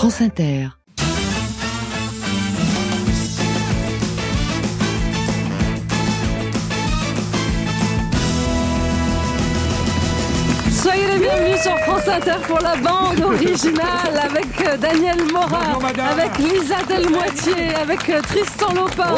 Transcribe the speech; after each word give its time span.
France 0.00 0.22
Inter. 0.22 0.79
Soyez 10.82 11.06
les 11.08 11.18
bienvenus 11.18 11.60
sur 11.60 11.78
France 11.80 12.08
Inter 12.08 12.36
pour 12.48 12.58
la 12.60 12.74
bande 12.76 13.20
originale 13.20 14.18
avec 14.24 14.46
euh, 14.66 14.78
Daniel 14.78 15.18
Morin, 15.30 15.78
avec 16.10 16.38
Lisa 16.38 16.76
Delmoitier, 16.88 17.74
avec 17.74 18.08
euh, 18.08 18.22
Tristan 18.22 18.72
Lopin, 18.72 19.14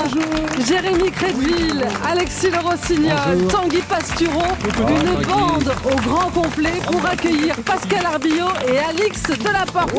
Jérémy 0.67 1.13
Crédville, 1.13 1.87
Alexis 2.05 2.51
Le 2.51 2.59
Rossignol, 2.59 3.47
Tanguy 3.49 3.81
Pastureau, 3.83 4.43
une 4.89 5.25
bande 5.25 5.73
au 5.85 5.95
grand 6.09 6.31
complet 6.31 6.81
pour 6.91 7.07
accueillir 7.07 7.55
Pascal 7.65 8.07
Arbillot 8.07 8.51
et 8.67 8.79
Alix 8.81 9.23
Delaporte. 9.39 9.93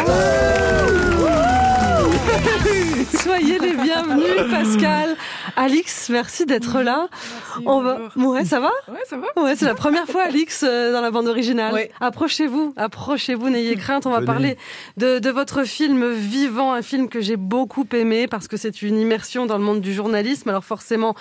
Soyez 3.23 3.59
les 3.59 3.73
bienvenus 3.73 4.49
Pascal, 4.49 5.15
Alix, 5.55 6.09
merci 6.09 6.45
d'être 6.45 6.81
là. 6.81 7.07
On 7.65 7.81
va... 7.81 7.97
Ouais, 8.15 8.45
ça 8.45 8.59
va 8.59 8.71
Ouais, 8.87 8.99
ça 9.07 9.17
va. 9.17 9.41
Ouais, 9.41 9.55
c'est 9.55 9.65
la 9.65 9.75
première 9.75 10.05
fois, 10.05 10.23
Alix, 10.23 10.63
euh, 10.63 10.91
dans 10.91 11.01
la 11.01 11.11
bande 11.11 11.27
originale. 11.27 11.73
Ouais. 11.73 11.91
Approchez-vous, 12.01 12.73
approchez-vous, 12.77 13.49
n'ayez 13.49 13.75
crainte. 13.75 14.05
On 14.05 14.11
va 14.11 14.21
parler 14.21 14.57
de, 14.97 15.19
de 15.19 15.29
votre 15.29 15.63
film 15.63 16.11
Vivant, 16.11 16.73
un 16.73 16.81
film 16.81 17.09
que 17.09 17.21
j'ai 17.21 17.37
beaucoup 17.37 17.85
aimé 17.93 18.27
parce 18.27 18.47
que 18.47 18.57
c'est 18.57 18.81
une 18.81 18.99
immersion 18.99 19.45
dans 19.45 19.57
le 19.57 19.63
monde 19.63 19.81
du 19.81 19.93
journalisme. 19.93 20.49
Alors 20.49 20.65
forcément, 20.65 21.15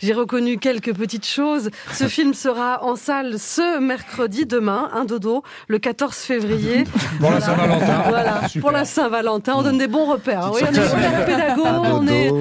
j'ai 0.00 0.12
reconnu 0.12 0.58
quelques 0.58 0.94
petites 0.94 1.26
choses. 1.26 1.70
Ce 1.92 2.04
film 2.08 2.34
sera 2.34 2.84
en 2.84 2.96
salle 2.96 3.38
ce 3.38 3.78
mercredi, 3.78 4.46
demain, 4.46 4.90
un 4.92 5.04
dodo, 5.04 5.42
le 5.68 5.78
14 5.78 6.14
février. 6.14 6.84
Pour 7.20 7.30
la 7.30 7.40
Saint-Valentin. 7.40 8.02
Voilà, 8.08 8.48
Super. 8.48 8.62
pour 8.62 8.70
la 8.72 8.84
Saint-Valentin, 8.84 9.54
on 9.56 9.62
donne 9.62 9.78
des 9.78 9.88
bons 9.88 10.06
repères. 10.06 10.35
Oui, 10.52 10.60
on 10.62 10.72
est 10.72 10.88
super 10.88 11.24
pédago, 11.26 11.62
on 11.64 12.06
est 12.08 12.32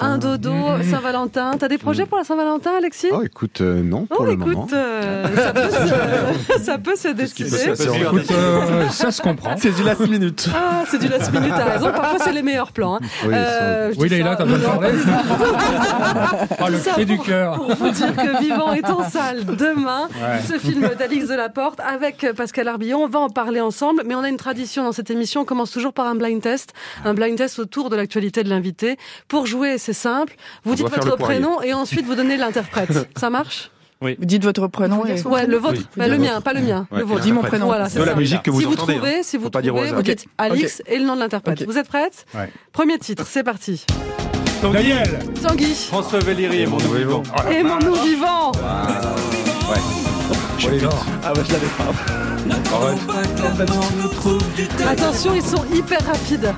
un 0.00 0.18
dodo, 0.18 0.52
Saint-Valentin. 0.90 1.52
T'as 1.58 1.68
des 1.68 1.78
projets 1.78 2.06
pour 2.06 2.18
la 2.18 2.24
Saint-Valentin, 2.24 2.70
Alexis? 2.78 3.08
Oh, 3.12 3.22
écoute, 3.22 3.60
euh, 3.60 3.82
non, 3.82 4.06
pour 4.06 4.20
Oh, 4.20 4.24
le 4.24 4.32
écoute, 4.32 4.46
moment. 4.46 4.66
euh, 4.72 5.24
ça, 5.36 5.52
peut 5.52 5.70
se, 5.70 6.62
ça 6.64 6.78
peut 6.78 6.96
se 6.96 7.08
qui 7.32 7.44
peut 7.44 7.50
décider. 7.50 8.00
Écoute, 8.02 8.30
euh, 8.32 8.88
ça 8.90 9.10
se 9.10 9.20
comprend. 9.22 9.54
C'est 9.56 9.74
du 9.74 9.82
last 9.82 10.08
minute. 10.08 10.48
Ah, 10.54 10.84
c'est 10.88 10.98
du 10.98 11.08
last 11.08 11.32
minute, 11.32 11.52
t'as 11.56 11.64
raison. 11.64 11.90
Parfois, 11.92 12.18
c'est 12.24 12.32
les 12.32 12.42
meilleurs 12.42 12.72
plans. 12.72 12.96
hein. 12.96 13.00
Oui, 13.26 13.32
Euh, 13.34 13.92
Leïla, 13.98 14.30
ça- 14.32 14.36
t'as 14.36 14.44
besoin 14.44 14.58
de 14.58 14.64
Non, 14.64 14.78
parler 14.78 14.92
Ah, 16.58 16.70
le 16.70 16.78
cri 16.78 17.04
du 17.06 17.18
cœur. 17.18 17.54
Pour 17.56 17.74
vous 17.74 17.90
dire 17.90 18.14
que 18.14 18.40
Vivant 18.42 18.72
est 18.72 18.88
en 18.88 19.08
salle 19.08 19.44
demain, 19.44 20.08
Ouais. 20.14 20.40
ce 20.46 20.58
film 20.58 20.88
d'Alix 20.98 21.28
Delaporte 21.28 21.80
avec 21.80 22.26
Pascal 22.36 22.68
Arbillon. 22.68 22.98
On 23.04 23.08
va 23.08 23.20
en 23.20 23.28
parler 23.28 23.60
ensemble, 23.60 24.02
mais 24.06 24.14
on 24.14 24.20
a 24.22 24.28
une 24.28 24.36
tradition 24.36 24.84
dans 24.84 24.92
cette 24.92 25.10
émission. 25.10 25.42
On 25.42 25.44
commence 25.44 25.70
toujours 25.70 25.92
par 25.92 26.06
un 26.06 26.14
blind 26.14 26.40
test, 26.40 26.72
un 27.04 27.11
blind 27.14 27.36
test 27.36 27.58
autour 27.58 27.90
de 27.90 27.96
l'actualité 27.96 28.42
de 28.44 28.48
l'invité. 28.48 28.96
Pour 29.28 29.46
jouer, 29.46 29.78
c'est 29.78 29.92
simple. 29.92 30.34
Vous 30.64 30.72
On 30.72 30.74
dites 30.74 30.88
votre 30.88 31.16
prénom 31.16 31.60
et 31.62 31.72
ensuite 31.74 32.04
vous 32.06 32.14
donnez 32.14 32.36
l'interprète. 32.36 33.08
Ça 33.16 33.30
marche? 33.30 33.70
Vous 34.00 34.14
dites 34.18 34.42
votre 34.44 34.66
prénom 34.66 35.06
et... 35.06 35.20
Ouais, 35.22 35.46
le 35.46 35.56
vôtre. 35.58 35.80
Bah, 35.96 36.08
le 36.08 36.18
mien, 36.18 36.40
pas 36.40 36.52
le 36.52 36.60
mien. 36.60 36.88
Ouais, 36.90 36.98
le 36.98 37.04
vôtre. 37.04 37.20
dis 37.20 37.30
mon 37.30 37.42
prénom. 37.42 37.66
Voilà, 37.66 37.88
c'est 37.88 38.00
De 38.00 38.04
la 38.04 38.12
ça. 38.12 38.18
musique 38.18 38.42
que 38.42 38.50
vous 38.50 38.58
si 38.58 38.66
vous 38.66 38.72
entendez, 38.72 38.94
trouvez, 38.96 39.18
hein. 39.18 39.22
si 39.22 39.36
vous 39.36 39.44
Faut 39.44 39.50
trouvez, 39.50 39.80
hasard. 39.80 39.94
vous 39.94 40.02
dites 40.02 40.26
Alix 40.38 40.82
et 40.86 40.98
le 40.98 41.04
nom 41.04 41.14
de 41.14 41.20
l'interprète. 41.20 41.62
Vous 41.64 41.78
êtes 41.78 41.86
prête? 41.86 42.26
Ouais. 42.34 42.50
Premier 42.72 42.98
titre, 42.98 43.24
c'est 43.28 43.44
parti. 43.44 43.86
Daniel 44.60 45.20
Tanguy. 45.40 45.72
François 45.74 46.18
Valéry 46.20 46.62
et 46.62 46.66
mon 46.66 46.78
nouveau 46.78 46.94
vivant. 46.94 47.22
Aimons-nous 47.48 47.94
vivants. 47.94 48.52
J'adore. 50.62 51.04
Ah 51.24 51.32
bah 51.34 51.40
je 51.46 51.52
l'avais 51.52 51.66
pas. 51.76 51.92
Attention, 54.90 55.34
ils 55.34 55.42
sont 55.42 55.64
hyper 55.74 55.98
rapides. 56.06 56.52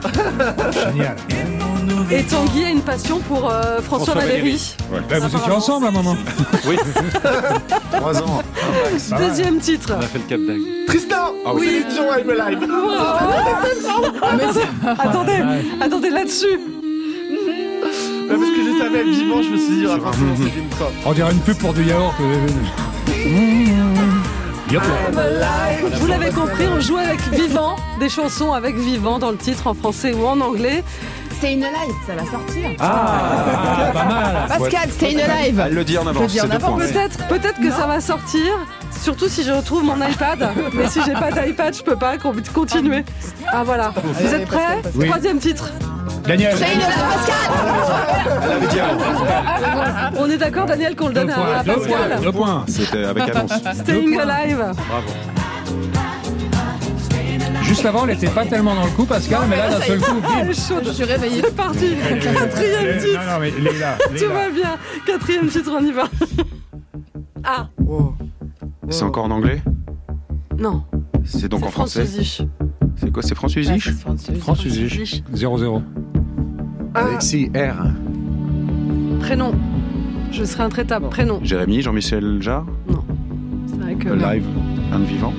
Génial. 0.73 1.17
Et 2.11 2.23
Tanguy 2.25 2.65
a 2.65 2.71
une 2.71 2.83
passion 2.83 3.19
pour 3.21 3.51
euh, 3.51 3.81
François, 3.81 4.13
François 4.13 4.15
Valéry. 4.15 4.77
Bah, 5.09 5.19
vous 5.21 5.37
étiez 5.37 5.53
ensemble 5.53 5.87
à 5.87 5.89
un 5.89 5.93
moment. 5.93 6.17
Oui, 6.67 6.77
Trois 7.93 8.23
ans. 8.23 8.43
Deuxième 9.19 9.59
titre. 9.59 9.95
on 9.97 10.01
a 10.01 10.07
fait 10.07 10.19
le 10.19 10.25
cap. 10.25 10.41
Tristan 10.87 11.33
Ah 11.47 11.55
oui. 11.55 11.85
Dion, 11.91 12.05
I'm 12.13 12.31
alive 12.31 12.59
Attendez, 14.99 15.43
attendez 15.81 16.11
là-dessus. 16.11 16.61
parce 18.29 18.41
que 18.41 18.65
je 18.65 18.79
savais 18.83 19.05
vivant, 19.05 19.43
je 19.43 19.49
me 19.49 19.57
suis 19.57 19.77
dit, 19.79 19.87
ah, 19.89 19.99
forcément, 19.99 20.35
c'est 20.37 20.59
une. 20.59 20.69
On 21.07 21.13
dirait 21.13 21.33
une 21.33 21.41
pub 21.41 21.57
pour 21.57 21.73
du 21.73 21.85
yaourt. 21.85 22.15
Vous 24.69 26.07
l'avez 26.07 26.31
compris, 26.31 26.67
on 26.69 26.81
joue 26.81 26.97
avec 26.97 27.21
Vivant, 27.33 27.77
des 28.01 28.09
chansons 28.09 28.53
avec 28.53 28.77
Vivant 28.77 29.19
dans 29.19 29.31
le 29.31 29.37
titre 29.37 29.67
en 29.67 29.75
français 29.75 30.13
ou 30.15 30.25
en 30.27 30.41
anglais. 30.41 30.83
C'est 31.41 31.53
une 31.53 31.61
live, 31.61 31.95
ça 32.07 32.15
va 32.15 32.23
sortir. 32.31 32.71
Ah, 32.81 33.91
pas 33.93 34.05
mal. 34.05 34.35
Pascal, 34.49 34.89
c'est 34.99 35.13
une 35.13 35.19
live. 35.19 35.63
Elle 35.67 35.75
le 35.75 35.85
dit 35.85 35.99
en 35.99 36.07
avance. 36.07 36.33
Peut-être, 36.33 37.27
peut-être 37.29 37.61
que 37.61 37.71
ça 37.71 37.87
va 37.87 38.01
sortir. 38.01 38.41
Surtout 39.03 39.29
si 39.29 39.43
je 39.43 39.53
retrouve 39.53 39.85
mon 39.85 39.97
iPad. 39.97 40.49
Mais 40.73 40.89
si 40.89 41.01
j'ai 41.05 41.13
pas 41.13 41.31
d'iPad, 41.31 41.77
je 41.77 41.83
peux 41.83 41.97
pas 41.97 42.17
con- 42.17 42.33
continuer. 42.55 43.05
Ah 43.53 43.65
voilà. 43.65 43.93
Vous 44.03 44.35
êtes 44.35 44.47
prêts? 44.47 44.81
Troisième 45.09 45.39
titre. 45.39 45.71
Daniel. 46.27 46.55
C'est 46.57 46.73
une 46.73 46.81
live, 46.81 46.89
Pascal. 47.11 48.41
Elle 48.45 48.53
avait 48.53 48.67
dit 48.67 48.81
avant. 48.81 50.23
On 50.23 50.31
est 50.31 50.37
d'accord, 50.39 50.67
Daniel, 50.67 50.97
qu'on 50.97 51.09
le 51.09 51.15
donne 51.15 51.31
à, 51.31 51.59
à 51.59 51.63
Deux 51.63 51.75
Pascal 51.75 52.09
points. 52.11 52.21
Deux 52.23 52.33
points. 52.33 52.65
C'était 52.69 53.05
avec 53.05 53.29
annonce. 53.29 53.53
Staying 53.75 54.19
Alive. 54.21 54.65
Juste 57.63 57.87
avant, 57.87 58.05
elle 58.07 58.15
était 58.15 58.29
pas 58.29 58.45
tellement 58.47 58.75
dans 58.75 58.85
le 58.85 58.91
coup, 58.91 59.05
Pascal, 59.05 59.41
mais 59.49 59.57
là, 59.57 59.71
d'un 59.71 59.81
seul 59.81 59.99
coup, 60.01 60.17
Elle 60.41 60.51
est 60.51 60.69
chaude. 60.69 60.85
Je 60.87 60.93
suis 60.93 61.05
réveillée. 61.05 61.43
C'est 61.45 61.57
parti. 61.57 61.95
Quatrième 62.23 62.99
titre. 62.99 63.21
Non, 63.27 63.33
non, 63.33 63.41
mais 63.41 63.51
Léla. 63.51 63.99
Tout 64.17 64.33
va 64.33 64.51
bien. 64.51 64.77
Quatrième 65.07 65.49
titre, 65.49 65.71
on 65.79 65.85
y 65.85 65.93
va. 65.93 66.05
Ah, 67.47 67.69
C'est 68.89 69.03
encore 69.03 69.25
en 69.27 69.31
anglais? 69.31 69.63
Non. 70.57 70.83
C'est 71.27 71.47
donc 71.47 71.63
en 71.67 71.71
français? 71.71 72.07
C'est 72.07 73.13
quoi? 73.13 73.23
C'est 73.23 73.35
France 73.35 73.55
Usage. 73.55 73.93
0-0. 75.35 75.83
Ah, 76.95 77.07
Alexis 77.07 77.51
R. 77.55 77.91
prénom. 79.21 79.53
Je 80.31 80.45
serai 80.45 80.63
intraitable. 80.65 81.09
Prénom. 81.09 81.41
Jérémy, 81.43 81.81
Jean-Michel 81.83 82.41
Jarre, 82.43 82.67
C'est 83.67 83.77
vrai 83.81 83.95
que. 83.95 84.09
live, 84.11 84.45
un 84.93 84.99
vivant. 85.01 85.33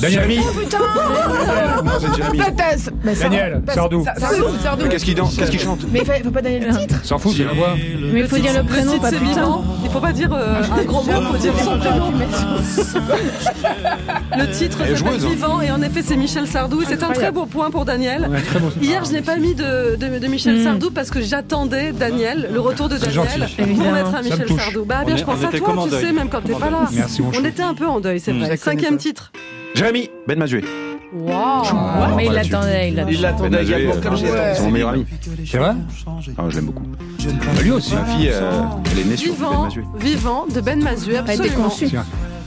Daniel. 0.00 0.28
Non, 0.40 1.92
c'est 2.00 2.16
Jérémy. 2.16 2.38
Thèse. 2.56 2.90
Mais 3.04 3.14
ça- 3.14 3.24
Daniel, 3.24 3.62
Sardou. 3.74 4.04
Sardou, 4.18 4.44
Sardou. 4.62 4.82
Mais 4.84 4.88
Qu'est-ce 4.90 5.04
qu'il 5.04 5.14
danse? 5.14 5.36
Qu'est-ce 5.36 5.50
qu'il 5.50 5.60
chante? 5.60 5.80
Mais 5.92 6.00
il 6.00 6.06
faut, 6.06 6.12
faut 6.24 6.30
pas 6.30 6.42
donner 6.42 6.60
le 6.60 6.76
titre. 6.76 6.96
S'en 7.04 7.18
fout, 7.18 7.34
c'est 7.36 7.44
la 7.44 7.52
voix. 7.52 7.74
Mais 8.12 8.20
il 8.20 8.28
faut 8.28 8.36
dire 8.38 8.52
le 8.56 8.62
prénom, 8.64 8.92
titre, 8.92 9.02
pas 9.02 9.10
c'est 9.10 9.16
putain. 9.18 9.60
Il 9.84 9.90
faut 9.90 10.00
pas 10.00 10.12
dire 10.12 10.30
euh, 10.32 10.62
un 10.62 10.84
gros 10.84 11.02
mot, 11.02 11.10
il 11.20 11.26
faut 11.26 11.36
dire 11.38 11.52
son 11.64 11.78
prénom. 11.78 12.12
Le 14.38 14.46
titre 14.52 14.78
Elle 14.84 14.92
est 14.92 14.96
s'appelle 14.96 14.96
joueuse, 14.96 15.24
hein. 15.24 15.28
Vivant 15.30 15.60
et 15.60 15.70
en 15.70 15.82
effet 15.82 16.02
c'est 16.04 16.16
Michel 16.16 16.46
Sardou 16.46 16.82
et 16.82 16.84
c'est 16.86 17.02
un 17.02 17.10
très 17.10 17.30
beau 17.32 17.46
point 17.46 17.70
pour 17.70 17.84
Daniel. 17.84 18.28
Hier 18.80 19.04
je 19.04 19.12
n'ai 19.12 19.22
pas 19.22 19.36
mis 19.36 19.54
de, 19.54 19.96
de, 19.96 20.18
de 20.18 20.26
Michel 20.26 20.62
Sardou 20.62 20.90
parce 20.90 21.10
que 21.10 21.20
j'attendais 21.20 21.92
Daniel, 21.92 22.48
le 22.52 22.60
retour 22.60 22.88
de 22.88 22.96
Daniel, 22.96 23.14
gentil. 23.14 23.40
pour 23.56 23.64
Évidemment. 23.66 23.92
mettre 23.92 24.14
un 24.14 24.22
Michel 24.22 24.46
touche. 24.46 24.60
Sardou. 24.62 24.84
Bah 24.84 25.02
bien 25.06 25.16
je 25.16 25.24
pense 25.24 25.38
on 25.42 25.46
à 25.46 25.48
était 25.48 25.58
toi, 25.58 25.68
en 25.76 25.84
tu 25.84 25.90
deuil? 25.90 26.04
sais, 26.06 26.12
même 26.12 26.28
quand 26.28 26.40
t'es 26.42 26.52
Comme 26.52 26.60
pas 26.62 26.70
là. 26.70 26.88
Merci, 26.92 27.22
mon 27.22 27.28
On 27.28 27.32
chou. 27.32 27.44
était 27.46 27.62
un 27.62 27.74
peu 27.74 27.86
en 27.86 28.00
deuil, 28.00 28.20
c'est 28.20 28.32
Je 28.32 28.38
vrai. 28.38 28.56
Cinquième 28.56 28.96
titre. 28.96 29.32
Jérémy, 29.74 30.10
Ben 30.26 30.38
Mazué. 30.38 30.64
Waouh 31.12 32.14
mais 32.16 32.26
il 32.26 32.32
l'attendait, 32.32 32.88
il 32.90 32.94
Ben 32.94 33.04
l'attendait. 33.06 33.20
l'attendait 33.20 33.58
Mazué, 33.58 33.74
également, 33.84 34.00
comme 34.02 34.16
C'est 34.16 34.62
mon 34.62 34.70
meilleur 34.70 34.88
ami. 34.90 35.06
C'est 35.44 35.58
vrai 35.58 35.72
Ah, 36.38 36.42
je 36.48 36.56
l'aime 36.56 36.66
beaucoup. 36.66 36.84
Bah, 36.84 37.62
Lui 37.62 37.70
aussi. 37.72 37.94
Ma 37.94 38.04
fille, 38.04 38.30
euh, 38.32 38.62
elle 38.92 38.98
est 39.00 39.04
née 39.04 39.16
sur 39.16 39.32
Ben 39.34 39.38
Vivant, 39.38 39.62
Mazué. 39.64 39.82
vivant 39.98 40.46
de 40.54 40.60
Ben 40.60 40.82
Mazué, 40.82 41.18
a 41.18 41.22
été 41.22 41.30
absolument. 41.32 41.64
conçu. 41.64 41.88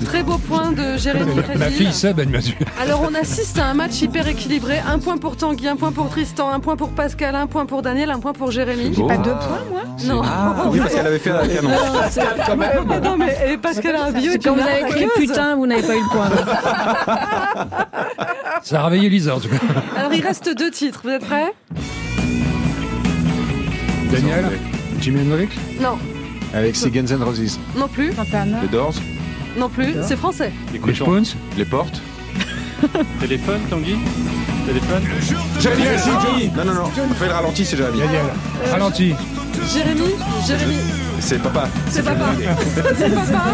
Très 0.05 0.23
beau 0.23 0.37
point 0.37 0.71
de 0.71 0.97
Jérémy 0.97 1.31
Ma 1.57 1.69
fille, 1.69 1.91
c'est 1.93 2.13
Ben 2.13 2.29
Mazu. 2.29 2.53
Alors 2.81 3.01
on 3.09 3.13
assiste 3.15 3.57
à 3.59 3.65
un 3.67 3.73
match 3.73 4.01
hyper 4.01 4.27
équilibré. 4.27 4.79
Un 4.87 4.99
point 4.99 5.17
pour 5.17 5.37
Tanguy, 5.37 5.67
un 5.67 5.75
point 5.75 5.91
pour 5.91 6.09
Tristan, 6.09 6.49
un 6.49 6.59
point 6.59 6.75
pour 6.75 6.89
Pascal, 6.89 7.35
un 7.35 7.47
point 7.47 7.65
pour 7.65 7.81
Daniel, 7.81 8.11
un 8.11 8.19
point 8.19 8.33
pour 8.33 8.51
Jérémy. 8.51 8.89
Beau. 8.89 9.07
Pas 9.07 9.17
deux 9.17 9.31
points, 9.31 9.63
moi 9.71 9.81
Non. 10.05 10.21
Ah, 10.23 10.65
oui, 10.69 10.79
parce 10.79 10.93
qu'elle 10.93 11.07
avait 11.07 11.19
fait 11.19 11.31
la 11.31 11.47
canon. 11.47 11.69
Non 13.03 13.17
mais 13.17 13.35
et 13.51 13.57
Pascal 13.57 13.95
a 13.95 14.05
un 14.05 14.11
bio. 14.11 14.33
Quand 14.43 14.53
vous 14.55 14.61
avez 14.61 14.81
écrit 14.81 15.07
putain, 15.17 15.55
vous 15.55 15.67
n'avez 15.67 15.83
pas 15.83 15.95
eu 15.95 16.01
le 16.01 16.09
point. 16.09 16.29
Ça 18.63 18.81
a 18.81 18.85
réveillé 18.85 19.09
Lisa, 19.09 19.35
en 19.35 19.39
tout 19.39 19.49
cas. 19.49 19.57
Alors 19.97 20.13
il 20.13 20.21
reste 20.21 20.49
deux 20.57 20.71
titres. 20.71 21.01
Vous 21.03 21.09
êtes 21.09 21.25
prêts? 21.25 21.53
Daniel, 24.11 24.45
Jimi 25.01 25.21
Hendrix, 25.21 25.49
Non, 25.81 25.97
Alexis 26.53 26.91
Guns 26.91 27.07
N' 27.07 27.23
Roses. 27.23 27.57
non 27.75 27.87
plus, 27.87 28.11
Les 28.61 28.67
Doors, 28.67 28.93
non 29.57 29.69
plus. 29.69 29.95
C'est 30.07 30.15
français. 30.15 30.51
les. 30.71 30.93
Spoons. 30.95 31.37
les 31.57 31.65
portes. 31.65 32.01
Téléphone, 33.21 33.61
Tanguy 33.69 33.95
Téléphone 34.65 35.03
Jérémy, 35.61 35.83
Jérémy 35.83 36.51
Non, 36.55 36.65
non, 36.65 36.73
non. 36.73 36.85
Fais 37.17 37.27
le 37.27 37.31
ralenti, 37.33 37.65
c'est 37.65 37.77
Jérémy. 37.77 37.99
Daniel, 37.99 38.25
ralenti. 38.71 39.13
Jérémy, 39.73 40.15
Jérémy, 40.45 40.77
C'est 41.19 41.41
papa. 41.41 41.69
c'est 41.89 42.03
papa. 42.03 42.25
C'est 42.95 43.09
papa. 43.13 43.49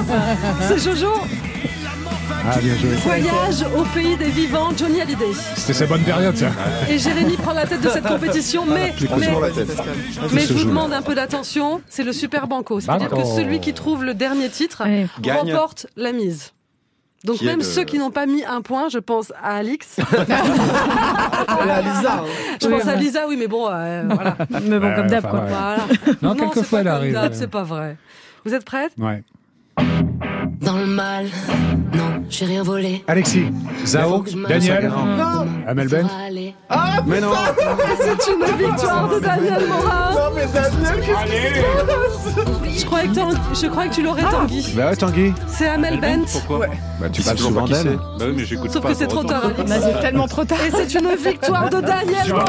C'est 0.68 0.80
Jojo. 0.84 1.14
Ah, 2.46 2.58
bien 2.62 2.76
joué. 2.76 2.90
Voyage 3.04 3.64
au 3.78 3.84
pays 3.94 4.16
des 4.18 4.30
vivants, 4.30 4.70
Johnny 4.76 5.02
Hallyday. 5.02 5.34
C'était 5.56 5.74
sa 5.74 5.86
bonne 5.86 6.02
période, 6.04 6.36
ça. 6.36 6.48
Et 6.90 6.98
Jérémy 6.98 7.34
prend 7.38 7.54
la 7.54 7.66
tête 7.68 7.82
de 7.82 7.90
cette 7.90 8.08
compétition, 8.08 8.66
mais, 8.66 8.94
Je 8.98 9.06
prends 9.06 9.18
mais, 9.18 9.26
toujours 9.28 9.42
la 9.42 9.50
tête. 9.52 9.70
mais 10.32 10.42
je 10.42 10.54
vous 10.54 10.66
demande 10.66 10.94
un 10.94 11.02
peu 11.02 11.16
d'attention. 11.16 11.82
C'est 11.90 12.04
le 12.04 12.14
super 12.14 12.48
banco. 12.48 12.80
C'est-à-dire 12.80 13.10
que 13.10 13.24
celui 13.26 13.60
qui 13.60 13.74
trouve 13.74 14.04
le 14.04 14.14
dernier 14.14 14.50
titre 14.50 14.84
Ouais. 14.86 15.08
Remporte 15.32 15.88
la 15.96 16.12
mise. 16.12 16.54
Donc 17.26 17.38
Qui 17.40 17.46
même 17.46 17.62
ceux 17.62 17.84
qui 17.84 17.98
n'ont 18.00 18.12
pas 18.12 18.26
mis 18.26 18.46
un 18.46 18.62
point, 18.62 18.88
je 18.88 18.98
pense 18.98 19.34
à 19.44 19.58
Alix, 19.58 20.00
à 20.00 21.82
Lisa. 21.82 22.14
hein. 22.14 22.24
je 22.62 22.68
Oui, 22.68 22.74
pense 22.78 22.88
à. 22.88 22.96
Lisa, 22.96 23.28
oui, 23.28 23.36
mais 23.38 23.48
bon, 23.48 23.68
euh, 23.70 24.04
voilà. 24.10 24.38
Mais 24.64 24.80
bon, 24.80 24.96
comme 24.96 25.08
d'hab, 25.08 25.26
enfin, 25.26 25.30
quoi. 25.30 25.40
ouais. 25.42 25.48
voilà. 25.50 25.78
Non, 26.22 26.34
quelquefois, 26.36 26.80
elle 26.80 26.88
arrive. 26.88 27.30
C'est 27.34 27.50
pas 27.50 27.64
vrai. 27.64 27.98
Vous 28.46 28.54
êtes 28.54 28.64
prête 28.64 28.94
Ouais. 28.98 29.22
Dans 30.62 30.78
le 30.78 30.86
mal, 30.86 31.26
non, 31.94 32.24
j'ai 32.30 32.46
rien 32.46 32.64
volé. 32.64 33.02
Alexis, 33.08 33.46
Zao, 33.86 34.26
Daniel, 34.48 34.92
Amel 35.66 35.88
Ben. 35.88 36.08
Aller. 36.28 36.54
Mais 37.08 37.22
non 37.22 37.32
C'est 37.98 38.32
une 38.34 38.58
victoire 38.68 39.08
de 39.08 39.20
Daniel 39.20 39.68
Morin. 39.68 40.12
Non, 40.12 40.20
mais 40.36 40.46
Daniel, 40.48 41.06
qu'est-ce 41.06 42.80
Je 42.80 42.86
croyais 42.86 43.08
que, 43.08 43.14
je 43.54 43.68
croyais 43.68 43.90
que 43.90 43.96
tu 43.96 44.04
l'aurais, 44.04 44.24
Tanguy. 44.24 44.74
Bah 44.76 44.88
ouais, 44.90 44.96
Tanguy. 44.98 45.34
C'est 45.48 45.70
Amel 45.70 46.00
Bent. 46.02 46.26
Pourquoi 46.32 46.68
Bah 47.00 47.10
tu 47.10 47.22
parles 47.22 47.38
souvent 47.38 47.66
d'elle. 47.66 47.98
Bah 48.20 48.26
oui, 48.28 48.34
mais 48.36 48.46
j'écoute 48.46 48.72
Sauf 48.72 48.86
que 48.86 48.94
c'est 48.94 49.08
trop 49.08 49.24
tard. 49.24 49.46
Alix. 49.46 49.72
c'est 49.82 50.02
tellement 50.02 50.28
trop 50.28 50.44
tard. 50.44 50.60
Et 50.68 50.72
c'est 50.72 51.00
une 51.00 51.16
victoire 51.16 51.70
de 51.70 51.80
Daniel 51.80 52.28
Morin. 52.30 52.46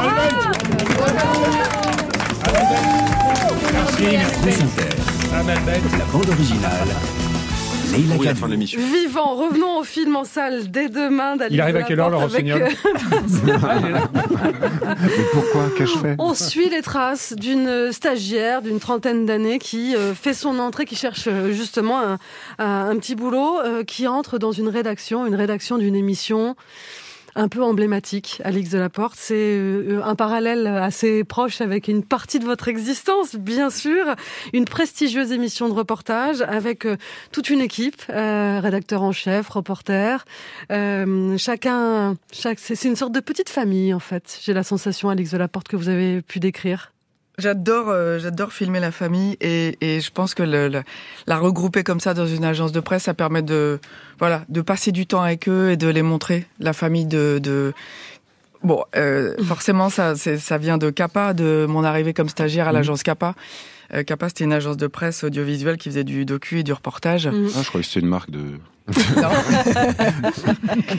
Merci, 3.73 4.17
merci. 4.17 4.63
Amel 5.33 5.59
Ben. 5.65 5.81
La 5.97 6.05
bande 6.11 6.29
originale. 6.29 6.87
Leila 7.91 8.15
Oui, 8.17 8.25
la 8.25 8.35
fin 8.35 8.47
de 8.47 8.51
l'émission. 8.51 8.79
Vivant, 8.79 9.35
revenons 9.35 9.77
au 9.79 9.83
film 9.83 10.15
en 10.15 10.23
salle 10.23 10.69
dès 10.71 10.89
demain. 10.89 11.35
Il 11.49 11.59
arrive 11.61 11.75
à 11.75 11.83
quelle 11.83 11.99
heure, 11.99 12.07
avec, 12.07 12.19
rossignol 12.31 12.61
euh, 12.63 12.69
Mais 15.01 15.23
pourquoi 15.33 15.69
Qu'ai-je 15.77 15.97
fait 15.97 16.15
On 16.19 16.33
suit 16.33 16.69
les 16.69 16.81
traces 16.81 17.33
d'une 17.33 17.91
stagiaire 17.91 18.61
d'une 18.61 18.79
trentaine 18.79 19.25
d'années 19.25 19.59
qui 19.59 19.95
euh, 19.95 20.13
fait 20.13 20.33
son 20.33 20.59
entrée, 20.59 20.85
qui 20.85 20.95
cherche 20.95 21.25
euh, 21.27 21.51
justement 21.51 21.99
un, 21.99 22.17
un- 22.59 22.89
un 22.89 22.95
petit 22.97 23.15
boulot, 23.15 23.59
qui 23.87 24.07
entre 24.07 24.37
dans 24.37 24.51
une 24.51 24.69
rédaction, 24.69 25.25
une 25.25 25.35
rédaction 25.35 25.77
d'une 25.77 25.95
émission 25.95 26.55
un 27.35 27.47
peu 27.47 27.63
emblématique, 27.63 28.41
Alix 28.43 28.69
Delaporte. 28.69 29.15
C'est 29.17 29.35
euh, 29.35 30.01
un 30.03 30.15
parallèle 30.15 30.67
assez 30.67 31.23
proche 31.23 31.61
avec 31.61 31.87
une 31.87 32.03
partie 32.03 32.39
de 32.39 32.45
votre 32.45 32.67
existence, 32.67 33.35
bien 33.35 33.69
sûr. 33.69 34.15
Une 34.53 34.65
prestigieuse 34.65 35.31
émission 35.31 35.69
de 35.69 35.73
reportage 35.73 36.41
avec 36.41 36.85
euh, 36.85 36.97
toute 37.31 37.49
une 37.49 37.61
équipe, 37.61 38.01
euh, 38.09 38.59
rédacteur 38.59 39.03
en 39.03 39.11
chef, 39.11 39.49
reporter. 39.49 40.25
Euh, 40.71 41.37
chacun, 41.37 42.15
chaque, 42.31 42.59
c'est 42.59 42.83
une 42.83 42.95
sorte 42.95 43.13
de 43.13 43.19
petite 43.19 43.49
famille, 43.49 43.93
en 43.93 43.99
fait. 43.99 44.39
J'ai 44.43 44.53
la 44.53 44.63
sensation, 44.63 45.09
Alix 45.09 45.31
Delaporte, 45.31 45.67
que 45.67 45.75
vous 45.75 45.89
avez 45.89 46.21
pu 46.21 46.39
décrire. 46.39 46.91
J'adore, 47.41 47.89
euh, 47.89 48.19
j'adore 48.19 48.53
filmer 48.53 48.79
la 48.79 48.91
famille 48.91 49.35
et, 49.41 49.77
et 49.81 49.99
je 49.99 50.11
pense 50.11 50.33
que 50.33 50.43
le, 50.43 50.67
le- 50.69 50.83
la 51.27 51.37
regrouper 51.39 51.83
comme 51.83 51.99
ça 51.99 52.13
dans 52.13 52.27
une 52.27 52.45
agence 52.45 52.71
de 52.71 52.79
presse, 52.79 53.03
ça 53.03 53.13
permet 53.13 53.41
de, 53.41 53.79
voilà, 54.19 54.43
de 54.47 54.61
passer 54.61 54.91
du 54.91 55.07
temps 55.07 55.21
avec 55.21 55.49
eux 55.49 55.71
et 55.71 55.77
de 55.77 55.87
les 55.87 56.01
montrer. 56.03 56.45
La 56.59 56.73
famille 56.73 57.05
de, 57.05 57.39
de 57.41 57.73
bon, 58.63 58.83
euh, 58.95 59.35
forcément 59.43 59.89
ça, 59.89 60.15
ça 60.15 60.57
vient 60.57 60.77
de 60.77 60.89
Kappa, 60.89 61.33
de 61.33 61.65
mon 61.67 61.83
arrivée 61.83 62.13
comme 62.13 62.29
stagiaire 62.29 62.67
à 62.67 62.71
l'agence 62.71 63.03
Kappa. 63.03 63.33
Euh, 63.93 64.03
Kappa, 64.03 64.29
c'était 64.29 64.43
une 64.45 64.53
agence 64.53 64.77
de 64.77 64.87
presse 64.87 65.23
audiovisuelle 65.23 65.77
qui 65.77 65.89
faisait 65.89 66.03
du 66.03 66.23
docu 66.25 66.59
et 66.59 66.63
du 66.63 66.71
reportage. 66.73 67.27
Mm. 67.27 67.47
Ah, 67.55 67.59
je 67.61 67.67
croyais 67.67 67.83
que 67.83 67.87
c'était 67.89 67.99
une 67.99 68.07
marque 68.09 68.31
de. 68.31 68.39
Non. 69.21 69.29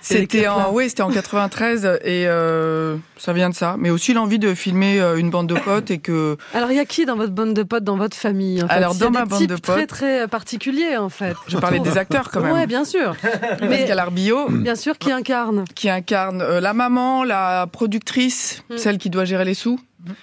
c'était 0.00 0.46
en, 0.48 0.72
oui, 0.72 0.88
c'était 0.88 1.02
en 1.02 1.10
93 1.10 1.84
et 2.04 2.26
euh, 2.26 2.96
ça 3.16 3.32
vient 3.32 3.50
de 3.50 3.54
ça. 3.54 3.76
Mais 3.78 3.90
aussi 3.90 4.12
l'envie 4.12 4.38
de 4.38 4.54
filmer 4.54 5.00
euh, 5.00 5.16
une 5.18 5.30
bande 5.30 5.46
de 5.48 5.54
potes 5.54 5.90
et 5.90 5.98
que 5.98 6.36
Alors, 6.54 6.70
il 6.70 6.76
y 6.76 6.80
a 6.80 6.84
qui 6.84 7.04
dans 7.06 7.16
votre 7.16 7.32
bande 7.32 7.54
de 7.54 7.62
potes, 7.62 7.84
dans 7.84 7.96
votre 7.96 8.16
famille 8.16 8.62
en 8.62 8.66
fait? 8.68 8.72
Alors, 8.74 8.92
Il 8.94 8.98
y 8.98 9.02
a 9.02 9.04
dans 9.06 9.10
des 9.10 9.18
ma 9.18 9.24
bande 9.26 9.46
de 9.46 9.56
très, 9.56 9.80
potes- 9.80 9.86
très 9.88 10.28
particuliers, 10.28 10.96
en 10.96 11.08
fait. 11.08 11.34
je 11.46 11.56
parlais 11.58 11.80
des 11.80 11.96
acteurs 11.98 12.30
quand 12.30 12.40
même. 12.40 12.52
Ouais, 12.52 12.66
bien 12.66 12.84
sûr. 12.84 13.14
Mais, 13.62 13.78
Pascal 13.78 13.98
Arbillot, 13.98 14.48
bien 14.50 14.74
sûr, 14.74 14.98
qui 14.98 15.12
incarne. 15.12 15.64
qui 15.74 15.88
incarne 15.88 16.42
euh, 16.42 16.60
la 16.60 16.72
maman, 16.74 17.24
la 17.24 17.66
productrice, 17.70 18.62
Mm. 18.70 18.76
celle 18.76 18.98
qui 18.98 19.10
doit 19.10 19.24
gérer 19.24 19.44
les 19.44 19.54
sous, 19.54 19.78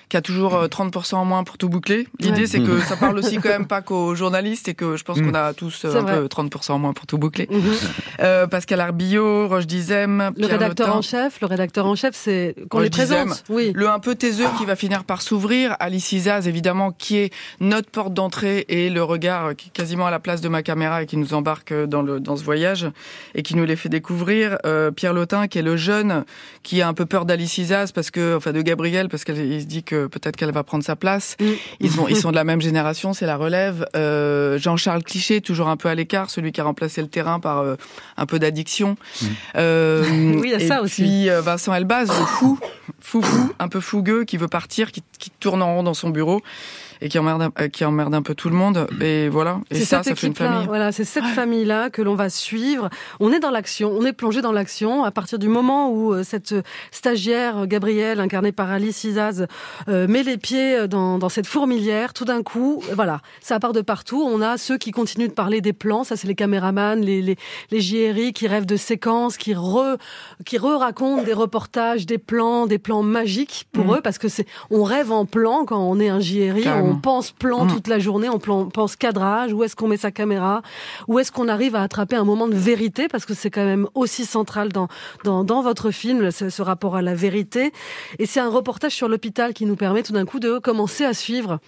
qui 0.09 0.17
a 0.17 0.21
toujours 0.21 0.55
euh, 0.55 0.67
30% 0.67 1.15
en 1.15 1.25
moins 1.25 1.43
pour 1.43 1.57
tout 1.57 1.69
boucler. 1.69 2.07
L'idée, 2.19 2.41
Ouais. 2.41 2.47
c'est 2.47 2.59
que 2.61 2.79
ça 2.81 2.95
parle 2.97 3.17
aussi 3.17 3.37
quand 3.37 3.49
même 3.49 3.67
pas 3.67 3.81
qu'aux 3.81 4.15
journalistes 4.15 4.67
et 4.67 4.73
que 4.73 4.97
je 4.97 5.03
pense 5.03 5.19
qu'on 5.21 5.33
a 5.33 5.53
tous 5.53 5.85
euh, 5.85 5.95
un 5.95 6.01
vrai. 6.01 6.19
peu 6.21 6.25
30% 6.27 6.71
en 6.73 6.79
moins 6.79 6.93
pour 6.93 7.05
tout 7.05 7.17
boucler. 7.17 7.47
Mhm. 7.51 7.61
Euh, 8.21 8.47
Pascal 8.47 8.79
Arbillot, 8.81 9.47
Roche 9.47 9.67
Dizem, 9.67 10.29
Le 10.29 10.31
Pierre 10.33 10.49
rédacteur 10.59 10.87
Lotin. 10.87 10.99
en 10.99 11.01
chef, 11.01 11.39
le 11.41 11.47
rédacteur 11.47 11.85
en 11.85 11.95
chef, 11.95 12.15
c'est 12.15 12.55
qu'on 12.69 12.79
les 12.79 12.89
présente. 12.89 13.43
Oui. 13.49 13.71
Le 13.75 13.87
un 13.89 13.99
peu 13.99 14.15
taiseux 14.15 14.47
qui 14.57 14.65
va 14.65 14.75
finir 14.75 15.03
par 15.03 15.21
s'ouvrir, 15.21 15.75
Alice 15.79 16.11
Isaz 16.11 16.47
évidemment 16.47 16.91
qui 16.91 17.17
est 17.17 17.33
notre 17.59 17.89
porte 17.89 18.13
d'entrée 18.13 18.65
et 18.69 18.89
le 18.89 19.03
regard 19.03 19.55
qui 19.55 19.67
est 19.69 19.71
quasiment 19.71 20.07
à 20.07 20.11
la 20.11 20.19
place 20.19 20.41
de 20.41 20.49
ma 20.49 20.63
caméra 20.63 21.03
et 21.03 21.05
qui 21.05 21.17
nous 21.17 21.33
embarque 21.33 21.73
dans 21.73 22.01
le 22.01 22.19
dans 22.19 22.35
ce 22.35 22.43
voyage 22.43 22.87
et 23.35 23.43
qui 23.43 23.55
nous 23.55 23.65
les 23.65 23.75
fait 23.75 23.89
découvrir. 23.89 24.57
Euh, 24.65 24.91
Pierre 24.91 25.13
Lotin 25.13 25.47
qui 25.47 25.59
est 25.59 25.61
le 25.63 25.77
jeune 25.77 26.25
qui 26.63 26.81
a 26.81 26.87
un 26.87 26.93
peu 26.93 27.05
peur 27.05 27.25
d'Alice 27.25 27.57
Isaz 27.57 27.91
parce 27.93 28.11
que 28.11 28.35
enfin 28.37 28.51
de 28.53 28.61
Gabriel 28.61 29.09
parce 29.09 29.23
qu'il 29.23 29.61
se 29.61 29.66
dit 29.67 29.83
que 29.83 30.07
peut-être 30.07 30.35
qu'elle 30.35 30.51
va 30.51 30.63
prendre 30.63 30.83
sa 30.83 30.95
place. 30.95 31.35
Mm. 31.39 31.45
Ils 31.79 31.91
sont 31.91 32.07
ils 32.07 32.15
sont 32.15 32.31
de 32.31 32.35
la 32.35 32.43
même 32.43 32.61
génération, 32.61 33.13
c'est 33.13 33.25
la 33.25 33.37
relève. 33.37 33.87
Euh, 33.95 34.57
Jean-Charles 34.57 35.03
Cliché 35.03 35.41
toujours 35.41 35.67
un 35.67 35.77
peu 35.77 35.89
à 35.89 35.95
l'écart, 35.95 36.29
celui 36.29 36.51
qui 36.51 36.61
a 36.61 36.63
remplacé 36.63 37.01
le 37.01 37.07
terrain 37.07 37.39
par 37.39 37.59
euh, 37.59 37.75
un 38.17 38.25
peu 38.25 38.39
d'addiction. 38.39 38.97
Euh, 39.55 40.03
Oui, 40.37 40.41
il 40.45 40.51
y 40.51 40.53
a 40.53 40.59
et 40.59 40.67
ça 40.67 40.81
aussi. 40.81 41.03
Puis 41.03 41.29
euh, 41.29 41.41
Vincent 41.41 41.73
Elbaz, 41.73 42.07
le 42.07 42.25
fou, 42.25 42.59
fou, 42.99 43.21
fou, 43.21 43.53
un 43.59 43.67
peu 43.67 43.79
fougueux, 43.79 44.23
qui 44.23 44.37
veut 44.37 44.47
partir, 44.47 44.91
qui, 44.91 45.03
qui 45.19 45.29
tourne 45.29 45.61
en 45.61 45.75
rond 45.75 45.83
dans 45.83 45.93
son 45.93 46.09
bureau 46.09 46.41
et 47.01 47.09
qui 47.09 47.19
emmerde, 47.19 47.41
un- 47.41 47.51
euh, 47.61 47.67
qui 47.67 47.85
emmerde 47.85 48.13
un 48.15 48.21
peu 48.21 48.35
tout 48.35 48.49
le 48.49 48.55
monde. 48.55 48.87
Et 49.01 49.29
voilà. 49.29 49.59
Et 49.71 49.75
C'est 49.75 49.85
ça, 49.85 50.03
ça 50.03 50.15
fait 50.15 50.27
une 50.27 50.35
famille. 50.35 50.65
Voilà, 50.67 50.91
c'est 50.91 51.03
cette 51.03 51.25
famille-là 51.25 51.89
que 51.89 52.01
l'on 52.01 52.15
va 52.15 52.29
suivre. 52.29 52.89
On 53.19 53.31
est 53.31 53.39
dans 53.39 53.51
l'action, 53.51 53.91
on 53.97 54.05
est 54.05 54.13
plongé 54.13 54.41
dans 54.41 54.51
l'action 54.51 55.03
à 55.03 55.11
partir 55.11 55.39
du 55.39 55.47
moment 55.47 55.91
où 55.91 56.13
euh, 56.13 56.23
cette 56.23 56.53
stagiaire 56.91 57.59
euh, 57.59 57.65
Gabrielle, 57.65 58.19
incarnée 58.19 58.51
par 58.51 58.69
Alice 58.71 59.03
Isaz, 59.03 59.45
euh, 59.87 60.07
met 60.07 60.23
les 60.23 60.37
pieds 60.37 60.87
dans, 60.87 61.17
dans 61.17 61.29
cette 61.29 61.47
fourmilière. 61.47 62.13
Tout 62.13 62.25
d'un 62.25 62.43
coup, 62.43 62.81
euh, 62.89 62.93
voilà, 62.95 63.21
ça 63.41 63.59
part 63.59 63.73
de 63.73 63.81
partout. 63.81 64.23
On 64.25 64.41
a 64.41 64.57
ceux 64.57 64.77
qui 64.77 64.91
continuent 64.91 65.27
de 65.27 65.33
parler 65.33 65.61
des 65.61 65.73
plans, 65.73 66.03
ça 66.03 66.15
c'est 66.15 66.27
les 66.27 66.35
caméramans, 66.35 66.99
les, 66.99 67.21
les, 67.21 67.37
les 67.71 67.81
JRI 67.81 68.33
qui 68.33 68.47
rêvent 68.47 68.65
de 68.65 68.77
séquences, 68.77 69.37
qui 69.37 69.53
re, 69.53 69.97
qui 70.45 70.57
re-racontent 70.57 71.23
des 71.23 71.33
reportages, 71.33 72.05
des 72.05 72.17
plans, 72.17 72.65
des 72.65 72.79
plans 72.79 73.03
magiques 73.03 73.67
pour 73.71 73.85
Mhm. 73.85 73.95
eux, 73.95 74.01
parce 74.03 74.17
que 74.17 74.27
c'est, 74.27 74.45
on 74.71 74.83
rêve 74.83 75.11
en 75.11 75.25
plan 75.25 75.65
quand 75.65 75.79
on 75.79 75.99
est 75.99 76.09
un 76.09 76.19
JRI, 76.19 76.63
Carrément. 76.63 76.86
On 76.91 76.95
pense 76.95 77.31
plan 77.31 77.65
Mhm. 77.65 77.71
toute 77.73 77.87
la 77.87 77.99
journée, 77.99 78.29
on 78.29 78.39
plan- 78.39 78.65
pense 78.69 78.95
cadrage, 78.95 79.53
où 79.53 79.63
est-ce 79.63 79.75
qu'on 79.75 79.87
met 79.87 79.97
sa 79.97 80.11
caméra, 80.11 80.61
où 81.07 81.19
est-ce 81.19 81.31
qu'on 81.31 81.47
arrive 81.47 81.75
à 81.75 81.81
attraper 81.81 82.15
un 82.15 82.23
moment 82.23 82.47
de 82.47 82.55
vérité, 82.55 83.07
parce 83.07 83.25
que 83.25 83.33
c'est 83.33 83.49
quand 83.51 83.65
même 83.65 83.87
aussi 83.95 84.25
central 84.25 84.71
dans, 84.71 84.87
dans, 85.23 85.43
dans 85.43 85.61
votre 85.61 85.91
film, 85.91 86.31
ce, 86.31 86.49
ce 86.49 86.61
rapport 86.61 86.95
à 86.95 87.01
la 87.01 87.15
vérité. 87.15 87.71
Et 88.19 88.25
c'est 88.25 88.39
un 88.39 88.49
reportage 88.49 88.93
sur 88.93 89.07
l'hôpital 89.09 89.53
qui 89.53 89.65
nous 89.65 89.75
permet 89.75 90.03
tout 90.03 90.13
d'un 90.13 90.25
coup 90.25 90.39
de 90.39 90.59
commencer 90.59 91.05
à 91.05 91.13
suivre 91.13 91.59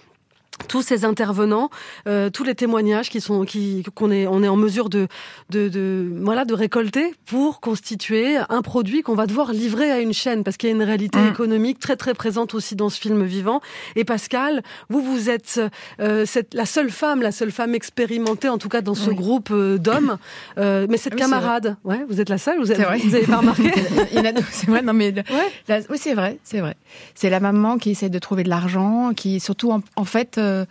tous 0.68 0.82
ces 0.82 1.04
intervenants, 1.04 1.70
euh, 2.06 2.28
tous 2.28 2.44
les 2.44 2.54
témoignages 2.54 3.08
qui 3.08 3.20
sont, 3.20 3.44
qui, 3.44 3.82
qu'on 3.94 4.10
est, 4.10 4.26
on 4.26 4.42
est 4.42 4.48
en 4.48 4.56
mesure 4.56 4.90
de, 4.90 5.08
de, 5.48 5.68
de, 5.68 6.12
voilà, 6.22 6.44
de 6.44 6.52
récolter 6.54 7.14
pour 7.26 7.60
constituer 7.60 8.36
un 8.48 8.60
produit 8.62 9.00
qu'on 9.02 9.14
va 9.14 9.26
devoir 9.26 9.52
livrer 9.52 9.90
à 9.90 10.00
une 10.00 10.12
chaîne, 10.12 10.44
parce 10.44 10.56
qu'il 10.58 10.68
y 10.68 10.72
a 10.72 10.74
une 10.74 10.82
réalité 10.82 11.18
Mm. 11.18 11.28
économique 11.28 11.78
très 11.78 11.96
très 11.96 12.14
présente 12.14 12.54
aussi 12.54 12.76
dans 12.76 12.88
ce 12.90 13.00
film 13.00 13.24
vivant. 13.24 13.60
Et 13.96 14.04
Pascal, 14.04 14.62
vous 14.90 15.00
vous 15.00 15.30
êtes 15.30 15.60
euh, 16.00 16.26
cette, 16.26 16.52
la 16.54 16.66
seule 16.66 16.90
femme, 16.90 17.22
la 17.22 17.32
seule 17.32 17.52
femme 17.52 17.74
expérimentée, 17.74 18.48
en 18.48 18.58
tout 18.58 18.68
cas 18.68 18.80
dans 18.82 18.94
ce 18.94 19.10
Oui. 19.10 19.16
groupe 19.16 19.48
euh, 19.52 19.78
d'hommes. 19.78 20.18
Euh, 20.58 20.86
mais 20.90 20.98
cette 20.98 21.14
Ah 21.14 21.16
oui, 21.16 21.22
camarade, 21.22 21.76
ouais, 21.84 22.04
vous 22.08 22.20
êtes 22.20 22.28
la 22.28 22.38
seule, 22.38 22.58
vous 22.60 22.70
avez, 22.70 22.84
vous 22.98 23.14
avez 23.14 23.26
pas 23.26 23.38
remarqué 23.38 23.72
Il 24.12 24.18
y 24.18 24.20
en 24.20 24.24
a 24.26 24.32
deux, 24.32 24.44
c'est 24.52 24.68
vrai. 24.68 24.82
Non, 24.82 24.92
mais 24.92 25.12
Ouais. 25.14 25.24
la- 25.68 25.80
oui, 25.88 25.96
c'est 25.98 26.14
vrai, 26.14 26.38
c'est 26.44 26.60
vrai. 26.60 26.76
C'est 27.14 27.30
la 27.30 27.40
maman 27.40 27.78
qui 27.78 27.90
essaie 27.90 28.08
de 28.10 28.18
trouver 28.18 28.42
de 28.42 28.48
l'argent, 28.50 29.12
qui 29.16 29.40
surtout 29.40 29.70
en, 29.72 29.80
en 29.96 30.04
fait 30.04 30.38
euh, 30.40 30.64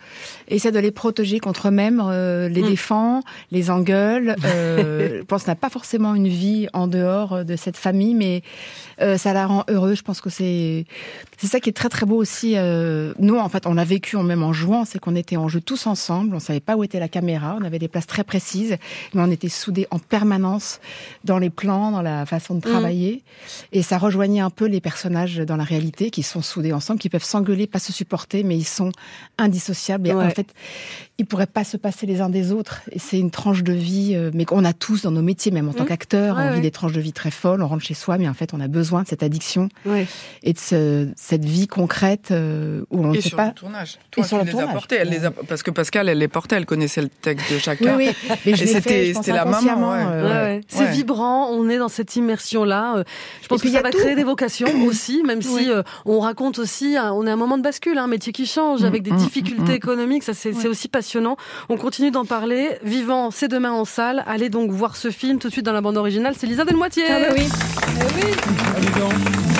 essaie 0.48 0.72
de 0.72 0.78
les 0.78 0.90
protéger 0.90 1.40
contre 1.40 1.68
eux-mêmes, 1.68 2.02
euh, 2.04 2.48
les 2.48 2.62
Mm. 2.62 2.68
défend, 2.68 3.22
les 3.50 3.70
engueule. 3.70 4.36
Euh, 4.44 5.18
je 5.20 5.22
pense 5.22 5.46
n'a 5.46 5.54
pas 5.54 5.70
forcément 5.70 6.14
une 6.14 6.28
vie 6.28 6.68
en 6.72 6.86
dehors 6.86 7.32
euh, 7.32 7.44
de 7.44 7.56
cette 7.56 7.76
famille, 7.76 8.14
mais 8.14 8.42
ça 9.16 9.32
la 9.32 9.46
rend 9.46 9.64
heureuse. 9.70 9.96
Je 9.96 10.02
pense 10.02 10.20
que 10.20 10.28
c'est 10.28 10.84
c'est 11.38 11.46
ça 11.46 11.58
qui 11.58 11.70
est 11.70 11.72
très 11.72 11.88
très 11.88 12.04
beau 12.04 12.16
aussi. 12.16 12.54
nous, 13.18 13.38
en 13.38 13.48
fait, 13.48 13.66
on 13.66 13.72
l'a 13.72 13.84
vécu 13.84 14.16
en 14.16 14.22
même 14.22 14.42
en 14.42 14.52
jouant, 14.52 14.84
c'est 14.84 14.98
qu'on 14.98 15.16
était 15.16 15.38
en 15.38 15.48
jeu 15.48 15.62
tous 15.62 15.86
ensemble. 15.86 16.36
On 16.36 16.38
savait 16.38 16.60
pas 16.60 16.76
où 16.76 16.84
était 16.84 17.00
la 17.00 17.08
caméra, 17.08 17.56
on 17.58 17.64
avait 17.64 17.78
des 17.78 17.88
places 17.88 18.06
très 18.06 18.24
précises, 18.24 18.76
mais 19.14 19.22
on 19.22 19.30
était 19.30 19.48
soudés 19.48 19.86
en 19.90 19.98
permanence 19.98 20.80
dans 21.24 21.38
les 21.38 21.48
plans, 21.48 21.92
dans 21.92 22.02
la 22.02 22.26
façon 22.26 22.56
de 22.56 22.60
travailler. 22.60 23.22
Et 23.72 23.82
ça 23.82 23.96
rejoignait 23.96 24.40
un 24.40 24.50
peu 24.50 24.66
les 24.66 24.82
personnages 24.82 25.38
dans 25.38 25.56
la 25.56 25.64
réalité 25.64 26.10
qui 26.10 26.22
sont 26.22 26.42
soudés 26.42 26.74
ensemble, 26.74 27.00
qui 27.00 27.08
peuvent 27.08 27.24
s'engueuler, 27.24 27.66
pas 27.66 27.78
se 27.78 27.92
supporter, 27.92 28.44
mais 28.44 28.56
ils 28.56 28.64
sont 28.64 28.92
indissociables. 29.38 29.59
Et 30.10 30.14
Ouais. 30.14 30.24
en 30.24 30.30
fait, 30.30 30.52
ils 31.20 31.26
pourraient 31.26 31.46
pas 31.46 31.64
se 31.64 31.76
passer 31.76 32.06
les 32.06 32.20
uns 32.22 32.30
des 32.30 32.50
autres. 32.50 32.80
Et 32.92 32.98
c'est 32.98 33.18
une 33.18 33.30
tranche 33.30 33.62
de 33.62 33.72
vie, 33.74 34.12
euh, 34.14 34.30
mais 34.32 34.44
qu'on 34.46 34.64
a 34.64 34.72
tous 34.72 35.02
dans 35.02 35.10
nos 35.10 35.20
métiers, 35.22 35.52
même 35.52 35.68
en 35.68 35.72
tant 35.74 35.84
Mmh. 35.84 35.88
qu'acteur. 35.88 36.36
Ouais, 36.36 36.42
on 36.44 36.48
vit 36.50 36.54
ouais. 36.56 36.60
des 36.62 36.70
tranches 36.70 36.92
de 36.92 37.00
vie 37.00 37.12
très 37.12 37.30
folles, 37.30 37.62
on 37.62 37.68
rentre 37.68 37.84
chez 37.84 37.94
soi, 37.94 38.16
mais 38.18 38.28
en 38.28 38.34
fait, 38.34 38.54
on 38.54 38.60
a 38.60 38.68
besoin 38.68 39.02
de 39.02 39.08
cette 39.08 39.22
addiction 39.22 39.68
Ouais. 39.84 40.06
et 40.42 40.52
de 40.54 40.58
ce- 40.58 41.08
cette 41.16 41.44
vie 41.44 41.66
concrète 41.68 42.30
euh, 42.30 42.82
où 42.90 43.04
on 43.04 43.08
ne 43.12 43.16
Et 43.16 43.20
sait 43.20 43.28
sur 43.28 43.36
pas. 43.36 43.48
le 43.48 43.52
tournage. 43.54 43.98
Et 44.16 44.22
sur 44.22 44.38
tu 44.38 44.44
le 44.44 44.46
les 44.46 44.50
tournage. 44.52 44.72
portés. 44.72 44.96
Elle 44.96 45.10
les 45.10 45.24
a... 45.26 45.30
Parce 45.30 45.62
que 45.62 45.70
Pascal, 45.70 46.08
elle 46.08 46.18
les 46.18 46.28
portait, 46.28 46.56
elle 46.56 46.66
connaissait 46.66 47.02
le 47.02 47.08
texte 47.08 47.52
de 47.52 47.58
chacun. 47.58 47.96
Oui, 47.98 48.08
oui. 48.08 48.36
Mais 48.46 48.54
je 48.56 48.64
Et 48.64 49.12
c'était 49.14 49.32
la 49.32 49.44
maman. 49.44 49.92
euh, 49.92 50.22
Ouais, 50.22 50.28
ouais. 50.28 50.32
ouais. 50.32 50.60
C'est 50.68 50.84
Ouais. 50.84 50.90
vibrant, 50.92 51.50
on 51.50 51.68
est 51.68 51.78
dans 51.78 51.88
cette 51.88 52.16
immersion-là. 52.16 53.04
Je 53.42 53.48
pense 53.48 53.60
Et 53.60 53.64
que 53.64 53.72
ça 53.72 53.80
a 53.80 53.82
va 53.82 53.90
tout. 53.90 53.98
créer 53.98 54.14
des 54.14 54.24
vocations 54.24 54.68
aussi, 54.86 55.22
même 55.26 55.42
si 55.42 55.70
euh, 55.70 55.82
on 56.06 56.20
raconte 56.20 56.58
aussi, 56.58 56.96
on 56.98 57.26
est 57.26 57.30
à 57.30 57.32
un 57.34 57.36
moment 57.36 57.58
de 57.58 57.62
bascule, 57.62 57.98
un 57.98 58.06
métier 58.06 58.32
qui 58.32 58.46
change, 58.46 58.84
avec 58.84 59.02
des 59.02 59.12
mm, 59.12 59.16
difficultés 59.18 59.74
économiques, 59.74 60.22
ça 60.22 60.32
c'est 60.34 60.66
aussi 60.66 60.88
passionnant. 60.88 61.09
On 61.68 61.76
continue 61.76 62.10
d'en 62.10 62.24
parler. 62.24 62.78
Vivant, 62.82 63.30
c'est 63.30 63.48
demain 63.48 63.72
en 63.72 63.84
salle. 63.84 64.24
Allez 64.26 64.48
donc 64.48 64.70
voir 64.70 64.96
ce 64.96 65.10
film 65.10 65.38
tout 65.38 65.48
de 65.48 65.52
suite 65.52 65.66
dans 65.66 65.72
la 65.72 65.80
bande 65.80 65.96
originale. 65.96 66.34
C'est 66.36 66.46
Lisa 66.46 66.64
Delmoitier. 66.64 67.04
Ah 67.08 67.20
bah 67.20 67.34
oui. 67.36 67.48
Eh 68.00 68.24
oui. 68.24 69.59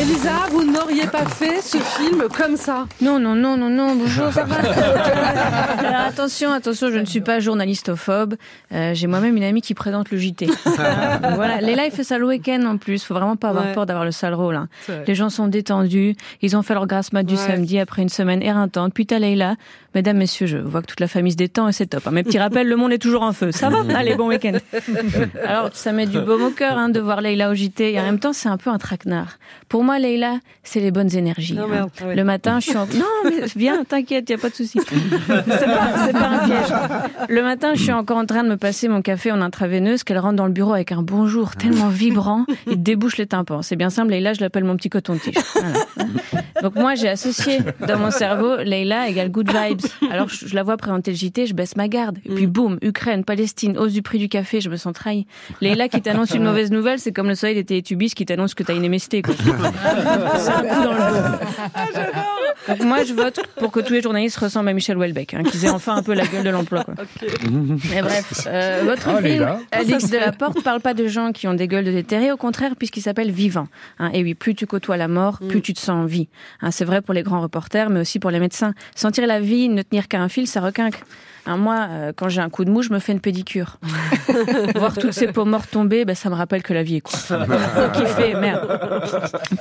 Elisa, 0.00 0.46
vous 0.52 0.62
n'auriez 0.64 1.06
pas 1.08 1.24
fait 1.26 1.60
ce 1.60 1.76
film 1.78 2.24
comme 2.36 2.56
ça. 2.56 2.86
Non, 3.00 3.18
non, 3.18 3.34
non, 3.34 3.56
non, 3.56 3.68
non, 3.68 3.96
bonjour, 3.96 4.32
ça 4.32 4.44
va 4.44 4.54
Alors 4.56 6.00
attention, 6.06 6.52
attention, 6.52 6.88
je 6.92 6.98
ne 6.98 7.04
suis 7.04 7.20
pas 7.20 7.40
journalistophobe. 7.40 8.36
Euh, 8.72 8.92
J'ai 8.94 9.08
moi-même 9.08 9.36
une 9.36 9.42
amie 9.42 9.60
qui 9.60 9.74
présente 9.74 10.10
le 10.10 10.18
JT. 10.18 10.46
Voilà. 11.34 11.60
Léla, 11.60 11.86
il 11.86 11.90
fait 11.90 12.04
ça 12.04 12.16
le 12.18 12.26
week-end 12.26 12.62
en 12.66 12.76
plus. 12.76 13.02
Faut 13.02 13.14
vraiment 13.14 13.36
pas 13.36 13.48
avoir 13.48 13.66
Ouais. 13.66 13.72
peur 13.74 13.86
d'avoir 13.86 14.04
le 14.04 14.12
sale 14.12 14.34
rôle. 14.34 14.54
hein. 14.56 14.68
Les 15.06 15.14
gens 15.16 15.30
sont 15.30 15.48
détendus. 15.48 16.14
Ils 16.42 16.56
ont 16.56 16.62
fait 16.62 16.74
leur 16.74 16.86
grasse 16.86 17.12
mat 17.12 17.24
du 17.24 17.34
Ouais. 17.34 17.40
samedi 17.40 17.78
après 17.80 18.02
une 18.02 18.08
semaine 18.08 18.42
éreintante. 18.42 18.92
Puis 18.94 19.06
t'as 19.06 19.18
Leïla. 19.18 19.56
Mesdames, 19.94 20.18
messieurs, 20.18 20.46
je 20.46 20.58
vois 20.58 20.82
que 20.82 20.86
toute 20.86 21.00
la 21.00 21.08
famille 21.08 21.32
se 21.32 21.36
détend 21.36 21.66
et 21.68 21.72
c'est 21.72 21.86
top. 21.86 22.06
hein. 22.06 22.10
Mes 22.12 22.22
petits 22.22 22.38
rappels, 22.38 22.68
le 22.68 22.76
monde 22.76 22.92
est 22.92 22.98
toujours 22.98 23.22
en 23.22 23.32
feu. 23.32 23.50
Ça 23.52 23.68
va? 23.68 23.78
Allez, 23.96 24.14
bon 24.14 24.28
week-end. 24.28 24.52
Alors, 25.44 25.70
ça 25.72 25.92
met 25.92 26.06
du 26.06 26.20
baume 26.20 26.42
au 26.42 26.50
cœur 26.50 26.76
hein, 26.78 26.88
de 26.88 27.00
voir 27.00 27.20
Leïla 27.20 27.50
au 27.50 27.54
JT. 27.54 27.92
Et 27.94 28.00
en 28.00 28.04
même 28.04 28.20
temps, 28.20 28.32
c'est 28.32 28.48
un 28.48 28.58
peu 28.58 28.70
un 28.70 28.78
traquenard. 28.78 29.38
Pour 29.68 29.82
moi, 29.88 29.98
Leïla, 29.98 30.40
c'est 30.64 30.80
les 30.80 30.90
bonnes 30.90 31.16
énergies. 31.16 31.54
Non, 31.54 31.66
hein. 31.72 31.86
Le 32.14 32.22
matin, 32.22 32.60
je 32.60 32.66
suis 32.68 32.76
en... 32.76 32.84
Non, 32.84 33.06
mais 33.24 33.46
viens, 33.56 33.84
t'inquiète, 33.84 34.28
y 34.28 34.34
a 34.34 34.36
pas 34.36 34.50
de 34.50 34.54
souci. 34.54 34.78
C'est 34.86 35.34
pas, 35.34 35.42
c'est 36.04 36.12
pas 36.12 36.28
un 36.28 36.46
piège. 36.46 37.26
Le 37.30 37.42
matin, 37.42 37.72
je 37.72 37.84
suis 37.84 37.92
encore 37.92 38.18
en 38.18 38.26
train 38.26 38.44
de 38.44 38.50
me 38.50 38.58
passer 38.58 38.88
mon 38.88 39.00
café 39.00 39.32
en 39.32 39.40
intraveineuse 39.40 40.04
qu'elle 40.04 40.18
rentre 40.18 40.36
dans 40.36 40.44
le 40.44 40.52
bureau 40.52 40.74
avec 40.74 40.92
un 40.92 41.00
bonjour 41.00 41.56
tellement 41.56 41.88
vibrant, 41.88 42.44
il 42.70 42.82
débouche 42.82 43.16
les 43.16 43.26
tympans. 43.26 43.62
C'est 43.62 43.76
bien 43.76 43.88
simple, 43.88 44.10
Leïla, 44.10 44.34
je 44.34 44.42
l'appelle 44.42 44.64
mon 44.64 44.76
petit 44.76 44.90
coton-tige. 44.90 45.36
Voilà. 45.54 45.78
Donc 46.62 46.74
moi, 46.74 46.94
j'ai 46.94 47.08
associé 47.08 47.60
dans 47.86 47.98
mon 47.98 48.10
cerveau 48.10 48.56
Leïla 48.56 49.08
égale 49.08 49.30
good 49.30 49.50
vibes. 49.50 49.80
Alors 50.10 50.28
je, 50.28 50.46
je 50.46 50.54
la 50.54 50.64
vois 50.64 50.76
présenter 50.76 51.12
le 51.12 51.16
JT, 51.16 51.46
je 51.46 51.54
baisse 51.54 51.76
ma 51.76 51.88
garde. 51.88 52.18
Et 52.26 52.34
puis 52.34 52.46
boum, 52.46 52.78
Ukraine, 52.82 53.24
Palestine, 53.24 53.78
hausse 53.78 53.94
du 53.94 54.02
prix 54.02 54.18
du 54.18 54.28
café, 54.28 54.60
je 54.60 54.68
me 54.68 54.76
sens 54.76 54.92
trahi. 54.92 55.26
Leïla 55.62 55.88
qui 55.88 56.02
t'annonce 56.02 56.32
une 56.32 56.44
mauvaise 56.44 56.70
nouvelle, 56.70 56.98
c'est 56.98 57.12
comme 57.12 57.28
le 57.28 57.34
soleil 57.34 57.54
des 57.54 57.64
Télétubbies 57.64 58.10
qui 58.10 58.26
t'annonce 58.26 58.52
que 58.54 58.62
t'as 58.62 58.74
une 58.74 58.86
MST. 58.86 59.22
Quoi. 59.22 59.34
C'est 60.38 60.50
un 60.50 60.62
coup 60.62 60.82
dans 60.84 60.92
le 60.92 60.98
dos. 60.98 61.38
Donc 62.68 62.80
moi, 62.82 63.02
je 63.04 63.14
vote 63.14 63.40
pour 63.56 63.70
que 63.72 63.80
tous 63.80 63.92
les 63.94 64.02
journalistes 64.02 64.36
ressemblent 64.36 64.68
à 64.68 64.72
Michel 64.74 64.96
Houellebecq, 64.98 65.34
hein, 65.34 65.42
qu'ils 65.42 65.64
aient 65.64 65.70
enfin 65.70 65.96
un 65.96 66.02
peu 66.02 66.12
la 66.12 66.26
gueule 66.26 66.42
de 66.44 66.50
l'emploi. 66.50 66.84
quoi. 66.84 66.94
Mais 67.90 68.02
bref, 68.02 68.46
euh, 68.46 68.82
votre 68.84 69.08
Oh, 69.16 69.22
film. 69.22 69.48
Alix 69.72 70.10
Delaporte, 70.10 70.62
parle 70.62 70.80
pas 70.80 70.92
de 70.94 71.06
gens 71.06 71.32
qui 71.32 71.48
ont 71.48 71.54
des 71.54 71.66
gueules 71.68 71.84
de 71.84 71.92
déterrés, 71.92 72.30
au 72.30 72.36
contraire, 72.36 72.72
puisqu'il 72.78 73.00
s'appelle 73.00 73.30
Vivant. 73.30 73.68
Hein, 73.98 74.10
et 74.12 74.22
oui, 74.22 74.34
plus 74.34 74.54
tu 74.54 74.66
côtoies 74.66 74.96
la 74.98 75.08
mort, 75.08 75.38
plus 75.48 75.62
tu 75.62 75.72
te 75.72 75.78
sens 75.78 75.90
en 75.90 76.04
vie. 76.04 76.28
Hein, 76.60 76.70
c'est 76.70 76.84
vrai 76.84 77.00
pour 77.00 77.14
les 77.14 77.22
grands 77.22 77.40
reporters, 77.40 77.88
mais 77.90 78.00
aussi 78.00 78.18
pour 78.18 78.30
les 78.30 78.40
médecins. 78.40 78.74
Sentir 78.94 79.26
la 79.26 79.40
vie, 79.40 79.68
ne 79.68 79.80
tenir 79.82 80.08
qu'à 80.08 80.20
un 80.20 80.28
fil, 80.28 80.46
ça 80.46 80.60
requinque. 80.60 81.00
Hein, 81.48 81.56
moi, 81.56 81.86
euh, 81.90 82.12
quand 82.14 82.28
j'ai 82.28 82.40
un 82.42 82.50
coup 82.50 82.64
de 82.64 82.70
mou, 82.70 82.82
je 82.82 82.90
me 82.92 82.98
fais 82.98 83.12
une 83.12 83.20
pédicure. 83.20 83.78
Voir 84.76 84.94
toutes 84.94 85.12
ces 85.12 85.28
peaux 85.28 85.44
mortes 85.46 85.70
tomber, 85.70 86.04
ben, 86.04 86.14
ça 86.14 86.28
me 86.28 86.34
rappelle 86.34 86.62
que 86.62 86.74
la 86.74 86.82
vie 86.82 86.96
est 86.96 87.00
courte. 87.00 87.16
Faut 87.26 87.90
kiffer, 87.98 88.34
merde. 88.34 88.78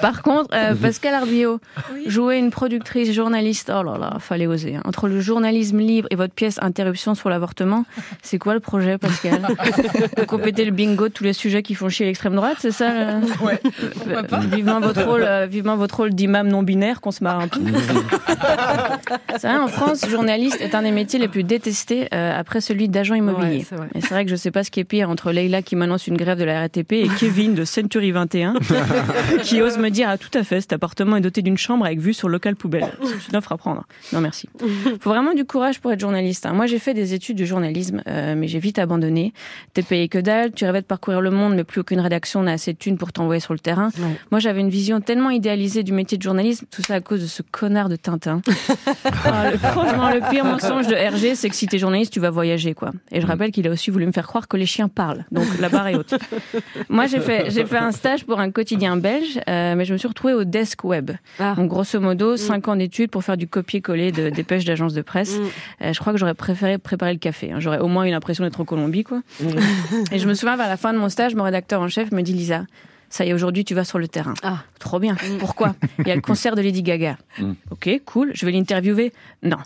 Par 0.02 0.22
contre, 0.22 0.50
euh, 0.54 0.76
Pascal 0.76 1.14
Arbillot, 1.14 1.60
jouer 2.06 2.38
une 2.38 2.52
productrice 2.52 3.12
journaliste, 3.14 3.72
oh 3.74 3.84
là 3.84 3.98
là, 3.98 4.18
fallait 4.20 4.48
oser. 4.48 4.76
hein. 4.76 4.82
Entre 4.86 5.08
le 5.08 5.22
journalisme 5.22 5.80
libre 5.80 6.08
et 6.12 6.16
votre 6.16 6.34
pièce 6.34 6.60
Interruption 6.62 7.16
sur 7.16 7.30
l'avortement, 7.30 7.86
c'est 8.22 8.38
quoi 8.38 8.54
le 8.54 8.60
projet, 8.60 8.98
Pascal? 8.98 9.48
Vous 10.18 10.26
complétez 10.26 10.66
le 10.66 10.72
bingo 10.72 11.08
de 11.08 11.14
tous 11.14 11.24
les 11.24 11.34
sujets 11.34 11.64
qui 11.64 11.74
font 11.76 11.88
chier 11.88 12.06
l'extrême 12.06 12.36
droite, 12.36 12.58
c'est 12.60 12.72
ça 12.72 12.92
euh? 12.92 13.22
Ouais, 13.42 13.60
Euh, 14.10 14.22
Vivement 14.52 14.80
votre 14.82 15.04
rôle, 15.04 15.24
euh, 15.24 15.46
vivement 15.46 15.78
votre 15.78 15.96
rôle 15.98 16.10
d'imam 16.12 16.48
non 16.50 16.64
binaire, 16.64 17.00
qu'on 17.02 17.12
se 17.12 17.24
marre 17.24 17.40
un 17.40 17.48
peu. 17.48 17.60
C'est 19.40 19.48
vrai, 19.48 19.58
en 19.58 19.68
France, 19.68 20.06
journaliste 20.10 20.60
est 20.62 20.74
un 20.76 20.82
des 20.82 20.92
métiers 20.92 21.20
les 21.20 21.28
plus 21.28 21.44
détestés 21.44 21.77
euh, 22.14 22.38
après 22.40 22.62
celui 22.62 22.90
d'agent 22.90 23.16
immobilier. 23.16 23.58
Ouais, 23.58 23.66
c'est 23.68 23.76
vrai. 23.76 23.88
et 23.96 24.02
c'est 24.02 24.10
vrai 24.10 24.26
que 24.26 24.32
je 24.32 24.36
sais 24.36 24.52
pas 24.52 24.64
ce 24.64 24.72
qui 24.72 24.80
est 24.80 24.84
pire 24.84 25.10
entre 25.10 25.32
Leïla 25.32 25.62
qui 25.62 25.76
m'annonce 25.76 26.08
une 26.08 26.18
grève 26.18 26.38
de 26.38 26.44
la 26.44 26.60
RATP 26.62 26.94
et 26.94 27.08
Kevin 27.20 27.54
de 27.56 27.66
Century 27.66 28.12
21 28.12 28.56
qui 29.44 29.62
ose 29.62 29.78
me 29.78 29.90
dire 29.90 30.08
ah 30.10 30.18
tout 30.18 30.30
à 30.34 30.44
fait 30.44 30.62
cet 30.62 30.74
appartement 30.74 31.18
est 31.18 31.22
doté 31.22 31.42
d'une 31.42 31.58
chambre 31.58 31.86
avec 31.86 32.00
vue 32.00 32.14
sur 32.14 32.28
le 32.28 32.34
local 32.34 32.56
poubelle. 32.56 32.88
C'est 33.04 33.30
une 33.32 33.36
offre 33.38 33.52
à 33.52 33.58
prendre. 33.58 33.86
Non 34.14 34.22
merci. 34.22 34.50
Faut 35.02 35.10
vraiment 35.10 35.34
du 35.34 35.46
courage 35.46 35.80
pour 35.80 35.92
être 35.92 36.00
journaliste. 36.00 36.46
hein. 36.46 36.54
Moi 36.54 36.66
j'ai 36.66 36.80
fait 36.80 36.94
des 36.94 37.14
études 37.14 37.38
de 37.38 37.46
journalisme 37.46 38.02
euh, 38.08 38.36
mais 38.36 38.48
j'ai 38.48 38.60
vite 38.60 38.80
abandonné. 38.80 39.34
T'es 39.74 39.84
payé 39.84 40.08
que 40.10 40.18
dalle, 40.18 40.52
tu 40.54 40.66
rêvais 40.66 40.82
de 40.82 40.86
parcourir 40.86 41.22
le 41.22 41.32
monde 41.32 41.56
mais 41.56 41.64
plus 41.64 41.82
aucune 41.82 42.00
rédaction 42.00 42.44
n'a 42.44 42.54
assez 42.54 42.74
de 42.74 42.78
thunes 42.78 42.98
pour 42.98 43.12
t'envoyer 43.14 43.40
sur 43.40 43.54
le 43.54 43.60
terrain. 43.60 43.88
Ouais. 43.98 44.16
Moi 44.32 44.40
j'avais 44.40 44.62
une 44.62 44.70
vision 44.70 45.02
tellement 45.02 45.30
idéalisée 45.30 45.84
du 45.84 45.94
métier 45.94 46.18
de 46.18 46.24
journalisme, 46.24 46.66
tout 46.72 46.82
ça 46.82 46.96
à 46.96 47.02
cause 47.02 47.22
de 47.22 47.28
ce 47.28 47.42
connard 47.44 47.90
de 47.90 47.96
Tintin. 47.96 48.42
Ah, 49.26 49.52
le- 49.52 49.58
franchement, 49.58 50.10
le 50.10 50.22
pire 50.30 50.46
mensonge 50.46 50.88
de 50.88 50.94
Hergé, 50.94 51.36
c'est 51.36 51.50
que 51.50 51.56
si 51.56 51.67
t'es 51.68 51.78
journaliste, 51.78 52.12
tu 52.14 52.20
vas 52.20 52.30
voyager, 52.30 52.74
quoi. 52.74 52.92
Et 53.12 53.22
je 53.22 53.28
rappelle 53.28 53.52
qu'il 53.52 53.68
a 53.68 53.72
aussi 53.72 53.92
voulu 53.92 54.06
me 54.06 54.12
faire 54.12 54.28
croire 54.28 54.48
que 54.48 54.58
les 54.58 54.66
chiens 54.66 54.88
parlent. 54.90 55.26
Donc 55.32 55.46
la 55.60 55.70
barre 55.70 55.88
est 55.88 55.96
haute. 55.96 56.14
Moi, 56.90 57.08
j'ai 57.08 57.20
fait, 57.20 57.50
j'ai 57.50 57.66
fait 57.66 57.78
un 57.78 57.92
stage 57.92 58.26
pour 58.26 58.40
un 58.40 58.52
quotidien 58.52 58.98
belge, 58.98 59.40
euh, 59.48 59.76
mais 59.76 59.86
je 59.86 59.94
me 59.94 59.98
suis 59.98 60.08
retrouvée 60.08 60.34
au 60.34 60.44
desk 60.44 60.84
web. 60.84 61.12
Ah. 61.40 61.54
Donc 61.56 61.70
grosso 61.70 62.00
modo, 62.00 62.38
cinq 62.38 62.68
ans 62.68 62.76
d'études 62.76 63.12
pour 63.12 63.24
faire 63.24 63.38
du 63.38 63.48
copier-coller 63.48 64.12
de 64.12 64.30
dépêches 64.30 64.66
d'agences 64.66 64.94
de 64.94 65.02
presse. 65.02 65.38
Mm. 65.38 65.44
Euh, 65.84 65.94
je 65.94 66.00
crois 66.00 66.14
que 66.14 66.20
j'aurais 66.20 66.34
préféré 66.34 66.78
préparer 66.78 67.14
le 67.14 67.20
café. 67.20 67.52
hein. 67.52 67.60
J'aurais 67.60 67.80
au 67.80 67.88
moins 67.88 68.06
eu 68.06 68.12
l'impression 68.12 68.44
d'être 68.44 68.60
en 68.62 68.66
Colombie, 68.66 69.04
quoi. 69.04 69.22
Et 70.12 70.20
je 70.20 70.28
me 70.28 70.34
souviens, 70.34 70.56
vers 70.58 70.68
la 70.70 70.78
fin 70.78 70.94
de 70.94 70.98
mon 70.98 71.10
stage, 71.10 71.36
mon 71.36 71.44
rédacteur 71.44 71.82
en 71.82 71.88
chef 71.88 72.12
me 72.12 72.22
dit, 72.22 72.34
Lisa, 72.34 72.66
ça 73.10 73.26
y 73.26 73.30
est, 73.30 73.34
aujourd'hui, 73.34 73.64
tu 73.64 73.74
vas 73.74 73.84
sur 73.86 74.00
le 74.00 74.08
terrain. 74.08 74.34
Ah. 74.44 74.64
Trop 74.80 75.00
bien. 75.00 75.16
Pourquoi? 75.40 75.76
Il 76.00 76.08
y 76.08 76.12
a 76.12 76.16
le 76.16 76.22
concert 76.22 76.56
de 76.56 76.62
Lady 76.62 76.84
Gaga. 76.84 77.18
Ok, 77.72 77.90
cool. 78.06 78.32
Je 78.34 78.46
vais 78.46 78.52
l'interviewer. 78.52 79.14
Non. 79.44 79.58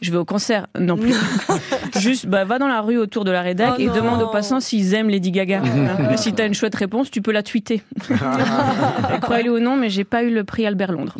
Je 0.00 0.10
vais 0.10 0.16
au 0.16 0.24
concert 0.24 0.66
Non 0.78 0.96
plus. 0.96 1.14
Juste, 1.98 2.26
bah, 2.26 2.44
va 2.44 2.58
dans 2.58 2.68
la 2.68 2.80
rue 2.80 2.96
autour 2.96 3.24
de 3.24 3.30
la 3.30 3.42
rédac 3.42 3.74
Oh 3.76 3.80
et 3.80 3.86
non. 3.86 3.94
demande 3.94 4.22
aux 4.22 4.28
passants 4.28 4.60
s'ils 4.60 4.94
aiment 4.94 5.10
Lady 5.10 5.30
Gaga. 5.30 5.62
Si 6.16 6.32
t'as 6.32 6.46
une 6.46 6.54
chouette 6.54 6.74
réponse, 6.74 7.10
tu 7.10 7.22
peux 7.22 7.32
la 7.32 7.42
tweeter. 7.42 7.82
Et 8.10 9.20
Croyez-le 9.20 9.52
ou 9.52 9.58
non, 9.58 9.76
mais 9.76 9.88
j'ai 9.90 10.04
pas 10.04 10.22
eu 10.22 10.30
le 10.32 10.44
prix 10.44 10.66
Albert 10.66 10.92
Londres. 10.92 11.14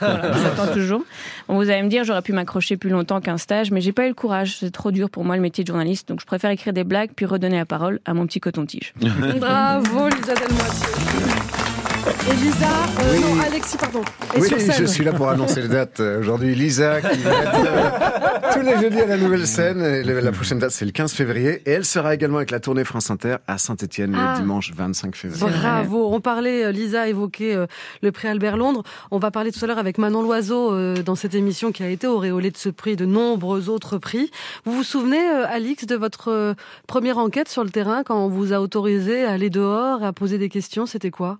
voilà, 0.00 0.32
j'attends 0.42 0.72
toujours. 0.72 1.02
Bon, 1.48 1.56
vous 1.56 1.70
allez 1.70 1.82
me 1.82 1.88
dire, 1.88 2.04
j'aurais 2.04 2.22
pu 2.22 2.32
m'accrocher 2.32 2.76
plus 2.76 2.90
longtemps 2.90 3.20
qu'un 3.20 3.38
stage, 3.38 3.70
mais 3.70 3.80
j'ai 3.80 3.92
pas 3.92 4.04
eu 4.06 4.08
le 4.08 4.14
courage. 4.14 4.56
C'est 4.58 4.70
trop 4.70 4.90
dur 4.90 5.10
pour 5.10 5.24
moi 5.24 5.36
le 5.36 5.42
métier 5.42 5.62
de 5.64 5.68
journaliste, 5.68 6.08
donc 6.08 6.20
je 6.20 6.26
préfère 6.26 6.50
écrire 6.50 6.72
des 6.72 6.84
blagues 6.84 7.10
puis 7.14 7.26
redonner 7.26 7.56
la 7.58 7.66
parole 7.66 8.00
à 8.06 8.14
mon 8.14 8.26
petit 8.26 8.40
coton-tige. 8.40 8.92
Bravo, 9.38 10.08
Lisa 10.08 10.34
Delmoitier. 10.34 11.59
Et 12.06 12.34
Lisa, 12.36 12.66
euh, 12.66 13.12
Oui. 13.12 13.20
non, 13.20 13.42
Alexis, 13.46 13.76
pardon. 13.76 14.00
Et 14.34 14.40
Oui, 14.40 14.48
sur 14.48 14.58
scène. 14.60 14.74
je 14.78 14.84
suis 14.86 15.04
là 15.04 15.12
pour 15.12 15.28
annoncer 15.28 15.60
les 15.62 15.68
dates. 15.68 16.00
Euh, 16.00 16.20
Aujourd'hui, 16.20 16.54
Lisa 16.54 17.00
qui 17.02 17.18
va 17.18 17.30
être 17.30 17.60
euh, 17.66 18.52
tous 18.54 18.60
les 18.62 18.78
jeudis 18.80 19.00
à 19.00 19.06
la 19.06 19.16
nouvelle 19.18 19.46
scène. 19.46 19.82
Et 19.82 20.02
la 20.02 20.32
prochaine 20.32 20.58
date, 20.58 20.70
c'est 20.70 20.84
le 20.86 20.92
15 20.92 21.12
février. 21.12 21.62
Et 21.66 21.72
elle 21.72 21.84
sera 21.84 22.14
également 22.14 22.38
avec 22.38 22.50
la 22.50 22.60
tournée 22.60 22.84
France 22.84 23.10
Inter 23.10 23.36
à 23.46 23.58
Saint-Etienne 23.58 24.16
Ah. 24.18 24.34
le 24.36 24.40
dimanche 24.42 24.72
25 24.74 25.14
février. 25.14 25.44
Bravo. 25.58 26.08
On 26.12 26.20
parlait, 26.20 26.72
Lisa 26.72 27.06
évoquait 27.08 27.54
euh, 27.54 27.66
le 28.02 28.12
prix 28.12 28.28
Albert 28.28 28.56
Londres. 28.56 28.82
On 29.10 29.18
va 29.18 29.30
parler 29.30 29.52
tout 29.52 29.62
à 29.62 29.66
l'heure 29.68 29.78
avec 29.78 29.98
Manon 29.98 30.22
Loiseau 30.22 30.72
euh, 30.72 31.02
dans 31.02 31.14
cette 31.16 31.34
émission 31.34 31.70
qui 31.72 31.82
a 31.82 31.88
été 31.88 32.06
auréolée 32.06 32.50
de 32.50 32.56
ce 32.56 32.70
prix, 32.70 32.96
de 32.96 33.04
nombreux 33.04 33.68
autres 33.68 33.98
prix. 33.98 34.30
Vous 34.64 34.72
vous 34.72 34.84
souvenez, 34.84 35.20
euh, 35.20 35.44
Alix, 35.48 35.84
de 35.86 35.96
votre 35.96 36.28
euh, 36.30 36.54
première 36.86 37.18
enquête 37.18 37.48
sur 37.50 37.62
le 37.64 37.70
terrain 37.70 38.04
quand 38.04 38.24
on 38.24 38.28
vous 38.28 38.52
a 38.54 38.60
autorisé 38.60 39.24
à 39.24 39.32
aller 39.32 39.50
dehors 39.50 40.02
et 40.02 40.06
à 40.06 40.12
poser 40.14 40.38
des 40.38 40.48
questions? 40.48 40.86
C'était 40.86 41.10
quoi? 41.10 41.38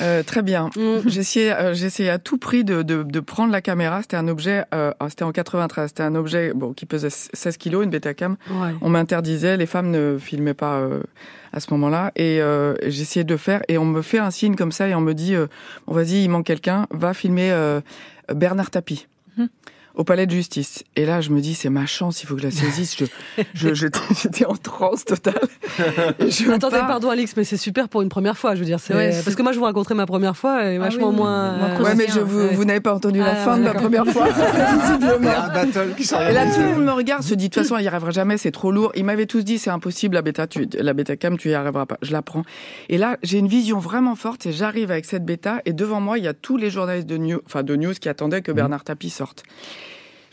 Euh, 0.00 0.22
très 0.22 0.42
bien. 0.42 0.70
Mm. 0.76 1.06
J'essayais, 1.06 1.52
euh, 1.52 1.74
j'essayais 1.74 2.08
à 2.08 2.18
tout 2.18 2.38
prix 2.38 2.64
de, 2.64 2.82
de, 2.82 3.02
de 3.02 3.20
prendre 3.20 3.52
la 3.52 3.60
caméra. 3.60 4.02
C'était 4.02 4.16
un 4.16 4.28
objet, 4.28 4.64
euh, 4.74 4.92
ah, 4.98 5.08
c'était 5.08 5.24
en 5.24 5.32
93. 5.32 5.88
C'était 5.88 6.02
un 6.02 6.14
objet 6.14 6.52
bon 6.54 6.72
qui 6.72 6.86
pesait 6.86 7.10
16 7.10 7.56
kilos, 7.56 7.84
une 7.84 7.90
Betacam. 7.90 8.36
Ouais. 8.50 8.70
On 8.80 8.88
m'interdisait, 8.88 9.56
les 9.56 9.66
femmes 9.66 9.90
ne 9.90 10.18
filmaient 10.18 10.54
pas 10.54 10.82
à 11.52 11.60
ce 11.60 11.70
moment-là. 11.72 12.12
Et 12.16 12.40
j'essayais 12.86 13.24
de 13.24 13.32
le 13.32 13.38
faire. 13.38 13.62
Et 13.68 13.78
on 13.78 13.84
me 13.84 14.02
fait 14.02 14.18
un 14.18 14.30
signe 14.30 14.56
comme 14.56 14.72
ça 14.72 14.88
et 14.88 14.94
on 14.94 15.00
me 15.00 15.12
dit, 15.12 15.34
bon 15.86 15.94
vas-y, 15.94 16.24
il 16.24 16.28
manque 16.28 16.46
quelqu'un, 16.46 16.86
va 16.90 17.14
filmer 17.14 17.54
Bernard 18.32 18.70
Tapie. 18.70 19.06
Mhm. 19.36 19.48
Au 19.94 20.04
palais 20.04 20.26
de 20.26 20.30
justice. 20.30 20.84
Et 20.96 21.04
là, 21.06 21.20
je 21.20 21.30
me 21.30 21.40
dis, 21.40 21.54
c'est 21.54 21.68
ma 21.70 21.86
chance, 21.86 22.22
il 22.22 22.26
faut 22.26 22.34
que 22.34 22.40
je 22.40 22.46
la 22.46 22.50
saisisse. 22.52 22.96
Je, 22.98 23.04
je, 23.54 23.74
je- 23.74 23.86
j'étais 24.22 24.46
en 24.46 24.54
transe 24.56 25.04
totale. 25.04 25.34
Je 26.20 26.50
Attendez, 26.50 26.76
pars. 26.78 26.86
pardon 26.86 27.10
Alix, 27.10 27.34
mais 27.36 27.44
c'est 27.44 27.56
super 27.56 27.88
pour 27.88 28.02
une 28.02 28.08
première 28.08 28.38
fois, 28.38 28.54
je 28.54 28.60
veux 28.60 28.66
dire. 28.66 28.80
c'est- 28.80 28.94
Ouais, 28.94 29.12
c'est- 29.12 29.22
parce 29.24 29.36
que 29.36 29.42
moi, 29.42 29.52
je 29.52 29.58
vous 29.58 29.64
raconterai 29.64 29.94
ma 29.94 30.06
première 30.06 30.36
fois, 30.36 30.64
et 30.64 30.78
vachement 30.78 31.10
oui, 31.10 31.16
moins. 31.16 31.56
Moi, 31.58 31.68
euh, 31.78 31.82
ouais, 31.84 31.94
mais 31.94 32.06
je, 32.08 32.20
vous, 32.20 32.48
vous 32.54 32.64
n'avez 32.64 32.80
pas 32.80 32.94
entendu 32.94 33.18
la 33.18 33.32
Ah, 33.32 33.36
fin 33.36 33.58
de 33.58 33.62
ma 33.64 33.74
première 33.74 34.06
fois. 34.06 34.26
visiblement. 34.80 35.31
Il 35.64 36.28
Et 36.28 36.32
là, 36.32 36.46
tout 36.52 36.60
le 36.60 36.66
monde 36.66 36.84
me 36.84 36.92
regarde, 36.92 37.22
se 37.22 37.34
dit, 37.34 37.48
de 37.48 37.54
toute 37.54 37.62
façon, 37.62 37.76
elle 37.76 37.84
y 37.84 37.88
arrivera 37.88 38.10
jamais, 38.10 38.36
c'est 38.38 38.50
trop 38.50 38.70
lourd. 38.70 38.92
Ils 38.94 39.04
m'avaient 39.04 39.26
tous 39.26 39.42
dit, 39.42 39.58
c'est 39.58 39.70
impossible, 39.70 40.14
la 40.14 40.22
bêta, 40.22 40.46
tu, 40.46 40.66
la 40.74 40.92
bêta 40.92 41.16
cam, 41.16 41.38
tu 41.38 41.50
y 41.50 41.54
arriveras 41.54 41.86
pas. 41.86 41.98
Je 42.02 42.12
la 42.12 42.22
prends. 42.22 42.42
Et 42.88 42.98
là, 42.98 43.16
j'ai 43.22 43.38
une 43.38 43.48
vision 43.48 43.78
vraiment 43.78 44.16
forte 44.16 44.46
et 44.46 44.52
j'arrive 44.52 44.90
avec 44.90 45.04
cette 45.04 45.24
bêta 45.24 45.60
et 45.64 45.72
devant 45.72 46.00
moi, 46.00 46.18
il 46.18 46.24
y 46.24 46.28
a 46.28 46.34
tous 46.34 46.56
les 46.56 46.70
journalistes 46.70 47.08
de 47.08 47.16
news, 47.16 47.40
enfin, 47.46 47.62
de 47.62 47.76
news 47.76 47.94
qui 47.94 48.08
attendaient 48.08 48.42
que 48.42 48.52
Bernard 48.52 48.84
Tapie 48.84 49.10
sorte. 49.10 49.44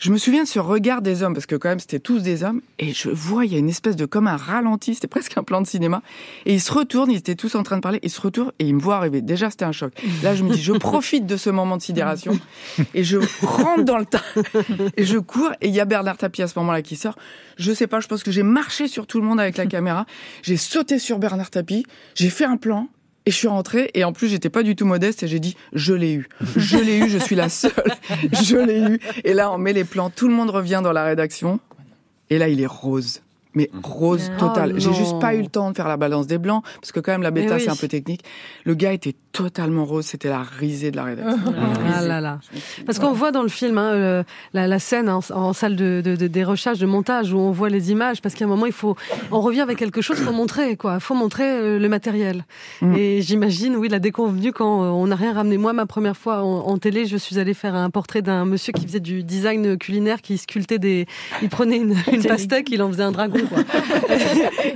Je 0.00 0.10
me 0.10 0.16
souviens 0.16 0.44
de 0.44 0.48
ce 0.48 0.58
regard 0.58 1.02
des 1.02 1.22
hommes, 1.22 1.34
parce 1.34 1.44
que 1.44 1.56
quand 1.56 1.68
même 1.68 1.78
c'était 1.78 1.98
tous 1.98 2.20
des 2.22 2.42
hommes, 2.42 2.62
et 2.78 2.94
je 2.94 3.10
vois, 3.10 3.44
il 3.44 3.52
y 3.52 3.56
a 3.56 3.58
une 3.58 3.68
espèce 3.68 3.96
de 3.96 4.06
comme 4.06 4.28
un 4.28 4.38
ralenti, 4.38 4.94
c'était 4.94 5.08
presque 5.08 5.36
un 5.36 5.42
plan 5.42 5.60
de 5.60 5.66
cinéma, 5.66 6.00
et 6.46 6.54
ils 6.54 6.60
se 6.60 6.72
retournent, 6.72 7.10
ils 7.10 7.18
étaient 7.18 7.34
tous 7.34 7.54
en 7.54 7.62
train 7.62 7.76
de 7.76 7.82
parler, 7.82 8.00
ils 8.02 8.10
se 8.10 8.18
retournent 8.22 8.52
et 8.58 8.64
ils 8.64 8.74
me 8.74 8.80
voient 8.80 8.96
arriver. 8.96 9.20
Déjà 9.20 9.50
c'était 9.50 9.66
un 9.66 9.72
choc. 9.72 9.92
Là 10.22 10.34
je 10.34 10.42
me 10.42 10.54
dis, 10.54 10.62
je 10.62 10.72
profite 10.78 11.26
de 11.26 11.36
ce 11.36 11.50
moment 11.50 11.76
de 11.76 11.82
sidération, 11.82 12.40
et 12.94 13.04
je 13.04 13.18
rentre 13.44 13.84
dans 13.84 13.98
le 13.98 14.06
tas, 14.06 14.24
et 14.96 15.04
je 15.04 15.18
cours, 15.18 15.50
et 15.60 15.68
il 15.68 15.74
y 15.74 15.80
a 15.80 15.84
Bernard 15.84 16.16
Tapie 16.16 16.40
à 16.40 16.48
ce 16.48 16.58
moment-là 16.60 16.80
qui 16.80 16.96
sort. 16.96 17.18
Je 17.58 17.70
sais 17.70 17.86
pas, 17.86 18.00
je 18.00 18.08
pense 18.08 18.22
que 18.22 18.30
j'ai 18.30 18.42
marché 18.42 18.88
sur 18.88 19.06
tout 19.06 19.20
le 19.20 19.26
monde 19.26 19.38
avec 19.38 19.58
la 19.58 19.66
caméra, 19.66 20.06
j'ai 20.42 20.56
sauté 20.56 20.98
sur 20.98 21.18
Bernard 21.18 21.50
Tapie, 21.50 21.84
j'ai 22.14 22.30
fait 22.30 22.46
un 22.46 22.56
plan, 22.56 22.88
et 23.26 23.30
je 23.30 23.36
suis 23.36 23.48
rentrée, 23.48 23.90
et 23.94 24.04
en 24.04 24.12
plus, 24.12 24.28
j'étais 24.28 24.48
pas 24.48 24.62
du 24.62 24.74
tout 24.74 24.86
modeste, 24.86 25.22
et 25.22 25.28
j'ai 25.28 25.40
dit, 25.40 25.56
je 25.72 25.92
l'ai 25.92 26.12
eu. 26.14 26.28
Je 26.56 26.78
l'ai 26.78 26.98
eu, 26.98 27.08
je 27.08 27.18
suis 27.18 27.36
la 27.36 27.48
seule. 27.48 27.72
Je 28.32 28.56
l'ai 28.56 28.80
eu. 28.80 29.00
Et 29.24 29.34
là, 29.34 29.52
on 29.52 29.58
met 29.58 29.72
les 29.72 29.84
plans, 29.84 30.10
tout 30.10 30.28
le 30.28 30.34
monde 30.34 30.50
revient 30.50 30.80
dans 30.82 30.92
la 30.92 31.04
rédaction. 31.04 31.60
Et 32.30 32.38
là, 32.38 32.48
il 32.48 32.60
est 32.60 32.66
rose. 32.66 33.20
Mais 33.54 33.70
rose 33.82 34.30
Oh 34.36 34.40
total. 34.40 34.74
J'ai 34.78 34.92
juste 34.92 35.18
pas 35.18 35.34
eu 35.34 35.42
le 35.42 35.48
temps 35.48 35.70
de 35.70 35.76
faire 35.76 35.88
la 35.88 35.96
balance 35.96 36.26
des 36.26 36.38
blancs, 36.38 36.62
parce 36.80 36.92
que 36.92 37.00
quand 37.00 37.12
même, 37.12 37.22
la 37.22 37.30
bêta, 37.30 37.56
oui. 37.56 37.60
c'est 37.60 37.70
un 37.70 37.76
peu 37.76 37.88
technique. 37.88 38.22
Le 38.64 38.74
gars 38.74 38.92
était 38.92 39.14
totalement 39.32 39.84
rose, 39.84 40.06
c'était 40.06 40.28
la 40.28 40.42
risée 40.42 40.90
de 40.90 40.96
la 40.96 41.04
rédaction. 41.04 41.38
Ah 41.92 42.02
là 42.02 42.20
là. 42.20 42.38
Parce 42.86 42.98
qu'on 42.98 43.12
voit 43.12 43.32
dans 43.32 43.42
le 43.42 43.48
film 43.48 43.76
hein, 43.78 43.92
euh, 43.92 44.22
la, 44.54 44.66
la 44.66 44.78
scène 44.78 45.08
en, 45.08 45.20
en 45.30 45.52
salle 45.52 45.76
de, 45.76 46.00
de, 46.04 46.14
de 46.16 46.26
dérochage, 46.26 46.78
de 46.78 46.86
montage, 46.86 47.32
où 47.32 47.38
on 47.38 47.50
voit 47.50 47.68
les 47.68 47.90
images, 47.90 48.22
parce 48.22 48.34
qu'à 48.34 48.44
un 48.44 48.48
moment, 48.48 48.66
il 48.66 48.72
faut, 48.72 48.96
on 49.30 49.40
revient 49.40 49.60
avec 49.60 49.78
quelque 49.78 50.00
chose, 50.00 50.18
faut 50.18 50.32
montrer, 50.32 50.76
quoi. 50.76 51.00
Faut 51.00 51.14
montrer 51.14 51.44
euh, 51.44 51.78
le 51.78 51.88
matériel. 51.88 52.44
Mm. 52.80 52.94
Et 52.96 53.22
j'imagine, 53.22 53.76
oui, 53.76 53.88
la 53.88 53.98
déconvenue 53.98 54.52
quand 54.52 54.84
euh, 54.84 54.88
on 54.88 55.08
n'a 55.08 55.16
rien 55.16 55.32
ramené. 55.32 55.58
Moi, 55.58 55.72
ma 55.72 55.86
première 55.86 56.16
fois 56.16 56.42
en, 56.42 56.66
en 56.66 56.78
télé, 56.78 57.06
je 57.06 57.16
suis 57.16 57.38
allée 57.38 57.54
faire 57.54 57.74
un 57.74 57.90
portrait 57.90 58.22
d'un 58.22 58.44
monsieur 58.44 58.72
qui 58.72 58.86
faisait 58.86 59.00
du 59.00 59.22
design 59.22 59.76
culinaire, 59.76 60.22
qui 60.22 60.38
sculptait 60.38 60.78
des, 60.78 61.06
il 61.42 61.48
prenait 61.48 61.78
une, 61.78 61.96
une 62.12 62.22
pastèque, 62.22 62.70
il 62.70 62.82
en 62.82 62.88
faisait 62.88 63.02
un 63.02 63.12
dragon, 63.12 63.39
quoi. 63.48 63.58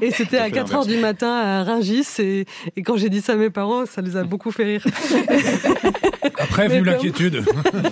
et 0.01 0.11
c'était 0.11 0.39
à 0.39 0.45
fait 0.45 0.53
4 0.53 0.75
heures 0.75 0.87
du 0.87 0.97
matin 0.99 1.33
à 1.33 1.65
Rungis, 1.65 2.07
et, 2.19 2.45
et 2.77 2.83
quand 2.83 2.97
j'ai 2.97 3.09
dit 3.09 3.21
ça 3.21 3.33
à 3.33 3.37
mes 3.37 3.51
parents, 3.51 3.87
ça 3.87 4.01
les 4.01 4.17
a 4.17 4.25
beaucoup 4.25 4.51
fait 4.51 4.65
rire. 4.65 4.85
Après, 6.39 6.69
Mais 6.69 6.79
vu 6.79 6.85
l'inquiétude. 6.85 7.45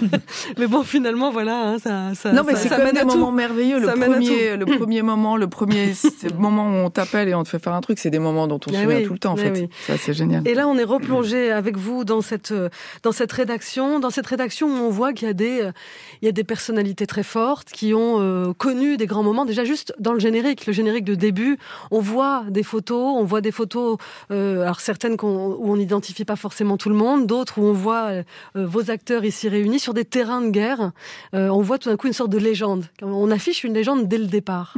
Mais 0.59 0.67
bon, 0.67 0.83
finalement, 0.83 1.31
voilà, 1.31 1.69
hein, 1.69 1.79
ça, 1.79 2.15
ça, 2.15 2.33
Non, 2.33 2.43
mais 2.47 2.53
ça- 2.55 2.59
c'est 2.61 2.69
quand 2.71 2.79
même 2.79 2.95
des 2.95 3.05
moments 3.05 3.33
merveilleux. 3.33 3.79
Le 3.81 3.87
premier, 3.87 4.57
le 4.57 4.65
premier 4.67 5.03
moment, 5.13 5.37
le 5.37 5.47
premier 5.49 5.93
moment 6.39 6.67
où 6.69 6.75
on 6.87 6.91
t'appelle 6.91 7.29
et 7.29 7.35
on 7.35 7.43
te 7.45 7.49
fait 7.49 7.59
faire 7.59 7.75
un 7.75 7.81
truc, 7.81 7.99
c'est 7.99 8.11
des 8.11 8.19
moments 8.19 8.47
dont 8.47 8.61
on 8.67 8.71
se 8.71 8.77
souvient 8.81 8.97
oui, 8.99 9.05
tout 9.05 9.13
le 9.13 9.19
temps, 9.19 9.33
en 9.33 9.37
fait. 9.37 9.51
oui. 9.51 9.69
Ça, 9.87 9.95
c'est 9.99 10.13
génial. 10.15 10.47
Et 10.47 10.55
là, 10.55 10.67
on 10.69 10.77
est 10.79 10.85
replongé 10.85 11.51
avec 11.53 11.77
vous 11.77 12.05
dans 12.05 12.21
cette 12.21 12.55
dans 13.03 13.13
cette 13.13 13.33
rédaction, 13.33 14.01
dans 14.01 14.11
cette 14.11 14.27
rédaction 14.27 14.69
où 14.69 14.87
on 14.87 14.91
voit 14.91 15.13
qu'il 15.13 15.29
y 15.29 15.31
a 15.31 15.35
des 15.35 15.63
euh, 15.63 15.73
il 16.21 16.27
y 16.27 16.29
a 16.29 16.33
des 16.33 16.45
personnalités 16.45 17.07
très 17.07 17.23
fortes 17.23 17.69
qui 17.71 17.95
ont 17.95 18.21
euh, 18.21 18.53
connu 18.57 18.97
des 18.97 19.07
grands 19.07 19.23
moments. 19.23 19.45
Déjà 19.45 19.65
juste 19.65 19.95
dans 19.99 20.13
le 20.13 20.21
générique, 20.21 20.62
le 20.67 20.73
générique 20.73 21.05
de 21.05 21.15
début, 21.15 21.59
on 21.91 22.01
voit 22.01 22.45
des 22.49 22.63
photos, 22.63 23.15
on 23.17 23.25
voit 23.25 23.41
des 23.41 23.53
photos, 23.53 23.99
euh, 24.31 24.63
alors 24.63 24.81
certaines 24.81 25.17
où 25.23 25.27
on 25.27 25.77
n'identifie 25.77 26.25
pas 26.25 26.37
forcément 26.37 26.77
tout 26.77 26.89
le 26.89 26.95
monde, 26.95 27.27
d'autres 27.27 27.59
où 27.59 27.65
on 27.65 27.73
voit 27.73 28.09
euh, 28.11 28.23
vos 28.55 28.91
acteurs 28.91 29.25
ici 29.25 29.49
réunis 29.49 29.79
sur 29.79 29.95
des 29.95 30.05
terrains 30.05 30.41
de 30.41 30.51
guerre. 30.51 30.93
Euh, 31.35 31.49
on 31.49 31.63
voit 31.63 31.79
tout 31.79 31.89
d'un 31.89 31.97
coup 31.97 32.07
une 32.07 32.13
sorte 32.13 32.31
de 32.31 32.39
légende. 32.39 32.87
On 33.03 33.31
affiche 33.31 33.65
une 33.65 33.75
légende 33.75 34.09
dès 34.09 34.19
le 34.19 34.27
départ. 34.27 34.75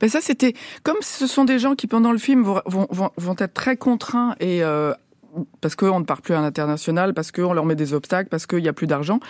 Ben 0.00 0.08
ça, 0.08 0.20
c'était 0.20 0.54
comme 0.82 0.96
ce 1.00 1.26
sont 1.26 1.44
des 1.44 1.58
gens 1.58 1.74
qui 1.74 1.86
pendant 1.86 2.12
le 2.12 2.18
film 2.18 2.42
vont, 2.42 3.36
être 3.38 3.54
très 3.54 3.76
contraints 3.76 4.34
et 4.40 4.62
parce 5.60 5.76
qu'on 5.76 6.00
ne 6.00 6.04
part 6.04 6.22
plus 6.22 6.34
à 6.34 6.40
l'international, 6.40 7.14
parce 7.14 7.32
qu'on 7.32 7.52
leur 7.52 7.64
met 7.64 7.74
des 7.74 7.94
obstacles, 7.94 8.28
parce 8.28 8.46
qu'il 8.46 8.62
n'y 8.62 8.68
a 8.68 8.72
plus 8.72 8.86
d'argent. 8.86 9.20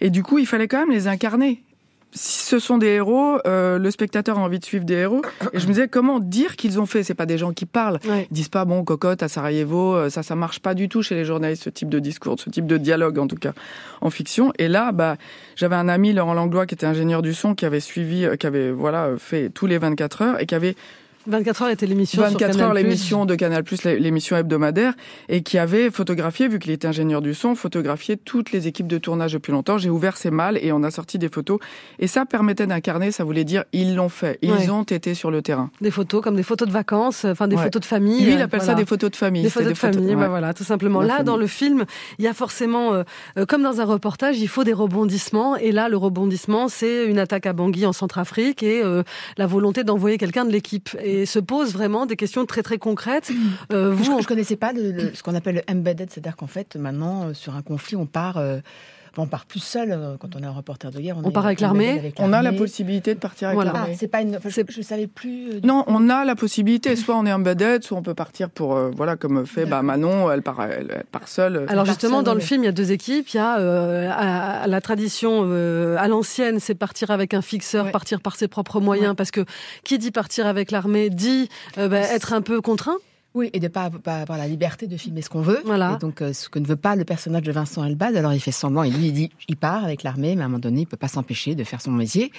Et 0.00 0.10
du 0.10 0.22
coup, 0.22 0.38
il 0.38 0.46
fallait 0.46 0.68
quand 0.68 0.78
même 0.78 0.90
les 0.90 1.08
incarner. 1.08 1.62
Si 2.12 2.44
ce 2.46 2.58
sont 2.58 2.78
des 2.78 2.86
héros, 2.86 3.38
euh, 3.46 3.78
le 3.78 3.90
spectateur 3.90 4.38
a 4.38 4.42
envie 4.42 4.58
de 4.58 4.64
suivre 4.64 4.84
des 4.84 4.94
héros. 4.94 5.22
Et 5.52 5.58
je 5.58 5.66
me 5.66 5.72
disais, 5.72 5.88
comment 5.88 6.18
dire 6.18 6.56
qu'ils 6.56 6.80
ont 6.80 6.86
fait? 6.86 7.02
C'est 7.02 7.14
pas 7.14 7.26
des 7.26 7.36
gens 7.36 7.52
qui 7.52 7.66
parlent. 7.66 7.98
Ouais. 8.08 8.26
Ils 8.30 8.34
disent 8.34 8.48
pas, 8.48 8.64
bon, 8.64 8.84
cocotte 8.84 9.22
à 9.22 9.28
Sarajevo, 9.28 9.94
euh, 9.94 10.08
ça, 10.08 10.22
ça 10.22 10.34
marche 10.34 10.60
pas 10.60 10.74
du 10.74 10.88
tout 10.88 11.02
chez 11.02 11.14
les 11.14 11.24
journalistes, 11.24 11.64
ce 11.64 11.70
type 11.70 11.88
de 11.88 11.98
discours, 11.98 12.38
ce 12.38 12.48
type 12.48 12.66
de 12.66 12.78
dialogue, 12.78 13.18
en 13.18 13.26
tout 13.26 13.36
cas, 13.36 13.52
en 14.00 14.10
fiction. 14.10 14.52
Et 14.58 14.68
là, 14.68 14.92
bah, 14.92 15.16
j'avais 15.56 15.76
un 15.76 15.88
ami, 15.88 16.12
Laurent 16.12 16.34
Langlois, 16.34 16.66
qui 16.66 16.74
était 16.74 16.86
ingénieur 16.86 17.20
du 17.22 17.34
son, 17.34 17.54
qui 17.54 17.66
avait 17.66 17.80
suivi, 17.80 18.24
euh, 18.24 18.36
qui 18.36 18.46
avait, 18.46 18.70
voilà, 18.70 19.10
fait 19.18 19.50
tous 19.50 19.66
les 19.66 19.78
24 19.78 20.22
heures 20.22 20.40
et 20.40 20.46
qui 20.46 20.54
avait 20.54 20.76
24 21.26 21.62
heures 21.62 21.68
était 21.70 21.86
l'émission. 21.86 22.22
sur 22.22 22.30
24 22.30 22.60
heures 22.60 22.74
l'émission 22.74 23.24
de 23.26 23.34
Canal+, 23.34 23.62
l'émission 23.98 24.36
hebdomadaire, 24.36 24.94
et 25.28 25.42
qui 25.42 25.58
avait 25.58 25.90
photographié, 25.90 26.48
vu 26.48 26.58
qu'il 26.58 26.72
était 26.72 26.86
ingénieur 26.88 27.22
du 27.22 27.34
son, 27.34 27.54
photographié 27.54 28.16
toutes 28.16 28.52
les 28.52 28.66
équipes 28.68 28.86
de 28.86 28.98
tournage 28.98 29.32
depuis 29.32 29.52
longtemps. 29.52 29.78
J'ai 29.78 29.90
ouvert 29.90 30.16
ses 30.16 30.30
malles 30.30 30.58
et 30.62 30.72
on 30.72 30.82
a 30.82 30.90
sorti 30.90 31.18
des 31.18 31.28
photos. 31.28 31.58
Et 31.98 32.06
ça 32.06 32.24
permettait 32.26 32.66
d'incarner, 32.66 33.10
ça 33.10 33.24
voulait 33.24 33.44
dire, 33.44 33.64
ils 33.72 33.94
l'ont 33.94 34.08
fait. 34.08 34.38
Ils 34.42 34.52
Ouais. 34.52 34.70
ont 34.70 34.82
été 34.82 35.14
sur 35.14 35.30
le 35.30 35.42
terrain. 35.42 35.70
Des 35.80 35.90
photos 35.90 36.22
comme 36.22 36.36
des 36.36 36.42
photos 36.42 36.68
de 36.68 36.72
vacances, 36.72 37.24
enfin 37.24 37.48
des 37.48 37.56
Ouais. 37.56 37.64
photos 37.64 37.80
de 37.80 37.86
famille. 37.86 38.24
Lui, 38.24 38.32
il 38.34 38.40
euh, 38.40 38.44
appelle 38.44 38.62
ça 38.62 38.74
des 38.74 38.86
photos 38.86 39.10
de 39.10 39.16
famille. 39.16 39.42
Des 39.42 39.50
photos 39.50 39.70
de 39.70 39.74
famille, 39.78 40.14
bah 40.14 40.28
voilà, 40.28 40.54
tout 40.54 40.64
simplement. 40.64 41.00
Là, 41.00 41.14
famille. 41.14 41.24
dans 41.24 41.36
le 41.36 41.46
film, 41.46 41.84
il 42.18 42.24
y 42.24 42.28
a 42.28 42.34
forcément, 42.34 42.92
euh, 42.94 43.02
euh, 43.38 43.46
comme 43.46 43.62
dans 43.62 43.80
un 43.80 43.84
reportage, 43.84 44.38
il 44.38 44.48
faut 44.48 44.64
des 44.64 44.72
rebondissements. 44.72 45.56
Et 45.56 45.72
là, 45.72 45.88
le 45.88 45.96
rebondissement, 45.96 46.68
c'est 46.68 47.06
une 47.06 47.18
attaque 47.18 47.46
à 47.46 47.52
Bangui 47.52 47.86
en 47.86 47.92
Centrafrique 47.92 48.62
et 48.62 48.82
euh, 48.82 49.02
la 49.36 49.46
volonté 49.46 49.84
d'envoyer 49.84 50.18
quelqu'un 50.18 50.44
de 50.44 50.50
l'équipe. 50.52 50.90
Et 51.02 51.15
se 51.24 51.38
pose 51.38 51.72
vraiment 51.72 52.04
des 52.06 52.16
questions 52.16 52.44
très 52.46 52.62
très 52.62 52.78
concrètes. 52.78 53.30
Euh, 53.72 53.90
vous, 53.92 54.04
Je, 54.04 54.22
je 54.22 54.26
connaissais 54.26 54.56
pas 54.56 54.72
le- 54.72 54.90
le- 54.92 55.14
ce 55.14 55.22
qu'on 55.22 55.34
appelle 55.34 55.54
le 55.56 55.62
embedded, 55.72 56.10
c'est-à-dire 56.10 56.36
qu'en 56.36 56.46
fait, 56.46 56.76
maintenant, 56.76 57.28
euh, 57.28 57.34
sur 57.34 57.54
un 57.54 57.62
conflit, 57.62 57.96
on 57.96 58.06
part, 58.06 58.36
euh, 58.36 58.58
on 59.22 59.26
part 59.26 59.46
plus 59.46 59.60
seul 59.60 59.92
euh, 59.92 60.16
quand 60.18 60.36
on 60.36 60.40
est 60.42 60.46
un 60.46 60.50
reporter 60.52 60.90
de 60.90 61.00
guerre. 61.00 61.16
On 61.22 61.28
est 61.28 61.32
part 61.32 61.46
avec 61.46 61.60
l'armée. 61.60 62.12
On 62.18 62.26
a 62.32 62.36
la 62.36 62.42
l'armée. 62.42 62.58
possibilité 62.58 63.14
de 63.14 63.18
partir 63.20 63.48
avec 63.48 63.56
Voilà. 63.56 63.72
Ah, 63.74 63.78
l'armée. 63.80 63.96
c'est 63.98 64.08
pas 64.08 64.20
une. 64.22 64.36
enfin, 64.36 64.48
je, 64.48 64.60
je 64.68 64.82
savais 64.82 65.06
plus. 65.06 65.48
euh, 65.50 65.60
Non, 65.64 65.82
coup. 65.82 65.90
on 65.92 66.08
a 66.10 66.24
la 66.24 66.34
possibilité. 66.34 66.96
Soit 66.96 67.16
on 67.16 67.26
est 67.26 67.32
embedded, 67.32 67.82
soit 67.82 67.96
on 67.98 68.02
peut 68.02 68.14
partir 68.14 68.50
pour, 68.50 68.76
euh, 68.76 68.90
voilà, 68.96 69.16
comme 69.16 69.46
fait 69.46 69.66
bah, 69.66 69.82
Manon, 69.82 70.30
elle 70.30 70.42
part, 70.42 70.62
elle, 70.62 70.92
elle 70.96 71.04
part 71.10 71.28
seule. 71.28 71.66
Alors 71.68 71.84
justement, 71.86 72.22
dans 72.22 72.34
le 72.34 72.40
film, 72.40 72.62
il 72.62 72.66
y 72.66 72.68
a 72.68 72.72
deux 72.72 72.92
équipes. 72.92 73.28
Il 73.32 73.36
y 73.36 73.40
a 73.40 73.58
euh, 73.58 74.10
à, 74.10 74.62
à 74.62 74.66
la 74.66 74.80
tradition 74.80 75.42
euh, 75.44 75.96
à 75.98 76.08
l'ancienne, 76.08 76.60
c'est 76.60 76.74
partir 76.74 77.10
avec 77.10 77.34
un 77.34 77.42
fixeur, 77.42 77.86
Ouais. 77.86 77.90
partir 77.92 78.20
par 78.20 78.36
ses 78.36 78.48
propres 78.48 78.80
moyens, 78.80 79.14
parce 79.16 79.30
que 79.30 79.44
qui 79.84 79.98
dit 79.98 80.10
partir 80.10 80.46
avec 80.46 80.70
l'armée 80.70 81.10
dit 81.10 81.48
euh, 81.78 81.88
bah, 81.88 81.98
être 82.00 82.32
un 82.32 82.40
peu 82.42 82.60
contraint. 82.60 82.96
Oui, 83.36 83.50
et 83.52 83.60
de 83.60 83.68
pas, 83.68 83.90
pas 83.90 84.22
avoir 84.22 84.38
la 84.38 84.48
liberté 84.48 84.86
de 84.86 84.96
filmer 84.96 85.20
ce 85.20 85.28
qu'on 85.28 85.42
veut. 85.42 85.60
Voilà. 85.66 85.96
Et 85.96 85.98
donc, 85.98 86.22
euh, 86.22 86.32
ce 86.32 86.48
que 86.48 86.58
ne 86.58 86.64
veut 86.64 86.74
pas 86.74 86.96
le 86.96 87.04
personnage 87.04 87.42
de 87.42 87.52
Vincent 87.52 87.84
Elbaz, 87.84 88.16
alors 88.16 88.32
il 88.32 88.40
fait 88.40 88.50
semblant, 88.50 88.82
et 88.82 88.88
lui, 88.88 89.08
il 89.08 89.12
dit, 89.12 89.30
il 89.46 89.58
part 89.58 89.84
avec 89.84 90.04
l'armée, 90.04 90.34
mais 90.36 90.40
à 90.40 90.46
un 90.46 90.48
moment 90.48 90.58
donné, 90.58 90.80
il 90.80 90.86
peut 90.86 90.96
pas 90.96 91.06
s'empêcher 91.06 91.54
de 91.54 91.62
faire 91.62 91.82
son 91.82 91.90
métier, 91.90 92.32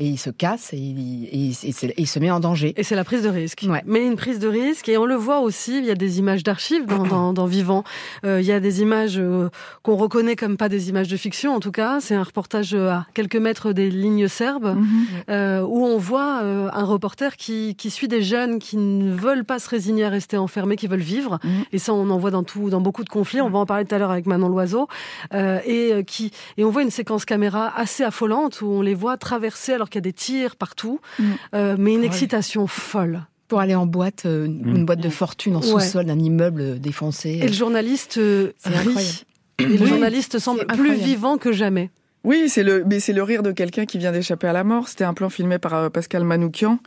et 0.00 0.06
il 0.06 0.18
se 0.18 0.30
casse, 0.30 0.72
et 0.72 0.78
il, 0.78 1.26
et 1.26 1.36
il- 1.36 1.50
et 1.68 1.72
c'est- 1.72 1.86
et 1.88 1.94
il 2.00 2.06
se 2.08 2.18
met 2.18 2.30
en 2.30 2.40
danger. 2.40 2.72
Et 2.76 2.82
c'est 2.82 2.96
la 2.96 3.04
prise 3.04 3.22
de 3.22 3.28
risque. 3.28 3.64
Ouais. 3.68 3.82
Mais 3.86 4.04
une 4.04 4.16
prise 4.16 4.38
de 4.38 4.48
risque, 4.48 4.88
et 4.88 4.96
on 4.96 5.04
le 5.04 5.14
voit 5.14 5.40
aussi, 5.40 5.78
il 5.78 5.84
y 5.84 5.90
a 5.90 5.94
des 5.94 6.18
images 6.18 6.42
d'archives 6.42 6.86
dans, 6.86 7.04
dans, 7.04 7.32
dans 7.32 7.46
Vivant. 7.46 7.84
Euh, 8.24 8.40
il 8.40 8.46
y 8.46 8.52
a 8.52 8.60
des 8.60 8.80
images 8.80 9.18
euh, 9.18 9.48
qu'on 9.82 9.96
reconnaît 9.96 10.36
comme 10.36 10.56
pas 10.56 10.68
des 10.68 10.88
images 10.88 11.08
de 11.08 11.16
fiction, 11.16 11.54
en 11.54 11.60
tout 11.60 11.70
cas. 11.72 12.00
C'est 12.00 12.14
un 12.14 12.22
reportage 12.22 12.74
euh, 12.74 12.88
à 12.90 13.06
quelques 13.14 13.36
mètres 13.36 13.72
des 13.72 13.90
lignes 13.90 14.26
serbes, 14.28 14.74
Mhm. 14.76 14.86
euh, 15.28 15.60
où 15.62 15.84
on 15.84 15.98
voit 15.98 16.40
euh, 16.42 16.70
un 16.72 16.84
reporter 16.84 17.36
qui, 17.36 17.74
qui 17.76 17.90
suit 17.90 18.08
des 18.08 18.22
jeunes 18.22 18.58
qui 18.58 18.78
ne 18.78 19.12
veulent 19.12 19.44
pas 19.44 19.58
se 19.58 19.68
résigner 19.68 20.04
à 20.04 20.08
rester 20.08 20.36
enfermés, 20.38 20.76
qui 20.76 20.86
veulent 20.86 21.00
vivre. 21.00 21.38
Mhm. 21.44 21.50
Et 21.72 21.78
ça, 21.78 21.92
on 21.92 22.08
en 22.08 22.16
voit 22.18 22.30
dans, 22.30 22.42
tout, 22.42 22.70
dans 22.70 22.80
beaucoup 22.80 23.04
de 23.04 23.10
conflits. 23.10 23.42
On 23.42 23.50
va 23.50 23.58
en 23.58 23.66
parler 23.66 23.84
tout 23.84 23.94
à 23.94 23.98
l'heure 23.98 24.10
avec 24.10 24.24
Manon 24.26 24.48
Loiseau. 24.48 24.88
Euh, 25.34 25.58
et, 25.66 25.92
euh, 25.92 26.02
qui, 26.02 26.30
et 26.56 26.64
on 26.64 26.70
voit 26.70 26.82
une 26.82 26.90
séquence 26.90 27.24
caméra 27.26 27.70
assez 27.76 28.02
affolante, 28.02 28.62
où 28.62 28.66
on 28.70 28.80
les 28.80 28.94
voit 28.94 29.18
traverser 29.18 29.72
alors 29.74 29.89
qu'il 29.90 29.98
y 29.98 29.98
a 29.98 30.02
des 30.02 30.12
tirs 30.14 30.56
partout, 30.56 31.00
Mhm. 31.18 31.26
euh, 31.54 31.76
mais 31.78 31.92
une 31.94 32.00
Ouais. 32.00 32.06
excitation 32.06 32.66
folle. 32.66 33.26
Pour 33.48 33.58
aller 33.60 33.74
en 33.74 33.84
boîte, 33.86 34.26
euh, 34.26 34.46
une, 34.46 34.62
Mm. 34.64 34.76
une 34.76 34.84
boîte 34.86 35.00
de 35.00 35.08
fortune 35.10 35.56
en 35.56 35.60
Ouais. 35.60 35.66
sous-sol 35.82 36.04
d'un 36.06 36.18
immeuble 36.18 36.60
euh, 36.62 36.74
défoncé. 36.78 37.30
Et 37.30 37.46
le 37.48 37.52
journaliste 37.52 38.16
euh, 38.18 38.52
C'est 38.58 38.68
rit. 38.70 38.88
incroyable. 38.88 39.18
Et 39.58 39.64
le 39.66 39.82
Oui, 39.82 39.86
journaliste 39.88 40.38
semble 40.38 40.66
plus 40.68 40.94
vivant 40.94 41.36
que 41.36 41.50
jamais. 41.52 41.90
Oui, 42.22 42.48
c'est 42.48 42.62
le, 42.62 42.84
mais 42.86 43.00
c'est 43.00 43.12
le 43.12 43.22
rire 43.22 43.42
de 43.42 43.50
quelqu'un 43.52 43.86
qui 43.86 43.98
vient 43.98 44.12
d'échapper 44.12 44.46
à 44.46 44.52
la 44.52 44.62
mort. 44.64 44.88
C'était 44.88 45.04
un 45.04 45.14
plan 45.14 45.28
filmé 45.30 45.58
par 45.58 45.90
Pascal 45.90 46.22
Manoukian, 46.24 46.78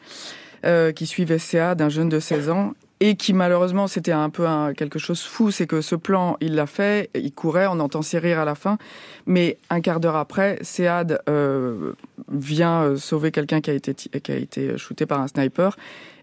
euh, 0.65 0.91
qui 0.91 1.05
suivait 1.05 1.39
CA 1.39 1.75
d'un 1.75 1.89
jeune 1.89 2.07
de 2.09 2.19
16 2.19 2.49
ans. 2.49 2.73
Et 3.05 3.17
qui 3.17 3.33
malheureusement 3.33 3.87
c'était 3.87 4.13
un 4.13 4.29
peu 4.29 4.47
un, 4.47 4.73
quelque 4.73 4.97
chose 4.97 5.19
de 5.21 5.27
fou, 5.27 5.51
c'est 5.51 5.67
que 5.67 5.81
ce 5.81 5.93
plan 5.93 6.37
il 6.39 6.55
l'a 6.55 6.67
fait, 6.67 7.09
il 7.13 7.33
courait, 7.33 7.67
on 7.67 7.81
entend 7.81 8.01
ses 8.01 8.17
rires 8.17 8.39
à 8.39 8.45
la 8.45 8.55
fin, 8.55 8.77
mais 9.25 9.57
un 9.69 9.81
quart 9.81 9.99
d'heure 9.99 10.15
après, 10.15 10.57
Sead 10.61 11.19
euh, 11.27 11.91
vient 12.31 12.83
euh, 12.83 12.95
sauver 12.95 13.31
quelqu'un 13.31 13.59
qui 13.59 13.71
a 13.71 13.73
été 13.73 13.93
qui 13.93 14.31
a 14.31 14.37
été 14.37 14.77
shooté 14.77 15.05
par 15.05 15.19
un 15.19 15.27
sniper. 15.27 15.75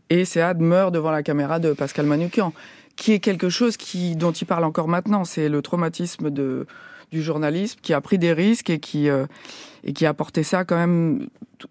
Et 0.09 0.25
Sead 0.25 0.59
meurt 0.61 0.91
devant 0.95 1.11
la 1.11 1.23
caméra 1.23 1.59
de 1.59 1.75
Pascal 1.75 2.07
Manoukian, 2.07 2.55
qui 2.97 3.13
est 3.13 3.21
quelque 3.21 3.51
chose 3.51 3.77
qui 3.77 4.17
dont 4.17 4.33
il 4.33 4.47
parle 4.47 4.65
encore 4.65 4.89
maintenant, 4.89 5.25
c'est 5.25 5.51
le 5.51 5.61
traumatisme 5.61 6.31
de 6.31 6.67
du 7.11 7.23
journalisme 7.23 7.79
qui 7.83 7.93
a 7.93 8.01
pris 8.01 8.19
des 8.19 8.33
risques 8.33 8.71
et 8.71 8.79
qui 8.81 9.09
euh, 9.09 9.27
et 9.85 9.93
qui 9.93 10.05
a 10.07 10.13
porté 10.15 10.43
ça 10.43 10.65
quand 10.65 10.77
même 10.77 11.29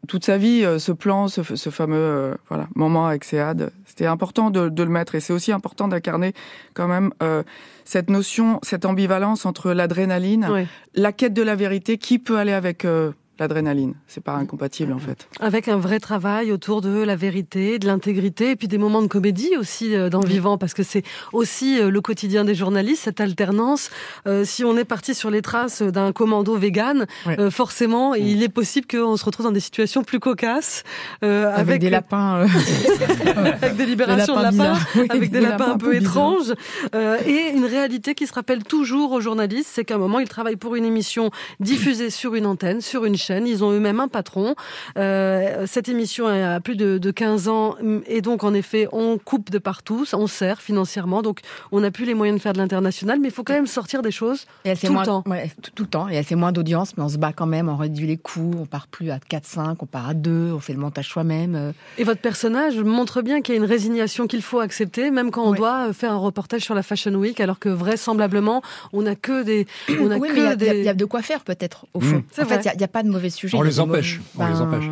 toute 0.08 0.25
sa 0.25 0.38
vie. 0.38 0.63
euh, 0.65 0.80
ce 0.80 0.91
plan, 0.91 1.28
ce, 1.28 1.41
ce 1.43 1.69
fameux 1.69 1.97
euh, 1.97 2.36
voilà 2.47 2.67
moment 2.75 3.08
avec 3.08 3.23
Sead, 3.23 3.71
c'était 3.86 4.06
important 4.06 4.49
de, 4.52 4.69
de 4.69 4.84
le 4.84 4.89
mettre 4.89 5.15
et 5.15 5.19
c'est 5.19 5.34
aussi 5.34 5.52
important 5.52 5.88
d'incarner 5.88 6.34
quand 6.73 6.88
même 6.88 7.12
euh, 7.21 7.43
cette 7.86 8.10
notion, 8.10 8.60
cette 8.63 8.86
ambivalence 8.86 9.45
entre 9.45 9.71
l'adrénaline, 9.71 10.43
la 10.95 11.12
quête 11.12 11.34
de 11.34 11.41
la 11.43 11.56
vérité, 11.56 11.97
qui 11.97 12.19
peut 12.19 12.38
aller 12.38 12.54
avec 12.54 12.86
euh, 12.86 13.12
l'adrénaline. 13.39 13.93
C'est 14.08 14.23
pas 14.23 14.34
incompatible 14.34 14.93
en 14.93 14.99
fait. 14.99 15.28
Avec 15.39 15.67
un 15.67 15.78
vrai 15.78 15.99
travail 15.99 16.52
autour 16.52 16.82
de 16.82 17.02
la 17.04 17.15
vérité, 17.15 17.80
de 17.80 17.88
l'intégrité, 17.88 18.52
et 18.52 18.56
puis 18.56 18.67
des 18.67 18.78
moments 18.78 19.02
de 19.02 19.08
comédie 19.08 19.52
aussi 19.58 19.95
euh, 19.95 20.10
dans 20.10 20.19
Vivant, 20.19 20.58
parce 20.58 20.73
que 20.73 20.84
c'est 20.84 21.04
aussi 21.34 21.80
euh, 21.80 21.89
le 21.89 22.02
quotidien 22.02 22.43
des 22.45 22.56
journalistes, 22.56 23.04
cette 23.04 23.21
alternance. 23.21 23.89
Euh, 24.28 24.43
si 24.45 24.63
on 24.63 24.78
est 24.78 24.84
parti 24.86 25.15
sur 25.15 25.30
les 25.32 25.41
traces 25.41 25.82
d'un 25.82 26.12
commando 26.12 26.56
vegan, 26.56 27.06
Ouais. 27.25 27.39
euh, 27.39 27.49
forcément, 27.52 28.15
il 28.15 28.43
est 28.43 28.49
possible 28.49 28.86
qu'on 28.88 29.15
se 29.17 29.25
retrouve 29.25 29.45
dans 29.45 29.52
des 29.52 29.60
situations 29.60 30.04
plus 30.04 30.19
cocasses, 30.19 30.84
euh, 31.23 31.52
Avec, 31.56 31.80
des 31.82 31.89
lapins. 31.89 32.41
euh, 32.43 32.47
avec 33.62 33.75
des 33.75 33.86
libérations 33.86 34.36
de 34.36 34.41
lapins 34.41 34.58
lapins, 34.58 34.73
bizarres. 34.73 34.88
Oui, 34.95 35.08
avec 35.10 35.21
des, 35.32 35.39
des 35.39 35.39
lapins 35.45 35.58
lapins 35.58 35.71
un 35.71 35.75
un 35.75 35.78
peu 35.78 35.86
peu 35.91 35.97
bizarres. 35.99 36.12
étranges, 36.12 36.54
euh, 36.95 37.17
et 37.25 37.52
une 37.56 37.65
réalité 37.65 38.15
qui 38.15 38.28
se 38.28 38.34
rappelle 38.34 38.63
toujours 38.63 39.12
aux 39.13 39.21
journalistes, 39.21 39.69
c'est 39.73 39.86
qu'à 39.86 39.95
un 39.95 39.97
moment, 39.97 40.19
ils 40.19 40.28
travaillent 40.30 40.56
pour 40.56 40.75
une 40.75 40.86
émission 40.86 41.32
diffusée 41.60 42.10
sur 42.10 42.36
une 42.36 42.45
antenne, 42.45 42.82
sur 42.82 43.06
une 43.06 43.15
chaîne, 43.17 43.29
ils 43.30 43.63
ont 43.63 43.72
eux-mêmes 43.72 44.00
un 44.00 44.08
patron. 44.08 44.56
Euh, 44.98 45.65
cette 45.68 45.89
émission 45.89 46.28
a 46.28 46.60
plus 46.60 46.76
de, 46.76 46.98
de 46.98 47.12
15 47.12 47.48
ans, 47.48 47.76
et 48.08 48.22
donc 48.22 48.44
en 48.44 48.54
effet, 48.54 48.88
on 48.92 49.18
coupe 49.18 49.50
de 49.50 49.58
partout, 49.58 50.06
on 50.13 50.28
sert 50.28 50.62
financièrement, 50.62 51.22
donc 51.22 51.39
on 51.72 51.80
n'a 51.82 51.92
plus 51.92 52.06
les 52.06 52.13
moyens 52.13 52.38
de 52.39 52.42
faire 52.42 52.54
de 52.54 52.58
l'international, 52.58 53.20
mais 53.20 53.28
il 53.30 53.34
faut 53.34 53.44
quand 53.44 53.54
même 53.54 53.68
sortir 53.68 54.02
des 54.02 54.12
choses 54.12 54.46
Et 54.65 54.70
elle 54.70 54.78
fait 54.78 54.88
tout 54.88 54.94
moins, 54.94 55.02
le 55.04 55.08
temps. 55.08 55.24
ouais, 55.28 55.52
tout, 55.62 55.72
tout 55.76 55.84
le 55.84 55.89
temps. 55.89 56.10
Et 56.10 56.15
elle 56.15 56.24
fait 56.24 56.36
moins 56.36 56.52
d'audience, 56.52 56.96
mais 56.98 57.04
on 57.04 57.10
se 57.10 57.18
bat 57.18 57.34
quand 57.34 57.46
même, 57.46 57.70
on 57.70 57.76
réduit 57.78 58.08
les 58.08 58.18
coûts, 58.18 58.52
on 58.60 58.65
part 58.65 58.88
plus 58.88 59.12
à 59.12 59.18
4-5, 59.18 59.76
on 59.80 59.86
part 59.86 60.10
à 60.10 60.13
2, 60.13 60.52
on 60.54 60.60
fait 60.60 60.74
le 60.74 60.80
montage 60.80 61.08
soi-même. 61.10 61.56
euh. 61.56 61.72
Et 61.98 62.04
votre 62.04 62.22
personnage 62.22 62.78
montre 62.80 63.22
bien 63.22 63.42
qu'il 63.42 63.56
y 63.56 63.58
a 63.58 63.62
une 63.62 63.68
résignation 63.70 64.28
qu'il 64.28 64.42
faut 64.42 64.60
accepter, 64.60 65.12
même 65.12 65.32
quand 65.32 65.44
on 65.44 65.52
Ouais. 65.52 65.58
doit 65.58 65.94
faire 65.94 66.12
un 66.12 66.18
reportage 66.18 66.62
sur 66.62 66.76
la 66.76 66.84
Fashion 66.84 67.13
Week, 67.15 67.39
alors 67.39 67.60
que 67.60 67.70
vraisemblablement, 67.70 68.62
on 68.94 69.02
n'a 69.04 69.15
que 69.15 69.44
des, 69.44 69.68
on 70.00 70.12
a 70.12 70.18
oui, 70.18 70.30
que 70.30 70.34
mais 70.34 70.39
il 70.60 70.63
y 70.65 70.70
a- 70.70 70.74
y, 70.76 70.88
y 70.88 70.96
de 70.96 71.06
quoi 71.06 71.22
faire 71.22 71.42
peut-être, 71.44 71.86
au 71.94 72.00
fond. 72.00 72.18
Mm. 72.18 72.24
C'est 72.32 72.44
En 72.44 72.46
fait, 72.46 72.60
il 72.62 72.65
y 72.65 72.70
a- 72.70 72.74
il 72.74 72.78
n'y 72.78 72.84
a, 72.84 72.88
pas 72.88 73.04
de 73.04 73.10
mauvais. 73.28 73.54
On 73.54 73.62
les 73.62 73.80
empêche, 73.80 74.20
mauvais- 74.20 74.24
on 74.38 74.48
les 74.48 74.54
Ben, 74.54 74.62
empêche. 74.62 74.90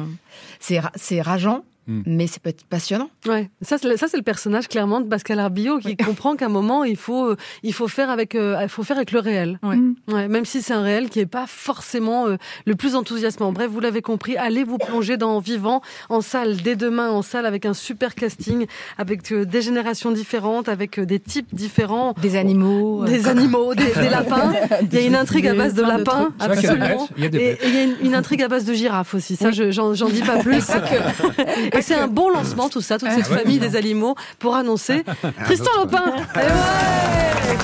C'est 0.95 1.21
rageant, 1.21 1.63
Mm. 1.87 2.01
mais 2.05 2.27
c'est 2.27 2.41
peut-être 2.41 2.65
passionnant. 2.65 3.09
Ouais, 3.27 3.49
ça 3.61 3.77
c'est 3.77 3.87
le- 3.87 3.97
ça 3.97 4.07
c'est 4.07 4.17
le 4.17 4.23
personnage 4.23 4.67
clairement 4.67 4.99
de 4.99 5.07
Pascal 5.07 5.39
Arbillot 5.39 5.79
qui 5.79 5.95
comprend 5.95 6.35
qu'à 6.35 6.47
un 6.47 6.49
moment 6.49 6.83
il 6.83 6.97
faut 6.97 7.27
euh, 7.29 7.37
il 7.63 7.73
faut 7.73 7.87
faire 7.87 8.09
avec 8.09 8.35
euh, 8.35 8.59
il 8.61 8.69
faut 8.69 8.83
faire 8.83 8.97
avec 8.97 9.11
le 9.11 9.19
réel. 9.19 9.57
Ouais. 9.63 9.77
Ouais, 10.13 10.27
même 10.27 10.43
si 10.45 10.61
c'est 10.61 10.73
un 10.73 10.81
réel 10.81 11.09
qui 11.09 11.19
est 11.19 11.25
pas 11.25 11.45
forcément 11.47 12.27
euh, 12.27 12.35
le 12.65 12.75
plus 12.75 12.95
enthousiasmant. 12.95 13.51
Bref, 13.51 13.69
vous 13.71 13.79
l'avez 13.79 14.01
compris, 14.01 14.35
allez 14.37 14.63
vous 14.63 14.77
plonger 14.77 15.17
dans 15.17 15.39
Vivant 15.39 15.81
en 16.09 16.21
salle 16.21 16.57
dès 16.57 16.75
demain 16.75 17.09
en 17.09 17.21
salle 17.21 17.45
avec 17.45 17.65
un 17.65 17.73
super 17.73 18.15
casting 18.15 18.65
avec 18.97 19.31
euh, 19.31 19.45
des 19.45 19.61
générations 19.61 20.11
différentes 20.11 20.67
avec 20.69 20.99
euh, 20.99 21.05
des 21.05 21.19
types 21.19 21.53
différents. 21.53 22.13
Des 22.21 22.35
animaux. 22.35 23.03
euh, 23.03 23.05
Des 23.05 23.27
animaux, 23.27 23.73
des, 23.75 23.85
des 23.93 24.09
lapins. 24.09 24.51
Il 24.81 24.93
y 24.93 24.97
a 24.97 25.01
une 25.05 25.15
intrigue 25.15 25.47
à 25.47 25.53
base 25.53 25.73
de 25.73 25.81
lapins, 25.83 26.33
absolument. 26.39 26.85
bêtes, 27.07 27.09
il 27.17 27.23
y 27.23 27.25
a 27.25 27.29
des 27.29 27.37
Et 27.39 27.57
il 27.65 27.73
y 27.75 27.77
a 27.77 27.83
une, 27.83 27.95
une 28.01 28.15
intrigue 28.15 28.41
à 28.43 28.47
base 28.47 28.65
de 28.65 28.73
girafes 28.73 29.13
aussi. 29.13 29.35
Ça, 29.35 29.51
je- 29.51 29.71
j'en 29.71 29.93
j'en 29.93 30.09
dis 30.09 30.21
pas 30.21 30.39
plus. 30.39 30.63
Et 31.77 31.81
c'est 31.81 31.95
un 31.95 32.07
bon 32.07 32.29
lancement, 32.29 32.69
tout 32.69 32.81
ça, 32.81 32.97
toute 32.97 33.09
cette 33.11 33.25
Ah 33.27 33.31
ouais. 33.33 33.37
famille 33.39 33.59
des 33.59 33.75
animaux, 33.75 34.15
pour 34.39 34.55
annoncer 34.55 35.03
Tristan 35.45 35.69
Lopin. 35.77 36.03
Eh 36.35 36.39
ouais 36.39 37.57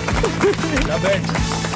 La 0.88 0.98
bête. 1.00 1.22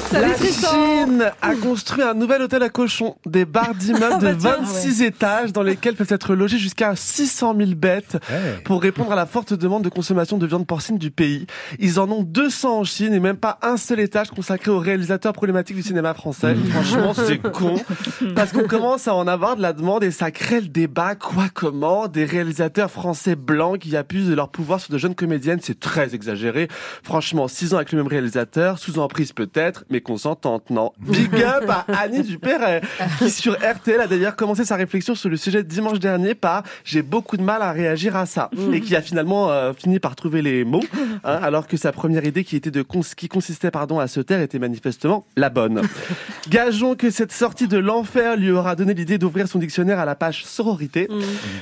Salut 0.10 0.30
la 0.30 0.36
Tristan. 0.36 0.68
Chine 0.70 1.32
a 1.42 1.56
construit 1.56 2.02
un 2.04 2.14
nouvel 2.14 2.42
hôtel 2.42 2.64
à 2.64 2.70
cochons, 2.70 3.16
des 3.26 3.46
barres 3.46 3.76
d'immeubles 3.76 4.20
de 4.22 4.28
26 4.30 5.02
étages 5.02 5.52
dans 5.52 5.64
lesquels 5.64 5.96
peuvent 5.96 6.08
être 6.12 6.34
logées 6.34 6.58
jusqu'à 6.58 6.96
600 6.96 7.56
000 7.58 7.72
bêtes 7.76 8.18
Ouais. 8.32 8.62
pour 8.64 8.82
répondre 8.82 9.12
à 9.12 9.16
la 9.16 9.26
forte 9.26 9.54
demande 9.54 9.84
de 9.84 9.90
consommation 9.90 10.38
de 10.38 10.46
viande 10.48 10.66
porcine 10.66 10.98
du 10.98 11.12
pays. 11.12 11.46
Ils 11.80 12.00
en 12.00 12.10
ont 12.10 12.24
200 12.24 12.80
en 12.80 12.84
Chine 12.84 13.14
et 13.14 13.20
même 13.20 13.36
pas 13.38 13.60
un 13.62 13.78
seul 13.78 14.00
étage 14.00 14.30
consacré 14.30 14.72
aux 14.72 14.80
réalisateurs 14.80 15.34
problématiques 15.34 15.76
du 15.76 15.84
cinéma 15.84 16.14
français. 16.14 16.56
Franchement, 16.72 17.14
c'est 17.14 17.38
con 17.52 17.76
parce 18.36 18.52
qu'on 18.54 18.68
commence 18.68 19.08
à 19.08 19.14
en 19.16 19.28
avoir 19.28 19.56
de 19.56 19.62
la 19.62 19.74
demande 19.74 20.04
et 20.04 20.12
ça 20.12 20.32
crée 20.32 20.62
le 20.62 20.68
débat 20.68 21.16
quoi 21.16 21.46
comment? 21.54 22.08
Des 22.08 22.26
réalisateurs 22.26 22.92
français 22.92 23.36
blancs 23.36 23.80
qui 23.80 23.96
abusent 23.96 24.30
de 24.30 24.36
leur 24.36 24.50
pouvoir 24.50 24.80
sur 24.80 24.92
de 24.94 24.98
jeunes 24.98 25.16
comédiennes, 25.16 25.60
c'est 25.62 25.80
très 25.80 26.16
exagéré. 26.16 26.68
Franchement, 27.04 27.48
6 27.48 27.74
ans 27.74 27.78
avec 27.78 27.92
le 27.92 27.98
même 27.98 28.08
réalisateur, 28.08 28.80
sous 28.80 29.00
emprise 29.00 29.34
peut-être, 29.34 29.84
mais 29.90 29.97
consentante 30.02 30.70
non. 30.70 30.92
Big 31.00 31.34
up 31.36 31.70
à 31.70 31.86
Annie 32.00 32.24
Dupéret 32.24 32.82
qui 33.20 33.30
sur 33.30 33.54
RTL 33.54 34.00
a 34.02 34.08
d'ailleurs 34.08 34.36
commencé 34.36 34.66
sa 34.66 34.76
réflexion 34.76 35.16
sur 35.16 35.30
le 35.30 35.38
sujet 35.38 35.64
dimanche 35.64 36.00
dernier 36.00 36.36
par 36.36 36.64
j'ai 36.84 37.02
beaucoup 37.02 37.38
de 37.38 37.44
mal 37.44 37.62
à 37.62 37.72
réagir 37.72 38.16
à 38.16 38.26
ça 38.26 38.50
et 38.74 38.82
qui 38.82 38.96
a 38.96 39.02
finalement 39.02 39.50
euh, 39.52 39.74
fini 39.74 40.00
par 40.00 40.16
trouver 40.16 40.42
les 40.42 40.64
mots 40.66 40.84
hein, 41.24 41.40
alors 41.42 41.68
que 41.68 41.78
sa 41.78 41.92
première 41.92 42.26
idée 42.26 42.44
qui 42.44 42.56
était 42.56 42.72
de 42.72 42.82
cons- 42.82 43.02
qui 43.16 43.28
consistait 43.28 43.72
pardon 43.72 44.00
à 44.00 44.08
se 44.08 44.20
taire 44.20 44.42
était 44.42 44.60
manifestement 44.60 45.26
la 45.36 45.50
bonne. 45.50 45.82
Gageons 46.50 46.96
que 46.96 47.10
cette 47.10 47.32
sortie 47.32 47.68
de 47.68 47.78
l'enfer 47.78 48.38
lui 48.38 48.52
aura 48.52 48.76
donné 48.76 48.94
l'idée 48.94 49.18
d'ouvrir 49.18 49.48
son 49.48 49.60
dictionnaire 49.60 50.00
à 50.00 50.06
la 50.06 50.16
page 50.16 50.46
sororité. 50.46 51.08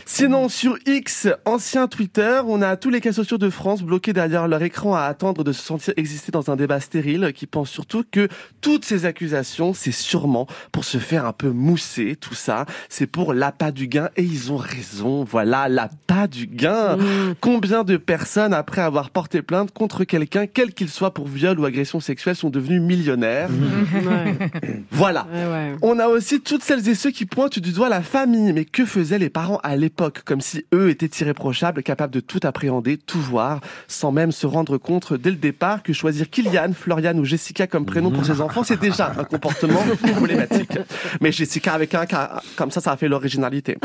Sinon, 0.06 0.50
sur 0.50 0.78
X, 0.86 1.28
ancien 1.46 1.88
Twitter, 1.88 2.42
on 2.48 2.62
a 2.62 2.76
tous 2.78 2.90
les 2.90 3.02
cas 3.02 3.12
sociaux 3.14 3.38
de 3.38 3.50
France 3.50 3.82
bloqués 3.82 4.14
derrière 4.14 4.48
leur 4.48 4.62
écran 4.62 4.96
à 4.96 5.02
attendre 5.02 5.44
de 5.44 5.52
se 5.52 5.62
sentir 5.62 5.94
exister 5.98 6.32
dans 6.32 6.52
un 6.52 6.56
débat 6.56 6.80
stérile 6.80 7.32
qui 7.34 7.48
pense 7.48 7.70
surtout 7.70 8.04
que 8.10 8.25
toutes 8.62 8.86
ces 8.86 9.06
accusations, 9.06 9.74
c'est 9.74 9.92
sûrement 9.92 10.48
pour 10.72 10.84
se 10.86 10.98
faire 10.98 11.26
un 11.26 11.34
peu 11.34 11.50
mousser, 11.50 12.16
tout 12.20 12.34
ça. 12.34 12.66
C'est 12.90 13.08
pour 13.08 13.34
l'appât 13.34 13.72
du 13.72 13.88
gain 13.88 14.10
et 14.18 14.24
ils 14.24 14.52
ont 14.52 14.58
raison. 14.58 15.24
Voilà, 15.24 15.70
l'appât 15.70 16.28
du 16.28 16.48
gain. 16.48 16.98
Combien 17.42 17.84
de 17.84 17.98
personnes, 17.98 18.54
après 18.54 18.82
avoir 18.82 19.10
porté 19.10 19.42
plainte 19.42 19.72
contre 19.72 20.04
quelqu'un, 20.04 20.48
quel 20.48 20.74
qu'il 20.74 20.90
soit 20.90 21.14
pour 21.14 21.28
viol 21.28 21.60
ou 21.60 21.66
agression 21.66 22.00
sexuelle, 22.00 22.36
sont 22.36 22.50
devenus 22.50 22.82
millionnaires? 22.82 23.50
Ouais, 24.06 24.36
Voilà. 24.92 25.26
ouais, 25.34 25.46
ouais. 25.52 25.76
On 25.82 26.00
a 26.00 26.08
aussi 26.08 26.42
toutes 26.42 26.64
celles 26.64 26.88
et 26.90 26.96
ceux 26.96 27.12
qui 27.12 27.26
pointent 27.26 27.60
du 27.60 27.72
doigt 27.72 27.90
la 27.90 28.02
famille. 28.02 28.52
Mais 28.54 28.66
que 28.66 28.86
faisaient 28.86 29.20
les 29.20 29.30
parents 29.30 29.60
à 29.64 29.76
l'époque? 29.76 30.22
Comme 30.26 30.42
si 30.42 30.66
eux 30.74 30.90
étaient 30.90 31.10
irréprochables, 31.22 31.82
capables 31.84 32.14
de 32.14 32.20
tout 32.20 32.40
appréhender, 32.44 32.98
tout 32.98 33.20
voir, 33.20 33.62
sans 33.88 34.12
même 34.12 34.32
se 34.32 34.46
rendre 34.48 34.78
compte 34.78 35.14
dès 35.14 35.30
le 35.32 35.38
départ 35.38 35.84
que 35.84 35.94
choisir 35.94 36.30
Kylian, 36.30 36.74
Florian 36.74 37.16
ou 37.18 37.26
Jessica 37.26 37.68
comme 37.68 37.86
prénom 37.86 38.12
pour 38.16 38.26
ses 38.26 38.42
enfants, 38.42 38.64
c'est 38.64 38.80
déjà 38.80 39.14
un 39.18 39.24
comportement 39.24 39.82
problématique. 40.14 40.78
Mais 41.22 41.32
Jessica 41.32 41.74
avec 41.74 41.94
un 41.96 42.06
K, 42.06 42.16
comme 42.56 42.72
ça, 42.72 42.82
ça 42.82 42.92
a 42.92 42.98
fait 42.98 43.08
l'originalité. 43.08 43.78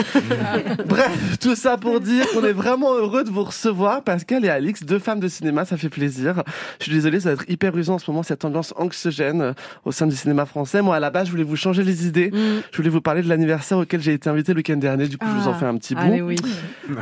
Bref, 0.87 1.39
tout 1.41 1.55
ça 1.55 1.77
pour 1.77 2.01
dire 2.01 2.27
qu'on 2.33 2.45
est 2.45 2.53
vraiment 2.53 2.95
heureux 2.95 3.25
de 3.25 3.31
vous 3.31 3.45
recevoir, 3.45 4.03
Pascal 4.03 4.45
et 4.45 4.49
Alix, 4.49 4.85
deux 4.85 4.99
femmes 4.99 5.21
de 5.21 5.29
cinéma, 5.29 5.65
ça 5.65 5.77
fait 5.77 5.89
plaisir. 5.89 6.43
Je 6.79 6.85
suis 6.85 6.93
désolé, 6.93 7.21
ça 7.21 7.31
va 7.31 7.35
être 7.35 7.51
hyper 7.51 7.77
usant 7.77 7.95
en 7.95 7.99
ce 7.99 8.11
moment, 8.11 8.23
cette 8.23 8.45
ambiance 8.45 8.73
anxiogène 8.77 9.43
euh, 9.43 9.53
au 9.85 9.93
sein 9.93 10.07
du 10.07 10.17
cinéma 10.17 10.47
français. 10.47 10.83
Moi, 10.83 10.97
à 10.97 11.01
la 11.01 11.11
base, 11.11 11.27
je 11.27 11.33
voulais 11.33 11.45
vous 11.45 11.57
changer 11.57 11.83
les 11.83 12.07
idées. 12.07 12.31
Je 12.33 12.77
voulais 12.77 12.89
vous 12.89 13.01
parler 13.01 13.23
de 13.23 13.29
l'anniversaire 13.29 13.79
auquel 13.79 14.01
j'ai 14.01 14.13
été 14.13 14.29
invité 14.29 14.53
le 14.53 14.59
week-end 14.59 14.77
dernier. 14.77 15.09
Du 15.09 15.19
coup, 15.19 15.27
je 15.27 15.43
vous 15.43 15.49
en 15.49 15.55
fais 15.55 15.67
un 15.67 15.77
petit 15.77 15.95
bout. 15.95 16.21
Oui. 16.23 16.37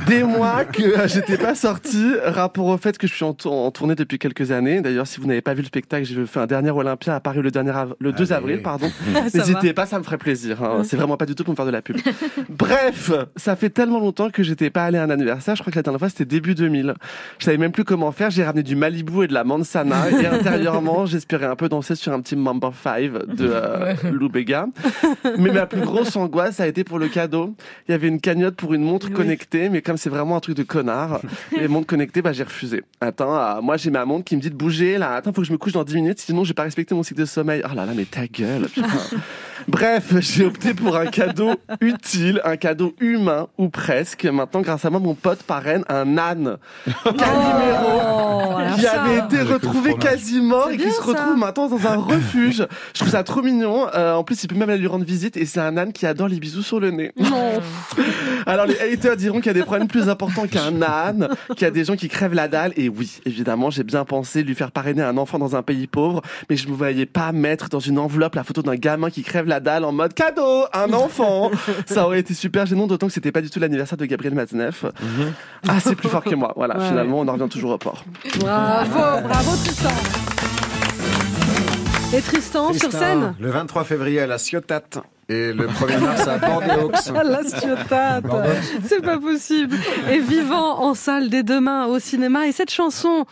Des 0.07 0.23
mois 0.23 0.65
que 0.65 0.83
euh, 0.83 1.09
j'étais 1.09 1.37
pas 1.37 1.55
sorti, 1.55 2.15
rapport 2.25 2.67
au 2.67 2.77
fait 2.79 2.97
que 2.99 3.07
je 3.07 3.15
suis 3.15 3.25
en 3.25 3.35
tournée 3.35 3.95
depuis 3.95 4.19
quelques 4.19 4.51
années. 4.51 4.81
D'ailleurs, 4.81 5.07
si 5.07 5.21
vous 5.21 5.27
n'avez 5.27 5.41
pas 5.41 5.55
vu 5.55 5.63
le 5.63 5.67
spectacle, 5.67 6.05
j'ai 6.05 6.27
fait 6.27 6.41
un 6.41 6.47
dernier 6.47 6.71
Olympia 6.71 7.18
à 7.19 7.21
Paris 7.21 7.41
le, 7.43 7.51
dernier 7.51 7.71
av- 7.73 7.95
le 8.01 8.13
2 8.13 8.25
Allez. 8.25 8.33
avril, 8.33 8.63
pardon. 8.63 8.89
Ça 9.29 9.39
N'hésitez 9.39 9.73
pas, 9.73 9.87
ça 9.87 9.99
me 9.99 10.05
ferait 10.05 10.19
plaisir. 10.19 10.63
hein. 10.63 10.83
C'est 10.85 10.97
vraiment 10.97 11.17
pas 11.17 11.27
du 11.27 11.35
tout 11.35 11.45
pour 11.45 11.53
me 11.53 11.57
faire 11.57 11.67
de 11.67 11.71
la 11.71 11.83
pub. 11.83 11.97
Bref, 12.49 13.11
ça 13.37 13.57
fait 13.57 13.71
tellement 13.71 14.01
longtemps 14.01 14.31
que 14.31 14.43
j'étais 14.43 14.71
pas 14.71 14.85
allé 14.85 14.99
à 14.99 15.03
un 15.05 15.11
anniversaire. 15.11 15.57
Je 15.57 15.63
crois 15.63 15.71
que 15.73 15.79
la 15.79 15.83
dernière 15.83 15.99
fois 15.99 16.09
c'était 16.09 16.25
début 16.25 16.55
2000. 16.55 16.95
Je 17.39 17.45
savais 17.45 17.59
même 17.59 17.73
plus 17.73 17.85
comment 17.85 18.13
faire. 18.13 18.31
J'ai 18.31 18.45
ramené 18.45 18.63
du 18.63 18.77
Malibu 18.77 19.25
et 19.25 19.27
de 19.27 19.35
la 19.35 19.45
Mansana 19.45 20.11
et 20.11 20.27
intérieurement, 20.39 21.07
j'espérais 21.07 21.47
un 21.47 21.57
peu 21.57 21.69
danser 21.69 21.95
sur 21.95 22.13
un 22.13 22.21
petit 22.21 22.37
Number 22.37 22.73
5 22.83 23.13
de 23.13 23.51
euh, 23.53 23.95
Lou 24.13 24.29
Bega. 24.29 24.67
Mais 25.39 25.51
ma 25.53 25.67
plus 25.67 25.81
grosse 25.83 26.15
angoisse 26.17 26.61
a 26.61 26.67
été 26.67 26.85
pour 26.85 26.99
le 26.99 27.09
cadeau. 27.09 27.55
Il 27.89 27.93
y 27.93 27.95
avait 27.95 28.09
une 28.09 28.21
cagnotte 28.21 28.57
pour 28.57 28.75
une 28.75 28.83
montre 28.83 29.09
Oui. 29.09 29.15
connectée, 29.15 29.69
mais 29.69 29.83
comme 29.83 29.97
c'est 29.97 30.11
vraiment 30.11 30.37
un 30.37 30.41
truc 30.41 30.57
de 30.57 30.63
connard, 30.63 31.21
les 31.57 31.69
montres 31.69 31.87
connectées, 31.87 32.23
bah 32.23 32.33
j'ai 32.33 32.45
refusé. 32.45 32.83
Attends, 33.01 33.37
euh, 33.37 33.61
moi 33.61 33.77
j'ai 33.77 33.91
ma 33.91 34.05
montre 34.05 34.25
qui 34.25 34.37
me 34.37 34.41
dit 34.41 34.51
de 34.51 34.55
bouger 34.57 34.99
là. 34.99 35.15
Attends, 35.15 35.33
faut 35.33 35.41
que 35.43 35.47
je 35.47 35.53
me 35.53 35.59
couche 35.59 35.73
dans 35.73 35.85
10 35.85 35.95
minutes, 35.97 36.21
sinon 36.21 36.45
je 36.45 36.51
vais 36.51 36.55
pas 36.55 36.63
respecter 36.63 36.95
mon 36.95 37.03
de 37.15 37.25
sommeil. 37.25 37.63
Ah 37.65 37.75
là 37.75 37.87
là, 37.87 37.93
mais 37.95 38.05
ta 38.05 38.27
gueule. 38.27 38.69
Bref, 39.67 40.15
j'ai 40.21 40.45
opté 40.45 40.75
pour 40.75 40.97
un 40.97 41.07
cadeau 41.07 41.53
utile, 41.81 42.41
un 42.45 42.57
cadeau 42.57 42.95
humain, 43.01 43.49
ou 43.59 43.69
presque. 43.69 44.25
Maintenant, 44.25 44.61
grâce 44.61 44.85
à 44.85 44.91
moi, 44.91 45.01
mon 45.01 45.15
pote 45.15 45.43
parraine 45.43 45.85
un 45.89 46.17
âne. 46.19 46.59
Calimero, 47.05 48.75
qui 48.77 48.83
ça. 48.83 49.03
avait 49.03 49.19
été 49.19 49.43
retrouvé 49.43 49.95
quasi 49.95 50.41
mort 50.41 50.71
et 50.71 50.77
qui 50.77 50.91
se 50.91 50.97
ça. 50.97 51.03
retrouve 51.03 51.37
maintenant 51.37 51.69
dans 51.69 51.87
un 51.87 51.97
refuge. 51.97 52.67
Je 52.95 53.01
trouve 53.01 53.11
ça 53.11 53.23
trop 53.25 53.43
mignon. 53.43 53.87
Euh, 53.95 54.15
en 54.15 54.25
plus, 54.25 54.43
il 54.45 54.49
peut 54.49 54.55
même 54.55 54.71
aller 54.71 54.79
lui 54.79 54.87
rendre 54.87 55.05
visite 55.05 55.37
et 55.37 55.47
c'est 55.47 55.61
un 55.61 55.77
âne 55.77 55.93
qui 55.93 56.07
adore 56.07 56.29
les 56.29 56.39
bisous 56.39 56.63
sur 56.63 56.81
le 56.81 56.91
nez. 56.91 57.13
Non. 57.19 57.61
Alors 58.47 58.67
les 58.67 58.79
haters 58.81 59.17
diront 59.17 59.39
qu'il 59.39 59.47
y 59.47 59.51
a 59.51 59.55
des 59.55 59.63
problèmes 59.63 59.89
plus 59.89 60.09
importants 60.09 60.47
qu'un 60.47 60.83
âne, 60.83 61.29
qu'il 61.51 61.63
y 61.63 61.65
a 61.65 61.71
des 61.71 61.85
gens 61.85 61.97
qui 61.97 62.09
crèvent 62.09 62.35
la 62.35 62.49
dalle. 62.49 62.73
Et 62.77 62.89
oui, 62.89 63.21
évidemment, 63.27 63.71
j'ai 63.71 63.85
bien 63.85 64.05
pensé 64.05 64.43
lui 64.43 64.55
faire 64.55 64.71
parrainer 64.71 65.03
un 65.03 65.17
enfant 65.17 65.39
dans 65.39 65.57
un 65.57 65.63
pays 65.63 65.87
pauvre, 65.87 66.23
mais 66.49 66.57
je 66.57 66.69
me 66.69 66.75
voyais 66.75 67.07
pas 67.07 67.33
mettre 67.33 67.69
dans 67.69 67.81
une 67.81 67.99
enveloppe 67.99 68.35
la 68.35 68.45
photo 68.45 68.63
d'un 68.63 68.77
gamin 68.77 69.11
qui 69.11 69.23
crève 69.23 69.47
la 69.49 69.61
dalle 69.61 69.85
en 69.85 69.93
mode 69.93 70.15
cadeau, 70.15 70.65
un 70.73 70.93
enfant. 70.93 71.51
Ça 71.87 72.05
aurait 72.07 72.21
été 72.21 72.35
super 72.35 72.67
gênant, 72.67 72.87
d'autant 72.87 73.07
que 73.09 73.13
c'était 73.13 73.33
pas 73.33 73.41
du 73.41 73.51
tout 73.51 73.59
l'anniversaire 73.61 73.97
de 73.99 74.05
Gabriel 74.07 74.35
Matzneff. 74.35 74.85
Ah, 75.69 75.81
c'est 75.81 75.95
plus 75.97 76.09
fort 76.09 76.23
que 76.25 76.35
moi. 76.35 76.53
Voilà, 76.57 76.79
Ouais. 76.79 76.87
finalement, 76.89 77.21
on 77.21 77.29
en 77.29 77.33
revient 77.33 77.49
toujours 77.49 77.73
au 77.73 77.79
port. 77.79 78.05
Bravo, 78.39 79.27
bravo 79.27 79.51
Tristan. 79.65 79.89
Et 82.15 82.21
Tristan, 82.23 82.73
sur 82.73 82.91
scène 82.91 83.35
Le 83.39 83.51
23 83.51 83.85
février 83.85 84.21
à 84.21 84.27
la 84.27 84.39
Ciotat 84.39 84.81
et 85.29 85.53
le 85.53 85.67
1er 85.67 85.99
mars 86.01 86.27
à 86.27 86.39
Bordeaux. 86.39 86.91
Ah, 87.15 87.23
la 87.23 87.43
Ciotat. 87.45 88.21
C'est 88.87 89.03
pas 89.03 89.19
possible. 89.19 89.77
Et 90.11 90.19
vivant 90.21 90.81
en 90.81 90.95
salle 90.95 91.29
dès 91.29 91.43
demain 91.43 91.85
au 91.87 91.99
cinéma. 91.99 92.47
Et 92.47 92.53
cette 92.53 92.71
chanson, 92.71 93.27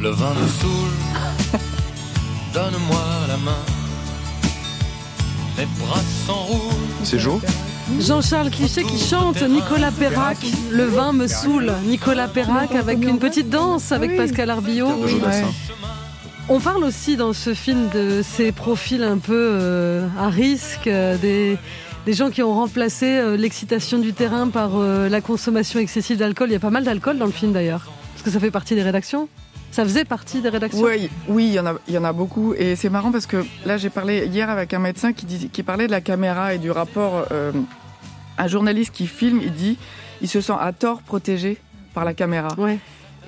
Le 0.00 0.10
vin 0.10 0.34
me 0.34 0.46
saoule, 0.46 1.60
donne-moi 2.54 3.00
la 3.28 3.36
main. 3.38 3.77
Mes 5.58 5.66
bras 5.80 6.00
s'enroulent. 6.24 6.72
C'est 7.02 7.18
Jo 7.18 7.40
Jean-Charles 7.98 8.50
Cliché 8.50 8.84
qui 8.84 8.96
chante 8.96 9.42
Nicolas 9.42 9.90
Perrac, 9.90 10.38
Le 10.70 10.84
vin 10.84 11.12
me 11.12 11.26
saoule. 11.26 11.72
Nicolas 11.84 12.28
Perrac 12.28 12.76
avec 12.76 13.04
une 13.04 13.18
petite 13.18 13.50
danse 13.50 13.90
avec 13.90 14.16
Pascal 14.16 14.50
Arbillot. 14.50 14.88
On 16.48 16.60
parle 16.60 16.84
aussi 16.84 17.16
dans 17.16 17.32
ce 17.32 17.54
film 17.54 17.88
de 17.92 18.22
ces 18.22 18.52
profils 18.52 19.02
un 19.02 19.18
peu 19.18 19.34
euh, 19.34 20.06
à 20.16 20.28
risque, 20.28 20.86
euh, 20.86 21.16
des, 21.18 21.58
des 22.06 22.12
gens 22.12 22.30
qui 22.30 22.42
ont 22.44 22.54
remplacé 22.54 23.18
euh, 23.18 23.36
l'excitation 23.36 23.98
du 23.98 24.12
terrain 24.12 24.48
par 24.48 24.78
la 24.78 25.20
consommation 25.20 25.80
excessive 25.80 26.18
d'alcool. 26.18 26.50
Il 26.50 26.52
y 26.52 26.56
a 26.56 26.60
pas 26.60 26.70
mal 26.70 26.84
d'alcool 26.84 27.18
dans 27.18 27.26
le 27.26 27.32
film 27.32 27.52
d'ailleurs, 27.52 27.90
parce 28.12 28.22
que 28.22 28.30
ça 28.30 28.38
fait 28.38 28.52
partie 28.52 28.76
des 28.76 28.82
rédactions. 28.82 29.28
Ça 29.70 29.84
faisait 29.84 30.04
partie 30.04 30.40
des 30.40 30.48
rédactions. 30.48 30.82
Oui, 30.84 31.08
oui, 31.28 31.46
il 31.48 31.52
y 31.52 31.60
en 31.60 31.66
a, 31.66 31.74
il 31.86 31.94
y 31.94 31.98
en 31.98 32.04
a 32.04 32.12
beaucoup, 32.12 32.54
et 32.54 32.74
c'est 32.74 32.88
marrant 32.90 33.12
parce 33.12 33.26
que 33.26 33.44
là, 33.66 33.76
j'ai 33.76 33.90
parlé 33.90 34.26
hier 34.26 34.48
avec 34.50 34.72
un 34.74 34.78
médecin 34.78 35.12
qui, 35.12 35.26
dis- 35.26 35.48
qui 35.50 35.62
parlait 35.62 35.86
de 35.86 35.92
la 35.92 36.00
caméra 36.00 36.54
et 36.54 36.58
du 36.58 36.70
rapport. 36.70 37.26
euh, 37.30 37.52
un 38.40 38.46
journaliste 38.46 38.92
qui 38.92 39.06
filme, 39.08 39.40
il 39.42 39.52
dit, 39.52 39.76
il 40.20 40.28
se 40.28 40.40
sent 40.40 40.52
à 40.60 40.72
tort 40.72 41.02
protégé 41.02 41.58
par 41.92 42.04
la 42.04 42.14
caméra. 42.14 42.48
Ouais. 42.56 42.78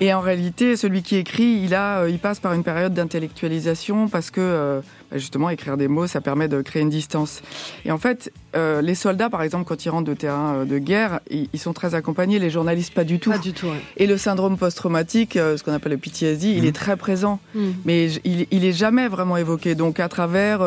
Et 0.03 0.13
en 0.15 0.19
réalité, 0.19 0.75
celui 0.75 1.03
qui 1.03 1.15
écrit, 1.15 1.61
il 1.63 1.75
a, 1.75 1.99
euh, 2.01 2.09
il 2.09 2.17
passe 2.17 2.39
par 2.39 2.53
une 2.53 2.63
période 2.63 2.91
d'intellectualisation 2.93 4.07
parce 4.07 4.31
que 4.31 4.41
euh, 4.41 4.81
bah, 5.11 5.17
justement, 5.19 5.49
écrire 5.51 5.77
des 5.77 5.87
mots, 5.87 6.07
ça 6.07 6.21
permet 6.21 6.47
de 6.47 6.59
créer 6.63 6.81
une 6.81 6.89
distance. 6.89 7.43
Et 7.85 7.91
en 7.91 7.99
fait, 7.99 8.33
euh, 8.55 8.81
les 8.81 8.95
soldats, 8.95 9.29
par 9.29 9.43
exemple, 9.43 9.65
quand 9.65 9.85
ils 9.85 9.89
rentrent 9.89 10.09
de 10.09 10.15
terrain 10.15 10.65
de 10.65 10.77
guerre, 10.79 11.19
ils, 11.29 11.47
ils 11.53 11.59
sont 11.59 11.73
très 11.73 11.93
accompagnés. 11.93 12.39
Les 12.39 12.49
journalistes, 12.49 12.95
pas 12.95 13.03
du 13.03 13.19
tout. 13.19 13.29
Pas 13.29 13.37
du 13.37 13.53
tout. 13.53 13.67
ouais. 13.67 13.79
Et 13.97 14.07
le 14.07 14.17
syndrome 14.17 14.57
post-traumatique, 14.57 15.37
euh, 15.37 15.55
ce 15.55 15.63
qu'on 15.63 15.71
appelle 15.73 15.91
le 15.91 15.97
PTSD, 15.99 16.47
il 16.49 16.65
est 16.65 16.75
très 16.75 16.97
présent, 16.97 17.39
Mm. 17.53 17.59
mais 17.85 18.11
il, 18.25 18.47
il 18.49 18.65
est 18.65 18.73
jamais 18.73 19.07
vraiment 19.07 19.37
évoqué. 19.37 19.75
Donc 19.75 19.99
à 19.99 20.09
travers 20.09 20.61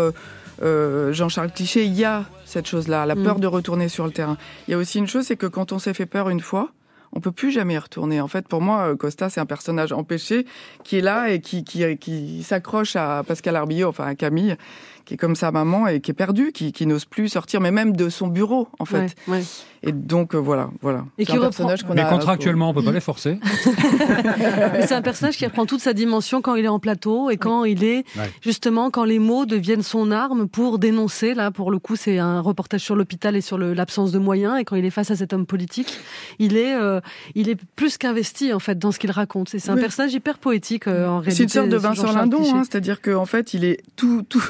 euh, 0.63 1.13
Jean-Charles 1.13 1.51
Cliché, 1.51 1.85
il 1.85 1.95
y 1.95 2.05
a 2.05 2.25
cette 2.45 2.69
chose-là, 2.69 3.05
la 3.05 3.17
Mm. 3.17 3.25
peur 3.25 3.39
de 3.41 3.49
retourner 3.49 3.89
sur 3.89 4.05
le 4.07 4.13
terrain. 4.13 4.37
Il 4.69 4.71
y 4.71 4.75
a 4.75 4.79
aussi 4.79 4.99
une 4.99 5.09
chose, 5.09 5.25
c'est 5.27 5.37
que 5.37 5.47
quand 5.47 5.73
on 5.73 5.81
s'est 5.81 5.93
fait 5.95 6.07
peur 6.07 6.29
une 6.29 6.41
fois, 6.41 6.71
on 7.15 7.21
peut 7.21 7.33
plus 7.33 7.51
jamais 7.51 7.75
y 7.75 7.79
retourner. 7.79 8.21
En 8.21 8.29
fait, 8.29 8.47
pour 8.47 8.61
moi, 8.61 8.91
euh, 8.91 8.97
Costa, 8.97 9.31
c'est 9.31 9.41
un 9.41 9.47
personnage 9.47 9.93
empêché 9.93 10.47
qui 10.83 10.99
est 10.99 11.01
là 11.01 11.31
et 11.31 11.41
qui, 11.41 11.65
qui, 11.65 11.97
qui 11.97 12.43
s'accroche 12.43 12.97
à 12.97 13.23
Pascal 13.27 13.57
Arbillot, 13.57 13.89
enfin 13.89 14.07
à 14.07 14.15
Camille, 14.15 14.57
qui 15.05 15.15
est 15.15 15.17
comme 15.17 15.37
sa 15.37 15.51
maman 15.51 15.87
et 15.87 16.01
qui 16.01 16.11
est 16.11 16.15
perdu, 16.15 16.53
qui, 16.53 16.73
qui 16.73 16.87
n'ose 16.87 17.05
plus 17.05 17.29
sortir, 17.29 17.61
mais 17.61 17.71
même 17.71 17.95
de 17.95 18.09
son 18.09 18.29
bureau, 18.29 18.69
en 18.79 18.85
fait. 18.85 19.15
Ouais, 19.29 19.37
ouais. 19.39 19.43
Et 19.87 19.93
donc, 19.93 20.35
euh, 20.35 20.39
voilà, 20.39 20.71
voilà. 20.81 21.05
Et 21.19 21.25
C'est 21.25 21.27
qui 21.27 21.33
un 21.33 21.35
reprend- 21.35 21.49
personnage 21.51 21.83
qu'on 21.83 21.93
Mais 21.95 22.01
a- 22.01 22.09
contractuellement, 22.09 22.71
on 22.71 22.75
peut 22.75 22.83
pas 22.83 22.91
les 22.93 23.01
forcer. 23.01 23.39
C'est 24.87 24.95
un 24.95 25.03
personnage 25.03 25.37
qui 25.37 25.45
reprend 25.45 25.67
toute 25.67 25.81
sa 25.81 25.93
dimension 25.93 26.41
quand 26.41 26.55
il 26.55 26.65
est 26.65 26.69
en 26.69 26.79
plateau 26.79 27.31
et 27.31 27.37
quand 27.37 27.65
il 27.65 27.85
est 27.85 28.05
Ouais. 28.17 28.31
justement 28.41 28.91
quand 28.91 29.05
les 29.05 29.19
mots 29.19 29.47
deviennent 29.47 29.83
son 29.83 30.11
arme 30.11 30.49
pour 30.49 30.79
dénoncer. 30.79 31.35
Là, 31.35 31.51
pour 31.51 31.71
le 31.71 31.79
coup, 31.79 31.97
c'est 31.97 32.19
un 32.19 32.41
reportage 32.41 32.81
sur 32.81 32.97
l'hôpital 32.97 33.37
et 33.37 33.41
sur 33.41 33.59
l'absence 33.59 34.13
de 34.13 34.19
moyens. 34.19 34.59
Et 34.61 34.65
quand 34.65 34.77
il 34.77 34.85
est 34.85 34.91
face 34.91 35.11
à 35.11 35.17
cet 35.17 35.33
homme 35.33 35.47
politique, 35.47 35.99
il 36.39 36.57
est, 36.57 36.75
euh, 36.75 37.01
il 37.35 37.49
est 37.49 37.59
plus 37.77 37.99
qu'investi 37.99 38.53
en 38.53 38.59
fait 38.59 38.79
dans 38.79 38.93
ce 38.93 38.99
qu'il 38.99 39.11
raconte. 39.11 39.49
C'est 39.51 39.69
un 39.71 39.75
Oui. 39.75 39.81
personnage 39.81 40.15
hyper 40.15 40.39
poétique 40.39 40.87
euh, 40.87 41.07
en 41.09 41.19
réalité. 41.19 41.37
C'est 41.37 41.43
une 41.45 41.49
sorte 41.49 41.69
de 41.69 41.77
ce 41.79 41.83
Vincent 41.83 42.13
Lindon, 42.13 42.43
hein, 42.55 42.63
c'est-à-dire 42.65 43.01
qu'en 43.03 43.27
fait, 43.27 43.55
il 43.55 43.65
est 43.65 43.83
tout, 43.97 44.23
tout, 44.29 44.43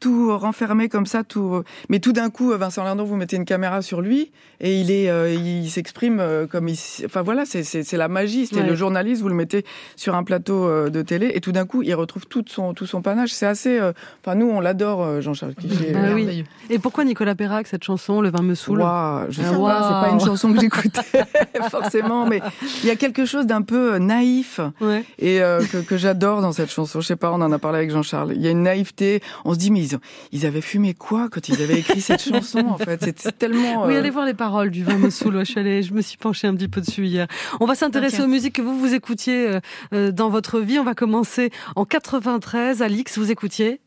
tout 0.00 0.36
renfermé 0.36 0.88
comme 0.88 1.06
ça, 1.06 1.24
tout. 1.24 1.62
Mais 1.88 1.98
tout 1.98 2.12
d'un 2.12 2.30
coup, 2.30 2.50
Vincent 2.56 2.84
Lindon, 2.84 3.04
vous 3.04 3.16
mettez 3.16 3.36
une 3.36 3.44
caméra 3.44 3.82
sur 3.82 4.00
lui 4.00 4.30
et 4.60 4.80
il 4.80 4.90
est, 4.90 5.08
euh, 5.10 5.32
il 5.32 5.68
s'exprime 5.70 6.18
euh, 6.20 6.46
comme 6.46 6.68
il. 6.68 6.78
Enfin 7.04 7.22
voilà, 7.22 7.44
c'est 7.44 7.62
c'est 7.64 7.82
c'est 7.82 7.96
la 7.96 8.08
magie. 8.08 8.46
C'est 8.46 8.56
Ouais. 8.56 8.66
le 8.66 8.74
journaliste, 8.74 9.22
vous 9.22 9.28
le 9.28 9.34
mettez 9.34 9.64
sur 9.96 10.14
un 10.14 10.24
plateau 10.24 10.64
euh, 10.66 10.90
de 10.90 11.02
télé 11.02 11.30
et 11.34 11.40
tout 11.40 11.52
d'un 11.52 11.64
coup, 11.66 11.82
il 11.82 11.94
retrouve 11.94 12.26
tout 12.26 12.44
son 12.48 12.74
tout 12.74 12.86
son 12.86 13.02
panache. 13.02 13.30
C'est 13.30 13.46
assez. 13.46 13.78
euh, 13.78 13.92
Enfin 14.24 14.34
nous, 14.34 14.48
on 14.48 14.60
l'adore, 14.60 15.02
euh, 15.02 15.20
Jean-Charles 15.20 15.54
Cliché. 15.54 15.92
Bah 15.92 16.00
oui. 16.14 16.44
Et 16.70 16.78
pourquoi 16.78 17.04
Nicolas 17.04 17.34
Perrac 17.34 17.66
cette 17.66 17.84
chanson 17.84 18.20
Le 18.20 18.30
vin 18.30 18.42
me 18.42 18.54
saoule? 18.54 18.80
Waouh, 18.80 19.26
je 19.30 19.40
sais 19.42 19.48
Ah, 19.48 19.56
pas, 19.58 19.82
c'est 20.02 20.08
pas 20.08 20.12
une 20.14 20.20
chanson 20.20 20.52
que 20.52 20.60
j'écoutais 20.60 21.22
forcément, 21.70 22.26
mais 22.26 22.40
il 22.82 22.88
y 22.88 22.90
a 22.90 22.96
quelque 22.96 23.24
chose 23.24 23.46
d'un 23.46 23.62
peu 23.62 23.94
euh, 23.94 23.98
naïf 23.98 24.60
Ouais. 24.80 25.04
et 25.18 25.40
euh, 25.42 25.60
que, 25.64 25.78
que 25.78 25.96
j'adore 25.96 26.40
dans 26.42 26.52
cette 26.52 26.70
chanson. 26.70 27.00
Je 27.00 27.06
sais 27.06 27.16
pas, 27.16 27.30
on 27.32 27.40
en 27.40 27.52
a 27.52 27.58
parlé 27.58 27.78
avec 27.78 27.90
Jean-Charles. 27.90 28.32
Il 28.34 28.42
y 28.42 28.48
a 28.48 28.50
une 28.50 28.62
naïveté. 28.62 29.22
On 29.44 29.54
se 29.54 29.58
dit 29.58 29.70
mais 29.70 29.80
ils, 29.90 29.96
ont- 29.96 30.00
ils 30.32 30.46
avaient 30.46 30.60
fumé 30.60 30.94
quoi 30.94 31.28
quand 31.30 31.48
ils 31.48 31.62
avaient 31.62 31.78
écrit 31.80 32.00
cette 32.00 32.22
chanson 32.28 32.60
en 32.66 32.78
fait? 32.78 33.00
C'est 33.02 33.18
c'est 33.18 33.38
tellement. 33.38 33.86
Oui, 33.86 33.94
euh, 33.94 33.98
allez 33.98 34.10
voir 34.10 34.24
les 34.26 34.34
paroles 34.34 34.70
du 34.70 34.84
vin 34.84 34.96
me 34.96 35.10
saoule. 35.10 35.36
Ouais, 35.36 35.44
Je, 35.44 35.58
allée- 35.58 35.82
je 35.82 35.92
me 35.92 36.02
suis 36.02 36.16
penchée 36.18 36.46
un 36.46 36.54
petit 36.54 36.68
peu 36.68 36.80
dessus 36.80 37.06
hier. 37.06 37.26
On 37.60 37.66
va 37.66 37.74
s'intéresser 37.74 38.22
aux 38.22 38.26
musiques 38.28 38.54
que 38.56 38.62
vous 38.62 38.78
vous 38.78 38.94
écoutiez 38.94 39.48
euh, 39.48 39.60
euh, 39.94 40.12
dans 40.12 40.28
votre 40.30 40.60
vie. 40.60 40.78
On 40.78 40.84
va 40.84 40.94
commencer 40.94 41.50
en 41.76 41.84
93. 41.84 42.82
Alix, 42.82 43.18
vous 43.18 43.30
écoutiez? 43.30 43.80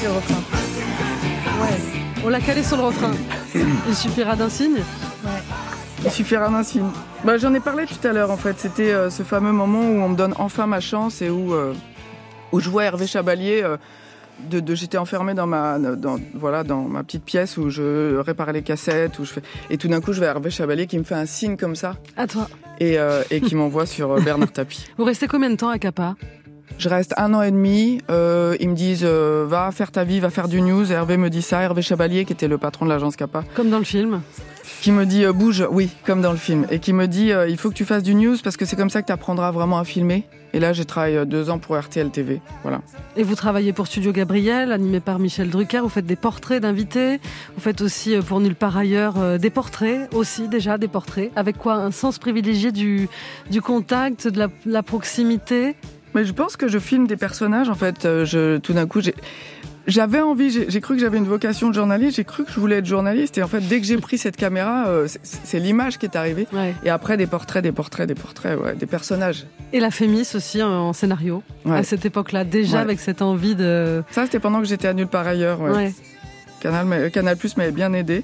C'est 0.00 0.06
le 0.06 0.12
refrain. 0.12 0.42
On 2.24 2.28
l'a 2.28 2.40
calé 2.40 2.62
sur 2.62 2.76
le 2.76 2.82
refrain. 2.84 3.12
Il 3.88 3.94
suffira 3.94 4.36
d'un 4.36 4.48
signe. 4.48 4.78
Il 6.04 6.10
suffira 6.10 6.48
d'un 6.48 6.62
signe. 6.62 6.86
Bah, 7.24 7.36
J'en 7.36 7.52
ai 7.54 7.60
parlé 7.60 7.84
tout 7.86 8.06
à 8.06 8.12
l'heure 8.12 8.30
en 8.30 8.36
fait. 8.36 8.58
C'était 8.58 8.90
euh, 8.92 9.10
ce 9.10 9.22
fameux 9.22 9.52
moment 9.52 9.80
où 9.82 10.00
on 10.02 10.08
me 10.08 10.16
donne 10.16 10.34
enfin 10.38 10.66
ma 10.66 10.80
chance 10.80 11.20
et 11.22 11.28
où, 11.30 11.52
euh, 11.54 11.74
où 12.52 12.60
je 12.60 12.70
vois 12.70 12.84
Hervé 12.84 13.06
Chabalier. 13.06 13.60
euh, 13.62 13.76
de, 14.48 14.58
de- 14.60 14.74
j'étais 14.74 14.96
enfermée 14.96 15.34
dans 15.34 15.46
ma 15.46 15.78
dans, 15.78 16.16
voilà 16.32 16.64
dans 16.64 16.80
ma 16.80 17.02
petite 17.02 17.24
pièce 17.26 17.58
où 17.58 17.68
je 17.68 18.16
réparais 18.16 18.54
les 18.54 18.62
cassettes 18.62 19.18
où 19.18 19.26
je 19.26 19.32
fais 19.34 19.42
et 19.68 19.76
tout 19.76 19.86
d'un 19.88 20.00
coup 20.00 20.14
je 20.14 20.18
vois 20.18 20.28
Hervé 20.28 20.48
Chabalier 20.48 20.86
qui 20.86 20.96
me 20.98 21.04
fait 21.04 21.14
un 21.14 21.26
signe 21.26 21.58
comme 21.58 21.76
ça 21.76 21.96
À 22.16 22.26
toi. 22.26 22.48
et, 22.78 22.96
et 23.30 23.40
qui 23.42 23.54
m'envoie 23.54 23.84
sur 23.84 24.14
Bernard 24.22 24.50
Tapie. 24.50 24.86
Vous 24.96 25.04
restez 25.04 25.28
combien 25.28 25.50
de 25.50 25.56
temps 25.56 25.68
à 25.68 25.78
Capa? 25.78 26.14
Je 26.78 26.88
reste 26.88 27.12
un 27.18 27.34
an 27.34 27.42
et 27.42 27.50
demi. 27.50 28.00
euh, 28.10 28.56
ils 28.60 28.70
me 28.70 28.74
disent 28.74 29.02
euh, 29.04 29.44
va 29.46 29.70
faire 29.72 29.90
ta 29.92 30.04
vie, 30.04 30.20
va 30.20 30.30
faire 30.30 30.48
du 30.48 30.62
news. 30.62 30.90
Hervé 30.90 31.18
me 31.18 31.28
dit 31.28 31.42
ça. 31.42 31.60
Hervé 31.60 31.82
Chabalier, 31.82 32.24
qui 32.24 32.32
était 32.32 32.48
le 32.48 32.56
patron 32.56 32.86
de 32.86 32.90
l'agence 32.90 33.16
Kappa, 33.16 33.44
Comme 33.54 33.68
dans 33.68 33.78
le 33.78 33.84
film. 33.84 34.22
Qui 34.80 34.92
me 34.92 35.04
dit 35.04 35.24
euh, 35.24 35.32
bouge, 35.32 35.66
oui, 35.70 35.90
comme 36.04 36.22
dans 36.22 36.32
le 36.32 36.38
film, 36.38 36.66
et 36.70 36.78
qui 36.78 36.92
me 36.92 37.06
dit 37.06 37.32
euh, 37.32 37.48
il 37.48 37.56
faut 37.56 37.68
que 37.68 37.74
tu 37.74 37.84
fasses 37.84 38.02
du 38.02 38.14
news 38.14 38.36
parce 38.42 38.56
que 38.56 38.64
c'est 38.64 38.76
comme 38.76 38.90
ça 38.90 39.02
que 39.02 39.06
tu 39.06 39.12
apprendras 39.12 39.50
vraiment 39.50 39.78
à 39.78 39.84
filmer. 39.84 40.24
Et 40.52 40.58
là, 40.58 40.72
j'ai 40.72 40.84
travaillé 40.84 41.18
euh, 41.18 41.24
deux 41.24 41.50
ans 41.50 41.58
pour 41.58 41.78
RTL 41.78 42.10
TV. 42.10 42.40
Voilà. 42.62 42.80
Et 43.16 43.22
vous 43.22 43.34
travaillez 43.34 43.72
pour 43.72 43.86
Studio 43.86 44.10
Gabriel, 44.12 44.72
animé 44.72 45.00
par 45.00 45.18
Michel 45.18 45.48
Drucker. 45.48 45.80
Vous 45.80 45.88
faites 45.88 46.06
des 46.06 46.16
portraits 46.16 46.62
d'invités. 46.62 47.20
Vous 47.54 47.60
faites 47.60 47.80
aussi 47.82 48.16
pour 48.26 48.40
Nulle 48.40 48.56
part 48.56 48.76
ailleurs 48.76 49.14
euh, 49.18 49.38
des 49.38 49.50
portraits, 49.50 50.12
aussi 50.14 50.48
déjà 50.48 50.76
des 50.78 50.88
portraits. 50.88 51.30
Avec 51.36 51.56
quoi? 51.56 51.74
Un 51.74 51.92
sens 51.92 52.18
privilégié 52.18 52.72
du, 52.72 53.08
du 53.50 53.62
contact, 53.62 54.26
de 54.26 54.38
la, 54.38 54.48
la 54.66 54.82
proximité? 54.82 55.76
Mais 56.14 56.24
je 56.24 56.32
pense 56.32 56.56
que 56.56 56.66
je 56.66 56.78
filme 56.80 57.06
des 57.06 57.16
personnages. 57.16 57.68
En 57.68 57.76
fait, 57.76 58.02
je, 58.02 58.56
tout 58.58 58.72
d'un 58.72 58.86
coup, 58.86 59.00
j'ai. 59.00 59.14
J'avais 59.86 60.20
envie, 60.20 60.50
j'ai 60.68 60.80
cru 60.80 60.94
que 60.94 61.00
j'avais 61.00 61.18
une 61.18 61.26
vocation 61.26 61.68
de 61.68 61.74
journaliste, 61.74 62.16
j'ai 62.16 62.24
cru 62.24 62.44
que 62.44 62.52
je 62.52 62.60
voulais 62.60 62.76
être 62.76 62.86
journaliste, 62.86 63.38
et 63.38 63.42
en 63.42 63.48
fait, 63.48 63.60
dès 63.60 63.80
que 63.80 63.86
j'ai 63.86 63.96
pris 63.96 64.18
cette 64.18 64.36
caméra, 64.36 64.86
euh, 64.86 65.08
c'est- 65.22 65.58
l'image 65.58 65.98
qui 65.98 66.06
est 66.06 66.16
arrivée. 66.16 66.46
Ouais. 66.52 66.74
Et 66.84 66.90
après, 66.90 67.16
des 67.16 67.26
portraits, 67.26 67.62
des 67.62 67.72
portraits, 67.72 68.06
des 68.06 68.14
portraits, 68.14 68.58
ouais, 68.60 68.74
des 68.74 68.86
personnages. 68.86 69.46
Et 69.72 69.80
la 69.80 69.90
Fémis 69.90 70.30
aussi 70.34 70.62
en, 70.62 70.70
en 70.70 70.92
scénario. 70.92 71.42
Ouais. 71.64 71.78
À 71.78 71.82
cette 71.82 72.04
époque-là, 72.04 72.44
déjà 72.44 72.80
avec 72.80 73.00
cette 73.00 73.22
envie 73.22 73.54
de. 73.56 74.02
Ça, 74.10 74.24
c'était 74.24 74.38
pendant 74.38 74.60
que 74.60 74.66
j'étais 74.66 74.86
à 74.88 74.92
nulle 74.94 75.06
part 75.08 75.26
ailleurs. 75.26 75.58
Canal, 76.60 77.10
Canal 77.10 77.36
Plus 77.36 77.56
m'avait 77.56 77.72
bien 77.72 77.92
aidé 77.94 78.22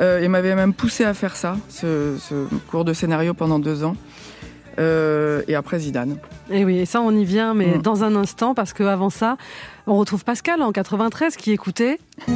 euh, 0.00 0.20
et 0.20 0.26
m'avait 0.28 0.56
même 0.56 0.74
poussé 0.74 1.04
à 1.04 1.14
faire 1.14 1.36
ça, 1.36 1.56
ce, 1.68 2.16
ce 2.18 2.34
cours 2.70 2.84
de 2.84 2.92
scénario 2.92 3.34
pendant 3.34 3.58
deux 3.60 3.84
ans. 3.84 3.94
Euh, 4.78 5.42
et 5.48 5.54
après 5.54 5.78
Zidane. 5.78 6.16
Et 6.50 6.64
oui, 6.64 6.78
et 6.78 6.86
ça, 6.86 7.02
on 7.02 7.10
y 7.14 7.24
vient, 7.26 7.52
mais 7.54 7.76
Mm. 7.76 7.82
dans 7.82 8.04
un 8.04 8.16
instant, 8.16 8.54
parce 8.54 8.72
qu'avant 8.72 9.10
ça, 9.10 9.36
on 9.86 9.96
retrouve 9.96 10.24
Pascal 10.24 10.62
en 10.62 10.72
93 10.72 11.36
qui 11.36 11.52
écoutait. 11.52 11.98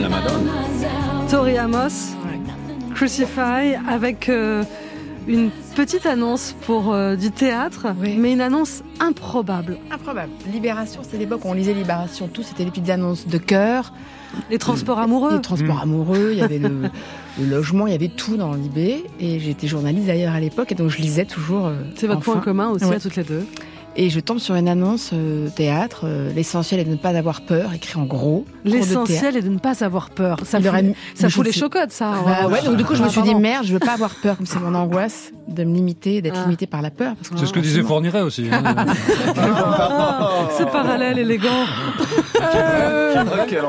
La 0.00 0.08
Madone. 0.08 0.48
Tori 1.28 1.58
Amos, 1.58 2.14
Crucify, 2.94 3.74
avec 3.88 4.28
euh, 4.28 4.62
une 5.28 5.50
petite 5.76 6.06
annonce 6.06 6.54
pour 6.66 6.92
euh, 6.92 7.14
du 7.16 7.30
théâtre, 7.30 7.86
mais 8.00 8.32
une 8.32 8.40
annonce 8.40 8.82
improbable. 9.00 9.78
Improbable. 9.90 10.30
Libération, 10.52 11.02
c'est 11.08 11.18
l'époque 11.18 11.44
où 11.44 11.48
on 11.48 11.52
lisait 11.54 11.74
Libération, 11.74 12.28
tout, 12.28 12.42
c'était 12.42 12.64
les 12.64 12.70
petites 12.70 12.90
annonces 12.90 13.26
de 13.28 13.38
cœur. 13.38 13.92
Les 14.50 14.58
transports 14.58 14.98
amoureux. 14.98 15.36
Les 15.36 15.40
transports 15.40 15.80
amoureux, 15.80 16.30
il 16.32 16.38
y 16.38 16.42
avait 16.42 16.58
le, 16.58 16.82
le 17.40 17.46
logement, 17.46 17.86
il 17.86 17.92
y 17.92 17.96
avait 17.96 18.08
tout 18.08 18.36
dans 18.36 18.52
Libé. 18.54 19.04
Et 19.20 19.38
j'étais 19.40 19.66
journaliste 19.66 20.06
d'ailleurs 20.06 20.34
à 20.34 20.40
l'époque, 20.40 20.72
et 20.72 20.74
donc 20.74 20.90
je 20.90 20.98
lisais 20.98 21.24
toujours. 21.24 21.66
euh, 21.66 21.76
C'est 21.94 22.06
votre 22.06 22.18
enfin. 22.18 22.32
point 22.32 22.40
commun 22.40 22.68
aussi 22.70 22.84
Ouais. 22.84 22.96
à 22.96 23.00
toutes 23.00 23.16
les 23.16 23.24
deux. 23.24 23.46
Et 23.96 24.10
je 24.10 24.20
tombe 24.20 24.38
sur 24.38 24.54
une 24.54 24.68
annonce 24.68 25.10
euh, 25.12 25.48
théâtre. 25.48 26.02
euh, 26.04 26.32
L'essentiel 26.32 26.78
est 26.78 26.84
de 26.84 26.90
ne 26.90 26.96
pas 26.96 27.08
avoir 27.10 27.40
peur, 27.40 27.72
écrit 27.74 27.98
en 27.98 28.04
gros. 28.04 28.44
L'essentiel 28.64 29.36
est 29.36 29.42
de 29.42 29.48
ne 29.48 29.58
pas 29.58 29.82
avoir 29.82 30.10
peur. 30.10 30.38
Ça 30.44 30.58
fout, 30.58 30.68
aurait 30.68 30.94
ça 31.16 31.28
fout 31.28 31.42
je 31.42 31.48
les 31.48 31.52
sais- 31.52 31.58
chocottes, 31.60 31.90
ça. 31.90 32.12
Bah 32.24 32.36
hein. 32.42 32.46
ouais, 32.48 32.62
donc 32.62 32.76
du 32.76 32.84
coup 32.84 32.94
je 32.94 33.02
me 33.02 33.08
suis 33.08 33.22
dit 33.22 33.34
merde, 33.34 33.66
je 33.66 33.72
veux 33.72 33.80
pas 33.80 33.94
avoir 33.94 34.14
peur, 34.14 34.36
comme 34.36 34.46
c'est 34.46 34.60
mon 34.60 34.74
angoisse 34.76 35.32
de 35.48 35.64
me 35.64 35.74
limiter, 35.74 36.22
d'être 36.22 36.36
Ah. 36.38 36.44
limité 36.44 36.68
par 36.68 36.80
la 36.80 36.90
peur. 36.90 37.14
C'est 37.36 37.46
ce 37.46 37.52
que 37.52 37.58
disait 37.58 37.82
Fourniret 37.82 38.20
aussi. 38.20 38.46
hein. 38.52 38.62
Ah, 39.36 40.30
Ce 40.58 40.62
parallèle 40.62 41.18
élégant. 41.18 41.64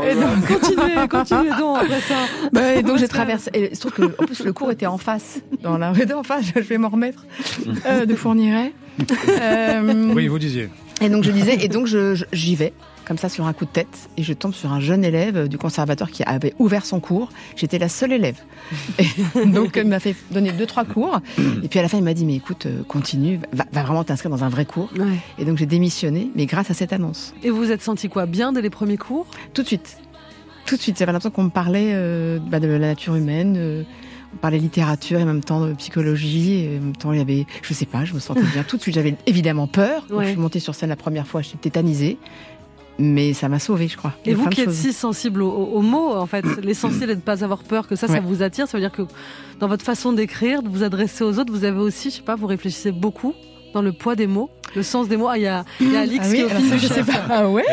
Et 0.10 0.16
donc, 0.16 0.48
continuez, 0.48 1.08
continuez 1.10 1.50
donc 1.58 1.78
après 1.78 2.02
ça. 2.02 2.16
Bah, 2.52 2.76
et 2.76 2.84
donc 2.84 2.98
j'ai 3.00 3.08
traversé. 3.08 3.50
Et 3.54 3.74
se 3.74 3.80
trouve 3.80 3.94
que 3.94 4.04
en 4.22 4.26
plus 4.26 4.44
le 4.44 4.54
cours 4.54 4.70
était 4.72 4.86
en 4.86 4.98
face, 4.98 5.40
dans 5.64 5.78
la 5.78 5.92
rue 5.92 6.06
d'en 6.06 6.24
face. 6.24 6.46
Je 6.56 6.60
vais 6.60 6.78
m'en 6.78 6.90
remettre 6.90 7.26
euh, 7.88 8.06
de 8.06 8.14
Fourniret. 8.16 8.74
Euh, 9.30 10.14
Oui, 10.14 10.28
vous 10.28 10.40
disiez. 10.40 10.70
Et 11.02 11.10
donc 11.10 11.24
je 11.24 11.32
disais, 11.32 11.56
et 11.64 11.68
donc 11.70 11.88
je- 11.88 12.16
je- 12.16 12.26
j'y 12.34 12.56
vais 12.56 12.74
comme 13.06 13.18
ça 13.18 13.30
sur 13.30 13.48
un 13.48 13.54
coup 13.54 13.66
de 13.66 13.70
tête 13.72 14.10
et 14.18 14.24
je 14.24 14.34
tombe 14.34 14.54
sur 14.54 14.72
un 14.72 14.80
jeune 14.80 15.04
élève 15.04 15.48
du 15.48 15.58
conservateur 15.58 16.12
qui 16.12 16.22
avait 16.24 16.54
ouvert 16.60 16.86
son 16.86 17.00
cours. 17.00 17.30
J'étais 17.56 17.80
la 17.80 17.90
seule 17.90 18.12
élève. 18.12 18.36
Et 19.00 19.46
donc 19.48 19.78
il 19.82 19.88
m'a 19.88 20.00
fait 20.00 20.16
donner 20.30 20.52
deux 20.52 20.66
trois 20.68 20.84
cours 20.86 21.20
et 21.64 21.68
puis 21.70 21.80
à 21.80 21.82
la 21.82 21.88
fin 21.90 21.98
il 21.98 22.04
m'a 22.04 22.14
dit 22.14 22.26
mais 22.26 22.36
écoute 22.36 22.66
euh, 22.68 22.84
continue, 22.88 23.40
va, 23.54 23.66
va 23.72 23.84
vraiment 23.84 24.04
t'inscrire 24.04 24.30
dans 24.30 24.44
un 24.44 24.50
vrai 24.50 24.66
cours. 24.66 24.90
Ouais. 24.98 25.06
Et 25.40 25.46
donc 25.46 25.58
j'ai 25.58 25.66
démissionné, 25.66 26.30
mais 26.36 26.46
grâce 26.46 26.70
à 26.70 26.74
cette 26.74 26.94
annonce. 26.94 27.34
Et 27.44 27.50
vous 27.50 27.58
vous 27.58 27.72
êtes 27.72 27.82
senti 27.82 28.10
quoi? 28.10 28.26
Bien 28.26 28.52
dès 28.52 28.62
les 28.62 28.70
premiers 28.70 28.98
cours? 28.98 29.26
Tout 29.54 29.62
de 29.64 29.68
suite. 29.68 29.98
Tout 30.66 30.76
de 30.76 30.82
suite. 30.82 31.00
J'avais 31.00 31.12
l'impression 31.14 31.32
qu'on 31.32 31.44
me 31.46 31.50
parlait 31.50 31.92
euh, 31.94 32.38
bah, 32.40 32.60
de 32.60 32.68
la 32.68 32.78
nature 32.90 33.16
humaine. 33.16 33.56
euh, 33.58 33.84
on 34.34 34.38
parlait 34.38 34.58
littérature 34.60 35.20
et 35.20 35.24
en 35.24 35.26
même 35.26 35.44
temps 35.44 35.66
de 35.66 35.74
psychologie. 35.74 36.54
Et 36.66 36.78
en 36.78 36.82
même 36.86 36.96
temps, 36.96 37.12
il 37.14 37.18
y 37.20 37.22
avait, 37.22 37.46
je 37.62 37.74
sais 37.74 37.86
pas, 37.86 38.06
je 38.06 38.14
me 38.14 38.20
sentais 38.20 38.42
bien. 38.54 38.64
Tout 38.68 38.78
de 38.78 38.82
suite, 38.82 38.96
j'avais 38.96 39.16
évidemment 39.26 39.68
peur. 39.68 40.06
Quand 40.10 40.18
Ouais. 40.18 40.26
je 40.26 40.30
suis 40.32 40.40
montée 40.40 40.60
sur 40.60 40.76
scène 40.76 40.90
la 40.90 40.96
première 40.96 41.28
fois, 41.28 41.42
j'étais 41.42 41.58
tétanisée. 41.58 42.18
Mais 43.02 43.32
ça 43.34 43.48
m'a 43.48 43.60
sauvée, 43.60 43.88
je 43.88 43.96
crois. 43.96 44.14
Et 44.26 44.34
vous 44.34 44.50
qui 44.50 44.60
êtes 44.60 44.72
si 44.74 44.92
sensible 44.92 45.42
aux, 45.42 45.50
aux 45.52 45.82
mots, 45.82 46.16
en 46.18 46.26
fait, 46.26 46.44
l'essentiel 46.64 47.10
est 47.10 47.16
de 47.16 47.20
ne 47.22 47.24
pas 47.24 47.46
avoir 47.46 47.64
peur, 47.64 47.88
que 47.88 47.96
ça, 47.96 48.08
ça 48.08 48.14
Ouais. 48.16 48.20
vous 48.20 48.44
attire. 48.44 48.68
Ça 48.68 48.78
veut 48.78 48.82
dire 48.84 48.92
que 48.92 49.04
dans 49.60 49.70
votre 49.70 49.86
façon 49.86 50.12
d'écrire, 50.12 50.62
de 50.64 50.68
vous 50.68 50.84
adresser 50.84 51.24
aux 51.24 51.40
autres, 51.40 51.52
vous 51.54 51.64
avez 51.64 51.80
aussi, 51.80 52.10
je 52.10 52.16
sais 52.18 52.22
pas, 52.22 52.36
vous 52.36 52.48
réfléchissez 52.48 52.92
beaucoup 52.92 53.34
dans 53.74 53.82
le 53.82 53.92
poids 53.94 54.16
des 54.16 54.28
mots, 54.28 54.50
le 54.76 54.84
sens 54.84 55.08
des 55.08 55.18
mots. 55.18 55.28
Ah, 55.30 55.38
il 55.38 55.44
y 55.44 55.48
a, 55.48 55.64
il 55.80 55.92
y 55.92 55.96
a 55.96 56.02
Alix 56.02 56.26
Ah 56.28 56.30
oui, 56.32 56.36
qui 56.38 56.42
alors 56.44 56.58
opine 56.58 56.70
ça, 56.70 56.76
du 56.76 56.82
je 56.82 56.88
sais 56.88 56.94
chef. 56.96 57.06
pas. 57.08 57.22
Ah 57.30 57.48
ouais. 57.50 57.64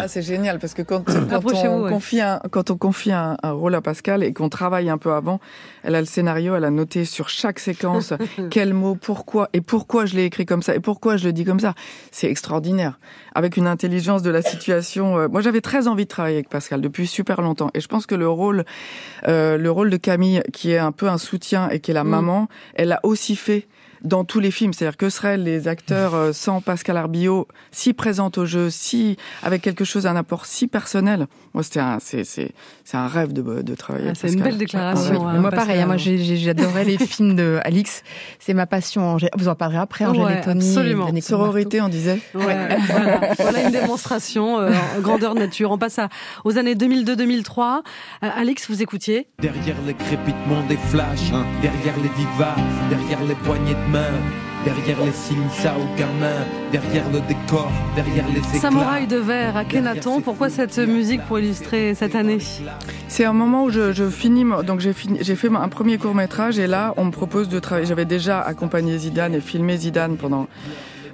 Ah, 0.00 0.08
c'est 0.08 0.22
génial 0.22 0.58
parce 0.58 0.74
que 0.74 0.82
quand, 0.82 1.04
on 1.08 1.82
ouais. 1.84 1.90
confie 1.90 2.20
un, 2.20 2.40
quand 2.50 2.70
on 2.70 2.76
confie 2.76 3.12
un, 3.12 3.36
un 3.42 3.52
rôle 3.52 3.74
à 3.74 3.80
Pascal 3.80 4.22
et 4.22 4.32
qu'on 4.32 4.48
travaille 4.48 4.88
un 4.90 4.98
peu 4.98 5.12
avant, 5.12 5.40
elle 5.82 5.94
a 5.94 6.00
le 6.00 6.06
scénario, 6.06 6.54
elle 6.56 6.64
a 6.64 6.70
noté 6.70 7.04
sur 7.04 7.28
chaque 7.28 7.58
séquence 7.58 8.12
quel 8.50 8.72
mot, 8.74 8.94
pourquoi 8.94 9.48
et 9.52 9.60
pourquoi 9.60 10.06
je 10.06 10.16
l'ai 10.16 10.24
écrit 10.24 10.46
comme 10.46 10.62
ça 10.62 10.74
et 10.74 10.80
pourquoi 10.80 11.16
je 11.16 11.24
le 11.26 11.32
dis 11.32 11.44
comme 11.44 11.60
ça. 11.60 11.74
C'est 12.10 12.30
extraordinaire. 12.30 12.98
Avec 13.34 13.56
une 13.56 13.66
intelligence 13.66 14.22
de 14.22 14.30
la 14.30 14.42
situation. 14.42 15.16
euh, 15.18 15.28
moi, 15.28 15.40
j'avais 15.42 15.60
très 15.60 15.86
envie 15.86 16.04
de 16.04 16.08
travailler 16.08 16.36
avec 16.36 16.48
Pascal 16.48 16.80
depuis 16.80 17.06
super 17.06 17.40
longtemps 17.40 17.70
et 17.74 17.80
je 17.80 17.86
pense 17.88 18.06
que 18.06 18.14
le 18.14 18.28
rôle, 18.28 18.64
euh, 19.28 19.56
le 19.58 19.70
rôle 19.70 19.90
de 19.90 19.96
Camille, 19.96 20.42
qui 20.52 20.72
est 20.72 20.78
un 20.78 20.92
peu 20.92 21.08
un 21.08 21.18
soutien 21.18 21.68
et 21.70 21.80
qui 21.80 21.90
est 21.90 21.94
la 21.94 22.04
Mm. 22.04 22.08
maman, 22.08 22.48
elle 22.74 22.88
l'a 22.88 23.00
aussi 23.02 23.36
fait 23.36 23.68
dans 24.02 24.24
tous 24.24 24.40
les 24.40 24.50
films. 24.50 24.72
C'est-à-dire 24.72 24.96
que 24.96 25.10
seraient 25.10 25.36
les 25.36 25.68
acteurs 25.68 26.14
euh, 26.14 26.32
sans 26.32 26.60
Pascal 26.60 26.96
Arbillot, 26.96 27.48
si 27.70 27.92
présente 27.92 28.38
au 28.38 28.46
jeu, 28.46 28.70
si 28.70 29.16
avec 29.42 29.62
quelque 29.62 29.84
chose, 29.84 30.06
un 30.06 30.16
apport 30.16 30.46
si 30.46 30.66
personnel. 30.68 31.26
Moi, 31.54 31.62
c'était 31.62 31.80
un, 31.80 31.98
c'est, 32.00 32.24
c'est, 32.24 32.52
c'est 32.84 32.96
un 32.96 33.06
rêve 33.08 33.32
de, 33.32 33.62
de 33.62 33.74
travailler. 33.74 34.06
Ah, 34.06 34.08
avec 34.10 34.18
c'est 34.20 34.32
une 34.32 34.42
belle 34.42 34.58
déclaration. 34.58 35.26
Hein, 35.26 35.38
moi 35.40 35.50
pareil, 35.50 35.80
hein, 35.80 35.86
moi 35.86 35.96
j'ai- 35.96 36.18
j'ai- 36.18 36.36
j'adorais 36.36 36.84
les 36.84 36.98
films 37.06 37.34
de 37.34 37.58
Alix. 37.64 38.02
C'est 38.38 38.54
ma 38.54 38.66
passion. 38.66 39.16
Angé- 39.16 39.28
Vous 39.36 39.48
en 39.48 39.54
parlerez 39.54 39.78
après, 39.78 40.04
Angèle 40.04 40.22
Ouais, 40.24 40.38
et 40.38 40.44
Tony. 40.44 40.68
absolument. 40.68 41.06
Daniel 41.06 41.22
Sororité, 41.22 41.80
on 41.80 41.88
disait. 41.88 42.20
Ouais, 42.34 42.76
voilà. 42.86 43.20
Voilà 43.38 43.62
une 43.62 43.70
démonstration 43.72 44.58
euh, 44.60 44.72
grandeur 45.00 45.34
nature. 45.34 45.70
On 45.70 45.78
passe 45.78 45.98
à, 45.98 46.08
aux 46.44 46.58
années 46.58 46.74
2002-2003. 46.74 47.80
Euh, 48.22 48.28
Alix, 48.36 48.68
vous 48.70 48.82
écoutiez? 48.82 49.26
Derrière 49.40 49.76
les 49.86 49.94
crépitements 49.94 50.62
des 50.68 50.76
flashs, 50.76 51.30
derrière 51.62 51.96
les 51.96 52.10
vivas, 52.16 52.54
derrière 52.90 53.22
les 53.24 53.34
poignées 53.34 53.74
de 53.74 53.87
main, 53.90 54.12
derrière 54.64 55.04
les 55.04 55.12
signes 55.12 55.48
ça 55.50 55.74
aucun 55.76 56.06
main, 56.20 56.44
derrière 56.72 57.04
le 57.12 57.20
décor, 57.20 57.70
derrière 57.94 58.26
les 58.28 58.38
éclats. 58.38 58.60
Samouraï 58.60 59.06
de 59.06 59.16
verre 59.16 59.56
à 59.56 59.64
Kenaton. 59.64 60.20
Pourquoi 60.20 60.50
cette 60.50 60.78
musique 60.78 61.22
pour 61.22 61.38
illustrer 61.38 61.94
cette 61.94 62.14
année 62.14 62.38
C'est 63.08 63.24
un 63.24 63.32
moment 63.32 63.64
où 63.64 63.70
je, 63.70 63.92
je 63.92 64.08
finis, 64.08 64.44
donc 64.66 64.80
j'ai 64.80 64.92
fini, 64.92 65.18
j'ai 65.22 65.36
fait 65.36 65.48
un 65.48 65.68
premier 65.68 65.98
court 65.98 66.14
métrage 66.14 66.58
et 66.58 66.66
là 66.66 66.94
on 66.96 67.06
me 67.06 67.10
propose 67.10 67.48
de 67.48 67.58
travailler. 67.58 67.86
J'avais 67.86 68.04
déjà 68.04 68.40
accompagné 68.40 68.98
Zidane 68.98 69.34
et 69.34 69.40
filmé 69.40 69.76
Zidane 69.76 70.16
pendant 70.16 70.48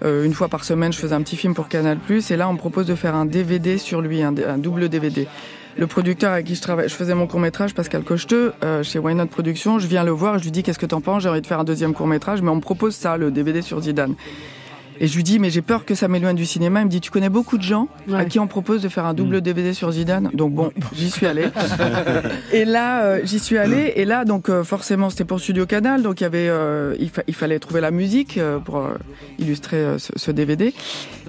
euh, 0.05 0.25
une 0.25 0.35
fois 0.35 0.49
par 0.49 0.65
semaine. 0.65 0.93
Je 0.93 0.99
faisais 0.99 1.15
un 1.15 1.23
petit 1.23 1.37
film 1.37 1.55
pour 1.55 1.69
Canal 1.69 1.99
et 2.09 2.37
là 2.37 2.49
on 2.49 2.55
me 2.55 2.59
propose 2.59 2.87
de 2.87 2.95
faire 2.95 3.15
un 3.15 3.27
DVD 3.27 3.79
sur 3.79 4.01
lui, 4.01 4.23
un, 4.23 4.35
un 4.49 4.59
double 4.59 4.89
DVD. 4.89 5.29
Le 5.77 5.87
producteur 5.87 6.33
avec 6.33 6.47
qui 6.47 6.55
je 6.55 6.63
travaille, 6.63 6.89
je 6.89 6.95
faisais 6.95 7.15
mon 7.15 7.27
court 7.27 7.41
métrage, 7.41 7.75
Pascal 7.75 8.03
Cocheteux, 8.05 8.53
euh, 8.63 8.83
chez 8.85 8.99
Why 9.01 9.15
Not 9.15 9.27
Productions. 9.27 9.79
Je 9.81 9.87
viens 9.89 10.05
le 10.05 10.13
voir, 10.13 10.39
je 10.39 10.45
lui 10.45 10.51
dis 10.53 10.63
qu'est-ce 10.63 10.79
que 10.79 10.87
t'en 10.87 11.01
penses, 11.01 11.23
j'ai 11.25 11.29
envie 11.29 11.41
de 11.41 11.47
faire 11.47 11.59
un 11.59 11.65
deuxième 11.65 11.95
court 11.95 12.07
métrage, 12.07 12.43
mais 12.43 12.51
on 12.51 12.57
me 12.57 12.61
propose 12.61 12.95
ça, 12.95 13.17
le 13.17 13.31
DVD 13.33 13.61
sur 13.61 13.81
Zidane. 13.81 14.15
Et 15.01 15.09
je 15.09 15.17
lui 15.17 15.25
dis, 15.25 15.41
mais 15.41 15.51
j'ai 15.51 15.61
peur 15.63 15.85
que 15.85 15.97
ça 15.97 16.07
m'éloigne 16.07 16.37
du 16.37 16.47
cinéma. 16.47 16.81
Il 16.83 16.85
me 16.85 16.89
dit, 16.89 17.01
tu 17.01 17.11
connais 17.11 17.29
beaucoup 17.29 17.59
de 17.59 17.65
gens 17.65 17.89
à 18.15 18.25
qui 18.27 18.39
on 18.39 18.47
propose 18.47 18.81
de 18.81 18.89
faire 18.89 19.05
un 19.05 19.15
double 19.15 19.41
DVD 19.41 19.75
sur 19.75 19.91
Zidane. 19.91 20.31
Donc 20.35 20.53
bon, 20.55 20.71
j'y 20.95 21.11
suis 21.11 21.27
allée. 21.27 21.47
et 22.53 22.65
là, 22.65 23.03
euh, 23.03 23.21
j'y 23.25 23.41
suis 23.41 23.59
allée. 23.59 23.95
Et 23.97 24.05
là, 24.05 24.25
donc 24.25 24.49
euh, 24.49 24.63
forcément, 24.63 25.11
c'était 25.11 25.25
pour 25.25 25.41
Studio 25.41 25.67
Canal. 25.67 26.03
Donc 26.03 26.21
il 26.21 26.23
y 26.23 26.27
avait, 26.27 26.47
euh, 26.49 26.95
il, 27.01 27.11
fa- 27.11 27.25
il 27.27 27.35
fallait 27.35 27.59
trouver 27.59 27.81
la 27.81 27.91
musique 27.91 28.39
pour 28.65 28.87
illustrer 29.41 29.99
ce, 29.99 30.13
ce 30.15 30.31
DVD. 30.31 30.73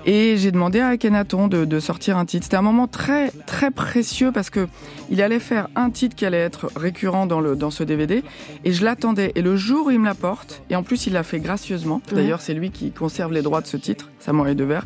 Et 0.06 0.38
j'ai 0.38 0.52
demandé 0.52 0.80
à 0.80 0.98
Kenaton 0.98 1.48
de, 1.48 1.66
de 1.66 1.80
sortir 1.80 2.18
un 2.18 2.26
titre. 2.26 2.46
C'était 2.46 2.58
un 2.58 2.62
moment 2.62 2.88
très 2.88 3.32
très 3.48 3.72
précieux 3.72 4.32
parce 4.32 4.52
que 4.52 4.68
il 5.10 5.22
allait 5.22 5.40
faire 5.40 5.68
un 5.76 5.90
titre 5.90 6.16
qui 6.16 6.26
allait 6.26 6.38
être 6.38 6.70
récurrent 6.76 7.26
dans 7.26 7.42
le 7.42 7.56
dans 7.56 7.72
ce 7.72 7.84
DVD. 7.84 8.24
Et 8.64 8.72
je 8.72 8.86
l'attendais. 8.86 9.32
Et 9.36 9.42
le 9.42 9.56
jour 9.56 9.88
où 9.88 9.92
il 9.92 10.00
me 10.00 10.06
l'apporte, 10.06 10.62
et 10.70 10.76
en 10.76 10.84
plus 10.84 11.08
il 11.08 11.14
l'a 11.14 11.24
fait 11.24 11.40
gracieusement. 11.40 12.02
D'ailleurs, 12.12 12.42
c'est 12.42 12.54
lui 12.54 12.70
qui 12.70 12.92
conserve 12.92 13.34
les 13.34 13.42
droits 13.42 13.62
de 13.62 13.68
ce 13.68 13.78
titre, 13.78 14.12
Samouraï 14.20 14.56
de 14.56 14.64
verre. 14.64 14.86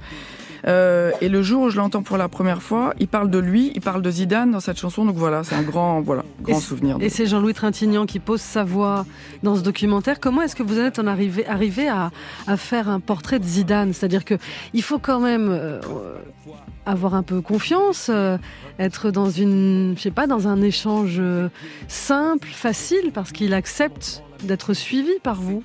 Euh, 0.68 1.12
et 1.22 1.30
le 1.30 1.42
jour 1.42 1.64
où 1.64 1.70
je 1.70 1.78
l'entends 1.78 2.04
pour 2.04 2.18
la 2.18 2.28
première 2.28 2.62
fois, 2.62 2.94
il 3.00 3.08
parle 3.08 3.30
de 3.30 3.40
lui, 3.40 3.72
il 3.76 3.82
parle 3.82 4.02
de 4.02 4.12
Zidane 4.12 4.52
dans 4.52 4.60
cette 4.60 4.78
chanson. 4.78 5.06
Donc 5.06 5.16
voilà, 5.16 5.44
c'est 5.44 5.56
un 5.56 5.62
grand 5.64 6.02
voilà 6.02 6.24
grand 6.42 6.58
Et- 6.58 6.62
souvenir. 6.62 6.98
Et 7.00 7.10
c'est 7.10 7.26
Jean-Louis 7.26 7.54
Trintignant 7.54 8.06
qui 8.06 8.20
pose 8.20 8.42
sa 8.42 8.64
voix 8.64 9.06
dans 9.44 9.56
ce 9.56 9.62
documentaire. 9.62 10.20
Comment 10.20 10.42
est-ce 10.42 10.56
que 10.56 10.64
vous 10.64 10.80
en 10.80 10.84
êtes 10.86 11.00
en 11.00 11.08
arrivé, 11.08 11.46
arrivé 11.48 11.88
à, 11.88 12.12
à 12.48 12.58
faire 12.58 12.90
un 12.90 13.00
portrait 13.00 13.40
de 13.40 13.46
Zidane? 13.46 13.94
C'est-à-dire 13.94 14.26
que 14.26 14.36
il 14.74 14.84
faut 14.84 15.00
quand 15.00 15.20
même 15.20 15.48
euh, 15.50 15.80
avoir 16.86 17.14
un 17.14 17.24
peu 17.24 17.42
confiance, 17.42 18.08
euh, 18.10 18.38
être 18.80 19.12
dans 19.12 19.30
une, 19.30 19.94
je 19.98 20.02
sais 20.02 20.12
pas, 20.12 20.28
dans 20.28 20.48
un 20.48 20.62
échange 20.62 21.22
simple, 21.88 22.48
facile, 22.52 23.12
parce 23.14 23.32
qu'il 23.32 23.54
accepte 23.54 24.24
d'être 24.44 24.74
suivi 24.74 25.12
par 25.24 25.36
vous. 25.36 25.62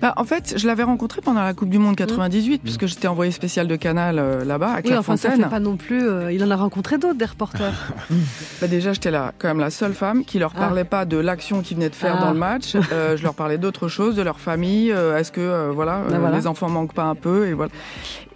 Bah, 0.00 0.14
en 0.16 0.24
fait, 0.24 0.54
je 0.56 0.66
l'avais 0.66 0.82
rencontré 0.82 1.20
pendant 1.20 1.42
la 1.42 1.54
Coupe 1.54 1.68
du 1.68 1.78
Monde 1.78 1.96
98, 1.96 2.60
puisque 2.62 2.86
j'étais 2.86 3.08
envoyé 3.08 3.30
spécial 3.32 3.66
de 3.68 3.76
Canal 3.76 4.18
euh, 4.18 4.44
là-bas, 4.44 4.72
à 4.72 4.80
Oui, 4.84 4.96
enfin 4.96 5.16
ça 5.16 5.28
Clairefontaine. 5.28 5.44
fait 5.44 5.50
pas 5.50 5.60
non 5.60 5.76
plus. 5.76 6.06
euh, 6.08 6.32
il 6.32 6.42
en 6.44 6.50
a 6.50 6.56
rencontré 6.56 6.98
d'autres 6.98 7.18
des 7.18 7.24
reporters. 7.24 7.92
Bah, 8.60 8.68
déjà, 8.68 8.92
j'étais 8.92 9.10
là, 9.10 9.32
quand 9.38 9.48
même 9.48 9.58
la 9.60 9.70
seule 9.70 9.92
femme 9.94 10.24
qui 10.24 10.38
leur 10.38 10.52
Ah. 10.56 10.60
parlait 10.60 10.84
pas 10.84 11.04
de 11.04 11.16
l'action 11.16 11.62
qu'ils 11.62 11.76
venaient 11.76 11.90
de 11.90 11.94
faire 11.94 12.16
Ah. 12.18 12.24
dans 12.24 12.32
le 12.32 12.38
match. 12.38 12.74
Euh, 12.92 13.16
je 13.16 13.22
leur 13.22 13.34
parlais 13.34 13.58
d'autres 13.58 13.88
choses, 13.88 14.14
de 14.16 14.22
leur 14.22 14.38
famille. 14.40 14.92
euh, 14.92 15.16
Est-ce 15.18 15.32
que 15.32 15.40
euh, 15.40 15.70
voilà, 15.72 16.02
Bah, 16.08 16.18
voilà. 16.18 16.36
les 16.36 16.46
enfants 16.46 16.68
manquent 16.68 16.94
pas 16.94 17.04
un 17.04 17.14
peu 17.14 17.46
et 17.48 17.52
voilà. 17.54 17.70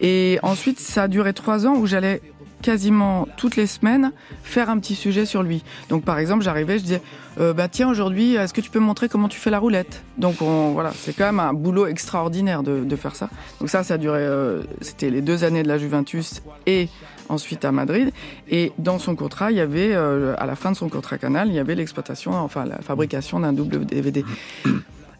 Et 0.00 0.38
ensuite, 0.42 0.78
ça 0.80 1.04
a 1.04 1.08
duré 1.08 1.32
trois 1.32 1.66
ans 1.66 1.74
où 1.76 1.86
j'allais 1.86 2.20
quasiment 2.62 3.28
toutes 3.36 3.56
les 3.56 3.66
semaines 3.66 4.12
faire 4.42 4.70
un 4.70 4.78
petit 4.78 4.94
sujet 4.94 5.26
sur 5.26 5.42
lui. 5.42 5.62
Donc 5.88 6.04
par 6.04 6.18
exemple, 6.18 6.42
j'arrivais, 6.42 6.78
je 6.78 6.84
disais, 6.84 7.02
euh, 7.38 7.52
bah 7.52 7.68
tiens 7.68 7.88
aujourd'hui, 7.88 8.34
est-ce 8.34 8.54
que 8.54 8.60
tu 8.60 8.70
peux 8.70 8.78
montrer 8.78 9.08
comment 9.08 9.28
tu 9.28 9.38
fais 9.38 9.50
la 9.50 9.58
roulette? 9.58 10.02
Donc 10.18 10.42
on, 10.42 10.72
voilà, 10.72 10.92
c'est 10.94 11.14
quand 11.14 11.26
même 11.26 11.40
un 11.40 11.52
boulot 11.52 11.86
extraordinaire 11.86 12.62
de, 12.62 12.84
de 12.84 12.96
faire 12.96 13.14
ça. 13.14 13.28
Donc 13.60 13.68
ça, 13.68 13.84
ça 13.84 13.94
a 13.94 13.98
duré, 13.98 14.20
euh, 14.20 14.62
c'était 14.80 15.10
les 15.10 15.22
deux 15.22 15.44
années 15.44 15.62
de 15.62 15.68
la 15.68 15.78
Juventus 15.78 16.42
et 16.66 16.88
ensuite 17.28 17.64
à 17.64 17.72
Madrid. 17.72 18.12
Et 18.48 18.72
dans 18.78 18.98
son 18.98 19.16
contrat, 19.16 19.50
il 19.50 19.56
y 19.56 19.60
avait, 19.60 19.94
euh, 19.94 20.34
à 20.38 20.46
la 20.46 20.56
fin 20.56 20.72
de 20.72 20.76
son 20.76 20.88
contrat 20.88 21.18
Canal, 21.18 21.48
il 21.48 21.54
y 21.54 21.58
avait 21.58 21.74
l'exploitation, 21.74 22.34
enfin 22.34 22.64
la 22.64 22.78
fabrication 22.78 23.40
d'un 23.40 23.52
double 23.52 23.84
DVD. 23.84 24.24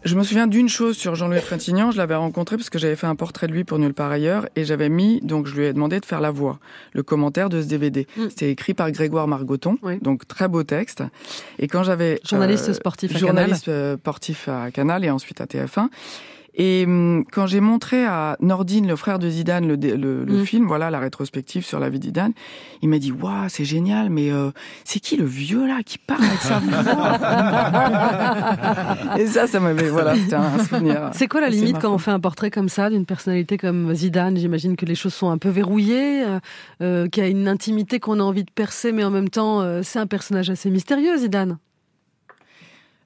Je 0.07 0.15
me 0.15 0.23
souviens 0.23 0.47
d'une 0.47 0.69
chose 0.69 0.95
sur 0.95 1.15
Jean-Louis 1.15 1.41
Trintignant, 1.41 1.91
je 1.91 1.97
l'avais 1.97 2.15
rencontré 2.15 2.55
parce 2.55 2.69
que 2.69 2.79
j'avais 2.79 2.95
fait 2.95 3.07
un 3.07 3.17
portrait 3.17 3.47
de 3.47 3.51
lui 3.51 3.65
pour 3.65 3.77
Nulle 3.77 3.93
part 3.93 4.09
ailleurs 4.09 4.47
et 4.55 4.63
j'avais 4.63 4.87
mis, 4.87 5.19
donc 5.19 5.47
je 5.47 5.55
lui 5.55 5.65
ai 5.65 5.73
demandé 5.73 5.99
de 5.99 6.05
faire 6.05 6.21
la 6.21 6.31
voix, 6.31 6.59
le 6.93 7.03
commentaire 7.03 7.49
de 7.49 7.61
ce 7.61 7.67
DVD. 7.67 8.07
C'était 8.29 8.49
écrit 8.49 8.73
par 8.73 8.89
Grégoire 8.89 9.27
Margoton, 9.27 9.77
donc 10.01 10.25
très 10.25 10.47
beau 10.47 10.63
texte. 10.63 11.03
Et 11.59 11.67
quand 11.67 11.83
j'avais... 11.83 12.21
Journaliste 12.23 12.71
sportif 12.71 13.13
à 13.17 13.19
Journaliste 13.19 13.65
Canal. 13.65 13.79
euh, 13.79 13.97
sportif 13.97 14.47
à 14.47 14.71
Canal 14.71 15.03
et 15.03 15.09
ensuite 15.09 15.41
à 15.41 15.45
TF1. 15.45 15.89
Et 16.59 16.85
hum, 16.87 17.23
quand 17.31 17.45
j'ai 17.45 17.59
montré 17.59 18.03
à 18.03 18.35
Nordine, 18.41 18.87
le 18.87 18.95
frère 18.95 19.19
de 19.19 19.29
Zidane, 19.29 19.67
le, 19.67 19.77
dé- 19.77 19.95
le, 19.95 20.25
le 20.25 20.33
Mm. 20.41 20.45
film, 20.45 20.65
voilà, 20.67 20.89
la 20.89 20.97
rétrospective 20.99 21.63
sur 21.63 21.79
la 21.79 21.87
vie 21.89 21.99
de 21.99 22.05
Zidane, 22.05 22.33
il 22.81 22.89
m'a 22.89 22.97
dit, 22.97 23.11
waouh, 23.11 23.47
c'est 23.47 23.63
génial, 23.63 24.09
mais 24.09 24.31
euh, 24.31 24.49
c'est 24.83 24.99
qui 24.99 25.17
le 25.17 25.25
vieux 25.25 25.67
là 25.67 25.81
qui 25.85 25.99
parle 25.99 26.23
avec 26.23 26.39
sa 26.41 26.57
voix 26.57 26.79
Et 29.19 29.27
ça, 29.27 29.45
ça 29.45 29.59
m'avait, 29.59 29.89
voilà, 29.89 30.15
c'était 30.15 30.33
un 30.35 30.57
souvenir. 30.57 31.09
C'est 31.13 31.27
quoi 31.27 31.41
la 31.41 31.49
limite 31.49 31.77
quand 31.79 31.93
on 31.93 31.97
fait 31.99 32.09
un 32.11 32.19
portrait 32.19 32.49
comme 32.49 32.69
ça 32.69 32.89
d'une 32.89 33.05
personnalité 33.05 33.57
comme 33.59 33.93
Zidane? 33.93 34.37
J'imagine 34.37 34.75
que 34.75 34.85
les 34.85 34.95
choses 34.95 35.13
sont 35.13 35.29
un 35.29 35.37
peu 35.37 35.49
verrouillées, 35.49 36.23
euh, 36.25 36.39
euh, 36.81 37.07
qu'il 37.07 37.21
y 37.23 37.25
a 37.27 37.29
une 37.29 37.47
intimité 37.47 37.99
qu'on 37.99 38.19
a 38.19 38.23
envie 38.23 38.43
de 38.43 38.51
percer, 38.51 38.91
mais 38.91 39.03
en 39.03 39.11
même 39.11 39.29
temps, 39.29 39.61
euh, 39.61 39.81
c'est 39.83 39.99
un 39.99 40.07
personnage 40.07 40.49
assez 40.49 40.71
mystérieux, 40.71 41.17
Zidane. 41.17 41.57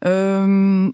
Euh, 0.05 0.89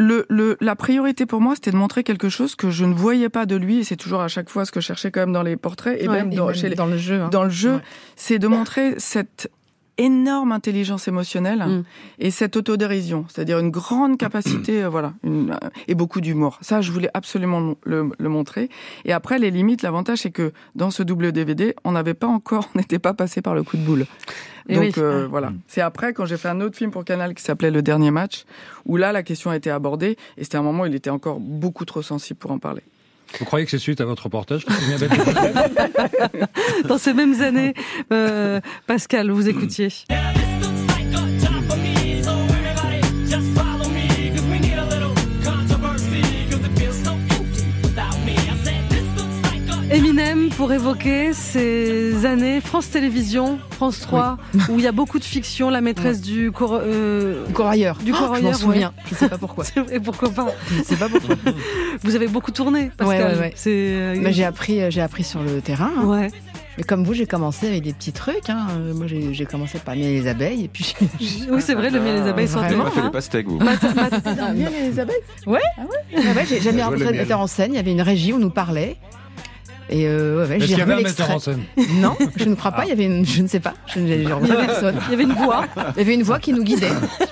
le, 0.00 0.24
le, 0.30 0.56
la 0.60 0.74
priorité 0.76 1.26
pour 1.26 1.40
moi, 1.42 1.54
c'était 1.54 1.70
de 1.72 1.76
montrer 1.76 2.02
quelque 2.04 2.28
chose 2.30 2.54
que 2.56 2.70
je 2.70 2.84
ne 2.86 2.94
voyais 2.94 3.28
pas 3.28 3.44
de 3.44 3.54
lui. 3.56 3.80
Et 3.80 3.84
c'est 3.84 3.96
toujours 3.96 4.20
à 4.22 4.28
chaque 4.28 4.48
fois 4.48 4.64
ce 4.64 4.72
que 4.72 4.80
je 4.80 4.86
cherchais 4.86 5.10
quand 5.10 5.20
même 5.20 5.32
dans 5.32 5.42
les 5.42 5.56
portraits 5.56 6.00
et 6.00 6.08
Ouais, 6.08 6.14
même, 6.16 6.32
et 6.32 6.36
dans, 6.36 6.46
même 6.46 6.54
chez 6.54 6.70
les- 6.70 6.74
dans 6.74 6.86
le 6.86 6.96
jeu, 6.96 7.20
hein. 7.20 7.28
Dans 7.28 7.44
le 7.44 7.50
jeu, 7.50 7.74
Ouais. 7.74 7.82
c'est 8.16 8.38
de 8.38 8.48
montrer 8.48 8.94
cette 8.98 9.50
énorme 9.98 10.52
intelligence 10.52 11.08
émotionnelle 11.08 11.64
Mm. 11.66 11.84
et 12.18 12.30
cette 12.30 12.56
autodérision, 12.56 13.24
c'est-à-dire 13.28 13.58
une 13.58 13.70
grande 13.70 14.16
capacité, 14.18 14.82
euh, 14.84 14.88
voilà, 14.88 15.12
une, 15.22 15.50
euh, 15.52 15.68
et 15.88 15.94
beaucoup 15.94 16.20
d'humour. 16.20 16.58
Ça, 16.62 16.80
je 16.80 16.90
voulais 16.92 17.10
absolument 17.14 17.74
le, 17.84 18.10
le 18.18 18.28
montrer. 18.28 18.68
Et 19.04 19.12
après, 19.12 19.38
les 19.38 19.50
limites, 19.50 19.82
l'avantage, 19.82 20.18
c'est 20.20 20.30
que 20.30 20.52
dans 20.74 20.90
ce 20.90 21.02
double 21.02 21.32
DVD, 21.32 21.74
on 21.84 21.92
n'avait 21.92 22.14
pas 22.14 22.26
encore, 22.28 22.68
on 22.74 22.78
n'était 22.78 22.98
pas 22.98 23.14
passé 23.14 23.42
par 23.42 23.54
le 23.54 23.62
coup 23.62 23.76
de 23.76 23.82
boule. 23.82 24.06
Et 24.68 24.74
Donc 24.74 24.82
oui. 24.84 24.92
euh, 24.98 25.26
voilà. 25.28 25.52
C'est 25.66 25.80
après 25.80 26.12
quand 26.12 26.26
j'ai 26.26 26.36
fait 26.36 26.48
un 26.48 26.60
autre 26.60 26.76
film 26.76 26.90
pour 26.90 27.04
Canal 27.04 27.34
qui 27.34 27.42
s'appelait 27.42 27.70
Le 27.70 27.82
Dernier 27.82 28.10
Match, 28.10 28.44
où 28.86 28.96
là 28.96 29.10
la 29.12 29.22
question 29.22 29.50
a 29.50 29.56
été 29.56 29.70
abordée 29.70 30.16
et 30.36 30.44
c'était 30.44 30.58
un 30.58 30.62
moment 30.62 30.84
où 30.84 30.86
il 30.86 30.94
était 30.94 31.10
encore 31.10 31.40
beaucoup 31.40 31.84
trop 31.84 32.02
sensible 32.02 32.38
pour 32.38 32.50
en 32.52 32.58
parler. 32.58 32.82
Vous 33.38 33.44
croyez 33.44 33.64
que 33.64 33.70
c'est 33.70 33.78
suite 33.78 34.00
à 34.00 34.04
votre 34.04 34.24
reportage 34.24 34.66
Dans 36.84 36.98
ces 36.98 37.14
mêmes 37.14 37.40
années, 37.40 37.74
euh, 38.12 38.60
Pascal, 38.86 39.30
vous 39.30 39.48
écoutiez. 39.48 39.88
Eminem 50.10 50.48
pour 50.56 50.72
évoquer 50.72 51.32
ces 51.32 52.26
années 52.26 52.60
France 52.60 52.90
Télévisions, 52.90 53.60
France 53.70 54.00
3, 54.00 54.38
où 54.68 54.78
il 54.78 54.82
y 54.84 54.88
a 54.88 54.92
beaucoup 54.92 55.20
de 55.20 55.24
fiction, 55.24 55.70
la 55.70 55.80
maîtresse 55.80 56.20
du 56.20 56.50
cor 56.50 56.80
euh, 56.82 57.46
corailleur. 57.52 57.96
Du 57.98 58.10
Oh, 58.10 58.16
je 58.16 58.20
m'en 58.20 58.26
corailleur, 58.26 58.54
souviens. 58.56 58.88
ouais. 58.88 59.02
Je 59.08 59.14
sais 59.14 59.28
pas 59.28 59.38
pourquoi. 59.38 59.64
Et 59.92 60.00
pourquoi 60.00 60.30
pas 60.30 60.48
Je 60.76 60.82
sais 60.82 60.96
pas 60.96 61.08
pourquoi. 61.08 61.36
Vous 62.02 62.16
avez 62.16 62.26
beaucoup 62.26 62.50
tourné, 62.50 62.90
Pascal. 62.96 63.18
Ouais, 63.20 63.34
ouais, 63.34 63.40
ouais. 63.40 63.52
C'est 63.54 63.70
euh, 63.72 64.20
Bah, 64.20 64.32
j'ai 64.32 64.44
appris, 64.44 64.82
euh, 64.82 64.90
j'ai 64.90 65.00
appris 65.00 65.22
sur 65.22 65.42
le 65.44 65.60
terrain. 65.60 65.92
hein. 65.98 66.04
Ouais. 66.04 66.28
Mais 66.76 66.82
comme 66.82 67.04
vous, 67.04 67.14
j'ai 67.14 67.26
commencé 67.26 67.68
avec 67.68 67.82
des 67.84 67.92
petits 67.92 68.12
trucs. 68.12 68.50
hein. 68.50 68.66
Moi, 68.94 69.06
j'ai 69.06 69.32
j'ai 69.32 69.46
commencé 69.46 69.78
par 69.78 69.94
miel 69.94 70.06
et 70.08 70.20
les 70.22 70.26
abeilles, 70.28 70.64
et 70.64 70.68
puis. 70.68 70.92
Oui, 71.50 71.62
c'est 71.62 71.74
vrai, 71.74 71.90
le 71.90 72.00
miel 72.00 72.16
et 72.16 72.20
les 72.22 72.28
abeilles 72.28 72.48
sont 72.48 72.58
Vraiment, 72.58 72.84
On 72.84 72.86
a 72.88 72.90
fait 72.90 73.00
hein. 73.00 73.04
les 73.04 73.10
pastèques, 73.10 73.46
vous. 73.46 73.60
Ah, 73.60 74.52
miel 74.54 74.72
et 74.74 74.88
les 74.90 74.98
abeilles? 74.98 75.16
Ouais. 75.46 75.60
Ah 75.78 75.82
ouais, 76.16 76.34
ouais 76.34 76.46
j'ai 76.48 76.60
jamais 76.60 76.82
rencontré 76.82 77.12
metteur 77.12 77.38
en 77.38 77.46
scène. 77.46 77.72
Il 77.74 77.76
y 77.76 77.78
avait 77.78 77.92
une 77.92 78.02
régie 78.02 78.32
où 78.32 78.36
on 78.36 78.40
nous 78.40 78.50
parlait. 78.50 78.96
Et 79.90 80.06
euh, 80.06 80.46
ouais, 80.46 80.60
j'ai 80.60 80.66
qu'il 80.66 80.78
y 80.78 80.80
avait 80.80 80.94
revu 80.94 81.04
l'extrait. 81.04 81.38
scène 81.40 81.62
Non, 82.00 82.16
je 82.36 82.44
ne 82.44 82.54
crois 82.54 82.70
pas. 82.70 82.84
Il 82.84 82.90
y 82.90 82.92
avait 82.92 83.06
une, 83.06 83.26
je 83.26 83.42
ne 83.42 83.48
sais 83.48 83.58
pas. 83.58 83.74
Je 83.86 83.98
revu 84.32 84.48
personne. 84.48 84.96
Il 85.08 85.10
y 85.10 85.14
avait 85.14 85.24
une 85.24 85.32
voix. 85.32 85.66
Il 85.96 85.98
y 85.98 86.00
avait 86.00 86.14
une 86.14 86.22
voix 86.22 86.38
qui 86.38 86.52
nous 86.52 86.62
guidait. 86.62 86.88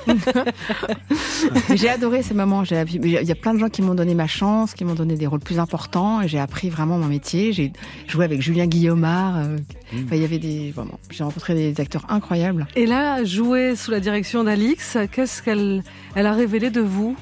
J'ai 1.75 1.89
adoré 1.89 2.23
ces 2.23 2.35
moments. 2.35 2.65
Il 2.65 3.07
y 3.07 3.31
a 3.33 3.35
plein 3.37 3.55
de 3.55 3.61
gens 3.61 3.69
qui 3.69 3.81
m'ont 3.83 3.95
donné 3.95 4.15
ma 4.15 4.27
chance, 4.27 4.75
qui 4.75 4.85
m'ont 4.85 4.95
donné 4.95 5.15
des 5.15 5.27
rôles 5.27 5.41
plus 5.41 5.61
importants. 5.61 6.21
Et 6.21 6.29
j'ai 6.29 6.41
appris 6.41 6.69
vraiment 6.69 6.99
mon 6.99 7.07
métier. 7.07 7.53
J'ai 7.53 7.73
joué 8.09 8.25
avec 8.25 8.43
Julien 8.43 8.67
Guillaumard. 8.67 9.37
euh, 9.39 9.57
enfin, 9.95 10.17
il 10.17 10.23
y 10.23 10.25
avait 10.25 10.39
des 10.39 10.73
vraiment. 10.75 10.99
J'ai 11.11 11.23
rencontré 11.23 11.55
des 11.55 11.81
acteurs 11.81 12.07
incroyables. 12.09 12.67
Et 12.75 12.87
là, 12.87 13.23
jouer 13.25 13.77
sous 13.77 13.93
la 13.93 14.01
direction 14.01 14.43
d'Alix, 14.43 14.99
qu'est-ce 15.13 15.43
qu'elle 15.43 15.83
elle 16.15 16.27
a 16.27 16.33
révélé 16.33 16.71
de 16.71 16.81
vous? 16.81 17.17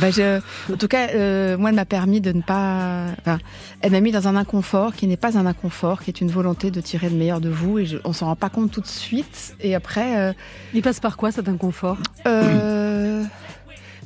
Bah, 0.00 0.10
je- 0.10 0.40
en 0.72 0.76
tout 0.76 0.88
cas, 0.88 1.08
euh, 1.14 1.56
moi, 1.56 1.70
elle 1.70 1.76
m'a 1.76 1.84
permis 1.86 2.20
de 2.20 2.32
ne 2.32 2.42
pas. 2.42 3.06
Enfin, 3.20 3.38
elle 3.80 3.92
m'a 3.92 4.00
mis 4.00 4.12
dans 4.12 4.28
un 4.28 4.36
inconfort 4.36 4.94
qui 4.94 5.06
n'est 5.06 5.16
pas 5.16 5.38
un 5.38 5.46
inconfort, 5.46 6.02
qui 6.02 6.10
est 6.10 6.20
une 6.20 6.30
volonté 6.30 6.70
de 6.70 6.80
tirer 6.80 7.08
le 7.08 7.16
meilleur 7.16 7.40
de 7.40 7.48
vous. 7.48 7.78
Et 7.78 7.86
je, 7.86 7.96
on 8.04 8.12
s'en 8.12 8.26
rend 8.26 8.36
pas 8.36 8.50
compte 8.50 8.70
tout 8.70 8.80
de 8.80 8.86
suite. 8.86 9.56
Et 9.60 9.74
après. 9.74 10.18
euh, 10.18 10.32
Il 10.74 10.82
passe 10.82 11.00
par 11.00 11.16
quoi 11.16 11.30
cet 11.32 11.48
inconfort? 11.48 11.98
euh, 12.26 13.22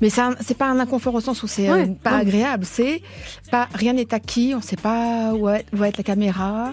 Mais 0.01 0.11
c'est 0.11 0.20
un- 0.22 0.34
c'est 0.40 0.57
pas 0.57 0.66
un 0.66 0.78
inconfort 0.80 1.14
au 1.14 1.20
sens 1.20 1.42
où 1.42 1.46
c'est 1.46 1.68
euh, 1.68 1.74
Ouais, 1.74 1.86
pas 2.03 2.14
ouais. 2.14 2.20
agréable. 2.20 2.64
C'est 2.64 3.03
pas 3.51 3.68
rien 3.74 3.92
n'est 3.92 4.12
acquis. 4.14 4.55
On 4.57 4.61
sait 4.62 4.76
pas 4.76 5.32
où 5.34 5.44
va, 5.72 5.88
être 5.88 5.98
la 5.98 6.05
caméra. 6.05 6.72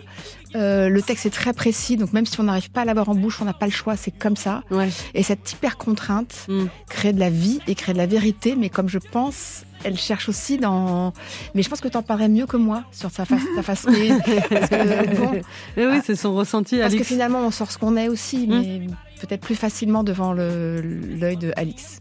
Euh, 0.56 0.88
le 0.88 1.02
texte 1.02 1.26
est 1.26 1.30
très 1.30 1.52
précis, 1.52 1.98
donc 1.98 2.14
même 2.14 2.26
si 2.26 2.40
on 2.40 2.44
n'arrive 2.44 2.72
pas 2.72 2.82
à 2.82 2.86
l'avoir 2.86 3.10
en 3.10 3.16
bouche, 3.16 3.42
on 3.42 3.46
n'a 3.46 3.54
pas 3.54 3.66
le 3.66 3.72
choix. 3.72 3.98
C'est 3.98 4.18
comme 4.18 4.38
ça. 4.38 4.64
Ouais. 4.72 4.88
Et 5.14 5.22
cette 5.24 5.52
hyper 5.52 5.78
contrainte 5.78 6.46
Mm. 6.48 6.66
crée 6.90 7.12
de 7.12 7.20
la 7.20 7.30
vie 7.30 7.60
et 7.68 7.76
crée 7.76 7.92
de 7.94 7.98
la 7.98 8.06
vérité. 8.06 8.56
Mais 8.58 8.70
comme 8.70 8.88
je 8.88 8.98
pense, 8.98 9.64
elle 9.84 9.98
cherche 9.98 10.30
aussi 10.30 10.58
dans. 10.58 11.12
Mais 11.54 11.64
je 11.64 11.70
pense 11.70 11.82
que 11.82 11.90
tu 11.90 11.98
en 11.98 12.02
parlerais 12.04 12.30
mieux 12.30 12.46
que 12.46 12.56
moi 12.58 12.84
sur 12.94 13.12
sa 13.12 13.26
face, 13.26 13.42
ta 13.58 13.62
face. 13.62 13.86
Mais, 13.92 14.08
parce 14.50 14.70
que, 14.70 15.16
bon, 15.18 15.42
Eh 15.78 15.86
oui, 15.86 16.00
c'est 16.06 16.16
son 16.16 16.34
ressenti, 16.34 16.78
parce 16.80 16.96
que 16.96 17.04
finalement, 17.04 17.40
on 17.46 17.52
sort 17.52 17.70
ce 17.72 17.78
qu'on 17.78 17.98
est 17.98 18.08
aussi, 18.08 18.48
Mm. 18.48 18.50
mais 18.50 18.82
peut-être 19.20 19.42
plus 19.42 19.56
facilement 19.56 20.04
devant 20.06 20.32
l'œil 20.32 21.38
de 21.38 21.52
Alix. 21.58 22.00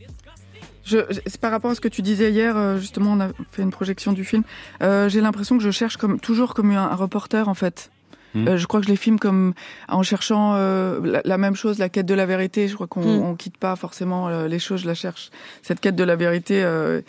Je, 0.86 0.98
je- 1.10 1.20
c'est 1.26 1.40
par 1.40 1.50
rapport 1.50 1.70
à 1.70 1.74
ce 1.74 1.80
que 1.80 1.88
tu 1.88 2.00
disais 2.00 2.30
hier, 2.30 2.56
euh, 2.56 2.78
justement, 2.78 3.12
on 3.12 3.20
a 3.20 3.28
fait 3.50 3.62
une 3.62 3.70
projection 3.72 4.12
du 4.12 4.24
film. 4.24 4.44
Euh, 4.82 5.08
J'ai 5.08 5.20
l'impression 5.20 5.58
que 5.58 5.64
je 5.64 5.70
cherche 5.72 5.96
comme 5.96 6.20
toujours 6.20 6.54
comme 6.54 6.70
un, 6.70 6.84
un 6.84 6.94
reporter 6.94 7.48
en 7.48 7.54
fait. 7.54 7.90
Mm. 8.34 8.48
Euh, 8.48 8.56
je 8.56 8.66
crois 8.66 8.80
que 8.80 8.86
je 8.86 8.90
les 8.90 8.96
filme 8.96 9.18
comme 9.18 9.52
en 9.88 10.02
cherchant 10.02 10.52
euh, 10.54 11.00
la, 11.04 11.20
la 11.24 11.38
même 11.38 11.56
chose, 11.56 11.78
la 11.78 11.88
quête 11.88 12.06
de 12.06 12.14
la 12.14 12.26
vérité. 12.26 12.68
Je 12.68 12.74
crois 12.74 12.86
qu'on 12.86 13.00
Mm. 13.02 13.22
on 13.22 13.34
quitte 13.34 13.56
pas 13.58 13.74
forcément 13.76 14.28
euh, 14.28 14.46
les 14.46 14.58
choses, 14.60 14.82
je 14.82 14.86
la 14.86 14.94
cherche. 14.94 15.30
Cette 15.62 15.80
quête 15.80 15.96
de 15.96 16.04
la 16.04 16.16
vérité. 16.16 16.62
Euh, 16.62 17.00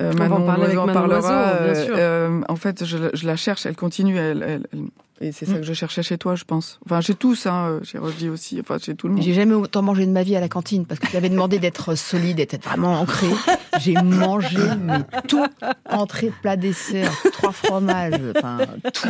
euh, 0.00 0.10
On 0.14 0.16
va 0.16 0.24
en 0.24 0.28
Manon 0.30 0.46
parler 0.46 0.62
avec 0.64 0.74
Loiseau 0.76 0.80
en 0.90 0.94
Manon 0.94 1.00
parlera. 1.00 1.52
Loiseau, 1.60 1.64
bien 1.74 1.84
sûr. 1.84 2.44
en 2.48 2.56
fait, 2.56 2.84
je, 2.86 2.96
la- 2.96 3.10
je 3.12 3.26
la 3.26 3.36
cherche, 3.36 3.66
elle 3.66 3.76
continue, 3.76 4.16
elle, 4.16 4.42
elle- 4.48 4.66
elle- 4.72 4.80
et 5.22 5.32
c'est 5.32 5.46
ça 5.46 5.52
Mm. 5.52 5.60
que 5.60 5.62
je 5.62 5.72
cherchais 5.72 6.02
chez 6.02 6.18
toi, 6.18 6.34
je 6.34 6.44
pense. 6.44 6.78
Enfin, 6.84 7.00
chez 7.00 7.14
tous, 7.14 7.46
hein, 7.46 7.68
euh, 7.68 7.80
chez 7.84 7.98
Roger 7.98 8.28
aussi, 8.28 8.58
enfin 8.60 8.78
chez 8.78 8.94
tout 8.94 9.06
le 9.08 9.14
monde. 9.14 9.22
J'ai 9.22 9.34
jamais 9.34 9.54
autant 9.54 9.82
mangé 9.82 10.04
de 10.06 10.10
ma 10.10 10.22
vie 10.22 10.34
à 10.36 10.40
la 10.40 10.48
cantine 10.48 10.84
parce 10.86 10.98
que 11.00 11.06
tu 11.06 11.16
avais 11.16 11.28
demandé 11.28 11.58
d'être 11.58 11.94
solide 11.96 12.40
et 12.40 12.46
d'être 12.46 12.64
vraiment 12.64 13.00
ancré. 13.00 13.28
J'ai 13.80 13.94
mangé 13.94 14.58
mais 14.80 14.98
tout, 15.28 15.44
entrée, 15.88 16.32
plat, 16.42 16.56
dessert, 16.56 17.10
trois 17.32 17.52
fromages, 17.52 18.14
enfin 18.36 18.58
tout. 18.92 19.08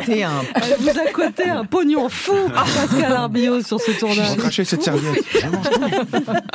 C'était 0.00 0.22
un. 0.24 0.30
Elle 0.56 0.76
vous 0.80 0.88
a 0.98 1.10
coté 1.12 1.44
un 1.48 1.64
pognon 1.64 2.08
fou, 2.08 2.34
Pascal 2.52 3.12
Arbillot, 3.12 3.62
sur 3.62 3.80
ce 3.80 3.92
tournage. 3.92 4.36
Cracher 4.36 4.64
cette 4.64 4.82
serviette. 4.82 5.24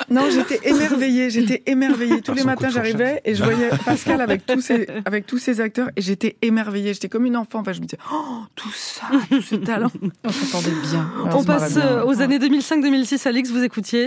Non, 0.09 0.23
j'étais 0.31 0.59
émerveillée, 0.67 1.29
j'étais 1.29 1.63
émerveillée. 1.65 2.21
Tous 2.21 2.31
Ah, 2.31 2.35
les 2.35 2.43
matins, 2.43 2.69
j'arrivais 2.69 3.21
et 3.25 3.35
je 3.35 3.43
voyais 3.43 3.69
Pascal 3.85 4.21
avec 4.21 4.45
tous 4.45 4.61
ses, 4.61 4.87
avec 5.05 5.25
tous 5.25 5.37
ses 5.37 5.61
acteurs 5.61 5.89
et 5.95 6.01
j'étais 6.01 6.35
émerveillée. 6.41 6.93
J'étais 6.93 7.09
comme 7.09 7.25
une 7.25 7.37
enfant. 7.37 7.59
Enfin, 7.59 7.73
je 7.73 7.79
me 7.81 7.85
disais, 7.85 7.97
oh, 8.11 8.39
tout 8.55 8.64
ça, 8.73 9.05
tout 9.29 9.41
ce 9.41 9.55
talent. 9.55 9.91
On 10.23 10.29
s'entendait 10.29 10.75
bien. 10.89 11.09
On 11.31 11.43
passe 11.43 11.77
euh, 11.77 12.05
aux 12.05 12.21
années 12.21 12.39
2005-2006, 12.39 13.27
Alix, 13.27 13.51
vous 13.51 13.63
écoutiez 13.63 14.05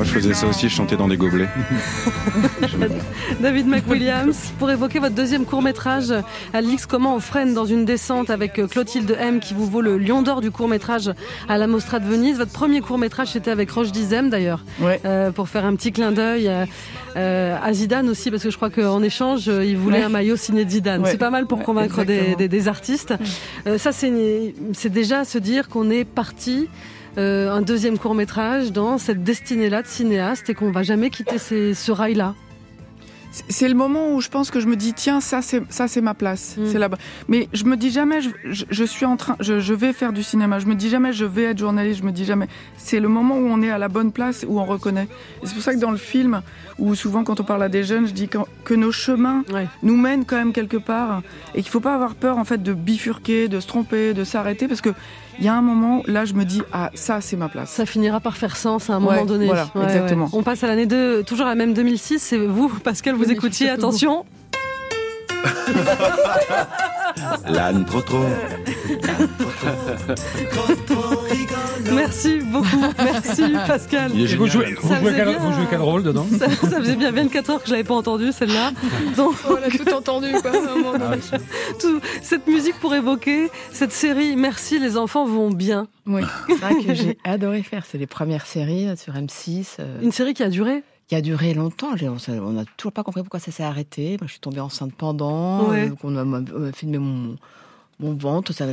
Moi, 0.00 0.06
je 0.06 0.14
faisais 0.14 0.32
ça 0.32 0.46
aussi, 0.46 0.66
je 0.70 0.74
chantais 0.74 0.96
dans 0.96 1.08
des 1.08 1.18
gobelets. 1.18 1.50
David 3.42 3.66
McWilliams, 3.66 4.32
pour 4.58 4.70
évoquer 4.70 4.98
votre 4.98 5.14
deuxième 5.14 5.44
court-métrage, 5.44 6.14
Alix, 6.54 6.86
comment 6.86 7.16
on 7.16 7.20
freine 7.20 7.52
dans 7.52 7.66
une 7.66 7.84
descente 7.84 8.30
avec 8.30 8.58
euh, 8.58 8.66
Clotilde 8.66 9.14
M 9.20 9.40
qui 9.40 9.52
vous 9.52 9.66
vaut 9.66 9.82
le 9.82 9.98
Lion 9.98 10.22
d'Or 10.22 10.40
du 10.40 10.50
court-métrage 10.50 11.10
à 11.50 11.58
la 11.58 11.66
Mostra 11.66 11.98
de 11.98 12.06
Venise. 12.06 12.38
Votre 12.38 12.50
premier 12.50 12.80
court-métrage, 12.80 13.28
c'était 13.32 13.50
avec 13.50 13.70
Roche 13.72 13.92
Dizem 13.92 14.30
d'ailleurs, 14.30 14.64
euh, 15.04 15.32
pour 15.32 15.50
faire 15.50 15.66
un 15.66 15.74
petit 15.76 15.92
clin 15.92 16.12
d'œil 16.12 16.48
euh, 16.48 16.64
euh, 17.16 17.58
à 17.62 17.70
Zidane 17.74 18.08
aussi, 18.08 18.30
parce 18.30 18.42
que 18.42 18.50
je 18.50 18.56
crois 18.56 18.70
qu'en 18.70 19.02
échange, 19.02 19.48
il 19.48 19.76
voulait 19.76 19.98
Ouais. 19.98 20.04
un 20.04 20.08
maillot 20.08 20.36
signé 20.36 20.64
de 20.64 20.70
Zidane. 20.70 21.02
Ouais. 21.02 21.10
C'est 21.10 21.18
pas 21.18 21.28
mal 21.28 21.46
pour 21.46 21.58
Ouais, 21.58 21.64
convaincre 21.64 22.04
des, 22.06 22.14
exactement. 22.14 22.36
des- 22.38 22.48
des 22.48 22.68
artistes. 22.68 23.12
Euh, 23.66 23.76
ça, 23.76 23.92
c'est 23.92 24.54
c'est 24.72 24.88
déjà 24.90 25.26
se 25.26 25.36
dire 25.36 25.68
qu'on 25.68 25.90
est 25.90 26.06
parti. 26.06 26.68
Euh, 27.18 27.50
un 27.52 27.62
deuxième 27.62 27.98
court 27.98 28.14
métrage 28.14 28.72
dans 28.72 28.98
cette 28.98 29.22
destinée-là 29.24 29.82
de 29.82 29.86
cinéaste 29.88 30.48
et 30.50 30.54
qu'on 30.54 30.70
va 30.70 30.82
jamais 30.82 31.10
quitter 31.10 31.38
ces- 31.38 31.74
ce 31.74 31.92
rail-là. 31.92 32.34
C'est- 33.48 33.68
le 33.68 33.76
moment 33.76 34.12
où 34.12 34.20
je 34.20 34.28
pense 34.28 34.50
que 34.50 34.58
je 34.58 34.66
me 34.66 34.74
dis 34.74 34.92
tiens 34.92 35.20
ça 35.20 35.40
c'est 35.40 35.62
ça 35.70 35.86
c'est 35.86 36.00
ma 36.00 36.14
place. 36.14 36.56
Mm. 36.58 36.66
c'est 36.66 36.78
là-bas. 36.80 36.96
Mais 37.28 37.48
je 37.52 37.62
me 37.62 37.76
dis 37.76 37.90
jamais 37.92 38.20
je, 38.22 38.30
je- 38.44 38.64
je 38.68 38.82
suis 38.84 39.06
en 39.06 39.16
train 39.16 39.36
je, 39.38 39.60
je 39.60 39.72
vais 39.72 39.92
faire 39.92 40.12
du 40.12 40.24
cinéma. 40.24 40.58
Je 40.58 40.66
me 40.66 40.74
dis 40.74 40.88
jamais 40.88 41.12
je 41.12 41.24
vais 41.24 41.44
être 41.44 41.58
journaliste. 41.58 42.00
Je 42.00 42.04
me 42.04 42.10
dis 42.10 42.24
jamais. 42.24 42.48
C'est 42.76 42.98
le 42.98 43.06
moment 43.06 43.36
où 43.38 43.46
on 43.46 43.62
est 43.62 43.70
à 43.70 43.78
la 43.78 43.86
bonne 43.86 44.10
place 44.10 44.44
où 44.48 44.58
on 44.58 44.64
reconnaît. 44.64 45.06
C'est 45.44 45.54
pour 45.54 45.62
ça 45.62 45.72
que 45.72 45.78
dans 45.78 45.92
le 45.92 45.96
film 45.96 46.42
où 46.80 46.96
souvent 46.96 47.22
quand 47.22 47.38
on 47.38 47.44
parle 47.44 47.62
à 47.62 47.68
des 47.68 47.84
jeunes 47.84 48.08
je 48.08 48.12
dis 48.12 48.26
que, 48.26 48.38
que 48.64 48.74
nos 48.74 48.90
chemins 48.90 49.44
nous 49.84 49.96
mènent 49.96 50.24
quand 50.24 50.36
même 50.36 50.52
quelque 50.52 50.78
part. 50.78 51.22
Et 51.54 51.62
qu'il 51.62 51.70
faut 51.70 51.78
pas 51.78 51.94
avoir 51.94 52.16
peur 52.16 52.36
en 52.36 52.44
fait 52.44 52.60
de 52.60 52.72
bifurquer 52.72 53.46
de 53.46 53.60
se 53.60 53.66
tromper 53.68 54.12
de 54.12 54.24
s'arrêter. 54.24 54.66
Parce 54.66 54.80
que 54.80 54.90
il 55.40 55.46
y 55.46 55.48
a 55.48 55.54
un 55.54 55.62
moment 55.62 56.02
là 56.06 56.24
je 56.24 56.34
me 56.34 56.44
dis 56.44 56.62
ah 56.72 56.90
ça 56.94 57.20
c'est 57.20 57.36
ma 57.36 57.48
place 57.48 57.70
Ça 57.70 57.86
finira 57.86 58.20
par 58.20 58.36
faire 58.36 58.56
sens 58.56 58.90
à 58.90 58.94
un 58.94 58.98
Ouais, 59.00 59.12
moment 59.14 59.24
donné. 59.24 59.46
voilà, 59.46 59.66
exactement. 59.84 60.28
On 60.32 60.42
passe 60.42 60.62
à 60.64 60.66
l'année 60.66 60.86
2, 60.86 61.22
toujours 61.24 61.46
la 61.46 61.54
même 61.54 61.72
2006. 61.74 62.18
C'est 62.20 62.38
vous, 62.38 62.68
Pascal, 62.68 63.14
vous 63.14 63.30
écoutiez. 63.30 63.66
je 63.66 63.70
sais 63.72 63.78
Attention. 63.78 64.24
L'âne 67.48 67.84
trop 67.86 68.00
trop. 68.02 68.24
Merci 71.94 72.38
beaucoup. 72.40 72.66
Merci, 72.98 73.42
Pascal. 73.66 74.10
Vous 74.12 74.26
jouez- 74.26 74.48
jouez 74.48 74.66
jouez 74.76 75.66
quel 75.70 75.80
rôle 75.80 76.02
dedans 76.02 76.26
ça, 76.38 76.48
ça 76.50 76.78
faisait 76.80 76.96
bien 76.96 77.10
24 77.12 77.50
heures 77.50 77.60
que 77.62 77.66
je 77.68 77.72
l'avais 77.72 77.84
pas 77.84 77.94
entendu 77.94 78.32
celle-là. 78.32 78.72
Donc, 79.16 79.34
On 79.48 79.54
a 79.54 79.70
tout 79.70 79.92
entendu, 79.92 80.28
quoi, 80.40 80.50
tout- 81.80 82.00
cette 82.22 82.46
musique 82.46 82.78
pour 82.80 82.94
évoquer 82.94 83.50
cette 83.72 83.92
série. 83.92 84.36
Merci, 84.36 84.78
les 84.78 84.96
enfants 84.96 85.24
vont 85.26 85.50
bien. 85.50 85.86
Oui, 86.06 86.22
c'est 86.48 86.54
vrai 86.56 86.74
que 86.82 86.94
j'ai 86.94 87.18
adoré 87.24 87.62
faire. 87.62 87.84
C'est 87.86 87.98
les 87.98 88.06
premières 88.06 88.46
séries 88.46 88.88
euh, 88.88 88.96
sur 88.96 89.14
M6. 89.14 89.76
euh, 89.80 89.98
Une 90.02 90.12
série 90.12 90.34
qui 90.34 90.42
a 90.42 90.48
duré 90.48 90.82
qui 91.08 91.16
a 91.16 91.20
duré 91.22 91.54
longtemps. 91.54 91.88
On 92.00 92.32
on 92.40 92.52
n'a 92.52 92.64
toujours 92.76 92.92
pas 92.92 93.02
compris 93.02 93.22
pourquoi 93.22 93.40
ça 93.40 93.50
s'est 93.50 93.64
arrêté. 93.64 94.10
Moi, 94.20 94.26
je 94.26 94.30
suis 94.30 94.38
tombée 94.40 94.60
enceinte 94.60 94.92
pendant. 94.96 95.68
Ouais. 95.68 95.88
euh, 95.90 95.94
qu'on 96.00 96.16
a 96.16 96.24
m'a 96.24 96.40
filmé 96.72 96.98
mon, 96.98 97.34
mon 98.00 98.14
ventre. 98.14 98.52
Ça, 98.52 98.66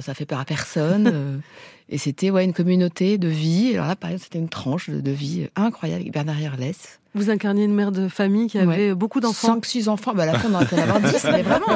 ça, 0.00 0.14
fait 0.14 0.26
peur 0.26 0.40
à 0.40 0.44
personne. 0.44 1.06
euh, 1.12 1.38
et 1.88 1.98
c'était 1.98 2.30
ouais, 2.30 2.44
une 2.44 2.52
communauté 2.52 3.18
de 3.18 3.28
vie. 3.28 3.74
Alors 3.74 3.86
là, 3.86 3.96
par 3.96 4.10
exemple, 4.10 4.24
c'était 4.24 4.38
une 4.38 4.48
tranche 4.48 4.90
de, 4.90 5.00
de 5.00 5.10
vie 5.10 5.48
incroyable 5.56 6.02
avec 6.02 6.12
Bernard 6.12 6.40
Herlès. 6.40 6.99
Vous 7.14 7.28
incarniez 7.28 7.64
une 7.64 7.74
mère 7.74 7.90
de 7.90 8.06
famille 8.06 8.46
qui 8.46 8.56
avait 8.58 8.94
beaucoup 8.94 9.18
d'enfants. 9.18 9.54
5, 9.54 9.66
6 9.66 9.88
enfants. 9.88 10.12
Bah, 10.14 10.22
à 10.22 10.26
la 10.26 10.38
fin, 10.38 10.48
on 10.50 10.54
aurait 10.54 10.66
pu 10.66 10.76
en 10.76 10.78
avoir 10.78 11.00
10, 11.00 11.24
mais 11.32 11.42
vraiment. 11.42 11.66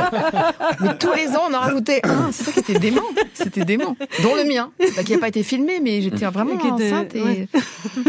Mais 0.80 0.96
tous 0.96 1.12
les 1.12 1.28
ans, 1.30 1.42
on 1.50 1.54
en 1.54 1.58
rajoutait 1.60 2.00
un. 2.06 2.30
C'est 2.30 2.44
ça 2.44 2.52
qui 2.52 2.60
était 2.60 2.78
dément. 2.78 3.02
C'était 3.34 3.64
dément. 3.64 3.96
Dont 4.22 4.36
le 4.36 4.44
mien, 4.48 4.70
bah, 4.96 5.02
qui 5.02 5.12
n'a 5.12 5.18
pas 5.18 5.26
été 5.28 5.42
filmé, 5.42 5.80
mais 5.82 6.02
j'étais 6.02 6.24
vraiment 6.26 6.56
Qui 6.56 6.68
était- 6.68 6.92
enceinte. 6.92 7.14
Et 7.16 7.22
ouais. 7.22 7.48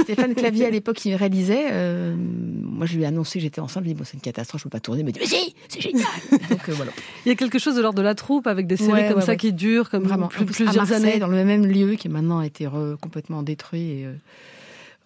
Stéphane 0.04 0.36
Clavier, 0.36 0.68
à 0.68 0.70
l'époque, 0.70 0.98
qui 0.98 1.16
réalisait, 1.16 1.66
euh, 1.72 2.16
moi, 2.16 2.86
je 2.86 2.96
lui 2.96 3.04
ai 3.04 3.06
annoncé 3.08 3.40
que 3.40 3.44
j'étais 3.44 3.60
enceinte. 3.60 3.82
Je 3.84 3.86
lui 3.86 3.92
ai 3.92 3.94
dit, 3.96 3.98
bon, 3.98 4.06
c'est 4.06 4.14
une 4.14 4.22
catastrophe, 4.22 4.62
je 4.62 4.68
ne 4.68 4.70
peux 4.70 4.76
pas 4.76 4.80
tourner. 4.80 5.02
Il 5.02 5.06
m'a 5.06 5.12
dit, 5.12 5.20
mais 5.20 5.26
si, 5.26 5.56
c'est 5.68 5.82
génial. 5.82 6.06
Donc, 6.32 6.70
euh, 6.70 6.74
voilà. 6.74 6.92
Il 7.26 7.30
y 7.30 7.32
a 7.32 7.36
quelque 7.36 7.58
chose 7.58 7.76
de 7.76 7.82
l'ordre 7.82 7.98
de 7.98 8.04
la 8.04 8.14
troupe 8.14 8.46
avec 8.46 8.68
des 8.68 8.78
séries 8.78 8.92
Ouais, 8.92 9.10
comme 9.12 9.22
ça 9.22 9.36
qui 9.36 9.52
durent 9.52 9.90
comme 9.90 10.04
Vraiment. 10.04 10.28
plus- 10.28 10.46
plusieurs 10.46 10.92
années. 10.94 11.18
dans 11.18 11.28
le 11.28 11.44
même 11.44 11.66
lieu 11.66 11.96
qui 11.96 12.08
maintenant 12.08 12.38
a 12.40 12.46
été 12.46 12.68
complètement 13.02 13.42
détruit 13.42 13.82
et 14.02 14.06
euh, 14.06 14.14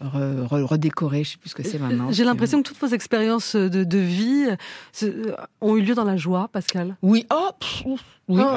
re- 0.02 0.48
re- 0.48 0.64
redécoré. 0.64 1.24
Je 1.24 1.30
ne 1.30 1.34
sais 1.34 1.38
plus 1.38 1.50
ce 1.50 1.56
que 1.56 1.64
c'est 1.64 1.80
maintenant. 1.80 2.12
J'ai 2.12 2.24
l'impression 2.24 2.62
que 2.62 2.68
toutes 2.68 2.80
vos 2.80 2.88
expériences 2.88 3.56
de, 3.56 3.84
de 3.84 3.98
vie 3.98 4.48
euh, 5.04 5.36
ont 5.62 5.76
eu 5.78 5.82
lieu 5.82 5.96
dans 5.96 6.04
la 6.06 6.18
joie, 6.18 6.50
Pascal. 6.52 6.96
Oui. 7.02 7.26
Oh, 7.34 7.50
pff, 7.60 7.84
oui. 7.86 7.96
Oh. 7.98 8.02
Il 8.30 8.38
y 8.38 8.42
en 8.42 8.48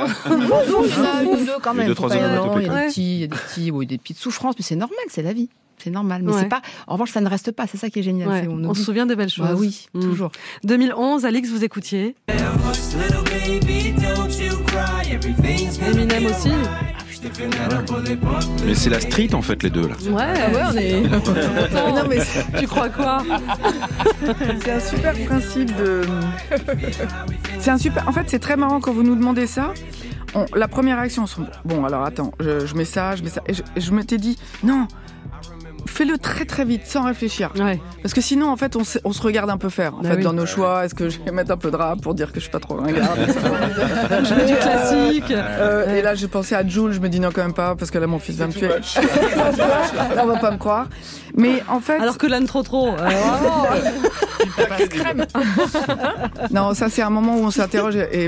a 1.05 1.23
une 1.23 1.29
ou 1.29 1.37
deux 1.45 1.53
quand 1.63 1.75
même. 1.75 1.87
deux, 1.87 1.95
trois 1.95 2.09
pas- 2.09 2.15
non, 2.37 2.59
Il 2.59 2.67
y 2.67 2.69
a 2.69 2.81
des 2.83 2.87
petits, 2.89 3.15
il 3.17 3.21
y 3.21 3.25
a 3.25 3.27
des 3.27 3.37
petits, 3.37 3.71
oui, 3.71 3.87
des 3.87 3.99
petites 3.99 4.19
souffrances, 4.19 4.55
mais 4.59 4.65
c'est 4.65 4.77
normal, 4.77 4.99
c'est 5.09 5.23
la 5.23 5.33
vie. 5.33 5.49
C'est 5.79 5.91
normal. 5.91 6.23
Mais 6.23 6.33
Ouais. 6.33 6.39
c'est 6.43 6.49
pas. 6.49 6.63
En 6.87 6.93
revanche, 6.93 7.11
ça 7.11 7.21
ne 7.21 7.29
reste 7.29 7.51
pas. 7.51 7.67
C'est 7.67 7.77
ça 7.79 7.91
qui 7.91 7.99
est 7.99 8.03
génial. 8.05 8.29
Ouais, 8.29 8.47
on, 8.47 8.73
se 8.75 8.85
souvient 8.85 9.05
des 9.07 9.17
belles 9.17 9.29
choses. 9.31 9.49
Bah 9.49 9.55
oui, 9.57 9.89
Mm. 9.95 10.01
toujours. 10.01 10.31
2011, 10.63 11.25
Alix, 11.25 11.49
vous 11.51 11.65
écoutiez. 11.65 12.15
Eminem 15.85 16.27
aussi. 16.27 16.51
Mais 18.67 18.75
c'est 18.75 18.91
la 18.91 19.01
street 19.01 19.35
en 19.35 19.43
fait, 19.43 19.63
les 19.63 19.71
deux 19.71 19.89
là. 19.89 19.95
Ouais, 20.05 20.55
ouais, 20.55 20.63
on 20.71 20.77
est. 20.77 21.01
non 21.73 22.05
mais 22.09 22.19
Tu 22.59 22.67
crois 22.67 22.89
quoi 22.89 23.23
C'est 24.65 24.73
un 24.73 24.81
super 24.81 25.15
principe 25.27 25.75
de. 25.77 26.03
C'est 27.59 27.71
un 27.71 27.79
super. 27.79 28.09
En 28.09 28.13
fait, 28.13 28.25
c'est 28.29 28.39
très 28.39 28.57
marrant 28.57 28.81
quand 28.81 28.93
vous 28.93 29.03
nous 29.03 29.15
demandez 29.17 29.47
ça. 29.47 29.73
On- 30.35 30.47
La 30.55 30.67
première 30.69 30.97
réaction, 30.99 31.25
on 31.25 31.27
se... 31.27 31.41
bon, 31.65 31.85
alors 31.85 32.05
attends, 32.05 32.33
je, 32.41 32.65
je 32.67 32.75
mets 32.75 32.87
ça, 32.87 33.15
je 33.17 33.23
mets 33.23 33.29
ça, 33.29 33.43
et 33.47 33.53
je, 33.55 33.63
et 33.77 33.81
je 33.81 33.93
m'étais 33.93 34.17
dit 34.19 34.39
non. 34.65 34.87
Fais-le 35.93 36.17
très 36.17 36.47
très 36.47 36.65
vite, 36.65 36.87
sans 36.87 37.05
réfléchir. 37.05 37.53
Parce 38.03 38.15
que 38.15 38.21
sinon, 38.23 38.49
en 38.51 38.57
fait, 38.57 38.77
on 38.77 38.85
se, 38.85 38.99
on 39.05 39.13
se 39.13 39.21
regarde 39.21 39.51
un 39.51 39.59
peu 39.59 39.69
faire. 39.69 39.95
En 39.95 39.99
Bah 40.03 40.11
fait, 40.11 40.17
oui. 40.17 40.23
dans 40.25 40.33
nos 40.33 40.47
choix, 40.47 40.85
est-ce 40.87 40.95
que 40.95 41.09
je 41.11 41.19
vais 41.21 41.31
mettre 41.33 41.51
un 41.53 41.57
peu 41.59 41.71
de 41.71 41.77
rap 41.77 42.01
pour 42.01 42.15
dire 42.15 42.29
que 42.33 42.37
je 42.37 42.45
suis 42.45 42.51
pas 42.51 42.61
trop 42.61 42.77
ringarde? 42.77 43.19
Je 44.25 44.35
mets 44.35 44.47
du 44.47 44.55
classique. 44.55 45.31
Euh, 45.31 45.95
et 45.97 46.03
là, 46.03 46.15
j'ai 46.15 46.29
pensé 46.29 46.55
à 46.55 46.67
Jules, 46.67 46.93
je 46.93 47.01
me 47.01 47.09
dis 47.09 47.21
non, 47.21 47.29
quand 47.33 47.43
même 47.43 47.53
pas, 47.53 47.75
parce 47.75 47.91
que 47.91 47.99
là, 47.99 48.07
mon 48.07 48.19
fils 48.19 48.37
va 48.37 48.47
me 48.47 48.53
tuer. 48.53 48.69
là, 48.69 48.79
on 50.23 50.27
va 50.27 50.37
pas 50.39 50.51
me 50.51 50.57
croire. 50.59 50.87
Mais 51.35 51.63
en 51.69 51.81
fait. 51.81 51.99
Alors 52.01 52.19
que 52.19 52.27
l'âne 52.27 52.47
trop 52.47 52.63
trop. 52.63 52.89
euh, 52.89 52.95
vraiment. 54.97 55.25
Non, 56.51 56.75
ça 56.75 56.89
c'est 56.89 57.03
un 57.03 57.11
moment 57.11 57.37
où 57.37 57.45
on 57.45 57.51
s'interroge 57.51 57.97
et, 57.97 58.25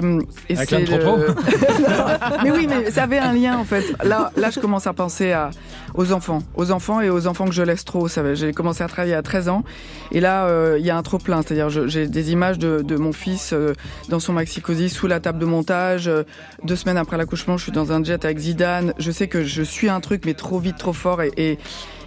et 0.48 0.56
Avec 0.56 0.68
c'est 0.68 0.84
l'âne 0.86 1.00
trop 1.00 1.16
le- 1.16 1.34
mais 2.44 2.50
oui, 2.50 2.66
mais 2.68 2.90
ça 2.90 3.04
avait 3.04 3.18
un 3.18 3.32
lien 3.32 3.58
en 3.58 3.64
fait. 3.64 3.84
Là, 4.02 4.30
là, 4.36 4.50
je 4.50 4.60
commence 4.60 4.86
à 4.86 4.92
penser 4.92 5.32
à, 5.32 5.50
aux 5.94 6.12
enfants, 6.12 6.42
aux 6.54 6.70
enfants 6.70 7.00
et 7.00 7.10
aux 7.10 7.26
enfants 7.26 7.44
que 7.46 7.52
je 7.52 7.62
laisse 7.62 7.84
trop. 7.84 8.08
J'ai 8.34 8.52
commencé 8.52 8.82
à 8.82 8.88
travailler 8.88 9.14
à 9.14 9.22
13 9.22 9.48
ans 9.48 9.64
et 10.12 10.20
là, 10.20 10.46
euh, 10.46 10.76
il 10.78 10.84
y 10.86 10.90
a 10.90 10.96
un 10.96 11.02
trop 11.02 11.18
plein. 11.18 11.42
C'est-à-dire, 11.42 11.68
j'ai 11.88 12.06
des 12.06 12.32
images 12.32 12.58
de, 12.58 12.82
de 12.82 12.96
mon 12.96 13.12
fils 13.12 13.52
euh, 13.52 13.72
dans 14.08 14.20
son 14.20 14.32
maxi 14.32 14.60
cosy 14.60 14.88
sous 14.88 15.06
la 15.06 15.20
table 15.20 15.38
de 15.38 15.46
montage. 15.46 16.08
Euh, 16.08 16.22
Deux 16.64 16.76
semaines 16.76 16.96
après 16.98 17.16
l'accouchement, 17.16 17.56
je 17.56 17.64
suis 17.64 17.72
dans 17.72 17.92
un 17.92 18.02
jet 18.02 18.24
avec 18.24 18.38
Zidane. 18.38 18.94
Je 18.98 19.10
sais 19.10 19.28
que 19.28 19.42
je 19.44 19.62
suis 19.62 19.88
un 19.88 20.00
truc, 20.00 20.22
mais 20.26 20.34
trop 20.34 20.58
vite, 20.58 20.76
trop 20.78 20.92
fort 20.92 21.22
et, 21.22 21.32
et 21.36 21.58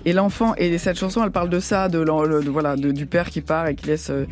et 0.06 0.14
l'enfant, 0.14 0.54
et 0.58 0.78
cette 0.78 0.98
chanson, 0.98 1.24
elle 1.24 1.32
parle 1.32 1.50
de 1.50 1.60
ça, 1.60 1.90
de, 1.90 2.00
le- 2.00 2.44
de- 2.44 2.50
voilà, 2.50 2.76
de- 2.76 2.92
du 2.92 3.06
père 3.06 3.30
qui 3.30 3.42
part 3.42 3.68
et 3.68 3.76
qui 3.76 3.88
laisse 3.88 4.10
euh, 4.10 4.26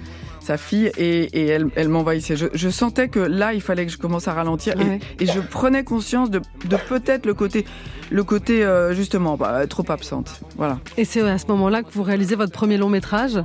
sa 0.45 0.57
fille, 0.57 0.91
et, 0.97 1.23
et 1.39 1.47
elle, 1.47 1.67
elle 1.75 1.89
m'envahissait. 1.89 2.35
Je, 2.35 2.45
je 2.53 2.69
sentais 2.69 3.07
que 3.09 3.19
là, 3.19 3.53
il 3.53 3.61
fallait 3.61 3.85
que 3.85 3.91
je 3.91 3.97
commence 3.97 4.27
à 4.27 4.33
ralentir, 4.33 4.73
et- 4.79 4.83
Ouais. 4.85 4.99
et, 5.19 5.25
je 5.25 5.39
prenais 5.39 5.83
conscience 5.83 6.29
de, 6.29 6.39
de 6.69 6.77
peut-être 6.87 7.25
le 7.25 7.33
côté, 7.33 7.65
le 8.11 8.23
côté 8.23 8.63
euh, 8.63 8.93
justement, 8.93 9.35
bah, 9.35 9.65
trop 9.67 9.83
absente. 9.89 10.39
Voilà. 10.57 10.79
Et 10.97 11.05
c'est 11.05 11.21
à 11.21 11.37
ce 11.37 11.47
moment-là 11.47 11.81
que 11.83 11.89
vous 11.91 12.03
réalisez 12.03 12.35
votre 12.35 12.51
premier 12.51 12.77
long 12.77 12.89
métrage. 12.89 13.43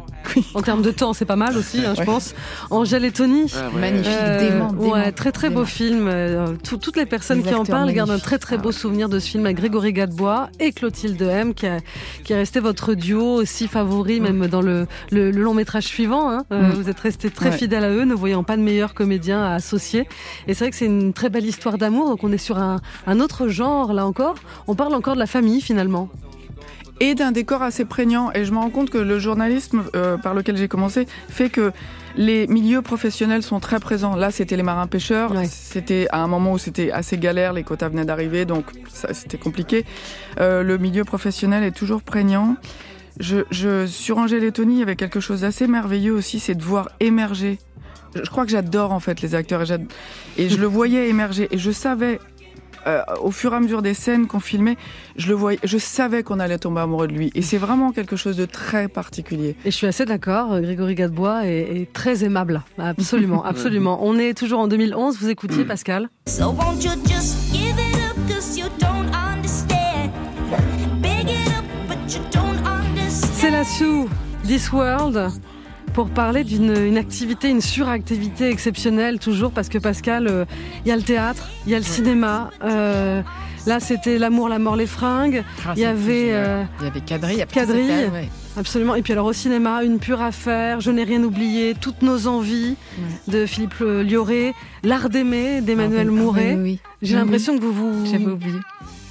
En 0.55 0.61
termes 0.62 0.82
de 0.82 0.90
temps, 0.90 1.12
c'est 1.14 1.24
pas 1.24 1.36
mal 1.36 1.57
aussi, 1.57 1.78
hein, 1.84 1.92
je 1.94 2.01
Ouais. 2.01 2.05
pense. 2.07 2.34
Angèle 2.70 3.05
et 3.05 3.11
Tony. 3.11 3.51
Ah 3.57 3.68
ouais. 3.74 3.80
Magnifique, 3.80 4.12
dément, 4.38 4.72
dément, 4.72 4.92
Ouais, 4.92 5.12
très 5.12 5.32
très 5.32 5.48
beau 5.51 5.64
film. 5.64 6.07
Euh, 6.09 6.55
tout- 6.62 6.76
toutes 6.76 6.96
les 6.96 7.07
personnes 7.07 7.42
qui 7.42 7.55
en 7.55 7.64
parlent 7.64 7.92
gardent 7.92 8.11
un 8.11 8.18
très 8.18 8.38
très 8.38 8.59
beau 8.59 8.70
souvenir 8.72 9.09
de 9.09 9.18
ce 9.18 9.28
film 9.30 9.44
avec 9.46 9.57
Grégory 9.57 9.92
Gadebois 9.92 10.51
et 10.61 10.72
Clotilde 10.72 11.20
M, 11.22 11.55
qui, 11.55 11.66
a- 11.66 11.78
qui 12.24 12.32
est 12.34 12.36
resté 12.36 12.61
votre 12.61 12.94
duo 12.94 13.34
aussi 13.36 13.66
favori, 13.66 14.20
même 14.20 14.46
dans 14.46 14.61
le, 14.62 14.86
le- 15.11 15.30
le 15.30 15.42
long 15.42 15.55
métrage 15.55 15.84
suivant. 15.84 16.30
hein. 16.30 16.44
Euh, 16.53 16.61
Mm. 16.61 16.72
Vous 16.91 16.97
êtes 16.97 17.01
resté 17.03 17.30
très 17.30 17.51
Ouais. 17.51 17.57
fidèle 17.57 17.84
à 17.84 17.91
eux, 17.91 18.03
ne 18.05 18.14
voyant 18.14 18.43
pas 18.43 18.57
de 18.57 18.62
meilleur 18.62 18.95
comédien 18.95 19.41
à 19.45 19.55
associer. 19.55 20.09
Et 20.49 20.55
c'est 20.55 20.64
vrai 20.64 20.70
que 20.72 20.76
c'est 20.76 20.86
une 20.86 21.12
très 21.12 21.28
belle 21.30 21.47
histoire 21.47 21.78
d'amour. 21.78 22.09
Donc 22.09 22.24
on 22.24 22.32
est 22.32 22.36
sur 22.38 22.59
un, 22.59 22.80
un 23.07 23.20
autre 23.20 23.47
genre 23.47 23.93
là 23.93 24.05
encore. 24.05 24.34
On 24.66 24.74
parle 24.74 24.93
encore 24.93 25.14
de 25.14 25.20
la 25.20 25.26
famille 25.28 25.61
finalement. 25.61 26.09
et 26.99 27.14
d'un 27.14 27.30
décor 27.30 27.62
assez 27.62 27.84
prégnant. 27.84 28.32
Et 28.34 28.45
je 28.45 28.51
me 28.51 28.59
rends 28.59 28.70
compte 28.70 28.91
que 28.91 28.99
le 28.99 29.20
journalisme 29.20 29.84
euh, 29.95 30.16
par 30.18 30.34
lequel 30.34 30.57
j'ai 30.57 30.66
commencé 30.66 31.07
fait 31.28 31.49
que 31.49 31.70
les 32.16 32.49
milieux 32.49 32.82
professionnels 32.82 33.45
sont 33.45 33.61
très 33.61 33.78
présents. 33.78 34.16
Là, 34.16 34.32
c'était 34.32 34.57
les 34.57 34.64
marins 34.64 34.88
pêcheurs. 34.88 35.32
C'était 35.49 36.09
à 36.11 36.18
un 36.24 36.26
moment 36.26 36.53
où 36.55 36.59
c'était 36.59 36.91
assez 36.91 37.16
galère, 37.18 37.53
les 37.53 37.62
quotas 37.62 37.88
venaient 37.88 38.05
d'arriver, 38.05 38.45
donc 38.47 38.64
c'était 39.12 39.38
compliqué. 39.38 39.84
Euh, 40.41 40.64
le 40.64 40.76
milieu 40.76 41.05
professionnel 41.05 41.62
est 41.62 41.70
toujours 41.70 42.03
prégnant. 42.03 42.57
Je, 43.20 43.40
je, 43.50 43.86
sur 43.86 44.16
Angèle 44.18 44.44
et 44.44 44.52
Tony, 44.52 44.76
il 44.76 44.78
y 44.80 44.82
avait 44.82 44.96
quelque 44.96 45.20
chose 45.20 45.42
d'assez 45.42 45.66
merveilleux 45.66 46.12
aussi, 46.12 46.40
c'est 46.40 46.54
de 46.54 46.62
voir 46.62 46.88
émerger. 47.00 47.58
Je, 48.16 48.24
je 48.24 48.30
crois 48.30 48.44
que 48.44 48.50
j'adore 48.50 48.92
en 48.92 49.00
fait 49.00 49.20
les 49.20 49.34
acteurs 49.34 49.62
et, 49.62 50.48
je 50.48 50.56
le 50.56 50.66
voyais 50.66 51.08
émerger 51.08 51.46
et 51.50 51.58
je 51.58 51.70
savais 51.70 52.18
euh, 52.86 53.02
au 53.20 53.30
fur 53.30 53.52
et 53.52 53.56
à 53.56 53.60
mesure 53.60 53.82
des 53.82 53.92
scènes 53.92 54.26
qu'on 54.26 54.40
filmait, 54.40 54.78
je 55.16 55.28
le 55.28 55.34
voyais, 55.34 55.58
je 55.64 55.76
savais 55.76 56.22
qu'on 56.22 56.40
allait 56.40 56.58
tomber 56.58 56.80
amoureux 56.80 57.08
de 57.08 57.12
lui. 57.12 57.30
Et 57.34 57.42
c'est 57.42 57.58
vraiment 57.58 57.92
quelque 57.92 58.16
chose 58.16 58.38
de 58.38 58.46
très 58.46 58.88
particulier. 58.88 59.54
Et 59.66 59.70
je 59.70 59.76
suis 59.76 59.86
assez 59.86 60.06
d'accord, 60.06 60.54
euh, 60.54 60.60
Grégory 60.62 60.94
Gadebois 60.94 61.46
est, 61.46 61.82
est 61.82 61.92
très 61.92 62.24
aimable. 62.24 62.62
Absolument, 62.78 63.44
absolument. 63.44 63.98
On 64.02 64.18
est 64.18 64.32
toujours 64.32 64.60
en 64.60 64.68
2011, 64.68 65.18
vous 65.18 65.28
écoutiez 65.28 65.64
Pascal? 65.66 66.08
So 66.26 66.52
won't 66.52 66.82
you 66.82 66.92
just 67.06 67.52
give 67.52 67.78
it 67.78 67.96
up 67.96 69.30
Sue, 73.64 74.06
This 74.46 74.72
World, 74.72 75.28
pour 75.92 76.08
parler 76.08 76.44
d'une 76.44 76.76
une 76.76 76.96
activité, 76.98 77.48
une 77.50 77.61
suractivité 77.61 78.48
exceptionnelle, 78.48 79.18
toujours 79.18 79.50
parce 79.52 79.68
que 79.68 79.78
Pascal, 79.78 80.26
euh, 80.28 80.44
il 80.84 80.88
y 80.88 80.92
a 80.92 80.96
le 80.96 81.02
théâtre, 81.02 81.48
il 81.66 81.72
y 81.72 81.74
a 81.74 81.78
le 81.78 81.84
cinéma. 81.84 82.50
euh, 82.64 83.22
là, 83.66 83.80
c'était 83.80 84.18
L'amour, 84.18 84.48
la 84.48 84.58
mort, 84.58 84.76
les 84.76 84.86
fringues. 84.86 85.44
Ah, 85.66 85.72
il 85.76 85.82
y 85.82 85.84
avait. 85.84 86.30
euh. 86.32 86.64
Il 86.80 86.84
y 86.84 86.88
avait 86.88 87.00
ouais. 88.11 88.28
Absolument. 88.56 88.94
Et 88.94 89.02
puis 89.02 89.12
alors 89.12 89.26
au 89.26 89.32
cinéma, 89.32 89.84
Une 89.84 89.98
pure 89.98 90.22
affaire, 90.22 90.80
Je 90.80 90.90
n'ai 90.90 91.04
rien 91.04 91.22
oublié, 91.22 91.74
Toutes 91.80 92.02
nos 92.02 92.26
envies 92.26 92.76
de 93.28 93.46
Philippe 93.46 93.74
euh, 93.82 94.02
Lioré, 94.02 94.54
L'art 94.82 95.08
d'aimer 95.11 95.61
d'Emmanuel 95.61 96.08
Ah 96.08 96.12
oui, 96.12 96.18
Mouret. 96.18 96.54
oui. 96.58 96.78
J'ai 97.02 97.14
Mhm. 97.14 97.20
l'impression 97.20 97.56
que 97.58 97.62
vous 97.62 97.72
vous 97.72 98.06
J'avais 98.06 98.26
oublié. 98.26 98.58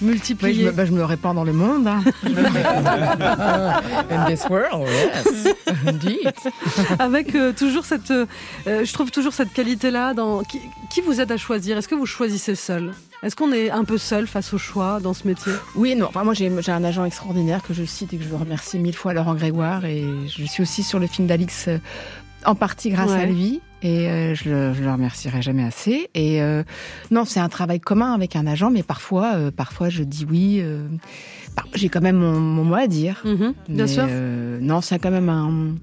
Multipliez. 0.01 0.53
Oui, 0.53 0.61
je, 0.61 0.65
me, 0.67 0.71
bah, 0.71 0.85
je 0.85 0.91
me 0.91 1.03
répands 1.03 1.33
dans 1.33 1.43
le 1.43 1.53
monde. 1.53 1.87
Hein. 1.87 2.03
In 4.09 4.25
this 4.27 4.45
world, 4.49 4.87
yes. 4.87 5.53
Indeed. 5.85 6.33
Avec 6.99 7.35
euh, 7.35 7.51
toujours 7.53 7.85
cette, 7.85 8.11
euh, 8.11 8.25
euh, 8.67 8.85
je 8.85 8.93
trouve 8.93 9.11
toujours 9.11 9.33
cette 9.33 9.53
qualité-là 9.53 10.13
dans 10.13 10.43
qui, 10.43 10.59
qui 10.89 11.01
vous 11.01 11.19
aide 11.21 11.31
à 11.31 11.37
choisir? 11.37 11.77
Est-ce 11.77 11.87
que 11.87 11.95
vous 11.95 12.05
choisissez 12.05 12.55
seul? 12.55 12.93
Est-ce 13.21 13.35
qu'on 13.35 13.51
est 13.51 13.69
un 13.69 13.83
peu 13.83 13.97
seul 13.97 14.27
face 14.27 14.53
au 14.53 14.57
choix 14.57 14.99
dans 15.01 15.13
ce 15.13 15.27
métier? 15.27 15.51
Oui, 15.75 15.95
non. 15.95 16.07
Enfin, 16.07 16.23
moi, 16.23 16.33
j'ai 16.33 16.49
j'ai 16.61 16.71
un 16.71 16.83
agent 16.83 17.03
extraordinaire 17.05 17.61
que 17.63 17.73
je 17.73 17.83
cite 17.83 18.13
et 18.13 18.17
que 18.17 18.23
je 18.23 18.29
veux 18.29 18.37
remercier 18.37 18.79
mille 18.79 18.95
fois, 18.95 19.13
Laurent 19.13 19.35
Grégoire. 19.35 19.83
Et 19.85 20.03
je 20.27 20.45
suis 20.45 20.63
aussi 20.63 20.83
sur 20.83 20.99
le 20.99 21.07
film 21.07 21.27
d'Alix 21.27 21.67
euh, 21.67 21.77
en 22.45 22.55
partie 22.55 22.89
grâce 22.89 23.09
Ouais. 23.11 23.21
à 23.21 23.25
lui. 23.25 23.61
Et 23.81 24.09
euh, 24.09 24.35
je, 24.35 24.49
le, 24.49 24.73
je 24.73 24.83
le 24.83 24.91
remercierai 24.91 25.41
jamais 25.41 25.63
assez. 25.63 26.09
Et 26.13 26.41
euh, 26.41 26.63
non, 27.11 27.23
c'est 27.25 27.39
un 27.39 27.47
travail 27.49 27.79
commun 27.79 28.13
avec 28.13 28.35
un 28.35 28.45
agent, 28.45 28.71
mais 28.71 28.83
parfois, 28.83 29.35
euh, 29.35 29.51
parfois, 29.51 29.87
je 29.89 30.03
dis 30.03 30.25
oui. 30.29 30.57
euh, 30.61 30.85
bah, 31.55 31.63
j'ai 31.75 31.87
quand 31.89 32.01
même 32.01 32.17
mon, 32.17 32.39
mon 32.39 32.65
mot 32.65 32.75
à 32.75 32.87
dire. 32.87 33.21
bien 33.23 33.53
Mais, 33.69 33.87
sûr. 33.87 34.05
euh, 34.07 34.59
non, 34.61 34.81
c'est 34.81 34.99
quand 34.99 35.11
même 35.11 35.29
un, 35.29 35.75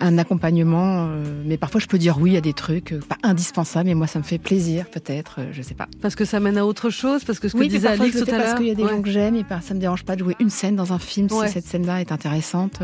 un 0.00 0.18
accompagnement. 0.18 1.08
euh, 1.08 1.42
mais 1.46 1.56
parfois, 1.56 1.80
je 1.80 1.86
peux 1.86 1.96
dire 1.96 2.18
oui 2.20 2.36
à 2.36 2.42
des 2.42 2.52
trucs 2.52 2.94
pas 3.08 3.16
indispensables. 3.22 3.88
Mais 3.88 3.94
moi, 3.94 4.06
ça 4.06 4.18
me 4.18 4.24
fait 4.24 4.38
plaisir, 4.38 4.84
peut-être. 4.90 5.40
je 5.50 5.62
sais 5.62 5.74
pas. 5.74 5.88
Parce 6.02 6.14
que 6.16 6.26
ça 6.26 6.40
mène 6.40 6.58
à 6.58 6.66
autre 6.66 6.90
chose, 6.90 7.24
parce 7.24 7.38
que 7.40 7.48
ce 7.48 7.54
que 7.54 7.58
oui, 7.60 7.68
disait 7.68 7.88
parfois, 7.88 8.04
Alix 8.04 8.18
tout 8.22 8.24
à 8.30 8.32
parce 8.36 8.44
l'heure. 8.48 8.56
qu'il 8.58 8.66
y 8.66 8.70
a 8.70 8.74
des 8.74 8.82
Ouais. 8.84 8.90
gens 8.90 9.00
que 9.02 9.10
j'aime 9.10 9.36
et 9.36 9.44
ça 9.62 9.72
me 9.72 9.80
dérange 9.80 10.04
pas 10.04 10.14
de 10.14 10.20
jouer 10.24 10.36
une 10.40 10.50
scène 10.50 10.76
dans 10.76 10.92
un 10.92 10.98
film 10.98 11.26
Ouais. 11.32 11.46
si 11.46 11.54
cette 11.54 11.66
scène-là 11.66 12.02
est 12.02 12.12
intéressante. 12.12 12.80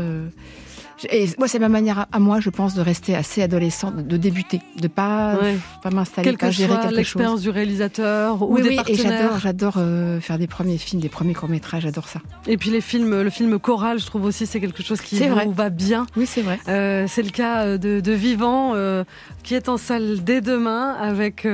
Et 1.11 1.27
moi, 1.37 1.47
c'est 1.47 1.59
ma 1.59 1.69
manière 1.69 1.99
à, 1.99 2.07
à 2.11 2.19
moi, 2.19 2.39
je 2.39 2.49
pense, 2.49 2.73
de 2.73 2.81
rester 2.81 3.15
assez 3.15 3.41
adolescente, 3.43 4.07
de 4.07 4.17
débuter, 4.17 4.61
de 4.81 4.87
pas, 4.87 5.35
Ouais. 5.39 5.57
pas 5.83 5.89
m'installer, 5.91 6.35
pas 6.35 6.49
gérer 6.49 6.73
soit 6.73 6.81
quelque 6.83 6.95
l'expérience 6.95 7.33
chose. 7.35 7.41
du 7.43 7.49
réalisateur 7.51 8.41
ou 8.41 8.55
oui, 8.55 8.61
des 8.63 8.69
oui, 8.69 8.73
et 8.73 8.77
partenaires. 8.77 9.19
j'adore, 9.19 9.39
j'adore 9.39 9.73
euh, 9.77 10.19
faire 10.19 10.37
des 10.39 10.47
premiers 10.47 10.77
films, 10.77 11.01
des 11.01 11.09
premiers 11.09 11.33
courts 11.33 11.49
métrages, 11.49 11.83
j'adore 11.83 12.07
ça. 12.07 12.19
Et 12.47 12.57
puis 12.57 12.69
les 12.71 12.81
films, 12.81 13.21
le 13.21 13.29
film 13.29 13.59
choral, 13.59 13.99
je 13.99 14.05
trouve 14.05 14.25
aussi 14.25 14.45
c'est 14.47 14.59
quelque 14.59 14.81
chose 14.83 15.01
qui 15.01 15.19
va 15.53 15.69
bien. 15.69 16.07
Oui, 16.15 16.25
c'est 16.25 16.41
vrai. 16.41 16.59
Euh, 16.67 17.05
c'est 17.07 17.21
le 17.23 17.29
cas 17.29 17.63
euh, 17.65 17.77
de, 17.77 17.99
de 17.99 18.11
Vivant 18.11 18.73
euh, 18.75 19.03
qui 19.43 19.53
est 19.55 19.69
en 19.69 19.77
salle 19.77 20.23
dès 20.23 20.41
demain 20.41 20.93
avec 20.99 21.47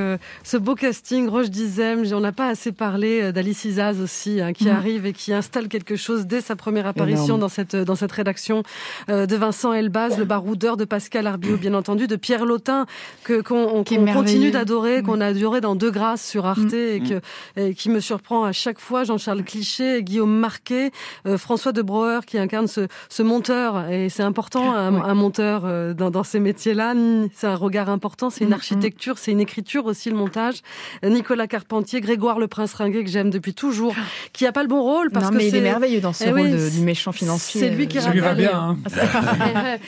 ce 0.44 0.58
beau 0.58 0.76
casting. 0.76 1.28
Roche 1.28 1.50
Dizem, 1.50 2.04
on 2.14 2.20
n'a 2.22 2.32
pas 2.32 2.48
assez 2.48 2.72
parlé 2.72 3.32
d'Alice 3.32 3.66
Isaz 3.66 4.00
aussi, 4.02 4.42
hein, 4.42 4.54
qui 4.54 4.66
Mhm. 4.66 4.72
arrive 4.76 5.06
et 5.06 5.14
qui 5.14 5.34
installe 5.34 5.68
quelque 5.68 5.96
chose 5.96 6.26
dès 6.26 6.42
sa 6.42 6.56
première 6.56 6.88
apparition 6.88 7.26
Énorme. 7.36 7.42
dans 7.42 7.50
cette 7.50 7.76
dans 7.76 7.96
cette 7.96 8.12
rédaction 8.14 8.64
de 9.34 9.38
Vincent 9.40 9.74
Elbaz, 9.74 10.20
le 10.20 10.26
baroudeur 10.26 10.78
de 10.78 10.86
Pascal 10.86 11.26
Arbiot, 11.26 11.58
bien 11.58 11.74
entendu, 11.74 12.06
de 12.06 12.16
Pierre 12.16 12.46
Lautin 12.46 12.86
que 13.24 13.42
qu'on 13.42 13.84
continue 13.84 14.52
d'adorer, 14.52 15.02
qu'on 15.02 15.22
a 15.22 15.28
adoré 15.28 15.60
dans 15.60 15.76
Deux 15.76 15.90
Grâces 15.90 16.24
sur 16.24 16.46
Arte 16.46 16.60
Mm. 16.64 16.76
et 16.76 17.02
que 17.10 17.22
et 17.60 17.74
qui 17.74 17.90
me 17.90 18.00
surprend 18.00 18.44
à 18.44 18.52
chaque 18.52 18.80
fois. 18.80 19.04
Jean-Charles 19.06 19.44
Cliché, 19.44 20.04
Guillaume 20.04 20.36
Marquet, 20.38 20.92
euh, 21.26 21.38
François 21.40 21.72
de 21.72 21.82
Brouwer 21.82 22.20
qui 22.28 22.38
incarne 22.38 22.68
ce, 22.68 22.88
ce 23.10 23.24
monteur 23.24 23.90
et 23.90 24.10
c'est 24.10 24.22
important 24.24 24.72
un, 24.76 25.02
un 25.04 25.14
monteur 25.16 25.64
euh, 25.66 25.94
dans, 25.96 26.12
dans 26.12 26.24
ces 26.24 26.40
métiers-là. 26.40 26.94
C'est 27.34 27.48
un 27.48 27.56
regard 27.56 27.90
important, 27.90 28.30
c'est 28.30 28.44
une 28.44 28.52
Mm, 28.52 28.54
architecture, 28.54 29.18
c'est 29.18 29.32
une 29.32 29.40
écriture 29.42 29.88
aussi 29.88 30.12
le 30.12 30.16
montage. 30.16 30.58
Euh, 31.04 31.10
Nicolas 31.10 31.48
Carpentier, 31.48 32.02
Grégoire 32.02 32.38
le 32.38 32.48
Prince 32.48 32.76
Ringuet 32.76 33.04
que 33.04 33.10
j'aime 33.10 33.32
depuis 33.32 33.56
toujours, 33.56 33.96
qui 34.32 34.46
a 34.46 34.52
pas 34.52 34.62
le 34.62 34.70
bon 34.70 34.84
rôle 34.84 35.10
parce 35.10 35.26
non, 35.26 35.32
que 35.32 35.38
mais 35.38 35.48
il 35.48 35.52
c'est 35.52 35.58
est 35.58 35.62
merveilleux 35.62 36.02
dans 36.02 36.14
ce 36.14 36.26
Eh 36.26 36.30
rôle 36.30 36.42
oui, 36.42 36.52
de- 36.52 36.70
du 36.70 36.82
méchant 36.82 37.12
financier. 37.12 37.60
C'est 37.62 37.70
lui 37.72 37.88
qui 37.88 38.00
Ça 38.00 38.12
lui 38.12 38.20
va 38.20 38.36
bien, 38.36 38.52
hein. 38.54 38.78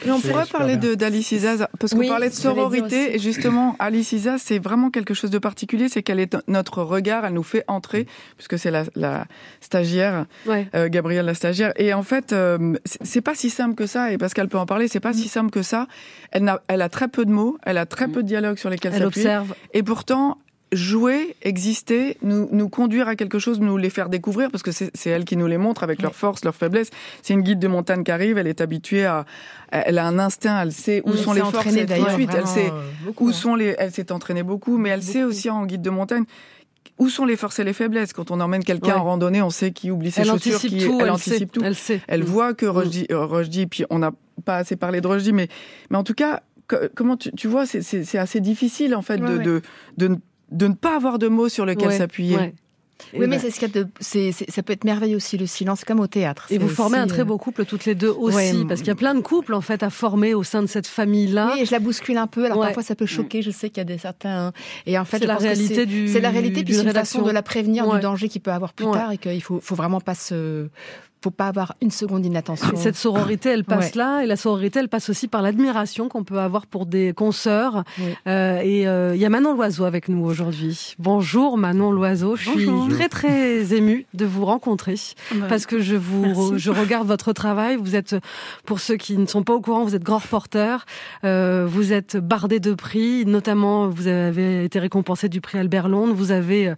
Et 0.05 0.11
on 0.11 0.19
pourrait 0.19 0.45
parler 0.51 0.77
d'Alice 0.77 1.31
Isaz, 1.31 1.67
parce 1.79 1.93
qu'on 1.93 1.99
Oui, 1.99 2.07
parlait 2.07 2.29
de 2.29 2.33
sororité, 2.33 3.15
et 3.15 3.19
justement, 3.19 3.75
Alice 3.79 4.11
Isaz, 4.11 4.41
c'est 4.43 4.59
vraiment 4.59 4.89
quelque 4.89 5.13
chose 5.13 5.29
de 5.31 5.37
particulier, 5.39 5.89
c'est 5.89 6.03
qu'elle 6.03 6.19
est 6.19 6.35
notre 6.47 6.81
regard, 6.83 7.25
elle 7.25 7.33
nous 7.33 7.43
fait 7.43 7.63
entrer, 7.67 8.05
puisque 8.37 8.57
c'est 8.59 8.71
la, 8.71 8.83
la 8.95 9.25
stagiaire, 9.61 10.25
Ouais. 10.45 10.67
euh, 10.75 10.89
Gabrielle 10.89 11.25
la 11.25 11.33
stagiaire, 11.33 11.73
et 11.77 11.93
en 11.93 12.03
fait, 12.03 12.33
euh, 12.33 12.73
c'est 12.85 13.21
pas 13.21 13.35
si 13.35 13.49
simple 13.49 13.75
que 13.75 13.85
ça, 13.87 14.11
et 14.11 14.17
Pascal 14.17 14.47
peut 14.47 14.57
en 14.57 14.65
parler, 14.65 14.87
c'est 14.87 14.99
pas 14.99 15.11
Mm. 15.11 15.13
si 15.15 15.27
simple 15.27 15.51
que 15.51 15.61
ça. 15.61 15.87
Elle, 16.31 16.49
a 16.81 16.89
très 16.89 17.07
peu 17.07 17.25
de 17.25 17.31
mots, 17.31 17.57
elle 17.63 17.77
a 17.77 17.85
très 17.85 18.07
peu 18.07 18.21
de 18.23 18.27
dialogues 18.27 18.57
sur 18.57 18.69
lesquels 18.69 18.91
Elle 18.95 19.03
s'appuyer, 19.03 19.27
observe. 19.27 19.53
et 19.73 19.83
pourtant, 19.83 20.37
jouer, 20.71 21.35
exister, 21.41 22.17
nous, 22.21 22.49
nous 22.51 22.69
conduire 22.69 23.07
à 23.07 23.15
quelque 23.15 23.39
chose, 23.39 23.59
nous 23.59 23.77
les 23.77 23.89
faire 23.89 24.09
découvrir, 24.09 24.51
parce 24.51 24.63
que 24.63 24.71
c'est 24.71 25.09
elle 25.09 25.23
qui 25.25 25.37
nous 25.37 25.47
les 25.47 25.57
montre 25.57 25.83
avec 25.83 26.01
leurs 26.01 26.15
forces, 26.15 26.43
leurs 26.43 26.55
faiblesses. 26.55 26.89
C'est 27.21 27.33
une 27.33 27.41
guide 27.41 27.59
de 27.59 27.67
montagne 27.67 28.03
qui 28.03 28.11
arrive, 28.11 28.37
elle 28.37 28.47
est 28.47 28.61
habituée 28.61 29.05
à, 29.05 29.25
elle 29.71 29.97
a 29.97 30.05
un 30.07 30.19
instinct, 30.19 30.61
elle 30.61 30.71
sait 30.71 31.01
où 31.05 31.11
Oui, 31.11 31.17
sont 31.17 31.33
les 31.33 31.41
forces, 31.41 31.55
elle, 31.67 31.73
tout 31.73 31.79
de 31.81 31.85
d'ailleurs, 31.85 32.11
suite, 32.11 32.31
elle 32.35 32.47
sait 32.47 32.69
euh, 32.71 32.81
beaucoup, 33.05 33.25
où 33.25 33.29
hein. 33.29 33.33
sont 33.33 33.55
les, 33.55 33.75
elle 33.77 33.91
s'est 33.91 34.11
entraînée 34.11 34.43
beaucoup, 34.43 34.77
mais 34.77 34.89
elle 34.89 35.03
sait 35.03 35.23
aussi 35.23 35.49
en 35.49 35.65
guide 35.65 35.81
de 35.81 35.89
montagne 35.89 36.23
où 36.97 37.09
sont 37.09 37.25
les 37.25 37.35
forces 37.35 37.59
et 37.59 37.63
les 37.63 37.73
faiblesses. 37.73 38.13
Quand 38.13 38.31
on 38.31 38.39
emmène 38.39 38.63
quelqu'un 38.63 38.93
Ouais. 38.93 38.99
en 38.99 39.03
randonnée, 39.03 39.41
on 39.41 39.49
sait 39.49 39.71
qui 39.71 39.91
oublie 39.91 40.11
ses 40.11 40.21
Elle 40.21 40.27
chaussures, 40.27 40.55
anticipe 40.55 40.77
qui 40.79 40.85
tout, 40.85 40.97
elle 40.99 41.05
elle 41.07 41.11
anticipe 41.11 41.37
sait, 41.39 41.45
tout. 41.47 41.61
elle 41.63 41.75
sait. 41.75 42.01
Elle 42.07 42.21
Mm. 42.21 42.25
voit 42.25 42.53
que 42.53 42.65
Rushdie, 42.65 43.05
euh, 43.11 43.25
Rushdie, 43.25 43.67
puis 43.67 43.83
on 43.89 43.99
n'a 43.99 44.11
pas 44.45 44.57
assez 44.57 44.75
parlé 44.77 45.01
de 45.01 45.07
Rushdie, 45.07 45.33
mais 45.33 45.47
mais 45.89 45.97
en 45.97 46.03
tout 46.03 46.13
cas, 46.13 46.41
co- 46.67 46.77
comment 46.95 47.17
tu, 47.17 47.31
tu 47.33 47.47
vois, 47.49 47.65
c'est- 47.65 48.15
assez 48.17 48.39
difficile 48.39 48.95
en 48.95 49.01
fait 49.01 49.19
Ouais, 49.21 49.29
de, 49.29 49.37
ouais. 49.37 49.43
de 49.43 49.61
de 49.97 50.17
de 50.51 50.67
ne 50.67 50.73
pas 50.73 50.95
avoir 50.95 51.19
de 51.19 51.27
mots 51.27 51.49
sur 51.49 51.65
lesquels 51.65 51.87
Ouais, 51.89 51.97
s'appuyer. 51.97 52.37
ouais. 52.37 52.53
Et 53.13 53.19
Oui, 53.19 53.27
mais 53.27 53.35
bah- 53.35 53.41
c'est 53.41 53.51
ce 53.51 53.59
qu'il 53.59 53.67
y 53.67 53.77
a 53.77 53.83
de, 53.83 53.89
c'est, 53.99 54.31
c'est- 54.31 54.49
ça 54.49 54.63
peut 54.63 54.71
être 54.71 54.85
merveilleux 54.85 55.17
aussi 55.17 55.37
le 55.37 55.45
silence, 55.47 55.79
c'est 55.79 55.85
comme 55.85 55.99
au 55.99 56.07
théâtre. 56.07 56.47
Et 56.49 56.57
vous 56.57 56.69
formez 56.69 56.97
un 56.97 57.07
très 57.07 57.21
euh, 57.21 57.25
beau 57.25 57.37
couple 57.37 57.65
toutes 57.65 57.83
les 57.85 57.93
deux 57.93 58.09
aussi, 58.09 58.35
Ouais, 58.37 58.65
parce 58.67 58.79
qu'il 58.79 58.87
y 58.87 58.91
a 58.91 58.95
plein 58.95 59.13
de 59.13 59.19
couples 59.19 59.53
en 59.53 59.59
fait 59.59 59.83
à 59.83 59.89
former 59.89 60.33
au 60.33 60.43
sein 60.43 60.61
de 60.61 60.67
cette 60.67 60.87
famille-là. 60.87 61.51
Oui, 61.53 61.61
et 61.61 61.65
je 61.65 61.71
la 61.73 61.79
bouscule 61.79 62.17
un 62.17 62.25
peu. 62.27 62.45
Alors 62.45 62.57
Ouais. 62.59 62.67
parfois 62.67 62.83
ça 62.83 62.95
peut 62.95 63.05
choquer. 63.05 63.41
Je 63.41 63.51
sais 63.51 63.69
qu'il 63.69 63.79
y 63.79 63.81
a 63.81 63.83
des 63.83 63.97
certains. 63.97 64.53
Et 64.85 64.97
en 64.97 65.03
fait, 65.03 65.19
C'est 65.19 65.25
la 65.27 65.35
réalité 65.35 65.75
c'est- 65.75 65.85
du- 65.85 66.07
C'est 66.07 66.21
la 66.21 66.29
réalité, 66.29 66.63
puis 66.63 66.73
c'est 66.73 66.83
une 66.83 66.93
façon 66.93 67.21
de 67.21 67.31
la 67.31 67.43
prévenir 67.43 67.85
Ouais. 67.85 67.95
du 67.95 68.01
danger 68.01 68.29
qu'il 68.29 68.41
peut 68.41 68.51
avoir 68.53 68.71
plus 68.71 68.85
Ouais. 68.85 68.93
tard 68.93 69.11
et 69.11 69.17
qu'il 69.17 69.41
faut, 69.43 69.59
faut 69.61 69.75
vraiment 69.75 69.99
pas 69.99 70.15
se, 70.15 70.69
faut 71.25 71.31
pas 71.31 71.47
avoir 71.47 71.73
une 71.81 71.89
seconde 71.89 72.21
d'inattention. 72.21 72.71
Et 72.73 72.75
cette 72.87 72.95
sororité, 72.95 73.49
elle 73.49 73.63
passe 73.63 73.93
Ouais. 73.95 73.99
là, 73.99 74.21
et 74.23 74.27
la 74.27 74.35
sororité, 74.35 74.79
elle 74.79 74.89
passe 74.89 75.09
aussi 75.09 75.27
par 75.27 75.41
l'admiration 75.41 76.07
qu'on 76.07 76.23
peut 76.23 76.39
avoir 76.39 76.67
pour 76.67 76.85
des 76.85 77.13
consoeurs. 77.13 77.83
Euh, 78.27 78.59
et 78.59 78.87
euh, 78.87 79.15
il 79.15 79.21
y 79.21 79.25
a 79.25 79.29
Manon 79.29 79.53
Loiseau 79.55 79.85
avec 79.85 80.07
nous 80.07 80.23
aujourd'hui. 80.23 80.93
Bonjour 80.99 81.57
Manon 81.57 81.91
Loiseau, 81.91 82.35
je 82.35 82.49
suis 82.49 82.65
Bonjour. 82.67 82.89
très 82.89 83.09
très 83.09 83.73
émue 83.73 84.05
de 84.13 84.25
vous 84.25 84.45
rencontrer 84.45 84.95
bah, 85.33 85.47
parce 85.49 85.65
que 85.65 85.79
je 85.79 85.95
vous, 85.95 86.57
je 86.57 86.69
regarde 86.69 87.07
votre 87.07 87.33
travail. 87.33 87.75
Vous 87.75 87.95
êtes, 87.95 88.15
pour 88.65 88.79
ceux 88.79 88.97
qui 88.97 89.17
ne 89.17 89.25
sont 89.25 89.41
pas 89.41 89.53
au 89.53 89.61
courant, 89.61 89.83
vous 89.83 89.95
êtes 89.95 90.03
grand 90.03 90.19
reporter. 90.19 90.85
Euh, 91.23 91.65
vous 91.67 91.91
êtes 91.91 92.17
bardé 92.17 92.59
de 92.59 92.73
prix, 92.75 93.25
notamment 93.25 93.87
vous 93.87 94.05
avez 94.07 94.63
été 94.65 94.77
récompensé 94.77 95.27
du 95.27 95.41
prix 95.41 95.57
Albert 95.57 95.89
Londres. 95.89 96.13
Vous 96.15 96.31
avez 96.31 96.73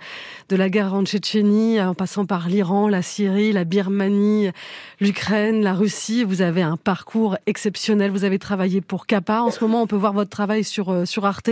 de 0.47 0.55
la 0.55 0.69
guerre 0.69 0.93
en 0.93 1.03
Tchétchénie, 1.03 1.81
en 1.81 1.93
passant 1.93 2.25
par 2.25 2.47
l'Iran, 2.47 2.87
la 2.87 3.01
Syrie, 3.01 3.51
la 3.51 3.65
Birmanie, 3.65 4.36
l'Ukraine, 4.99 5.61
la 5.61 5.73
Russie. 5.73 6.23
Vous 6.23 6.41
avez 6.41 6.61
un 6.61 6.77
parcours 6.77 7.37
exceptionnel. 7.45 8.11
Vous 8.11 8.23
avez 8.23 8.39
travaillé 8.39 8.81
pour 8.81 9.05
Kappa. 9.05 9.41
En 9.41 9.51
ce 9.51 9.63
moment, 9.63 9.81
on 9.81 9.87
peut 9.87 9.95
voir 9.95 10.13
votre 10.13 10.29
travail 10.29 10.63
sur 10.63 10.89
euh, 10.89 11.05
sur 11.05 11.25
Arte. 11.25 11.49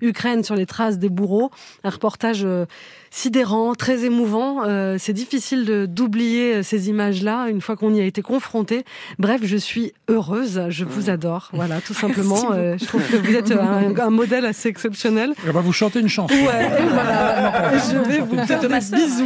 Ukraine 0.00 0.44
sur 0.44 0.54
les 0.54 0.66
traces 0.66 0.98
des 0.98 1.08
bourreaux. 1.08 1.50
Un 1.82 1.90
reportage 1.90 2.42
euh, 2.44 2.66
sidérant, 3.14 3.76
très 3.76 4.04
émouvant. 4.04 4.64
Euh, 4.66 4.96
c'est 4.98 5.12
difficile 5.12 5.64
de 5.64 5.86
d'oublier 5.86 6.56
euh, 6.56 6.62
ces 6.64 6.88
images-là 6.88 7.46
une 7.48 7.60
fois 7.60 7.76
qu'on 7.76 7.94
y 7.94 8.00
a 8.00 8.04
été 8.04 8.22
confronté. 8.22 8.84
Bref, 9.20 9.40
je 9.44 9.56
suis 9.56 9.92
heureuse. 10.08 10.62
Je 10.68 10.84
vous 10.84 11.10
adore. 11.10 11.50
Voilà, 11.52 11.80
tout 11.80 11.94
simplement. 12.04 12.50
Euh, 12.52 12.76
je 12.76 12.84
trouve 12.84 13.02
que 13.08 13.16
vous 13.16 13.34
êtes 13.36 13.52
un, 13.52 13.96
un 13.96 14.10
modèle 14.10 14.44
assez 14.44 14.68
exceptionnel. 14.68 15.32
On 15.46 15.52
va 15.52 15.60
vous 15.60 15.72
chanter 15.72 16.00
une 16.00 16.08
chanson. 16.08 16.34
Ouais, 16.34 16.80
et 16.80 16.86
voilà. 16.92 17.70
Je 17.78 17.98
vais 17.98 18.18
vous 18.18 18.36
faire 18.46 18.60
des 18.60 18.68
bisous 18.68 19.24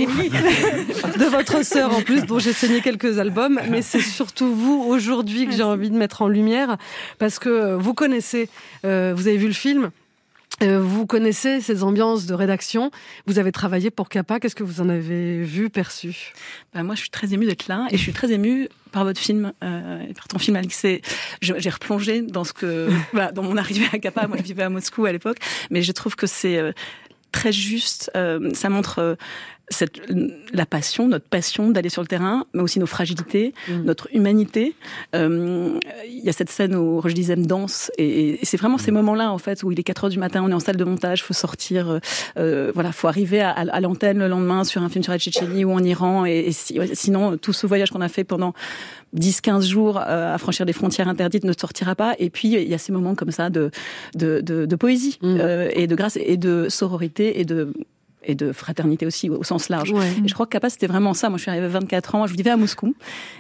de 1.18 1.24
votre 1.24 1.64
sœur 1.64 1.97
en 1.97 2.03
plus, 2.03 2.26
dont 2.26 2.39
j'ai 2.39 2.53
saigné 2.53 2.82
quelques 2.82 3.18
albums. 3.18 3.59
Mais 3.70 3.80
c'est 3.80 4.01
surtout 4.01 4.55
vous 4.55 4.84
aujourd'hui 4.86 5.47
que 5.47 5.53
j'ai 5.53 5.62
envie 5.62 5.89
de 5.89 5.97
mettre 5.97 6.20
en 6.20 6.28
lumière 6.28 6.76
parce 7.18 7.39
que 7.39 7.74
vous 7.74 7.95
connaissez, 7.95 8.51
euh, 8.84 9.14
vous 9.16 9.28
avez 9.28 9.39
vu 9.39 9.47
le 9.47 9.55
film. 9.55 9.91
Euh, 10.63 10.81
vous 10.81 11.07
connaissez 11.07 11.61
ces 11.61 11.83
ambiances 11.83 12.27
de 12.27 12.35
rédaction. 12.35 12.91
Vous 13.27 13.39
avez 13.39 13.53
travaillé 13.53 13.91
pour 13.91 14.09
Kappa. 14.09 14.41
Qu'est-ce 14.41 14.57
que 14.57 14.65
vous 14.65 14.81
en 14.81 14.89
avez 14.89 15.43
vu, 15.43 15.71
perçu? 15.71 16.33
Ben, 16.75 16.83
moi, 16.83 16.95
je 16.95 17.01
suis 17.01 17.11
très 17.11 17.33
émue 17.33 17.47
d'être 17.47 17.69
là 17.69 17.87
et 17.91 17.97
je 17.97 18.03
suis 18.03 18.13
très 18.13 18.33
émue 18.33 18.69
par 18.91 19.05
votre 19.05 19.21
film, 19.21 19.53
euh, 19.63 20.07
et 20.09 20.15
par 20.15 20.27
ton 20.29 20.39
film, 20.39 20.57
Alix. 20.57 20.85
J'ai 21.41 21.71
replongé 21.71 22.23
dans 22.23 22.45
ce 22.45 22.53
que, 22.53 22.89
voilà, 23.13 23.31
dans 23.33 23.43
mon 23.43 23.57
arrivée 23.57 23.87
à 23.93 23.99
Kappa. 23.99 24.27
Moi, 24.27 24.39
je 24.39 24.43
vivais 24.43 24.65
à 24.65 24.71
Moscou 24.71 25.05
à 25.07 25.13
l'époque, 25.13 25.39
mais 25.71 25.83
je 25.83 25.93
trouve 25.93 26.17
que 26.17 26.27
c'est 26.27 26.59
euh, 26.59 26.73
très 27.33 27.53
juste. 27.53 28.11
euh, 28.17 28.51
ça 28.55 28.69
montre 28.69 28.99
euh, 28.99 29.15
cette, 29.71 30.01
la 30.53 30.66
passion, 30.66 31.09
notre 31.09 31.27
passion 31.27 31.71
d'aller 31.71 31.89
sur 31.89 32.03
le 32.03 32.09
terrain, 32.09 32.47
mais 32.55 32.62
aussi 32.62 32.79
nos 32.79 32.87
fragilités, 32.87 33.53
notre 33.85 34.09
humanité. 34.14 34.75
Euh, 35.14 35.79
Il 36.09 36.25
y 36.25 36.29
a 36.29 36.33
cette 36.33 36.51
scène 36.51 36.75
où 36.75 37.01
Roger 37.01 37.14
Dizem 37.14 37.47
danse, 37.47 37.91
et, 37.99 38.41
et 38.41 38.45
c'est 38.45 38.57
vraiment 38.57 38.79
ces 38.79 38.91
moments-là, 38.91 39.31
en 39.33 39.39
fait, 39.39 39.62
où 39.62 39.71
il 39.73 39.79
est 39.79 39.83
4 39.83 40.05
heures 40.05 40.11
du 40.11 40.19
matin, 40.19 40.43
on 40.45 40.51
est 40.51 40.55
en 40.55 40.61
salle 40.61 40.77
de 40.77 40.85
montage, 40.85 41.23
faut 41.23 41.35
sortir, 41.35 41.91
euh, 41.91 41.99
euh, 42.39 42.73
voilà, 42.75 42.93
faut 42.93 43.09
arriver 43.09 43.41
à, 43.41 43.51
à 43.51 43.81
l'antenne 43.81 44.19
le 44.19 44.29
lendemain 44.29 44.64
sur 44.64 44.83
un 44.83 44.89
film 44.89 45.03
sur 45.05 45.12
la 45.12 45.19
Tchétchénie 45.19 45.64
ou 45.64 45.73
en 45.73 45.83
Iran, 45.85 46.25
et, 46.27 46.39
et 46.47 46.53
si- 46.53 46.79
sinon, 46.95 47.37
tout 47.37 47.53
ce 47.53 47.66
voyage 47.66 47.91
qu'on 47.91 48.01
a 48.01 48.09
fait 48.09 48.25
pendant 48.25 48.55
10-15 49.16 49.62
jours 49.66 49.99
euh, 49.99 50.35
à 50.35 50.39
franchir 50.39 50.66
des 50.66 50.73
frontières 50.73 51.09
interdites 51.09 51.45
ne 51.45 51.53
sortira 51.59 51.95
pas. 51.95 52.14
Et 52.19 52.31
puis, 52.31 52.49
il 52.53 52.69
y 52.69 52.75
a 52.75 52.79
ces 52.79 52.93
moments 52.93 53.14
comme 53.14 53.31
ça 53.31 53.51
de, 53.51 53.71
de, 54.14 54.41
de, 54.41 54.66
de 54.66 54.77
poésie 54.77 55.19
euh, 55.25 55.69
et 55.73 55.87
de 55.87 55.95
grâce 55.95 56.16
et 56.21 56.37
de 56.37 56.69
sororité 56.69 57.41
et 57.41 57.45
de 57.45 57.73
et 58.25 58.35
de 58.35 58.53
fraternité 58.53 59.07
aussi 59.07 59.31
au 59.31 59.43
sens 59.45 59.69
large. 59.69 59.91
Ouais. 59.93 60.07
Et 60.25 60.29
je 60.29 60.35
crois 60.35 60.47
que 60.47 60.51
Kappa 60.51 60.71
c'était 60.71 60.87
vraiment 60.87 61.14
ça. 61.14 61.29
Moi 61.29 61.39
je 61.39 61.43
suis 61.43 61.51
arrivée 61.51 61.66
à 61.66 61.71
24 61.71 62.14
ans, 62.14 62.27
je 62.27 62.35
vivais 62.35 62.51
à 62.51 62.57
Moscou 62.57 62.95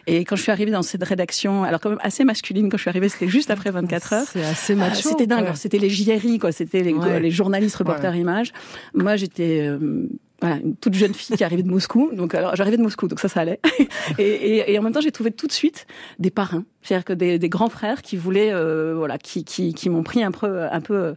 et 0.06 0.24
quand 0.24 0.36
je 0.36 0.42
suis 0.42 0.52
arrivée 0.52 0.70
dans 0.70 0.82
cette 0.82 1.02
rédaction, 1.04 1.64
alors 1.64 1.80
quand 1.80 1.90
même 1.90 1.98
assez 2.02 2.24
masculine 2.24 2.68
quand 2.70 2.76
je 2.76 2.82
suis 2.82 2.90
arrivée, 2.90 3.08
c'était 3.08 3.28
juste 3.28 3.50
après 3.50 3.70
24 3.70 4.12
heures. 4.12 4.26
C'est 4.32 4.44
assez 4.44 4.74
macho. 4.74 5.00
Ah, 5.04 5.08
c'était 5.10 5.26
dingue, 5.26 5.44
Ouais. 5.44 5.54
C'était 5.56 5.78
les 5.78 5.90
JRI 5.90 6.38
quoi, 6.38 6.52
c'était 6.52 6.82
les, 6.82 6.92
Ouais. 6.94 7.20
les 7.20 7.30
journalistes 7.30 7.76
reporters 7.76 8.14
images. 8.16 8.52
Moi 8.94 9.16
j'étais 9.16 9.66
euh, 9.66 10.06
voilà, 10.40 10.56
une 10.56 10.76
toute 10.76 10.94
jeune 10.94 11.14
fille 11.14 11.36
qui 11.36 11.42
arrivait 11.42 11.64
de 11.64 11.68
Moscou. 11.68 12.10
Donc, 12.12 12.32
alors, 12.32 12.54
j'arrivais 12.54 12.76
de 12.76 12.82
Moscou, 12.82 13.08
donc 13.08 13.18
ça, 13.18 13.28
ça 13.28 13.40
allait. 13.40 13.58
Et, 14.18 14.22
et, 14.22 14.72
et 14.72 14.78
en 14.78 14.82
même 14.82 14.92
temps, 14.92 15.00
j'ai 15.00 15.10
trouvé 15.10 15.32
tout 15.32 15.48
de 15.48 15.52
suite 15.52 15.84
des 16.20 16.30
parrains. 16.30 16.64
C'est-à-dire 16.88 17.04
que 17.04 17.12
des, 17.12 17.38
des 17.38 17.48
grands 17.50 17.68
frères 17.68 18.00
qui 18.00 18.16
voulaient, 18.16 18.50
euh, 18.50 18.94
voilà, 18.96 19.18
qui, 19.18 19.44
qui, 19.44 19.74
qui 19.74 19.90
m'ont 19.90 20.02
pris 20.02 20.22
un 20.22 20.30
peu, 20.30 20.62
un 20.62 20.80
peu, 20.80 21.12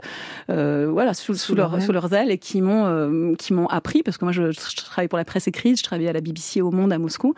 euh, 0.49 0.89
voilà, 0.91 1.13
sous, 1.13 1.33
sous, 1.35 1.55
leur, 1.55 1.81
sous 1.81 1.93
leurs 1.93 2.11
ailes 2.11 2.29
et 2.29 2.37
qui 2.37 2.59
m'ont, 2.61 2.85
euh, 2.87 3.35
qui 3.35 3.53
m'ont 3.53 3.67
appris, 3.67 4.03
parce 4.03 4.17
que 4.17 4.25
moi, 4.25 4.33
je, 4.33 4.51
je 4.51 4.75
travaille 4.75 5.07
pour 5.07 5.17
la 5.17 5.23
presse 5.23 5.47
écrite, 5.47 5.77
je 5.77 5.83
travaillais 5.83 6.09
à 6.09 6.13
la 6.13 6.19
BBC 6.19 6.59
au 6.59 6.71
Monde 6.71 6.91
à 6.91 6.97
Moscou. 6.97 7.35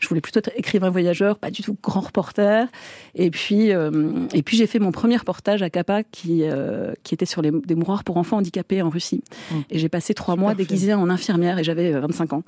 Je 0.00 0.08
voulais 0.08 0.20
plutôt 0.20 0.40
être 0.40 0.50
écrivain 0.56 0.90
voyageur, 0.90 1.38
pas 1.38 1.52
du 1.52 1.62
tout 1.62 1.76
grand 1.80 2.00
reporter. 2.00 2.66
Et 3.14 3.30
puis, 3.30 3.72
euh, 3.72 4.26
et 4.34 4.42
puis 4.42 4.56
j'ai 4.56 4.66
fait 4.66 4.80
mon 4.80 4.90
premier 4.90 5.16
reportage 5.16 5.62
à 5.62 5.70
Kappa 5.70 6.02
qui, 6.02 6.40
euh, 6.42 6.92
qui 7.04 7.14
était 7.14 7.24
sur 7.24 7.40
les, 7.40 7.52
des 7.52 7.76
mouroirs 7.76 8.02
pour 8.02 8.16
enfants 8.16 8.38
handicapés 8.38 8.82
en 8.82 8.90
Russie. 8.90 9.22
Et 9.70 9.78
j'ai 9.78 9.88
passé 9.88 10.12
trois 10.12 10.34
mois 10.34 10.54
déguisée 10.54 10.94
en 10.94 11.08
infirmière 11.08 11.60
et 11.60 11.64
j'avais 11.64 11.94
euh, 11.94 12.00
25 12.00 12.32
ans. 12.32 12.42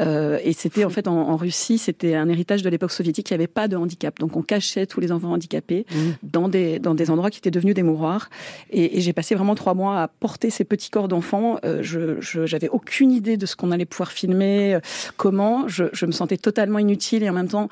Euh, 0.00 0.38
et 0.44 0.52
c'était 0.52 0.84
en 0.84 0.90
fait 0.90 1.08
en, 1.08 1.16
en 1.16 1.36
Russie, 1.36 1.78
c'était 1.78 2.14
un 2.14 2.28
héritage 2.28 2.62
de 2.62 2.68
l'époque 2.68 2.92
soviétique. 2.92 3.28
Il 3.30 3.32
n'y 3.32 3.36
avait 3.42 3.46
pas 3.48 3.66
de 3.66 3.76
handicap, 3.76 4.18
donc 4.20 4.36
on 4.36 4.42
cachait 4.42 4.83
tous 4.86 5.00
les 5.00 5.12
enfants 5.12 5.32
handicapés 5.32 5.86
dans 6.22 6.48
des 6.48 6.78
dans 6.78 6.94
des 6.94 7.10
endroits 7.10 7.30
qui 7.30 7.38
étaient 7.38 7.50
devenus 7.50 7.74
des 7.74 7.82
mouroirs. 7.82 8.30
Et, 8.70 8.98
et 8.98 9.00
j'ai 9.00 9.12
passé 9.12 9.34
vraiment 9.34 9.54
trois 9.54 9.74
mois 9.74 10.00
à 10.02 10.08
porter 10.08 10.50
ces 10.50 10.64
petits 10.64 10.90
corps 10.90 11.08
d'enfants. 11.08 11.58
Euh, 11.64 11.78
je 11.82 12.20
je- 12.20 12.46
j'avais 12.46 12.68
aucune 12.68 13.10
idée 13.12 13.36
de 13.36 13.46
ce 13.46 13.56
qu'on 13.56 13.70
allait 13.70 13.84
pouvoir 13.86 14.12
filmer, 14.12 14.74
euh, 14.74 14.80
comment. 15.16 15.66
Je, 15.68 15.84
je 15.92 16.06
me 16.06 16.12
sentais 16.12 16.36
totalement 16.36 16.78
inutile 16.78 17.22
et 17.22 17.30
en 17.30 17.34
même 17.34 17.48
temps 17.48 17.68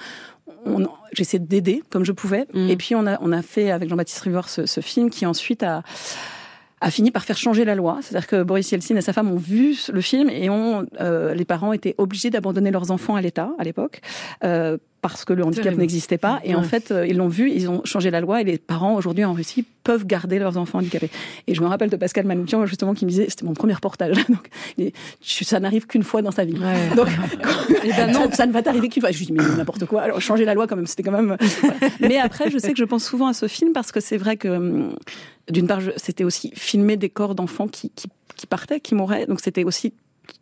on- 0.64 0.86
j'essayais 1.12 1.38
d'aider 1.42 1.82
comme 1.90 2.04
je 2.04 2.12
pouvais. 2.12 2.46
Et 2.54 2.76
puis 2.76 2.94
on 2.94 3.06
a, 3.06 3.18
on 3.20 3.32
a 3.32 3.42
fait 3.42 3.70
avec 3.70 3.88
Jean-Baptiste 3.88 4.20
Rivard 4.20 4.48
ce, 4.48 4.66
ce 4.66 4.80
film 4.80 5.10
qui 5.10 5.26
ensuite 5.26 5.62
a, 5.62 5.82
a 6.80 6.90
fini 6.90 7.10
par 7.10 7.24
faire 7.24 7.36
changer 7.36 7.64
la 7.64 7.74
loi. 7.74 7.98
C'est-à-dire 8.02 8.26
que 8.28 8.42
Boris 8.42 8.70
Yeltsin 8.70 8.96
et 8.96 9.00
sa 9.00 9.12
femme 9.12 9.30
ont 9.30 9.36
vu 9.36 9.76
le 9.92 10.00
film 10.00 10.28
et 10.30 10.50
ont, 10.50 10.86
euh, 11.00 11.34
les 11.34 11.44
parents 11.44 11.72
étaient 11.72 11.94
obligés 11.98 12.30
d'abandonner 12.30 12.70
leurs 12.70 12.90
enfants 12.90 13.14
à 13.16 13.20
l'État 13.20 13.50
à 13.58 13.64
l'époque. 13.64 14.00
euh, 14.44 14.78
parce 15.02 15.24
que 15.24 15.32
le 15.32 15.44
handicap 15.44 15.76
n'existait 15.76 16.16
pas. 16.16 16.40
Et 16.44 16.54
en 16.54 16.62
fait, 16.62 16.90
euh, 16.92 17.06
ils 17.06 17.16
l'ont 17.16 17.28
vu, 17.28 17.50
ils 17.50 17.68
ont 17.68 17.82
changé 17.84 18.10
la 18.10 18.20
loi 18.20 18.40
et 18.40 18.44
les 18.44 18.56
parents 18.56 18.94
aujourd'hui 18.94 19.24
en 19.24 19.32
Russie 19.32 19.64
peuvent 19.84 20.06
garder 20.06 20.38
leurs 20.38 20.56
enfants 20.56 20.78
handicapés. 20.78 21.10
Et 21.48 21.54
je 21.54 21.60
me 21.60 21.66
rappelle 21.66 21.90
de 21.90 21.96
Pascal 21.96 22.24
Manoukian 22.24 22.64
justement 22.66 22.94
qui 22.94 23.04
me 23.04 23.10
disait, 23.10 23.26
c'était 23.28 23.44
mon 23.44 23.52
premier 23.52 23.74
reportage, 23.74 24.16
donc 24.28 24.48
ça 25.20 25.58
n'arrive 25.60 25.86
qu'une 25.86 26.04
fois 26.04 26.22
dans 26.22 26.30
sa 26.30 26.44
vie. 26.44 26.54
Donc, 26.96 27.08
Eh 27.84 27.88
ben 27.90 28.12
non. 28.12 28.30
ça, 28.32 28.46
ne 28.46 28.52
va 28.52 28.62
t'arriver 28.62 28.88
qu'une 28.88 29.02
fois. 29.02 29.10
Je 29.10 29.18
lui 29.18 29.26
dis 29.26 29.32
mais 29.32 29.42
n'importe 29.56 29.86
quoi. 29.86 30.02
Alors 30.02 30.20
changer 30.20 30.44
la 30.44 30.54
loi 30.54 30.66
quand 30.68 30.76
même, 30.76 30.86
c'était 30.86 31.02
quand 31.02 31.10
même. 31.10 31.36
Mais 32.00 32.18
après, 32.18 32.48
je 32.50 32.58
sais 32.58 32.72
que 32.72 32.78
je 32.78 32.84
pense 32.84 33.04
souvent 33.04 33.26
à 33.26 33.32
ce 33.32 33.48
film 33.48 33.72
parce 33.72 33.90
que 33.90 33.98
c'est 34.00 34.16
vrai 34.18 34.36
que 34.36 34.48
hum, 34.48 34.94
d'une 35.50 35.66
part, 35.66 35.80
c'était 35.96 36.22
aussi 36.24 36.52
filmer 36.54 36.96
des 36.96 37.10
corps 37.10 37.34
d'enfants 37.34 37.66
qui, 37.66 37.90
qui, 37.90 38.06
qui 38.36 38.46
partaient, 38.46 38.78
qui 38.78 38.94
mouraient. 38.94 39.26
Donc 39.26 39.40
c'était 39.40 39.64
aussi 39.64 39.92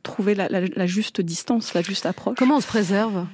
trouver 0.03 0.35
la, 0.35 0.51
la- 0.51 0.61
la 0.67 0.87
juste 0.87 1.23
distance, 1.23 1.73
la 1.73 1.81
juste 1.81 2.05
approche. 2.05 2.37
Comment 2.39 2.57
on 2.57 2.61
se 2.61 2.67
préserve? 2.67 3.25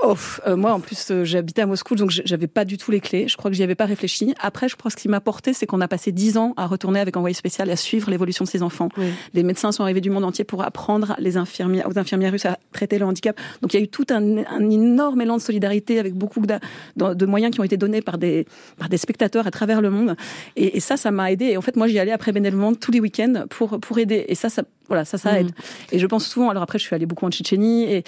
Oh, 0.00 0.14
euh, 0.46 0.56
moi, 0.56 0.74
en 0.74 0.80
plus, 0.80 1.10
euh, 1.10 1.24
j'habitais 1.24 1.62
à 1.62 1.66
Moscou, 1.66 1.96
donc 1.96 2.10
j'avais 2.10 2.46
pas 2.46 2.64
du 2.64 2.78
tout 2.78 2.92
les 2.92 3.00
clés. 3.00 3.26
Je 3.26 3.36
crois 3.36 3.50
que 3.50 3.56
j'y 3.56 3.64
avais 3.64 3.74
pas 3.74 3.84
réfléchi. 3.84 4.32
Après, 4.40 4.68
je 4.68 4.76
crois 4.76 4.90
que 4.90 4.96
ce 4.96 5.02
qui 5.02 5.08
m'a 5.08 5.20
porté, 5.20 5.52
c'est 5.52 5.66
qu'on 5.66 5.80
a 5.80 5.88
passé 5.88 6.12
dix 6.12 6.36
ans 6.36 6.54
à 6.56 6.66
retourner 6.66 7.00
avec 7.00 7.16
envoyé 7.16 7.34
spécial 7.34 7.68
et 7.68 7.72
à 7.72 7.76
suivre 7.76 8.08
l'évolution 8.08 8.44
de 8.44 8.48
ces 8.48 8.62
enfants. 8.62 8.90
Les 9.34 9.42
médecins 9.42 9.72
sont 9.72 9.82
arrivés 9.82 10.00
du 10.00 10.10
monde 10.10 10.24
entier 10.24 10.44
pour 10.44 10.62
apprendre 10.62 11.16
les 11.18 11.36
infirmières, 11.36 11.88
aux 11.88 11.98
infirmières 11.98 12.30
russes 12.30 12.46
à 12.46 12.58
traiter 12.72 12.98
le 12.98 13.06
handicap. 13.06 13.36
Donc, 13.60 13.74
il 13.74 13.78
y 13.78 13.80
a 13.80 13.82
eu 13.82 13.88
tout 13.88 14.06
un, 14.10 14.44
un 14.44 14.70
énorme 14.70 15.20
élan 15.20 15.36
de 15.36 15.42
solidarité 15.42 15.98
avec 15.98 16.14
beaucoup 16.14 16.40
de, 16.46 16.54
de 16.96 17.26
moyens 17.26 17.52
qui 17.52 17.60
ont 17.60 17.64
été 17.64 17.76
donnés 17.76 18.00
par 18.00 18.18
des, 18.18 18.46
par 18.78 18.88
des 18.88 18.98
spectateurs 18.98 19.48
à 19.48 19.50
travers 19.50 19.80
le 19.80 19.90
monde. 19.90 20.14
Et, 20.54 20.76
et 20.76 20.80
ça, 20.80 20.96
ça 20.96 21.10
m'a 21.10 21.32
aidé. 21.32 21.46
Et 21.46 21.56
en 21.56 21.60
fait, 21.60 21.74
moi, 21.74 21.88
j'y 21.88 21.98
allais 21.98 22.12
après 22.12 22.30
bénévolement 22.30 22.72
tous 22.72 22.92
les 22.92 23.00
week-ends 23.00 23.46
pour, 23.50 23.80
pour 23.80 23.98
aider. 23.98 24.26
Et 24.28 24.36
ça, 24.36 24.48
ça, 24.48 24.62
voilà, 24.88 25.04
ça, 25.04 25.18
ça 25.18 25.38
aide. 25.40 25.50
Et 25.92 25.98
je 25.98 26.06
pense 26.06 26.26
souvent, 26.26 26.50
alors 26.50 26.62
après, 26.62 26.78
je 26.78 26.84
suis 26.84 26.94
allée 26.94 27.06
beaucoup 27.06 27.26
en 27.26 27.30
Tchétchénie 27.30 27.84
et 27.84 28.04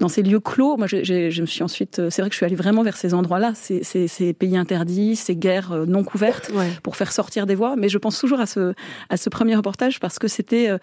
dans 0.00 0.08
ces 0.08 0.22
lieux 0.22 0.40
clos, 0.40 0.76
moi, 0.76 0.86
j'ai- 0.86 1.30
je 1.30 1.40
me 1.40 1.46
suis 1.46 1.62
ensuite, 1.62 1.98
euh, 2.00 2.10
c'est 2.10 2.22
vrai 2.22 2.28
que 2.28 2.34
je 2.34 2.38
suis 2.38 2.46
allée 2.46 2.56
vraiment 2.56 2.82
vers 2.82 2.96
ces 2.96 3.14
endroits-là, 3.14 3.52
ces, 3.54 3.82
ces, 3.84 4.08
ces 4.08 4.32
pays 4.32 4.56
interdits, 4.56 5.16
ces 5.16 5.36
guerres 5.36 5.72
euh, 5.72 5.86
non 5.86 6.02
couvertes, 6.04 6.50
pour 6.82 6.96
faire 6.96 7.12
sortir 7.12 7.46
des 7.46 7.54
voix. 7.54 7.76
Mais 7.76 7.88
je 7.88 7.98
pense 7.98 8.18
toujours 8.18 8.40
à 8.40 8.46
ce, 8.46 8.74
à 9.10 9.16
ce 9.16 9.28
premier 9.30 9.54
reportage 9.56 10.00
parce 10.00 10.18
que 10.18 10.28
c'était, 10.28 10.68
euh, 10.70 10.78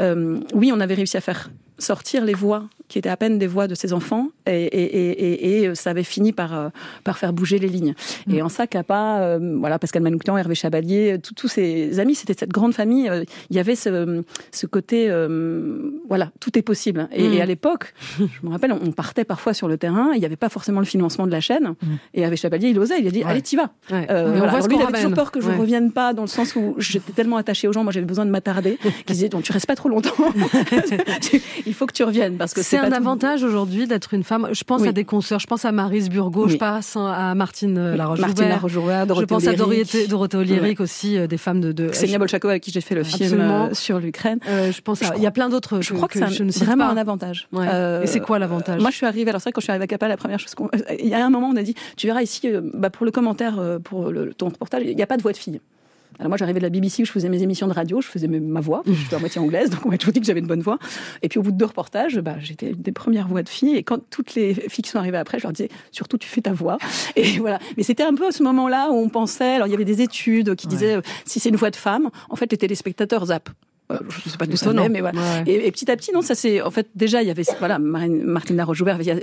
euh, 0.00 0.40
oui, 0.52 0.70
on 0.74 0.80
avait 0.80 0.94
réussi 0.94 1.16
à 1.16 1.20
faire 1.20 1.50
sortir 1.78 2.24
les 2.24 2.34
voix 2.34 2.64
qui 2.88 2.98
étaient 2.98 3.08
à 3.08 3.16
peine 3.16 3.38
des 3.38 3.46
voix 3.46 3.66
de 3.68 3.74
ces 3.74 3.92
enfants 3.92 4.28
et, 4.46 4.52
et, 4.64 4.82
et, 4.82 5.10
et, 5.60 5.62
et 5.64 5.74
ça 5.74 5.90
avait 5.90 6.02
fini 6.02 6.32
par, 6.32 6.54
euh, 6.58 6.68
par 7.04 7.18
faire 7.18 7.32
bouger 7.32 7.58
les 7.58 7.68
lignes. 7.68 7.94
Et 8.30 8.42
en 8.42 8.48
ça, 8.48 8.66
Kappa, 8.66 9.20
euh, 9.20 9.56
voilà, 9.58 9.78
Pascal 9.78 10.02
Manoukian, 10.02 10.36
Hervé 10.36 10.54
Chabalier, 10.54 11.18
tout- 11.22 11.34
tous 11.34 11.48
ses 11.48 12.00
amis, 12.00 12.14
c'était 12.14 12.34
cette 12.34 12.50
grande 12.50 12.74
famille. 12.74 13.08
euh, 13.08 13.24
Il 13.50 13.56
y 13.56 13.58
avait 13.58 13.74
ce, 13.76 14.22
ce 14.52 14.66
côté, 14.66 15.06
euh, 15.10 15.90
voilà, 16.08 16.30
tout 16.40 16.58
est 16.58 16.62
possible. 16.62 17.08
Et, 17.12 17.28
Mm. 17.28 17.40
à 17.42 17.46
l'époque, 17.46 17.92
je 18.18 18.24
me 18.46 18.50
rappelle, 18.50 18.72
on 18.72 18.90
partait 18.92 19.24
parfois 19.24 19.52
sur 19.54 19.68
le 19.68 19.76
terrain, 19.76 20.10
il 20.14 20.18
n'y 20.20 20.24
avait 20.26 20.36
pas 20.36 20.48
forcément 20.48 20.80
le 20.80 20.86
financement 20.86 21.26
de 21.26 21.32
la 21.32 21.40
chaîne. 21.40 21.74
Et 22.14 22.22
Hervé 22.22 22.36
Chabalier, 22.36 22.68
il 22.70 22.78
osait, 22.78 23.00
il 23.00 23.06
a 23.06 23.10
dit, 23.10 23.22
allez, 23.22 23.42
t'y 23.42 23.56
vas. 23.56 23.70
Ouais. 23.90 24.06
Euh, 24.10 24.24
voilà. 24.36 24.38
voit 24.38 24.48
Alors 24.56 24.68
lui, 24.68 24.76
il 24.76 24.82
avait 24.82 24.92
toujours 24.92 25.12
peur 25.14 25.30
que 25.30 25.40
je 25.40 25.48
Ouais. 25.48 25.56
revienne 25.56 25.92
pas 25.92 26.12
dans 26.14 26.22
le 26.22 26.28
sens 26.28 26.56
où 26.56 26.74
j'étais 26.78 27.12
tellement 27.12 27.36
attachée 27.36 27.68
aux 27.68 27.72
gens, 27.72 27.84
moi 27.84 27.92
j'avais 27.92 28.06
besoin 28.06 28.24
de 28.26 28.30
m'attarder, 28.30 28.78
qu'ils 29.06 29.14
disaient, 29.14 29.28
donc 29.28 29.42
tu 29.42 29.52
restes 29.52 29.66
pas 29.66 29.76
trop 29.76 29.88
longtemps. 29.88 30.14
il 31.66 31.74
faut 31.74 31.86
que 31.86 31.92
tu 31.92 32.02
reviennes 32.04 32.36
parce 32.36 32.54
que 32.54 32.62
C'est 32.62 32.77
c'est 32.80 32.86
un 32.86 32.92
avantage 32.92 33.42
aujourd'hui 33.42 33.86
d'être 33.86 34.14
une 34.14 34.24
femme. 34.24 34.48
Je 34.52 34.64
pense 34.64 34.82
Oui. 34.82 34.88
à 34.88 34.92
des 34.92 35.04
consoeurs, 35.04 35.40
je 35.40 35.46
pense 35.46 35.64
à 35.64 35.72
Marise 35.72 36.08
Burgot, 36.10 36.44
Oui. 36.46 36.52
je 36.52 36.56
pense 36.56 36.96
à 36.96 37.34
Martine 37.34 37.78
euh, 37.78 37.96
Laroche-Joubert. 37.96 38.28
Martine 38.28 38.48
Laroche-Joubert, 38.48 39.06
Je 39.14 39.24
pense 39.24 39.46
à. 39.46 39.52
Dorothée, 39.54 40.06
Dorothée 40.06 40.76
aussi, 40.80 41.18
euh, 41.18 41.26
des 41.26 41.38
femmes 41.38 41.60
de. 41.60 41.72
de 41.72 41.88
Ksenia 41.88 42.18
Bolchakova 42.18 42.52
avec 42.52 42.62
qui 42.62 42.70
j'ai 42.70 42.80
fait 42.80 42.94
le 42.94 43.04
film 43.04 43.22
Absolument. 43.24 43.64
euh, 43.66 43.74
sur 43.74 43.98
l'Ukraine. 44.00 44.38
Euh, 44.48 44.72
je 44.72 44.80
pense 44.80 45.02
à- 45.02 45.14
il 45.16 45.22
y 45.22 45.26
a 45.26 45.30
plein 45.30 45.48
d'autres 45.48 45.80
Je 45.80 45.94
crois 45.94 46.08
que, 46.08 46.18
que 46.18 46.50
c'est 46.52 46.64
vraiment 46.64 46.86
pas. 46.86 46.92
un 46.92 46.96
avantage. 46.96 47.48
Ouais. 47.52 47.66
Euh, 47.70 48.02
Et 48.02 48.06
c'est 48.06 48.20
quoi 48.20 48.38
l'avantage 48.38 48.80
Moi, 48.80 48.90
je 48.90 48.96
suis 48.96 49.06
arrivée. 49.06 49.30
Alors 49.30 49.40
c'est 49.40 49.46
vrai 49.46 49.52
quand 49.52 49.60
je 49.60 49.64
suis 49.64 49.70
arrivée 49.72 49.84
à 49.84 49.88
Kappa, 49.88 50.08
la 50.08 50.16
première 50.16 50.38
chose 50.38 50.54
qu'on, 50.54 50.68
il 50.98 51.06
y 51.08 51.14
a 51.14 51.24
un 51.24 51.30
moment, 51.30 51.48
on 51.52 51.56
a 51.56 51.62
dit, 51.62 51.74
tu 51.96 52.06
verras 52.06 52.22
ici, 52.22 52.42
euh, 52.46 52.60
bah, 52.74 52.90
pour 52.90 53.04
le 53.04 53.10
commentaire, 53.12 53.58
euh, 53.58 53.78
pour 53.78 54.10
le, 54.10 54.32
ton 54.34 54.48
reportage, 54.48 54.82
il 54.84 54.94
n'y 54.96 55.02
a 55.02 55.06
pas 55.06 55.16
de 55.16 55.22
voix 55.22 55.32
de 55.32 55.36
fille. 55.36 55.60
Alors 56.18 56.30
moi, 56.30 56.36
j'arrivais 56.36 56.58
de 56.58 56.64
la 56.64 56.70
BBC 56.70 57.02
où 57.02 57.06
je 57.06 57.12
faisais 57.12 57.28
mes 57.28 57.42
émissions 57.42 57.68
de 57.68 57.72
radio, 57.72 58.00
je 58.00 58.08
faisais 58.08 58.26
ma 58.26 58.60
voix, 58.60 58.82
je 58.86 58.92
suis 58.92 59.14
à 59.14 59.18
moitié 59.18 59.40
anglaise, 59.40 59.70
donc 59.70 59.86
on 59.86 59.88
m'a 59.88 59.98
toujours 59.98 60.12
dit 60.12 60.20
que 60.20 60.26
j'avais 60.26 60.40
une 60.40 60.46
bonne 60.46 60.62
voix. 60.62 60.78
Et 61.22 61.28
puis 61.28 61.38
au 61.38 61.42
bout 61.42 61.52
de 61.52 61.56
deux 61.56 61.66
reportages, 61.66 62.18
bah, 62.18 62.36
j'étais 62.40 62.70
une 62.70 62.82
des 62.82 62.92
premières 62.92 63.28
voix 63.28 63.42
de 63.42 63.48
filles. 63.48 63.76
Et 63.76 63.82
quand 63.82 63.98
toutes 64.10 64.34
les 64.34 64.54
filles 64.54 64.82
qui 64.82 64.90
sont 64.90 64.98
arrivées 64.98 65.18
après, 65.18 65.38
je 65.38 65.44
leur 65.44 65.52
disais, 65.52 65.68
surtout 65.92 66.18
tu 66.18 66.28
fais 66.28 66.40
ta 66.40 66.52
voix. 66.52 66.78
Et 67.16 67.32
voilà. 67.38 67.58
Mais 67.76 67.82
c'était 67.82 68.02
un 68.02 68.14
peu 68.14 68.26
à 68.26 68.32
ce 68.32 68.42
moment-là 68.42 68.90
où 68.90 68.94
on 68.94 69.08
pensait, 69.08 69.54
alors 69.54 69.68
il 69.68 69.70
y 69.70 69.74
avait 69.74 69.84
des 69.84 70.02
études 70.02 70.54
qui 70.56 70.66
disaient, 70.66 70.96
euh, 70.96 71.02
si 71.24 71.40
c'est 71.40 71.50
une 71.50 71.56
voix 71.56 71.70
de 71.70 71.76
femme, 71.76 72.10
en 72.30 72.36
fait, 72.36 72.50
les 72.50 72.58
téléspectateurs 72.58 73.26
zappent. 73.26 73.50
Euh, 73.90 73.96
Je 74.24 74.28
sais 74.28 74.36
pas 74.36 74.46
d'où 74.46 74.56
ça 74.56 74.68
venait, 74.70 74.88
mais 74.88 75.00
voilà. 75.00 75.18
Ouais. 75.18 75.44
Et, 75.46 75.66
et 75.66 75.72
petit 75.72 75.90
à 75.90 75.96
petit, 75.96 76.12
non, 76.12 76.20
ça 76.22 76.34
c'est, 76.34 76.60
en 76.60 76.70
fait, 76.70 76.88
déjà, 76.94 77.22
il 77.22 77.28
y 77.28 77.30
avait, 77.30 77.42
voilà, 77.58 77.78
Marine, 77.78 78.22
Martine 78.24 78.56
Laroche-Joubert, 78.56 78.98
il 79.00 79.06
y 79.06 79.10
a- 79.10 79.16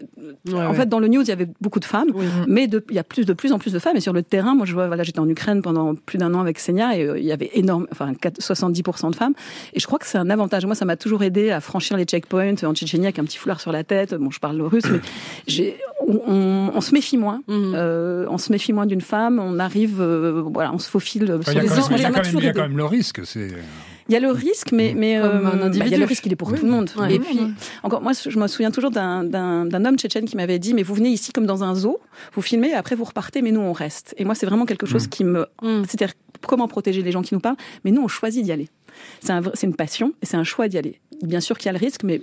en 0.54 0.70
ouais. 0.72 0.76
fait, 0.76 0.88
dans 0.90 1.00
le 1.00 1.08
news, 1.08 1.22
il 1.22 1.28
y 1.28 1.32
avait 1.32 1.48
beaucoup 1.62 1.80
de 1.80 1.86
femmes, 1.86 2.08
mais 2.48 2.68
de- 2.68 2.84
il 2.90 2.96
y 2.96 3.00
a 3.00 3.04
plus 3.04 3.26
de 3.26 3.34
plus 3.34 3.52
en 3.52 3.60
plus 3.60 3.72
de 3.74 3.80
femmes. 3.80 3.96
Et 3.98 4.02
sur 4.02 4.14
le 4.14 4.24
terrain, 4.24 4.56
moi, 4.56 4.66
je 4.66 4.74
vois, 4.74 4.88
voilà, 4.88 5.04
j'étais 5.04 5.20
en 5.20 5.30
Ukraine 5.30 5.62
pendant 5.62 5.94
plus 5.96 6.18
d'un 6.18 6.34
an 6.34 6.40
avec 6.42 6.58
Senia 6.60 6.98
et 6.98 7.04
euh, 7.06 7.20
il 7.20 7.26
y 7.26 7.32
avait 7.32 7.52
énorme, 7.54 7.86
enfin, 7.92 8.14
4 8.16 8.40
70% 8.42 9.12
de 9.12 9.16
femmes. 9.16 9.34
Et 9.74 9.80
je 9.80 9.86
crois 9.86 10.00
que 10.00 10.08
c'est 10.08 10.18
un 10.18 10.30
avantage. 10.30 10.66
Moi, 10.66 10.76
ça 10.76 10.86
m'a 10.86 10.96
toujours 10.98 11.22
aidé 11.24 11.52
à 11.52 11.62
franchir 11.62 11.96
les 11.98 12.06
checkpoints 12.06 12.56
en 12.64 12.74
Tchétchénie 12.74 13.06
avec 13.06 13.20
un 13.20 13.24
petit 13.24 13.38
foulard 13.38 13.62
sur 13.62 13.72
la 13.72 13.84
tête. 13.84 14.14
Bon, 14.16 14.32
je 14.32 14.40
parle 14.40 14.58
le 14.58 14.66
russe, 14.66 14.86
mais 14.92 15.00
j'ai, 15.48 15.78
on, 16.08 16.22
on- 16.28 16.72
on 16.74 16.82
se 16.82 16.94
méfie 16.94 17.18
moins. 17.18 17.42
Euh, 17.50 18.26
on 18.30 18.38
se 18.38 18.52
méfie 18.52 18.74
moins 18.74 18.86
d'une 18.88 19.02
femme. 19.02 19.40
On 19.40 19.60
arrive, 19.60 20.02
euh, 20.02 20.42
voilà, 20.54 20.74
on 20.74 20.80
se 20.80 20.90
faufile 20.90 21.24
Enfin, 21.40 21.52
sur 21.52 21.52
il 21.52 21.56
y 21.56 21.60
a 21.60 21.64
les 22.10 22.30
il 22.40 22.44
y 22.44 22.48
a 22.48 22.54
quand 22.54 22.62
même 22.68 22.78
le 22.78 22.86
risque. 22.86 23.22
C'est 23.26 23.50
Il 24.08 24.14
y 24.14 24.16
a 24.16 24.20
le 24.20 24.30
risque, 24.30 24.72
mais 24.72 24.94
mais 24.96 25.18
Comme 25.20 25.26
un 25.32 25.36
euh, 25.36 25.42
bah, 25.42 25.52
il 25.56 25.60
y 25.60 25.62
a 25.62 25.66
individu. 25.66 26.00
le 26.00 26.06
risque, 26.06 26.26
il 26.28 26.32
est 26.34 26.36
pour 26.36 26.50
Oui. 26.52 26.60
tout 26.60 26.66
le 26.66 26.72
monde. 26.72 26.90
Ouais. 26.98 27.16
Et 27.16 27.20
puis 27.20 27.40
encore, 27.82 28.02
moi, 28.02 28.12
je 28.14 28.38
me 28.38 28.48
souviens 28.48 28.70
toujours 28.72 28.92
d'un 28.92 29.86
homme 29.86 29.98
tchétchène 29.98 30.26
qui 30.26 30.36
m'avait 30.36 30.60
dit, 30.60 30.74
mais 30.76 30.84
vous 30.84 30.94
venez 30.94 31.10
ici 31.10 31.32
comme 31.34 31.46
dans 31.48 31.64
un 31.64 31.74
zoo, 31.74 32.00
vous 32.34 32.42
filmez, 32.44 32.70
et 32.70 32.74
après 32.76 32.96
vous 32.96 33.04
repartez, 33.06 33.42
mais 33.42 33.52
nous 33.52 33.62
on 33.62 33.74
reste. 33.74 34.14
Et 34.18 34.26
moi, 34.26 34.36
c'est 34.36 34.46
vraiment 34.46 34.66
quelque 34.66 34.86
chose 34.86 35.08
qui 35.08 35.24
me, 35.24 35.48
c'est-à-dire 35.62 36.14
comment 36.48 36.68
protéger 36.68 37.02
les 37.02 37.12
gens 37.12 37.24
qui 37.24 37.34
nous 37.34 37.40
parlent, 37.40 37.58
mais 37.84 37.92
nous 37.92 38.02
on 38.04 38.08
choisit 38.08 38.44
d'y 38.44 38.52
aller. 38.52 38.70
C'est 39.22 39.32
un, 39.32 39.42
vrai- 39.42 39.54
c'est 39.56 39.66
une 39.68 39.76
passion 39.76 40.14
et 40.22 40.26
c'est 40.28 40.38
un 40.38 40.44
choix 40.44 40.68
d'y 40.68 40.78
aller. 40.78 41.00
Bien 41.24 41.40
sûr 41.40 41.58
qu'il 41.58 41.66
y 41.66 41.70
a 41.70 41.74
le 41.74 41.80
risque, 41.84 42.04
mais 42.04 42.22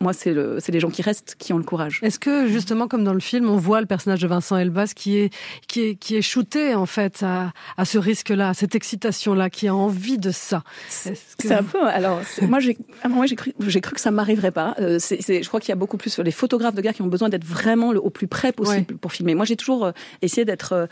moi, 0.00 0.12
c'est 0.12 0.34
le, 0.34 0.58
les 0.68 0.80
gens 0.80 0.90
qui 0.90 1.02
restent 1.02 1.34
qui 1.38 1.52
ont 1.52 1.58
le 1.58 1.64
courage. 1.64 2.00
Est-ce 2.02 2.18
que 2.18 2.46
justement, 2.48 2.88
comme 2.88 3.04
dans 3.04 3.14
le 3.14 3.20
film, 3.20 3.48
on 3.48 3.56
voit 3.56 3.80
le 3.80 3.86
personnage 3.86 4.20
de 4.20 4.26
Vincent 4.26 4.56
Elbaz 4.56 4.92
qui 4.92 5.16
est 5.18 5.32
qui 5.66 5.80
est 5.82 5.94
qui 5.94 6.16
est 6.16 6.22
shooté 6.22 6.74
en 6.74 6.84
fait 6.86 7.22
à, 7.22 7.52
à 7.76 7.84
ce 7.84 7.96
risque-là, 7.98 8.50
à 8.50 8.54
cette 8.54 8.74
excitation-là, 8.74 9.48
qui 9.50 9.68
a 9.68 9.74
envie 9.74 10.18
de 10.18 10.30
ça? 10.30 10.62
C'est 10.88 11.16
un 11.52 11.62
peu. 11.62 11.82
Alors, 11.86 12.20
moi, 12.42 12.58
j'ai, 12.60 12.74
cru, 13.36 13.52
cru 13.80 13.94
que 13.94 14.00
ça 14.00 14.10
m'arriverait 14.10 14.50
pas. 14.50 14.74
Euh, 14.80 14.98
c'est- 14.98 15.42
je 15.42 15.48
crois 15.48 15.60
qu'il 15.60 15.70
y 15.70 15.72
a 15.72 15.76
beaucoup 15.76 15.96
plus 15.96 16.18
les 16.18 16.30
photographes 16.32 16.74
de 16.74 16.82
guerre 16.82 16.94
qui 16.94 17.02
ont 17.02 17.06
besoin 17.06 17.28
d'être 17.28 17.44
vraiment 17.44 17.92
le- 17.92 18.00
au 18.00 18.10
plus 18.10 18.26
près 18.28 18.52
possible 18.52 18.96
pour 18.98 19.12
filmer. 19.12 19.34
Moi, 19.34 19.44
j'ai 19.46 19.56
toujours 19.56 19.86
euh, 19.86 19.92
essayé 20.22 20.44
d'être 20.44 20.72
euh, 20.72 20.86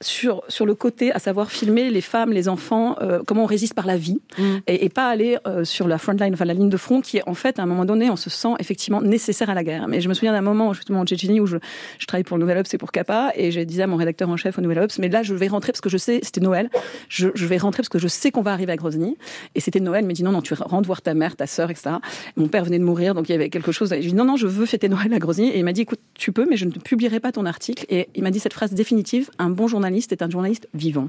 sur 0.00 0.42
sur 0.48 0.66
le 0.66 0.74
côté, 0.74 1.12
à 1.12 1.18
savoir 1.18 1.50
filmer 1.50 1.90
les 1.90 2.00
femmes, 2.00 2.32
les 2.32 2.48
enfants, 2.48 2.96
euh, 3.00 3.22
comment 3.26 3.44
on 3.44 3.46
résiste 3.46 3.74
par 3.74 3.86
la 3.86 3.96
vie, 3.96 4.20
et, 4.66 4.84
et 4.84 4.88
pas 4.88 5.08
aller 5.08 5.38
euh, 5.46 5.64
sur 5.64 5.88
la 5.88 5.98
front 5.98 6.12
line, 6.12 6.34
enfin 6.34 6.44
la 6.44 6.54
ligne 6.54 6.68
de 6.68 6.76
front, 6.76 7.00
qui 7.00 7.18
est 7.18 7.28
en 7.28 7.34
fait 7.34 7.58
à 7.58 7.62
un 7.62 7.66
moment 7.66 7.84
donné, 7.84 8.10
on 8.10 8.16
se 8.16 8.30
sent 8.30 8.54
effectivement 8.58 9.02
nécessaire 9.02 9.50
à 9.50 9.54
la 9.54 9.64
guerre. 9.64 9.88
Mais 9.88 10.00
je 10.00 10.08
me 10.08 10.14
souviens 10.14 10.32
d'un 10.32 10.40
moment 10.40 10.72
justement 10.72 11.00
en 11.00 11.04
Tchétchénie 11.04 11.40
où 11.40 11.46
je, 11.46 11.56
je 11.98 12.06
travaille 12.06 12.24
pour 12.24 12.36
le 12.36 12.42
Nouvel 12.42 12.58
Obs 12.58 12.72
et 12.72 12.78
pour 12.78 12.92
Kappa, 12.92 13.32
et 13.34 13.50
j'ai 13.50 13.64
dit 13.64 13.82
à 13.82 13.86
mon 13.86 13.96
rédacteur 13.96 14.28
en 14.28 14.36
chef 14.36 14.58
au 14.58 14.60
Nouvel 14.60 14.80
Obs, 14.80 14.98
mais 14.98 15.08
là 15.08 15.22
je 15.22 15.34
vais 15.34 15.48
rentrer 15.48 15.72
parce 15.72 15.80
que 15.80 15.88
je 15.88 15.98
sais, 15.98 16.20
c'était 16.22 16.40
Noël, 16.40 16.70
je, 17.08 17.28
je 17.34 17.46
vais 17.46 17.58
rentrer 17.58 17.78
parce 17.78 17.88
que 17.88 17.98
je 17.98 18.08
sais 18.08 18.30
qu'on 18.30 18.42
va 18.42 18.52
arriver 18.52 18.72
à 18.72 18.76
Grozny. 18.76 19.16
Et 19.54 19.60
c'était 19.60 19.80
Noël, 19.80 20.04
il 20.04 20.06
m'a 20.06 20.12
dit 20.12 20.22
non, 20.22 20.32
non, 20.32 20.42
tu 20.42 20.54
rentres 20.54 20.86
voir 20.86 21.02
ta 21.02 21.14
mère, 21.14 21.36
ta 21.36 21.46
sœur, 21.46 21.70
etc. 21.70 21.96
Mon 22.36 22.48
père 22.48 22.64
venait 22.64 22.78
de 22.78 22.84
mourir, 22.84 23.14
donc 23.14 23.28
il 23.28 23.32
y 23.32 23.34
avait 23.34 23.48
quelque 23.48 23.72
chose. 23.72 23.90
J'ai 23.90 24.00
dit 24.00 24.14
non, 24.14 24.24
non, 24.24 24.36
je 24.36 24.46
veux 24.46 24.66
fêter 24.66 24.88
Noël 24.88 25.12
à 25.12 25.18
Grozny. 25.18 25.48
Et 25.48 25.58
il 25.58 25.64
m'a 25.64 25.72
dit 25.72 25.82
écoute, 25.82 26.00
tu 26.14 26.32
peux, 26.32 26.46
mais 26.48 26.56
je 26.56 26.64
ne 26.64 26.70
publierai 26.70 27.20
pas 27.20 27.32
ton 27.32 27.46
article. 27.46 27.84
Et 27.88 28.08
il 28.14 28.22
m'a 28.22 28.30
dit 28.30 28.40
cette 28.40 28.52
phrase 28.52 28.72
définitive 28.72 29.30
un 29.38 29.50
bon 29.50 29.66
journaliste 29.88 30.12
est 30.12 30.22
un 30.22 30.30
journaliste 30.30 30.68
vivant. 30.74 31.08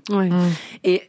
Et 0.83 1.01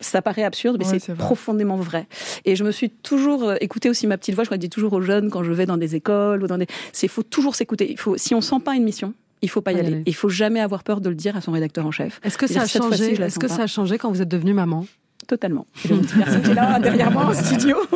ça 0.00 0.22
paraît 0.22 0.44
absurde, 0.44 0.76
mais 0.78 0.86
Ouais, 0.86 0.98
c'est 0.98 1.14
profondément 1.14 1.76
vrai. 1.76 2.06
Et 2.46 2.56
je 2.56 2.64
me 2.64 2.72
suis 2.72 2.88
toujours 2.88 3.44
euh, 3.44 3.56
écouté 3.60 3.90
aussi 3.90 4.06
ma 4.06 4.16
petite 4.16 4.34
voix. 4.34 4.44
Je 4.50 4.54
dis 4.56 4.70
toujours 4.70 4.94
aux 4.94 5.02
jeunes 5.02 5.28
quand 5.30 5.42
je 5.44 5.52
vais 5.52 5.66
dans 5.66 5.76
des 5.76 5.94
écoles 5.94 6.42
ou 6.42 6.46
dans 6.46 6.56
des, 6.56 6.66
c'est 6.92 7.06
faut 7.06 7.22
toujours 7.22 7.54
s'écouter. 7.54 7.90
Il 7.90 7.98
faut, 7.98 8.16
si 8.16 8.34
on 8.34 8.40
sent 8.40 8.60
pas 8.64 8.74
une 8.74 8.84
mission, 8.84 9.12
il 9.42 9.50
faut 9.50 9.60
pas 9.60 9.72
y 9.72 9.78
aller. 9.78 9.88
aller. 9.88 10.02
Il 10.06 10.14
faut 10.14 10.30
jamais 10.30 10.60
avoir 10.60 10.84
peur 10.84 11.02
de 11.02 11.10
le 11.10 11.14
dire 11.14 11.36
à 11.36 11.42
son 11.42 11.52
rédacteur 11.52 11.84
en 11.84 11.90
chef. 11.90 12.18
Est-ce 12.24 12.38
que 12.38 12.46
ça 12.46 12.62
a 12.62 12.66
changé 12.66 13.20
Est-ce 13.20 13.38
que 13.38 13.46
pas. 13.46 13.54
ça 13.56 13.62
a 13.64 13.66
changé 13.66 13.98
quand 13.98 14.10
vous 14.10 14.22
êtes 14.22 14.28
devenue 14.28 14.54
maman? 14.54 14.86
Totalement. 15.30 15.64
Le 15.88 16.18
garçon 16.18 16.40
qui 16.40 16.50
est 16.50 16.54
là 16.54 16.80
derrière 16.80 17.12
moi 17.12 17.26
en 17.26 17.32
studio. 17.34 17.76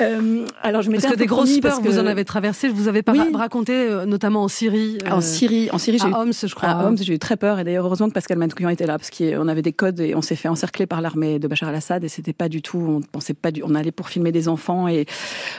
Euh, 0.00 0.46
alors 0.62 0.80
je 0.82 0.90
m'étais 0.90 1.02
Parce 1.02 1.14
que 1.14 1.18
des 1.18 1.26
grosses 1.26 1.58
peurs, 1.60 1.82
que- 1.82 1.88
vous 1.88 1.98
en 1.98 2.06
avez 2.06 2.24
traversé. 2.24 2.68
Je 2.68 2.72
vous 2.74 2.88
avais 2.88 3.02
pas 3.02 3.12
Oui. 3.12 3.18
ra- 3.32 3.38
raconté, 3.38 3.72
euh, 3.74 4.06
notamment 4.06 4.44
en 4.44 4.48
Syrie. 4.48 4.96
En 5.10 5.18
euh, 5.18 5.20
Syrie, 5.20 5.68
en 5.72 5.78
Syrie, 5.78 5.98
j'ai 5.98 6.08
eu, 6.08 6.12
à 6.14 6.20
Homs, 6.20 6.32
je 6.32 6.54
crois. 6.54 6.70
à 6.70 6.86
Homs, 6.86 6.96
j'ai 6.98 7.12
eu 7.14 7.18
très 7.18 7.36
peur. 7.36 7.58
Et 7.58 7.64
d'ailleurs, 7.64 7.84
heureusement 7.84 8.08
que 8.08 8.14
Pascal 8.14 8.38
Mancouillon 8.38 8.70
était 8.70 8.86
là, 8.86 8.96
parce 8.98 9.10
qu'on 9.10 9.46
avait 9.48 9.60
des 9.62 9.72
codes 9.72 10.00
et 10.00 10.14
on 10.14 10.22
s'est 10.22 10.36
fait 10.36 10.48
encercler 10.48 10.86
par 10.86 11.00
l'armée 11.02 11.38
de 11.38 11.46
Bachar 11.48 11.68
al-Assad. 11.68 12.02
Et 12.04 12.08
c'était 12.08 12.32
pas 12.32 12.48
du 12.48 12.62
tout, 12.62 12.78
on 12.78 13.00
pensait 13.02 13.34
pas 13.34 13.50
du, 13.50 13.62
on 13.62 13.74
allait 13.74 13.92
pour 13.92 14.08
filmer 14.08 14.32
des 14.32 14.48
enfants. 14.48 14.88
Et 14.88 15.04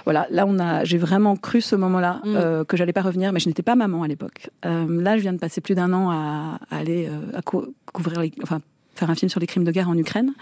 voilà, 0.06 0.26
là, 0.32 0.46
on 0.48 0.58
a, 0.60 0.84
j'ai 0.84 0.98
vraiment 0.98 1.36
cru 1.36 1.62
ce 1.62 1.76
moment-là 1.76 2.22
Mm. 2.24 2.36
euh, 2.36 2.64
que 2.64 2.78
j'allais 2.78 2.94
pas 2.94 3.02
revenir, 3.04 3.32
mais 3.34 3.40
je 3.40 3.48
n'étais 3.48 3.64
pas 3.64 3.76
maman 3.76 4.04
à 4.04 4.08
l'époque. 4.08 4.50
Euh, 4.66 4.86
là, 5.02 5.18
je 5.18 5.22
viens 5.22 5.34
de 5.34 5.40
passer 5.40 5.62
plus 5.62 5.76
d'un 5.76 5.94
an 5.94 6.10
à, 6.10 6.60
à 6.72 6.78
aller 6.78 7.08
euh, 7.10 7.38
à 7.38 7.42
cou- 7.42 7.68
couvrir, 7.94 8.22
les, 8.22 8.32
enfin 8.44 8.60
faire 9.02 9.10
un 9.10 9.16
film 9.16 9.30
sur 9.30 9.40
les 9.40 9.48
crimes 9.48 9.64
de 9.64 9.72
guerre 9.72 9.90
en 9.90 9.98
Ukraine 9.98 10.34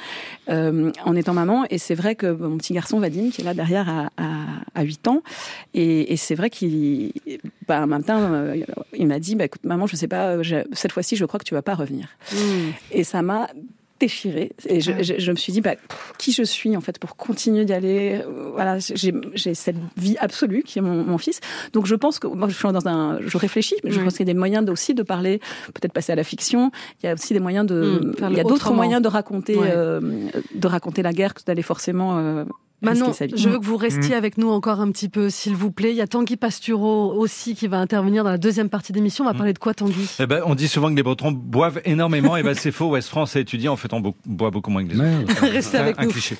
euh, 0.49 0.91
en 1.05 1.15
étant 1.15 1.33
maman. 1.33 1.65
Et 1.69 1.77
c'est 1.77 1.95
vrai 1.95 2.15
que 2.15 2.27
mon 2.27 2.57
petit 2.57 2.73
garçon 2.73 2.99
Vadim 2.99 3.29
qui 3.31 3.41
est 3.41 3.45
là 3.45 3.53
derrière 3.53 3.87
à, 3.87 4.09
à, 4.17 4.29
à 4.75 4.83
8 4.83 5.07
ans. 5.07 5.23
Et, 5.73 6.11
et 6.11 6.17
c'est 6.17 6.35
vrai 6.35 6.49
qu'il 6.49 7.13
bah, 7.67 7.79
un 7.79 7.87
matin 7.87 8.19
euh, 8.19 8.63
il 8.93 9.07
m'a 9.07 9.19
dit 9.19 9.35
bah, 9.35 9.45
écoute 9.45 9.63
maman 9.63 9.87
je 9.87 9.95
sais 9.95 10.09
pas 10.09 10.35
cette 10.73 10.91
fois-ci 10.91 11.15
je 11.15 11.25
crois 11.25 11.39
que 11.39 11.45
tu 11.45 11.53
vas 11.53 11.61
pas 11.61 11.75
revenir. 11.75 12.09
Et 12.91 13.05
ça 13.05 13.21
m'a 13.21 13.47
déchirée. 13.99 14.51
Et 14.67 14.81
je, 14.81 14.91
je, 15.03 15.13
je 15.17 15.31
me 15.31 15.35
suis 15.35 15.51
dit 15.53 15.61
bah, 15.61 15.75
pff, 15.75 16.13
qui 16.17 16.31
je 16.31 16.43
suis 16.43 16.75
en 16.77 16.81
fait 16.81 16.97
pour 16.99 17.15
continuer 17.15 17.65
d'y 17.65 17.73
aller 17.73 18.21
Euh, 18.25 18.51
voilà 18.53 18.77
j'ai 18.79 19.53
cette 19.53 19.75
vie 19.97 20.17
absolue 20.19 20.63
qui 20.63 20.79
est 20.79 20.81
mon, 20.81 21.03
mon 21.03 21.17
fils. 21.17 21.39
Donc 21.73 21.85
je 21.85 21.95
pense 21.95 22.19
que 22.19 22.27
moi 22.27 22.47
je 22.49 22.53
suis 22.55 22.71
dans 22.71 22.87
un 22.87 23.19
je 23.25 23.37
réfléchis 23.37 23.75
mais 23.83 23.91
je 23.91 23.99
pense 24.01 24.13
qu'il 24.17 24.25
y 24.25 24.29
a 24.29 24.33
des 24.33 24.39
moyens 24.39 24.69
aussi 24.69 24.93
de 24.93 25.03
parler 25.03 25.39
peut-être 25.73 25.93
passer 25.93 26.11
à 26.11 26.15
la 26.15 26.23
fiction. 26.23 26.71
Il 27.01 27.05
y 27.07 27.09
a 27.09 27.13
aussi 27.13 27.33
des 27.33 27.39
moyens 27.39 27.65
de 27.65 27.79
Mm, 27.79 28.15
il 28.31 28.37
y 28.37 28.39
a 28.39 28.43
d'autres 28.43 28.73
moyens 28.73 29.01
de 29.01 29.07
raconter 29.07 29.55
Ouais. 29.57 29.71
euh, 29.75 29.99
de 30.53 30.67
raconter 30.67 31.01
la 31.01 31.13
guerre 31.13 31.33
que 31.33 31.43
d'aller 31.43 31.61
forcément 31.63 32.17
euh, 32.19 32.43
Manon, 32.81 33.11
je 33.35 33.49
veux 33.49 33.59
que 33.59 33.65
vous 33.65 33.75
restiez 33.77 34.15
Mm. 34.15 34.17
avec 34.17 34.37
nous 34.37 34.49
encore 34.49 34.79
un 34.79 34.89
petit 34.91 35.09
peu, 35.09 35.29
s'il 35.29 35.53
vous 35.55 35.69
plaît. 35.71 35.91
Il 35.91 35.97
y 35.97 36.01
a 36.01 36.07
Tanguy 36.07 36.37
Pastureau 36.37 37.13
aussi 37.13 37.53
qui 37.55 37.67
va 37.67 37.77
intervenir 37.79 38.23
dans 38.23 38.29
la 38.31 38.37
deuxième 38.37 38.69
partie 38.69 38.93
d'émission. 38.93 39.25
On 39.25 39.27
va 39.27 39.33
parler 39.33 39.51
de 39.53 39.59
quoi, 39.59 39.73
Tanguy? 39.73 40.09
Eh 40.19 40.25
ben, 40.27 40.41
on 40.45 40.55
dit 40.55 40.67
souvent 40.69 40.89
que 40.89 40.95
les 40.95 41.03
Bretons 41.03 41.31
boivent 41.31 41.81
énormément, 41.83 42.37
et 42.37 42.43
ben 42.43 42.53
c'est 42.55 42.71
faux. 42.71 42.87
Ouest 42.91 43.09
France 43.09 43.35
a 43.35 43.39
étudié, 43.41 43.67
en 43.67 43.75
fait, 43.75 43.91
on 43.93 43.99
bo- 43.99 44.15
boit 44.25 44.49
beaucoup 44.49 44.71
moins 44.71 44.85
que 44.85 44.93
les 44.93 44.99
autres. 44.99 45.41
Restez 45.41 45.77
un- 45.77 45.81
avec 45.81 45.99
un 45.99 46.03
nous. 46.05 46.11
cliché. 46.11 46.37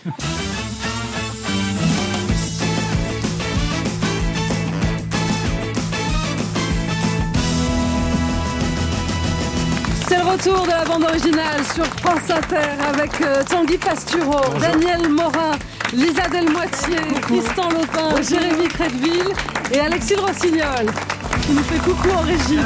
C'est 10.07 10.17
le 10.17 10.23
retour 10.23 10.63
de 10.65 10.69
la 10.71 10.83
bande 10.85 11.03
originale 11.03 11.63
sur 11.73 11.85
France 11.85 12.29
Inter 12.29 12.69
avec 12.93 13.21
euh, 13.21 13.43
Tanguy 13.43 13.77
Pastureau, 13.77 14.41
Daniel 14.59 15.07
Morin, 15.09 15.51
Lisa 15.93 16.27
Delmoitier, 16.29 16.97
Tristan 17.21 17.69
Lopin, 17.69 18.21
Jérémy 18.21 18.67
Crédville 18.67 19.33
et 19.71 19.79
Alexis 19.79 20.15
de 20.15 20.21
Rossignol. 20.21 20.85
Qui 21.49 21.55
nous 21.55 21.63
fait 21.63 21.79
coucou 21.79 22.09
en 22.09 22.21
régie. 22.21 22.59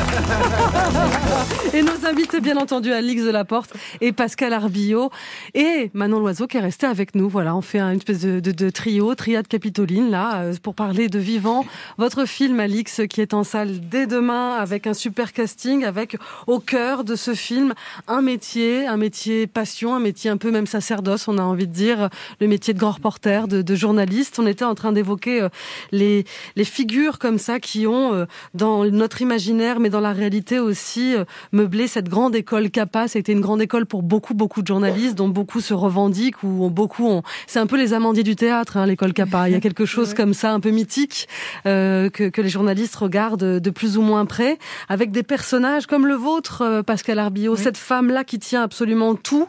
et 1.73 1.81
nos 1.83 2.05
invités, 2.05 2.41
bien 2.41 2.57
entendu, 2.57 2.91
Alix 2.91 3.23
de 3.23 3.29
la 3.29 3.45
Porte 3.45 3.73
et 4.01 4.11
Pascal 4.11 4.51
Arbillot 4.51 5.09
et 5.53 5.89
Manon 5.93 6.19
Loiseau 6.19 6.47
qui 6.47 6.57
est 6.57 6.59
resté 6.61 6.85
avec 6.85 7.15
nous. 7.15 7.29
Voilà, 7.29 7.55
on 7.55 7.61
fait 7.61 7.79
une 7.79 7.95
espèce 7.95 8.21
de, 8.21 8.69
trio, 8.69 9.15
triade 9.15 9.47
capitoline, 9.47 10.11
là, 10.11 10.41
euh, 10.41 10.53
pour 10.61 10.75
parler 10.75 11.07
de 11.07 11.17
Vivant. 11.17 11.65
Votre 11.97 12.25
film, 12.25 12.59
Alix, 12.59 13.01
qui 13.09 13.21
est 13.21 13.33
en 13.33 13.45
salle 13.45 13.87
dès 13.89 14.05
demain 14.05 14.55
avec 14.55 14.85
un 14.85 14.93
super 14.93 15.31
casting, 15.31 15.85
avec 15.85 16.17
au 16.47 16.59
cœur 16.59 17.05
de 17.05 17.15
ce 17.15 17.35
film 17.35 17.73
un 18.09 18.21
métier, 18.21 18.85
un 18.85 18.97
métier 18.97 19.47
passion, 19.47 19.95
un 19.95 20.01
métier 20.01 20.29
un 20.29 20.37
peu 20.37 20.51
même 20.51 20.67
sacerdoce, 20.67 21.29
on 21.29 21.37
a 21.37 21.43
envie 21.43 21.67
de 21.67 21.73
dire, 21.73 22.09
le 22.41 22.47
métier 22.47 22.73
de 22.73 22.79
grand 22.79 22.91
reporter, 22.91 23.47
de, 23.47 23.75
journaliste. 23.75 24.39
On 24.39 24.45
était 24.45 24.65
en 24.65 24.75
train 24.75 24.91
d'évoquer 24.91 25.43
euh, 25.43 25.49
les, 25.93 26.25
les 26.57 26.65
figures 26.65 27.17
comme 27.17 27.37
ça 27.37 27.61
qui 27.61 27.87
ont, 27.87 28.13
euh, 28.13 28.25
dans 28.73 28.85
notre 28.85 29.21
imaginaire, 29.21 29.79
mais 29.79 29.89
dans 29.89 29.99
la 29.99 30.13
réalité 30.13 30.59
aussi, 30.59 31.15
euh, 31.15 31.25
meublé 31.51 31.87
cette 31.87 32.09
grande 32.09 32.35
école 32.35 32.69
CAPA. 32.69 33.07
C'était 33.07 33.31
une 33.31 33.41
grande 33.41 33.61
école 33.61 33.85
pour 33.85 34.03
beaucoup, 34.03 34.33
beaucoup 34.33 34.61
de 34.61 34.67
journalistes, 34.67 35.15
dont 35.15 35.29
beaucoup 35.29 35.61
se 35.61 35.73
revendiquent, 35.73 36.43
ou 36.43 36.65
ont 36.65 36.69
beaucoup 36.69 37.07
ont... 37.07 37.23
C'est 37.47 37.59
un 37.59 37.67
peu 37.67 37.77
les 37.77 37.93
amandiers 37.93 38.23
du 38.23 38.35
théâtre, 38.35 38.77
hein, 38.77 38.85
l'école 38.85 39.13
CAPA. 39.13 39.49
Il 39.49 39.53
y 39.53 39.55
a 39.55 39.59
quelque 39.67 39.85
chose 39.85 40.13
comme 40.13 40.33
ça, 40.33 40.51
un 40.51 40.59
peu 40.59 40.71
mythique, 40.71 41.27
euh, 41.65 42.09
que, 42.09 42.29
que 42.29 42.41
les 42.41 42.49
journalistes 42.49 42.95
regardent 42.95 43.59
de 43.59 43.69
plus 43.69 43.97
ou 43.97 44.01
moins 44.01 44.25
près, 44.25 44.57
avec 44.89 45.11
des 45.11 45.23
personnages 45.23 45.87
comme 45.87 46.07
le 46.07 46.15
vôtre, 46.15 46.61
euh, 46.61 46.83
Pascal 46.83 47.19
Arbillot, 47.19 47.55
cette 47.55 47.77
femme-là 47.77 48.23
qui 48.23 48.39
tient 48.39 48.63
absolument 48.63 49.15
tout. 49.15 49.47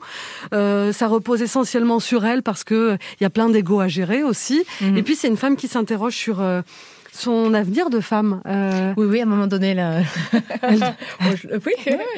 Euh, 0.53 0.93
ça 0.93 1.07
repose 1.09 1.43
essentiellement 1.43 2.01
sur 2.01 2.25
elle 2.25 2.43
parce 2.43 2.64
que 2.64 2.97
il 3.20 3.22
y 3.22 3.27
a 3.27 3.31
plein 3.31 3.49
d'ego 3.49 3.81
à 3.81 3.89
gérer 3.89 4.22
aussi. 4.22 4.64
Et 4.97 5.03
puis 5.03 5.16
c'est 5.16 5.29
une 5.29 5.37
femme 5.37 5.57
qui 5.57 5.68
s'interroge 5.68 6.14
sur 6.14 6.41
euh, 6.41 6.62
son 7.16 7.54
avenir 7.54 7.90
de 7.90 8.00
femme. 8.00 8.40
Euh, 8.46 8.92
Oui, 8.96 9.06
oui, 9.06 9.20
à 9.20 9.22
un 9.22 9.26
moment 9.26 9.46
donné, 9.46 9.72
là. 9.74 10.00
oui, 10.70 10.80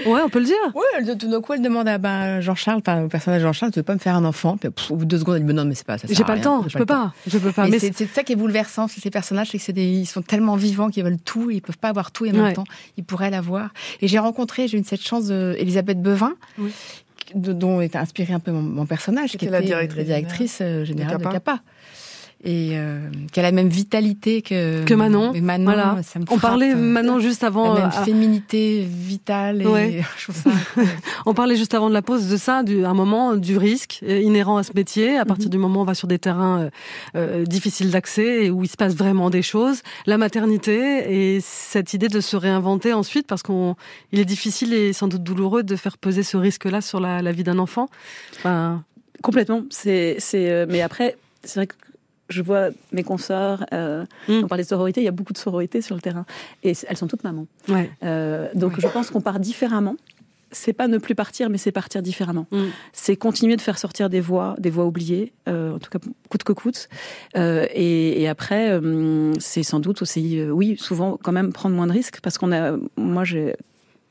ouais, 0.07 0.20
on 0.24 0.28
peut 0.28 0.38
le 0.38 0.44
dire. 0.47 0.55
Oui, 0.74 0.82
elle- 0.97 1.18
tout 1.18 1.28
d'un 1.28 1.40
coup, 1.40 1.53
elle 1.53 1.62
demande 1.62 1.88
à 1.88 1.99
ben, 1.99 2.40
Jean-Charles, 2.40 2.78
enfin, 2.86 3.05
au 3.05 3.09
personnage 3.09 3.42
de 3.42 3.47
Jean-Charles, 3.47 3.72
tu 3.72 3.78
veux 3.78 3.84
pas 3.84 3.94
me 3.94 3.99
faire 3.99 4.16
un 4.16 4.24
enfant 4.24 4.57
Puis, 4.57 4.70
pff, 4.70 4.90
Au 4.90 4.97
bout 4.97 5.05
de 5.05 5.11
deux 5.11 5.18
secondes, 5.18 5.36
elle 5.36 5.42
dit, 5.42 5.47
mais 5.49 5.53
non, 5.53 5.64
mais 5.64 5.74
c'est 5.74 5.86
pas 5.86 5.99
ça. 5.99 6.07
J'ai 6.11 6.24
pas 6.24 6.34
le 6.36 6.40
temps, 6.40 6.64
je 6.68 6.78
peux 6.78 6.86
pas, 6.86 7.12
je 7.26 7.38
peux 7.38 7.53
pas. 7.53 7.64
Mais 7.64 7.78
Mais 7.82 7.92
c'est 7.92 8.07
ça 8.07 8.22
qui 8.22 8.32
est 8.32 8.36
bouleversant, 8.36 8.88
c'est 8.88 9.01
ces 9.01 9.11
personnages, 9.11 9.49
c'est 9.51 9.59
que 9.59 9.64
c'est 9.64 9.72
des, 9.72 9.84
ils 9.86 10.07
sont 10.07 10.22
tellement 10.22 10.57
vivants 10.57 10.88
qu'ils 10.88 11.05
veulent 11.05 11.18
tout, 11.24 11.51
ils 11.51 11.61
peuvent 11.61 11.78
pas 11.78 11.88
avoir 11.88 12.11
tout 12.11 12.24
et 12.24 12.30
en 12.30 12.34
Ouais. 12.34 12.42
même 12.42 12.53
temps, 12.55 12.64
ils 12.97 13.05
pourraient 13.05 13.30
l'avoir. 13.30 13.70
Et 14.01 14.09
j'ai 14.09 14.18
rencontré, 14.18 14.68
j'ai 14.68 14.78
eu 14.78 14.84
cette 14.84 15.03
chance 15.03 15.26
d'Elisabeth 15.26 16.01
Bevin. 16.01 16.32
de- 17.34 17.53
dont 17.53 17.80
est 17.80 17.97
inspiré 17.97 18.32
un 18.32 18.38
peu 18.38 18.53
mon, 18.53 18.62
mon 18.62 18.86
personnage, 18.86 19.30
qui 19.30 19.36
était 19.36 19.47
la 19.47 19.59
la 19.61 19.66
directrice 19.66 20.05
directrice, 20.05 20.59
euh, 20.62 20.84
générale 20.84 21.18
de 21.18 21.24
Capa. 21.24 21.59
Et 22.49 22.78
euh, 22.78 23.01
qui 23.32 23.40
a 23.40 23.42
la 23.42 23.51
même 23.51 23.68
vitalité 23.68 24.40
que, 24.40 24.84
Que 24.84 24.94
Manon. 24.94 25.32
Et 25.34 25.40
Manon, 25.40 25.64
Voilà. 25.64 25.99
ça 26.05 26.20
me 26.20 26.24
On 26.30 26.38
parlait 26.38 26.76
Manon 26.76 27.18
juste 27.18 27.42
avant. 27.42 27.74
La 27.74 27.80
même 27.80 27.88
euh, 27.88 28.05
féminité 28.05 28.86
vitale. 28.88 29.62
Et 29.62 29.66
Ouais. 29.66 30.03
je 30.16 30.22
trouve 30.30 30.36
ça 30.36 30.51
On 31.26 31.34
parlait 31.34 31.57
juste 31.57 31.74
avant 31.74 31.88
de 31.88 31.94
la 31.94 32.03
pause 32.03 32.28
de 32.28 32.36
ça, 32.36 32.62
du, 32.62 32.84
un 32.84 32.94
moment 32.94 33.34
du 33.34 33.59
risque 33.59 33.99
euh, 34.05 34.20
inhérent 34.20 34.59
à 34.59 34.62
ce 34.62 34.70
métier. 34.74 35.16
À 35.16 35.22
Mhm. 35.22 35.26
partir 35.26 35.51
du 35.51 35.59
moment 35.59 35.80
où 35.80 35.82
on 35.82 35.86
va 35.86 35.94
sur 35.94 36.07
des 36.07 36.20
terrains 36.20 36.61
euh, 36.61 36.70
euh, 37.16 37.44
difficiles 37.44 37.90
d'accès 37.90 38.44
et 38.47 38.51
où 38.51 38.62
il 38.62 38.68
se 38.68 38.76
passe 38.76 38.94
vraiment 38.94 39.28
des 39.28 39.42
choses, 39.42 39.82
la 40.07 40.16
maternité 40.16 41.34
et 41.34 41.40
cette 41.42 41.94
idée 41.94 42.09
de 42.09 42.20
se 42.20 42.36
réinventer 42.36 42.92
ensuite, 42.92 43.26
parce 43.26 43.42
qu'on, 43.42 43.74
il 44.12 44.20
est 44.20 44.24
difficile 44.24 44.72
et 44.72 44.92
sans 44.92 45.09
doute 45.09 45.24
douloureux 45.24 45.64
de 45.64 45.74
faire 45.74 45.99
peser 45.99 46.22
ce 46.22 46.36
risque-là 46.36 46.80
sur 46.80 47.01
la, 47.01 47.22
la 47.22 47.32
vie 47.32 47.42
d'un 47.42 47.59
enfant. 47.59 47.88
Enfin, 48.36 48.84
Complètement. 49.22 49.62
C'est, 49.70 50.14
c'est, 50.20 50.49
euh, 50.51 50.66
mais 50.68 50.82
après, 50.82 51.16
c'est 51.42 51.59
vrai 51.59 51.66
que 51.66 51.74
je 52.29 52.43
vois 52.43 52.68
mes 52.93 53.03
consoeurs, 53.05 53.64
euh, 53.72 54.05
Mm. 54.29 54.41
on 54.45 54.49
parlait 54.49 54.64
de 54.64 54.68
sororité, 54.68 55.01
il 55.01 55.05
y 55.05 55.09
a 55.09 55.12
beaucoup 55.12 55.33
de 55.33 55.39
sororité 55.39 55.81
sur 55.81 55.95
le 55.95 56.01
terrain. 56.01 56.27
Et 56.64 56.72
elles 56.89 56.97
sont 56.97 57.07
toutes 57.07 57.24
mamans. 57.24 57.47
Ouais. 57.68 57.91
Euh, 58.03 58.49
donc 58.55 58.81
je 58.81 58.87
pense 58.89 59.11
qu'on 59.11 59.20
part 59.20 59.39
différemment. 59.41 59.97
C'est 60.53 60.72
pas 60.72 60.87
ne 60.87 60.99
plus 60.99 61.16
partir, 61.16 61.51
mais 61.51 61.59
c'est 61.59 61.72
partir 61.72 62.03
différemment. 62.03 62.47
Mm. 62.53 62.64
C'est 62.93 63.16
continuer 63.16 63.57
de 63.57 63.61
faire 63.61 63.79
sortir 63.79 64.09
des 64.09 64.20
voix, 64.20 64.55
des 64.59 64.70
voix 64.70 64.87
oubliées, 64.87 65.33
euh, 65.49 65.74
en 65.74 65.79
tout 65.79 65.91
cas 65.91 65.99
coûte 66.31 66.45
que 66.45 66.53
coûte. 66.53 66.89
Euh, 67.37 67.66
et, 67.74 68.22
et 68.22 68.29
après, 68.29 68.70
euh, 68.70 69.33
c'est 69.41 69.64
sans 69.64 69.81
doute 69.81 70.03
aussi, 70.03 70.41
oui, 70.43 70.77
souvent 70.79 71.18
quand 71.22 71.33
même 71.33 71.53
prendre 71.53 71.74
moins 71.74 71.89
de 71.89 71.93
risques, 71.93 72.20
parce 72.22 72.39
qu'on 72.39 72.53
a, 72.53 72.77
moi 72.97 73.24
j'ai 73.24 73.55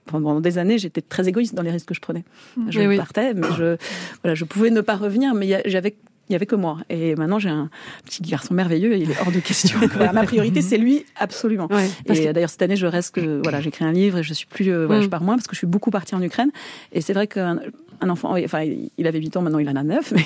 pendant 0.07 0.39
des 0.39 0.57
années, 0.59 0.77
j'étais 0.77 1.01
très 1.01 1.27
égoïste 1.27 1.55
dans 1.55 1.63
les 1.63 1.71
risques 1.71 1.87
que 1.87 1.95
je 1.95 2.01
prenais. 2.01 2.23
Je 2.69 2.79
Mais 2.79 2.87
oui. 2.87 2.97
partais, 2.97 3.33
mais 3.33 3.47
je, 3.57 3.75
voilà, 4.21 4.35
je 4.35 4.43
pouvais 4.45 4.69
ne 4.69 4.81
pas 4.81 4.95
revenir, 4.97 5.33
mais 5.33 5.63
j'avais 5.65 5.95
il 6.29 6.33
y 6.33 6.35
avait 6.35 6.45
que 6.45 6.55
moi. 6.55 6.79
Et 6.89 7.15
maintenant, 7.15 7.37
j'ai 7.39 7.49
un 7.49 7.69
petit 8.05 8.21
garçon 8.23 8.53
merveilleux 8.53 8.93
et 8.93 8.99
il 8.99 9.11
est 9.11 9.19
hors 9.19 9.31
de 9.31 9.39
question. 9.39 9.79
Voilà, 9.95 10.11
ma 10.13 10.23
priorité, 10.23 10.61
c'est 10.61 10.77
lui, 10.77 11.05
absolument. 11.17 11.67
Ouais, 11.71 11.87
et 12.07 12.13
que- 12.13 12.31
d'ailleurs, 12.31 12.49
cette 12.49 12.61
année, 12.63 12.75
je 12.75 12.87
reste 12.87 13.15
que, 13.15 13.41
voilà, 13.43 13.61
j'écris 13.61 13.85
un 13.85 13.91
livre 13.91 14.17
et 14.19 14.23
je 14.23 14.33
suis 14.33 14.47
plus, 14.47 14.69
euh, 14.71 14.85
voilà, 14.85 15.01
Mm. 15.01 15.03
je 15.05 15.09
pars 15.09 15.21
moins 15.23 15.35
parce 15.35 15.47
que 15.47 15.53
je 15.55 15.59
suis 15.59 15.67
beaucoup 15.67 15.91
partie 15.91 16.15
en 16.15 16.21
Ukraine. 16.21 16.51
Et 16.91 17.01
c'est 17.01 17.13
vrai 17.13 17.27
qu'un 17.27 17.59
un 18.01 18.09
enfant, 18.09 18.33
oui, 18.33 18.43
enfin, 18.45 18.63
il 18.97 19.07
avait 19.07 19.19
8 19.19 19.37
ans, 19.37 19.41
maintenant 19.41 19.59
il 19.59 19.69
en 19.69 19.75
a 19.75 19.83
9, 19.83 20.11
mais 20.15 20.25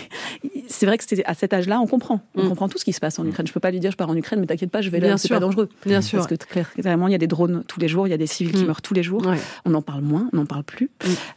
c'est 0.67 0.85
vrai 0.85 0.97
que 0.97 1.03
c'était 1.05 1.23
à 1.25 1.33
cet 1.33 1.53
âge-là, 1.53 1.79
on 1.79 1.87
comprend. 1.87 2.21
On 2.35 2.43
Mm. 2.45 2.49
comprend 2.49 2.69
tout 2.69 2.77
ce 2.77 2.85
qui 2.85 2.93
se 2.93 2.99
passe 2.99 3.19
en 3.19 3.25
Ukraine. 3.25 3.47
Je 3.47 3.53
peux 3.53 3.59
pas 3.59 3.71
lui 3.71 3.79
dire, 3.79 3.91
je 3.91 3.97
pars 3.97 4.09
en 4.09 4.15
Ukraine, 4.15 4.39
mais 4.39 4.45
t'inquiète 4.47 4.71
pas, 4.71 4.81
je 4.81 4.89
vais 4.89 4.99
Bien 4.99 5.11
là, 5.11 5.17
c'est 5.17 5.27
sûr. 5.27 5.35
pas 5.35 5.39
dangereux. 5.39 5.69
Bien 5.85 6.01
sûr. 6.01 6.17
Parce 6.19 6.27
que 6.27 6.35
clair- 6.35 6.71
clairement, 6.73 7.07
il 7.07 7.11
y 7.11 7.15
a 7.15 7.19
des 7.19 7.27
drones 7.27 7.63
tous 7.67 7.79
les 7.79 7.87
jours, 7.87 8.07
il 8.07 8.11
y 8.11 8.13
a 8.13 8.17
des 8.17 8.27
civils 8.27 8.53
qui 8.53 8.63
Mm. 8.63 8.67
meurent 8.67 8.81
tous 8.81 8.93
les 8.93 9.03
jours. 9.03 9.25
Ouais. 9.25 9.37
On 9.65 9.73
en 9.73 9.81
parle 9.81 10.01
moins, 10.01 10.29
on 10.33 10.37
n'en 10.37 10.45
parle 10.45 10.63
plus. 10.63 10.89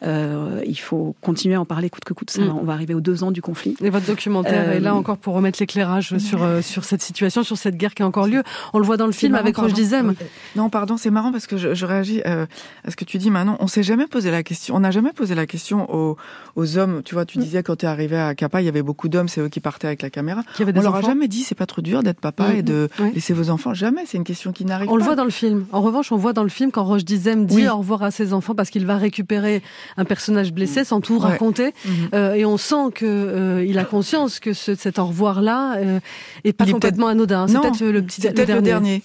Euh, 0.02 0.60
il 0.66 0.78
faut 0.78 1.14
continuer 1.20 1.54
à 1.54 1.60
en 1.60 1.64
parler 1.64 1.90
coûte 1.90 2.04
que 2.04 2.12
coûte. 2.14 2.30
Ça, 2.30 2.42
Mm. 2.42 2.58
On 2.60 2.64
va 2.64 2.72
arriver 2.72 2.94
aux 2.94 3.00
deux 3.00 3.22
ans 3.24 3.30
du 3.30 3.42
conflit. 3.42 3.76
Et 3.82 3.90
votre 3.90 4.06
documentaire 4.06 4.68
Euh, 4.68 4.72
est 4.76 4.80
là 4.80 4.94
encore 4.94 5.16
pour 5.18 5.34
remettre 5.34 5.58
l'éclairage 5.60 6.16
sur, 6.18 6.42
euh, 6.42 6.60
sur 6.62 6.84
cette 6.84 7.02
situation, 7.02 7.42
sur 7.42 7.56
cette 7.56 7.76
guerre 7.76 7.94
qui 7.94 8.02
a 8.02 8.06
encore 8.06 8.26
lieu. 8.26 8.42
On 8.72 8.78
le 8.78 8.84
voit 8.84 8.96
dans 8.96 9.06
le 9.06 9.12
film 9.12 9.32
marrant, 9.32 9.42
avec 9.44 9.56
Roche. 9.56 9.72
Dizem. 9.72 10.08
Oui. 10.20 10.26
Non, 10.56 10.68
pardon, 10.70 10.96
c'est 10.96 11.10
marrant 11.10 11.32
parce 11.32 11.46
que 11.46 11.56
je, 11.56 11.74
je 11.74 11.86
réagis 11.86 12.22
euh, 12.26 12.46
à 12.84 12.90
ce 12.90 12.96
que 12.96 13.04
tu 13.04 13.18
dis 13.18 13.30
maintenant. 13.30 13.56
On 13.60 13.66
s'est 13.66 13.82
jamais 13.82 14.06
posé 14.06 14.30
la 14.30 14.42
question. 14.42 14.74
On 14.76 14.80
n'a 14.80 14.90
jamais 14.90 15.12
posé 15.12 15.34
la 15.34 15.46
question 15.46 15.92
aux, 15.92 16.16
aux 16.56 16.78
hommes. 16.78 17.02
Tu 17.04 17.14
vois, 17.14 17.24
tu 17.24 17.38
disais 17.38 17.62
quand 17.62 17.76
tu 17.76 17.86
es 17.86 17.88
arrivé 17.88 18.16
à 18.18 18.34
Capa, 18.34 18.60
il 18.60 18.64
y 18.64 18.68
avait 18.68 18.82
beaucoup 18.82 19.08
d'hommes, 19.08 19.28
c'est 19.28 19.40
eux 19.40 19.48
qui 19.48 19.60
partaient 19.60 19.86
avec 19.86 20.02
la 20.02 20.10
caméra. 20.10 20.42
Qui 20.54 20.62
avaient 20.62 20.76
on 20.78 20.82
leur 20.82 20.96
a 20.96 21.00
jamais 21.02 21.28
dit 21.28 21.42
c'est 21.42 21.54
pas 21.54 21.66
trop 21.66 21.82
dur 21.82 22.02
d'être 22.02 22.20
papa 22.20 22.48
Mm. 22.48 22.56
et 22.56 22.62
de 22.62 22.88
Oui. 23.00 23.12
laisser 23.14 23.32
vos 23.32 23.50
enfants. 23.50 23.74
Jamais. 23.74 24.02
C'est 24.06 24.18
une 24.18 24.24
question 24.24 24.52
qui 24.52 24.64
n'arrive 24.64 24.86
pas. 24.88 24.92
On 24.92 24.96
le 24.96 25.04
voit 25.04 25.16
dans 25.16 25.24
le 25.24 25.30
film. 25.30 25.66
En 25.72 25.80
revanche, 25.80 26.12
on 26.12 26.16
voit 26.16 26.32
dans 26.32 26.42
le 26.42 26.48
film 26.48 26.70
quand 26.70 26.84
Roche 26.84 27.04
Dizem 27.04 27.46
dit 27.46 27.56
Oui. 27.56 27.68
au 27.68 27.78
revoir 27.78 28.02
à 28.02 28.10
ses 28.10 28.32
enfants 28.32 28.54
parce 28.54 28.70
qu'il 28.70 28.86
va 28.86 28.96
récupérer 28.96 29.62
un 29.96 30.04
personnage 30.04 30.52
blessé 30.52 30.84
sans 30.84 31.00
tout 31.00 31.14
Ouais. 31.14 31.20
raconter. 31.32 31.72
Mhm. 31.84 31.92
Euh, 32.14 32.34
et 32.34 32.44
on 32.44 32.56
sent 32.56 32.90
que 32.94 33.04
euh, 33.06 33.64
il 33.66 33.78
a 33.78 33.84
conscience 33.84 34.40
que 34.40 34.52
ce- 34.52 34.74
cet 34.74 34.98
au 34.98 35.06
revoir-là 35.06 35.76
euh, 35.76 36.00
est 36.44 36.52
pas 36.52 36.64
Il 36.64 36.70
est 36.70 36.72
complètement 36.72 37.06
anodin. 37.08 37.46
C'est 37.48 37.58
peut-être 37.60 37.80
le 37.84 38.02
petit 38.02 38.20
c'est 38.20 38.32
peut-être 38.32 38.54
le 38.54 38.62
dernier. 38.62 39.02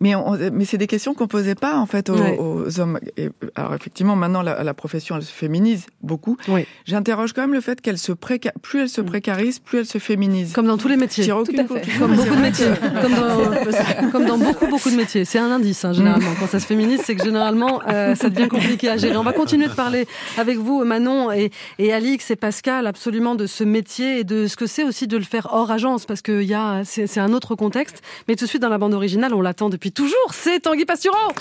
Mais, 0.00 0.14
on- 0.14 0.36
mais 0.52 0.64
c'est 0.64 0.78
des 0.78 0.86
questions 0.86 1.14
qu'on 1.14 1.26
posait 1.26 1.54
pas 1.54 1.76
en 1.78 1.86
fait 1.86 2.10
aux, 2.10 2.16
Ouais. 2.16 2.38
aux 2.38 2.80
hommes. 2.80 2.98
Et, 3.16 3.30
alors 3.54 3.74
effectivement, 3.74 4.16
maintenant 4.16 4.42
la, 4.42 4.62
la 4.62 4.74
profession 4.74 5.16
elle 5.16 5.22
se 5.22 5.32
féminise 5.32 5.86
beaucoup. 6.02 6.36
J'interroge 6.84 7.32
quand 7.32 7.42
même 7.42 7.52
le 7.54 7.60
fait 7.60 7.80
qu'elle 7.80 7.98
se 7.98 8.12
préca... 8.12 8.52
plus 8.62 8.80
elle 8.82 8.88
se 8.88 9.00
précarise, 9.00 9.58
plus 9.58 9.78
elle 9.80 9.86
se 9.86 9.98
féminise. 9.98 10.52
Comme 10.52 10.66
dans 10.66 10.76
tous 10.78 10.88
les 10.88 10.96
métiers. 10.96 11.26
Tout 11.26 11.44
à 11.56 11.64
fait. 11.64 11.98
Comme 11.98 12.14
beaucoup 12.14 12.34
de 12.34 12.40
métiers. 12.40 12.66
que- 12.66 13.02
Comme 13.02 13.14
dans, 13.14 14.10
comme 14.10 14.24
dans 14.26 14.38
beaucoup, 14.38 14.66
beaucoup 14.66 14.90
de 14.90 14.96
métiers. 14.96 15.24
C'est 15.24 15.38
un 15.38 15.50
indice, 15.50 15.84
hein, 15.84 15.92
généralement. 15.92 16.30
Quand 16.38 16.46
ça 16.46 16.60
se 16.60 16.66
féminise, 16.66 17.00
c'est 17.04 17.14
que 17.16 17.24
généralement, 17.24 17.80
euh, 17.88 18.14
ça 18.14 18.28
devient 18.30 18.48
compliqué 18.48 18.88
à 18.88 18.96
gérer. 18.96 19.16
On 19.16 19.22
va 19.22 19.32
continuer 19.32 19.66
de 19.68 19.72
parler 19.74 20.06
avec 20.38 20.58
vous, 20.58 20.84
Manon 20.84 21.32
et, 21.32 21.50
et 21.78 21.92
Alix 21.92 22.30
et 22.30 22.36
Pascal, 22.36 22.86
absolument 22.86 23.34
de 23.34 23.46
ce 23.46 23.64
métier 23.64 24.20
et 24.20 24.24
de 24.24 24.46
ce 24.46 24.56
que 24.56 24.66
c'est 24.66 24.84
aussi 24.84 25.06
de 25.06 25.16
le 25.16 25.24
faire 25.24 25.48
hors 25.52 25.70
agence, 25.70 26.06
parce 26.06 26.22
que 26.22 26.42
y 26.42 26.54
a, 26.54 26.82
c'est 26.84 27.18
un 27.20 27.32
autre 27.32 27.54
contexte. 27.54 28.02
Mais 28.28 28.36
tout 28.36 28.44
de 28.44 28.48
suite, 28.48 28.62
dans 28.62 28.68
la 28.68 28.78
bande 28.78 28.94
originale, 28.94 29.34
on 29.34 29.40
l'attend 29.40 29.68
depuis 29.68 29.85
toujours. 29.90 30.32
C'est 30.32 30.60
Tanguy 30.60 30.84
Pastureau. 30.84 31.32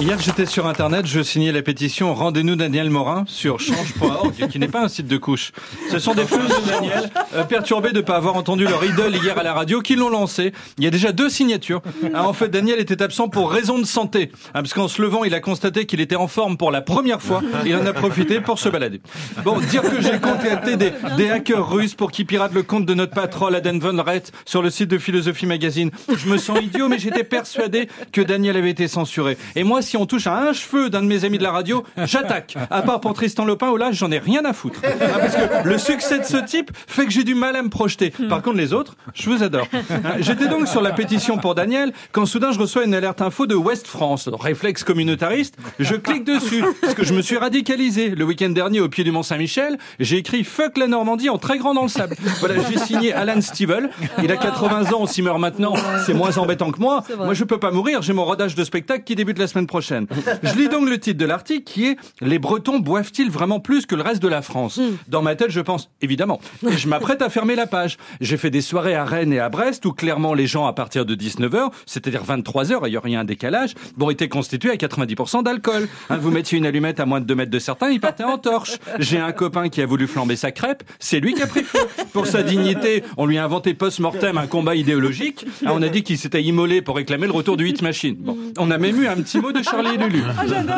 Hier, 0.00 0.18
j'étais 0.18 0.46
sur 0.46 0.66
Internet, 0.66 1.04
je 1.04 1.20
signais 1.20 1.52
la 1.52 1.60
pétition 1.60 2.14
Rendez-nous 2.14 2.56
Daniel 2.56 2.88
Morin 2.88 3.24
sur 3.26 3.60
change.org, 3.60 4.48
qui 4.48 4.58
n'est 4.58 4.66
pas 4.66 4.80
un 4.80 4.88
site 4.88 5.06
de 5.06 5.18
couche. 5.18 5.52
Ce 5.90 5.98
sont 5.98 6.14
des 6.14 6.24
fans 6.24 6.38
de 6.38 6.66
Daniel, 6.66 7.10
euh, 7.34 7.44
perturbés 7.44 7.90
de 7.90 7.98
ne 7.98 8.00
pas 8.00 8.16
avoir 8.16 8.34
entendu 8.36 8.64
leur 8.64 8.82
idole 8.82 9.14
hier 9.14 9.36
à 9.36 9.42
la 9.42 9.52
radio, 9.52 9.82
qui 9.82 9.96
l'ont 9.96 10.08
lancé. 10.08 10.52
Il 10.78 10.84
y 10.84 10.86
a 10.86 10.90
déjà 10.90 11.12
deux 11.12 11.28
signatures. 11.28 11.82
Ah, 12.14 12.26
en 12.26 12.32
fait, 12.32 12.48
Daniel 12.48 12.80
était 12.80 13.02
absent 13.02 13.28
pour 13.28 13.52
raison 13.52 13.78
de 13.78 13.84
santé, 13.84 14.32
hein, 14.54 14.62
parce 14.62 14.72
qu'en 14.72 14.88
se 14.88 15.02
levant, 15.02 15.22
il 15.24 15.34
a 15.34 15.40
constaté 15.40 15.84
qu'il 15.84 16.00
était 16.00 16.16
en 16.16 16.28
forme 16.28 16.56
pour 16.56 16.70
la 16.70 16.80
première 16.80 17.20
fois. 17.20 17.42
Il 17.66 17.76
en 17.76 17.84
a 17.84 17.92
profité 17.92 18.40
pour 18.40 18.58
se 18.58 18.70
balader. 18.70 19.02
Bon, 19.44 19.60
dire 19.60 19.82
que 19.82 20.00
j'ai 20.00 20.18
contacté 20.18 20.78
des, 20.78 21.30
hackers 21.30 21.70
russes 21.70 21.94
pour 21.94 22.10
qu'ils 22.10 22.24
piratent 22.24 22.54
le 22.54 22.62
compte 22.62 22.86
de 22.86 22.94
notre 22.94 23.12
patron 23.12 23.52
Aden 23.52 23.78
Von 23.78 24.02
Rett 24.02 24.32
sur 24.46 24.62
le 24.62 24.70
site 24.70 24.88
de 24.88 24.96
Philosophie 24.96 25.44
Magazine. 25.44 25.90
Je 26.08 26.26
me 26.26 26.38
sens 26.38 26.58
idiot, 26.62 26.88
mais 26.88 26.98
j'étais 26.98 27.24
persuadé 27.24 27.86
que 28.12 28.22
Daniel 28.22 28.56
avait 28.56 28.70
été 28.70 28.88
censuré. 28.88 29.36
Et 29.56 29.62
moi, 29.62 29.82
si 29.90 29.96
on 29.96 30.06
touche 30.06 30.28
à 30.28 30.38
un 30.38 30.52
cheveu 30.52 30.88
d'un 30.88 31.02
de 31.02 31.08
mes 31.08 31.24
amis 31.24 31.38
de 31.38 31.42
la 31.42 31.50
radio, 31.50 31.82
j'attaque. 32.04 32.54
À 32.70 32.82
part 32.82 33.00
pour 33.00 33.12
Tristan 33.12 33.44
Lopin, 33.44 33.70
où 33.70 33.76
là, 33.76 33.90
j'en 33.90 34.12
ai 34.12 34.20
rien 34.20 34.44
à 34.44 34.52
foutre. 34.52 34.78
Hein, 34.84 35.18
parce 35.18 35.34
que 35.34 35.68
le 35.68 35.78
succès 35.78 36.20
de 36.20 36.24
ce 36.24 36.36
type 36.36 36.70
fait 36.86 37.06
que 37.06 37.10
j'ai 37.10 37.24
du 37.24 37.34
mal 37.34 37.56
à 37.56 37.62
me 37.64 37.70
projeter. 37.70 38.12
Par 38.28 38.40
contre, 38.40 38.56
les 38.58 38.72
autres, 38.72 38.94
je 39.14 39.28
vous 39.28 39.42
adore. 39.42 39.66
Hein, 39.72 40.18
J'étais 40.20 40.46
donc 40.46 40.68
sur 40.68 40.80
la 40.80 40.92
pétition 40.92 41.38
pour 41.38 41.56
Daniel, 41.56 41.92
quand 42.12 42.24
soudain 42.24 42.52
je 42.52 42.60
reçois 42.60 42.84
une 42.84 42.94
alerte 42.94 43.20
info 43.20 43.48
de 43.48 43.56
West 43.56 43.88
France. 43.88 44.28
Réflexe 44.32 44.84
communautariste, 44.84 45.56
je 45.80 45.96
clique 45.96 46.22
dessus, 46.22 46.62
parce 46.80 46.94
que 46.94 47.02
je 47.02 47.12
me 47.12 47.20
suis 47.20 47.36
radicalisé. 47.36 48.10
Le 48.10 48.24
week-end 48.24 48.50
dernier, 48.50 48.78
au 48.78 48.88
pied 48.88 49.02
du 49.02 49.10
Mont-Saint-Michel, 49.10 49.76
j'ai 49.98 50.18
écrit 50.18 50.44
Fuck 50.44 50.78
la 50.78 50.86
Normandie 50.86 51.30
en 51.30 51.38
très 51.38 51.58
grand 51.58 51.74
dans 51.74 51.82
le 51.82 51.88
sable. 51.88 52.14
Voilà, 52.38 52.54
j'ai 52.70 52.78
signé 52.78 53.12
Alan 53.12 53.40
Stivell. 53.40 53.90
Il 54.22 54.30
a 54.30 54.36
80 54.36 54.92
ans, 54.92 55.06
s'il 55.06 55.24
meurt 55.24 55.40
maintenant, 55.40 55.74
c'est 56.06 56.14
moins 56.14 56.38
embêtant 56.38 56.70
que 56.70 56.78
moi. 56.78 57.02
Moi, 57.18 57.34
je 57.34 57.42
peux 57.42 57.58
pas 57.58 57.72
mourir, 57.72 58.02
j'ai 58.02 58.12
mon 58.12 58.24
rodage 58.24 58.54
de 58.54 58.62
spectacle 58.62 59.02
qui 59.02 59.16
débute 59.16 59.40
la 59.40 59.48
semaine 59.48 59.66
prochaine. 59.66 59.79
Je 59.80 60.58
lis 60.58 60.68
donc 60.68 60.88
le 60.88 60.98
titre 60.98 61.18
de 61.18 61.26
l'article 61.26 61.64
qui 61.64 61.86
est 61.86 61.96
Les 62.20 62.38
Bretons 62.38 62.78
boivent-ils 62.78 63.30
vraiment 63.30 63.60
plus 63.60 63.86
que 63.86 63.94
le 63.94 64.02
reste 64.02 64.22
de 64.22 64.28
la 64.28 64.42
France? 64.42 64.80
Dans 65.08 65.22
ma 65.22 65.34
tête, 65.34 65.50
je 65.50 65.60
pense 65.60 65.90
évidemment. 66.00 66.40
Et 66.68 66.76
je 66.76 66.88
m'apprête 66.88 67.22
à 67.22 67.28
fermer 67.28 67.54
la 67.54 67.66
page. 67.66 67.98
J'ai 68.20 68.36
fait 68.36 68.50
des 68.50 68.60
soirées 68.60 68.94
à 68.94 69.04
Rennes 69.04 69.32
et 69.32 69.40
à 69.40 69.48
Brest 69.48 69.84
où 69.86 69.92
clairement 69.92 70.34
les 70.34 70.46
gens 70.46 70.66
à 70.66 70.72
partir 70.72 71.04
de 71.04 71.14
19h, 71.14 71.70
c'est-à-dire 71.86 72.22
23h, 72.24 72.80
il 72.86 72.92
y 72.92 72.96
aurait 72.96 73.14
un 73.14 73.24
décalage, 73.24 73.74
vont 73.96 74.10
été 74.10 74.28
constitués 74.28 74.70
à 74.70 74.76
90% 74.76 75.42
d'alcool. 75.42 75.88
Hein, 76.08 76.16
vous 76.18 76.30
mettiez 76.30 76.58
une 76.58 76.66
allumette 76.66 77.00
à 77.00 77.06
moins 77.06 77.20
de 77.20 77.26
2 77.26 77.34
mètres 77.34 77.50
de 77.50 77.58
certains, 77.58 77.90
ils 77.90 78.00
partaient 78.00 78.24
en 78.24 78.38
torche. 78.38 78.78
J'ai 78.98 79.18
un 79.18 79.32
copain 79.32 79.68
qui 79.68 79.82
a 79.82 79.86
voulu 79.86 80.06
flamber 80.06 80.36
sa 80.36 80.52
crêpe, 80.52 80.82
c'est 80.98 81.20
lui 81.20 81.34
qui 81.34 81.42
a 81.42 81.46
pris 81.46 81.64
feu. 81.64 81.80
Pour 82.12 82.26
sa 82.26 82.42
dignité, 82.42 83.02
on 83.16 83.26
lui 83.26 83.38
a 83.38 83.44
inventé 83.44 83.74
post-mortem 83.74 84.38
un 84.38 84.46
combat 84.46 84.74
idéologique. 84.74 85.44
Ah, 85.64 85.72
on 85.74 85.82
a 85.82 85.88
dit 85.88 86.02
qu'il 86.02 86.18
s'était 86.18 86.42
immolé 86.42 86.82
pour 86.82 86.96
réclamer 86.96 87.26
le 87.26 87.32
retour 87.32 87.56
du 87.56 87.68
hit 87.68 87.82
machine. 87.82 88.16
Bon, 88.18 88.36
on 88.58 88.70
a 88.70 88.78
même 88.78 89.02
eu 89.02 89.06
un 89.06 89.16
petit 89.16 89.38
mot 89.38 89.52
de 89.52 89.59
Charlie 89.62 89.94
et 89.94 89.98
Lulu. 89.98 90.22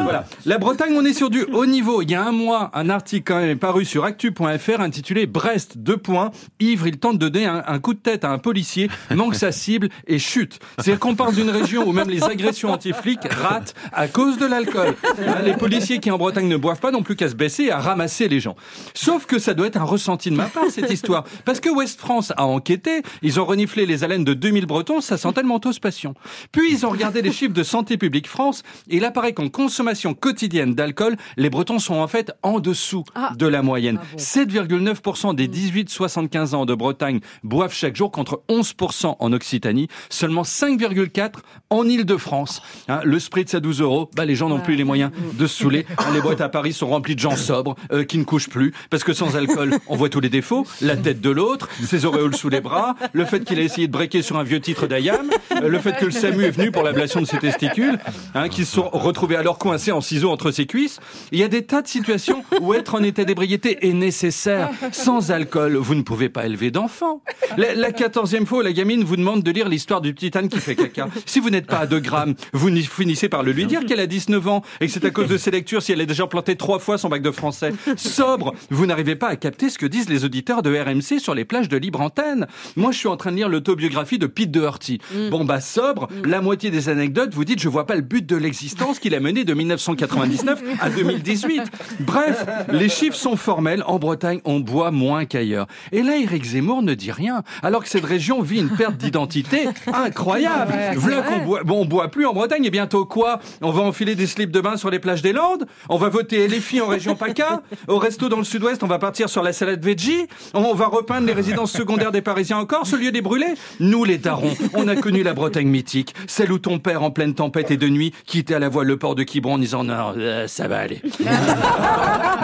Voilà. 0.03 0.24
La 0.47 0.59
Bretagne, 0.59 0.95
on 0.97 1.05
est 1.05 1.12
sur 1.12 1.30
du 1.30 1.43
haut 1.43 1.66
niveau. 1.66 2.03
Il 2.03 2.11
y 2.11 2.14
a 2.14 2.24
un 2.24 2.33
mois, 2.33 2.70
un 2.74 2.89
article 2.91 3.24
quand 3.33 3.41
même 3.41 3.59
paru 3.59 3.85
sur 3.85 4.05
actu.fr 4.05 4.80
intitulé 4.80 5.26
Brest, 5.26 5.78
deux 5.78 5.97
points. 5.97 6.30
Ivre, 6.61 6.87
il 6.87 6.99
tente 6.99 7.18
de 7.18 7.28
donner 7.28 7.47
un, 7.47 7.62
un 7.66 7.78
coup 7.78 7.95
de 7.95 7.99
tête 7.99 8.24
à 8.24 8.30
un 8.30 8.39
policier, 8.39 8.89
manque 9.11 9.35
sa 9.35 9.53
cible 9.53 9.89
et 10.07 10.18
chute. 10.18 10.61
C'est-à-dire 10.76 11.01
qu'on 11.01 11.14
parle 11.14 11.35
d'une 11.35 11.51
région 11.51 11.87
où 11.87 11.93
même 11.93 12.09
les 12.09 12.22
agressions 12.24 12.70
anti-flics 12.70 13.26
ratent 13.30 13.74
à 13.93 14.09
cause 14.09 14.39
de 14.39 14.47
l'alcool. 14.47 14.95
Hein, 15.18 15.43
Les 15.45 15.55
policiers 15.55 15.99
qui 15.99 16.11
en 16.11 16.18
Bretagne 16.18 16.49
ne 16.49 16.57
boivent 16.57 16.80
pas 16.80 16.91
non 16.91 17.03
plus 17.03 17.16
qu'à 17.16 17.28
se 17.28 17.35
baisser 17.35 17.64
et 17.64 17.70
à 17.72 17.78
ramasser 17.78 18.28
les 18.28 18.41
gens. 18.41 18.57
Sauf 18.95 19.26
que 19.26 19.39
ça 19.39 19.55
doit 19.55 19.66
être 19.66 19.76
un 19.76 19.85
ressenti 19.85 20.30
de 20.30 20.37
ma 20.37 20.47
part, 20.47 20.70
cette 20.70 20.91
histoire. 20.91 21.24
Parce 21.45 21.61
que 21.61 21.68
West 21.68 21.99
France 22.01 22.33
a 22.37 22.47
enquêté, 22.47 23.03
ils 23.22 23.41
ont 23.41 23.45
reniflé 23.45 23.87
les 23.87 24.05
haleines 24.05 24.24
de 24.24 24.35
2000 24.35 24.66
Bretons, 24.66 25.01
ça 25.01 25.16
sentait 25.16 25.43
le 25.43 25.49
manteau 25.49 25.72
passion. 25.80 26.14
Puis 26.51 26.72
ils 26.72 26.87
ont 26.87 26.91
regardé 26.91 27.22
les 27.22 27.33
chiffres 27.33 27.53
de 27.53 27.62
Santé 27.62 27.97
publique 27.97 28.28
France, 28.28 28.62
et 28.89 28.97
il 28.97 29.05
apparaît 29.05 29.33
qu'en 29.33 29.49
consommation 29.49 30.14
quotidienne 30.14 30.75
d'alcool, 30.75 31.16
les 31.37 31.51
Bretons 31.51 31.79
sont 31.79 31.95
en 31.95 32.09
fait 32.09 32.33
en 32.43 32.61
dessous 32.61 33.05
de 33.37 33.47
la 33.47 33.62
moyenne. 33.62 33.99
7,9% 34.16 35.35
des 35.35 35.49
18-75 35.49 36.55
ans 36.55 36.66
de 36.66 36.75
Bretagne 36.75 37.20
boivent 37.43 37.75
chaque 37.75 37.97
jour 37.97 38.11
contre 38.11 38.43
11% 38.49 39.16
en 39.18 39.33
Occitanie, 39.33 39.89
seulement 40.09 40.43
5,4% 40.43 41.33
en 41.70 41.89
Île-de-France. 41.89 42.62
Hein, 42.89 43.01
le 43.05 43.18
spritz 43.18 43.55
à 43.55 43.61
12 43.61 43.81
euros, 43.81 44.11
bah, 44.14 44.25
les 44.25 44.35
gens 44.35 44.49
n'ont 44.49 44.61
plus 44.61 44.77
les 44.77 44.85
moyens 44.85 45.11
de 45.35 45.47
se 45.47 45.59
saouler. 45.62 45.87
Hein, 45.99 46.11
les 46.14 46.20
boîtes 46.20 46.41
à 46.41 46.49
Paris 46.49 46.73
sont 46.73 46.89
remplies 46.89 47.14
de 47.14 47.20
gens 47.20 47.37
sobres, 47.37 47.77
euh, 47.93 48.03
qui 48.03 48.18
ne 48.18 48.25
couchent 48.25 48.49
plus, 48.49 48.73
parce 48.91 49.05
que 49.05 49.12
sans 49.12 49.37
alcool, 49.37 49.79
on 49.87 49.95
voit 49.95 50.09
tous 50.09 50.20
les 50.20 50.31
défauts, 50.31 50.66
la 50.81 50.97
tête 50.97 51.20
de 51.20 51.31
l'autre, 51.31 51.68
ses 51.85 52.07
auréoles 52.07 52.35
sous 52.35 52.49
les 52.49 52.61
bras, 52.61 52.97
le 53.12 53.25
fait 53.25 53.45
qu'il 53.45 53.59
a 53.61 53.62
essayé 53.62 53.87
de 53.87 53.93
breaker 53.93 54.23
sur 54.23 54.39
un 54.39 54.43
vieux 54.43 54.61
titre 54.61 54.87
d'Ayam, 54.87 55.31
euh, 55.62 55.68
le 55.68 55.79
fait 55.79 55.97
que 55.97 56.07
le 56.07 56.11
SAMU 56.11 56.45
est 56.45 56.51
venu 56.51 56.73
pour 56.73 56.83
l'ablation 56.83 57.20
de 57.20 57.27
ses 57.27 57.39
testicules, 57.39 57.99
hein, 58.35 58.49
qui 58.63 58.67
se 58.67 58.77
sont 58.77 58.91
retrouvés 58.93 59.35
alors 59.35 59.59
coincés 59.59 59.91
en 59.91 60.01
ciseaux 60.01 60.31
entre 60.31 60.53
ses 60.53 60.67
cuisses. 60.67 61.01
Il 61.33 61.41
y 61.41 61.43
a 61.43 61.49
des 61.49 61.65
tas 61.65 61.83
de 61.83 61.89
situations 61.89 62.45
où 62.61 62.75
être 62.75 62.95
en 62.95 63.03
état 63.03 63.25
d'ébriété 63.25 63.89
est 63.89 63.93
nécessaire. 63.93 64.71
Sans 64.93 65.33
alcool, 65.33 65.75
vous 65.77 65.97
ne 65.97 66.03
pouvez 66.03 66.29
pas 66.29 66.47
élever 66.47 66.71
d'enfants. 66.71 67.23
La, 67.57 67.91
quatorzième 67.91 68.47
fois, 68.47 68.59
où 68.59 68.63
la 68.63 68.73
gamine 68.73 69.03
vous 69.03 69.17
demande 69.17 69.43
de 69.43 69.51
lire 69.51 69.69
l'histoire 69.69 70.01
du 70.01 70.15
petit 70.15 70.31
âne 70.39 70.49
qui 70.49 70.61
fait 70.61 70.77
caca. 70.77 71.09
Si 71.27 71.41
vous 71.41 71.51
n'êtes 71.51 71.67
pas 71.67 71.79
à 71.79 71.87
2 71.87 71.99
grammes, 71.99 72.35
vous 72.53 72.71
finissez 72.83 73.29
par 73.29 73.43
le 73.43 73.51
lui 73.51 73.67
dire 73.67 73.85
qu'elle 73.85 73.99
a 73.99 74.07
19 74.07 74.47
ans 74.47 74.63
et 74.81 74.87
que 74.87 74.93
c'est 74.93 75.05
à 75.05 75.11
cause 75.11 75.27
de 75.27 75.39
ses 75.39 75.51
lectures 75.51 75.83
si 75.83 75.91
elle 75.91 76.01
a 76.01 76.07
déjà 76.07 76.29
planté 76.29 76.55
trois 76.55 76.79
fois 76.79 76.99
son 76.99 77.09
bac 77.09 77.21
de 77.21 77.33
français. 77.33 77.73
Sobre, 77.97 78.55
vous 78.71 78.87
n'arrivez 78.87 79.17
pas 79.17 79.29
à 79.29 79.35
capter 79.35 79.71
ce 79.71 79.79
que 79.79 79.87
disent 79.87 80.09
les 80.09 80.25
auditeurs 80.25 80.63
de 80.63 80.73
RMC 80.73 81.19
sur 81.19 81.35
les 81.35 81.45
plages 81.45 81.69
de 81.69 81.77
libre 81.77 82.01
antenne. 82.01 82.47
Moi, 82.77 82.93
je 82.93 82.99
suis 82.99 83.09
en 83.09 83.17
train 83.17 83.33
de 83.33 83.37
lire 83.37 83.49
l'autobiographie 83.49 84.19
de 84.19 84.29
Pete 84.29 84.53
Doherty. 84.53 85.01
Bon, 85.31 85.45
bah, 85.45 85.61
sobre, 85.61 86.09
la 86.25 86.41
moitié 86.41 86.71
des 86.71 86.89
anecdotes, 86.89 87.35
vous 87.35 87.45
dites, 87.45 87.61
je 87.61 87.69
vois 87.69 87.87
pas 87.87 87.97
le 87.97 88.03
but 88.03 88.25
de 88.25 88.37
l'existence 88.53 88.99
qu'il 88.99 89.15
a 89.15 89.21
mené 89.21 89.45
de 89.45 89.55
1999 89.55 90.63
à 90.79 90.91
2018. 90.91 91.63
Bref, 92.01 92.45
les 92.71 92.91
chiffres 92.91 93.17
sont 93.17 93.37
formels. 93.37 93.83
En 93.87 93.99
Bretagne, 93.99 94.43
on 94.45 94.61
boit 94.61 94.91
moins 94.91 95.25
qu'ailleurs. 95.25 95.67
Et 95.91 96.03
là, 96.03 96.19
Éric 96.19 96.45
Zemmour 96.45 96.83
ne 96.83 96.93
dit 96.93 97.13
rien, 97.13 97.45
alors 97.63 97.83
que 97.83 97.89
cette 97.89 98.05
région 98.05 98.43
vit 98.43 98.59
une 98.59 98.69
perte 98.69 98.99
d'identité 98.99 99.69
incroyable. 99.91 100.75
C'est 100.93 101.25
qu'on 101.25 101.47
boit, 101.47 101.63
bon, 101.65 101.81
on 101.81 101.85
boit 101.87 102.09
plus 102.09 102.27
en 102.27 102.35
Bretagne 102.35 102.67
et 102.67 102.71
bientôt 102.71 103.07
quoi? 103.07 103.41
On 103.63 103.71
va 103.71 103.81
enfiler 103.81 104.15
des 104.15 104.27
slips 104.27 104.51
de 104.51 104.61
bain 104.61 104.77
sur 104.77 104.91
les 104.91 104.99
plages 104.99 105.23
des 105.23 105.33
Landes 105.33 105.67
On 105.89 105.97
va 105.97 106.11
voter 106.11 106.47
filles 106.61 106.83
en 106.83 106.89
région 106.89 107.17
PACA 107.17 107.63
Au 107.89 107.99
resto 107.99 108.29
dans 108.29 108.37
le 108.37 108.45
sud-ouest, 108.45 108.83
on 108.83 108.87
va 108.87 108.99
partir 108.99 109.31
sur 109.31 109.43
la 109.43 109.55
salade 109.55 109.83
veggie 109.83 110.27
On 110.53 110.75
va 110.75 110.89
repeindre 110.89 111.27
les 111.27 111.33
résidences 111.33 111.73
secondaires 111.73 112.13
des 112.13 112.21
Parisiens 112.21 112.59
en 112.59 112.67
Corse 112.67 112.93
au 112.93 112.97
lieu 112.97 113.13
des 113.13 113.23
brûler 113.23 113.55
Nous, 113.81 114.05
les 114.05 114.19
darons, 114.19 114.55
on 114.75 114.89
a 114.89 114.97
connu 114.97 115.23
la 115.23 115.33
Bretagne 115.33 115.69
mythique, 115.69 116.15
celle 116.27 116.53
où 116.53 116.59
ton 116.59 116.79
père, 116.79 117.03
en 117.03 117.11
pleine 117.11 117.35
tempête 117.35 117.71
et 117.71 117.79
de 117.79 117.89
nuit, 117.89 118.13
à 118.51 118.59
la 118.59 118.68
voile 118.68 118.86
le 118.86 118.97
port 118.97 119.14
de 119.14 119.22
Quiberon 119.22 119.55
en 119.55 119.59
disant 119.59 119.84
non, 119.84 120.14
euh, 120.16 120.47
ça 120.47 120.68
va 120.68 120.78
aller. 120.78 121.01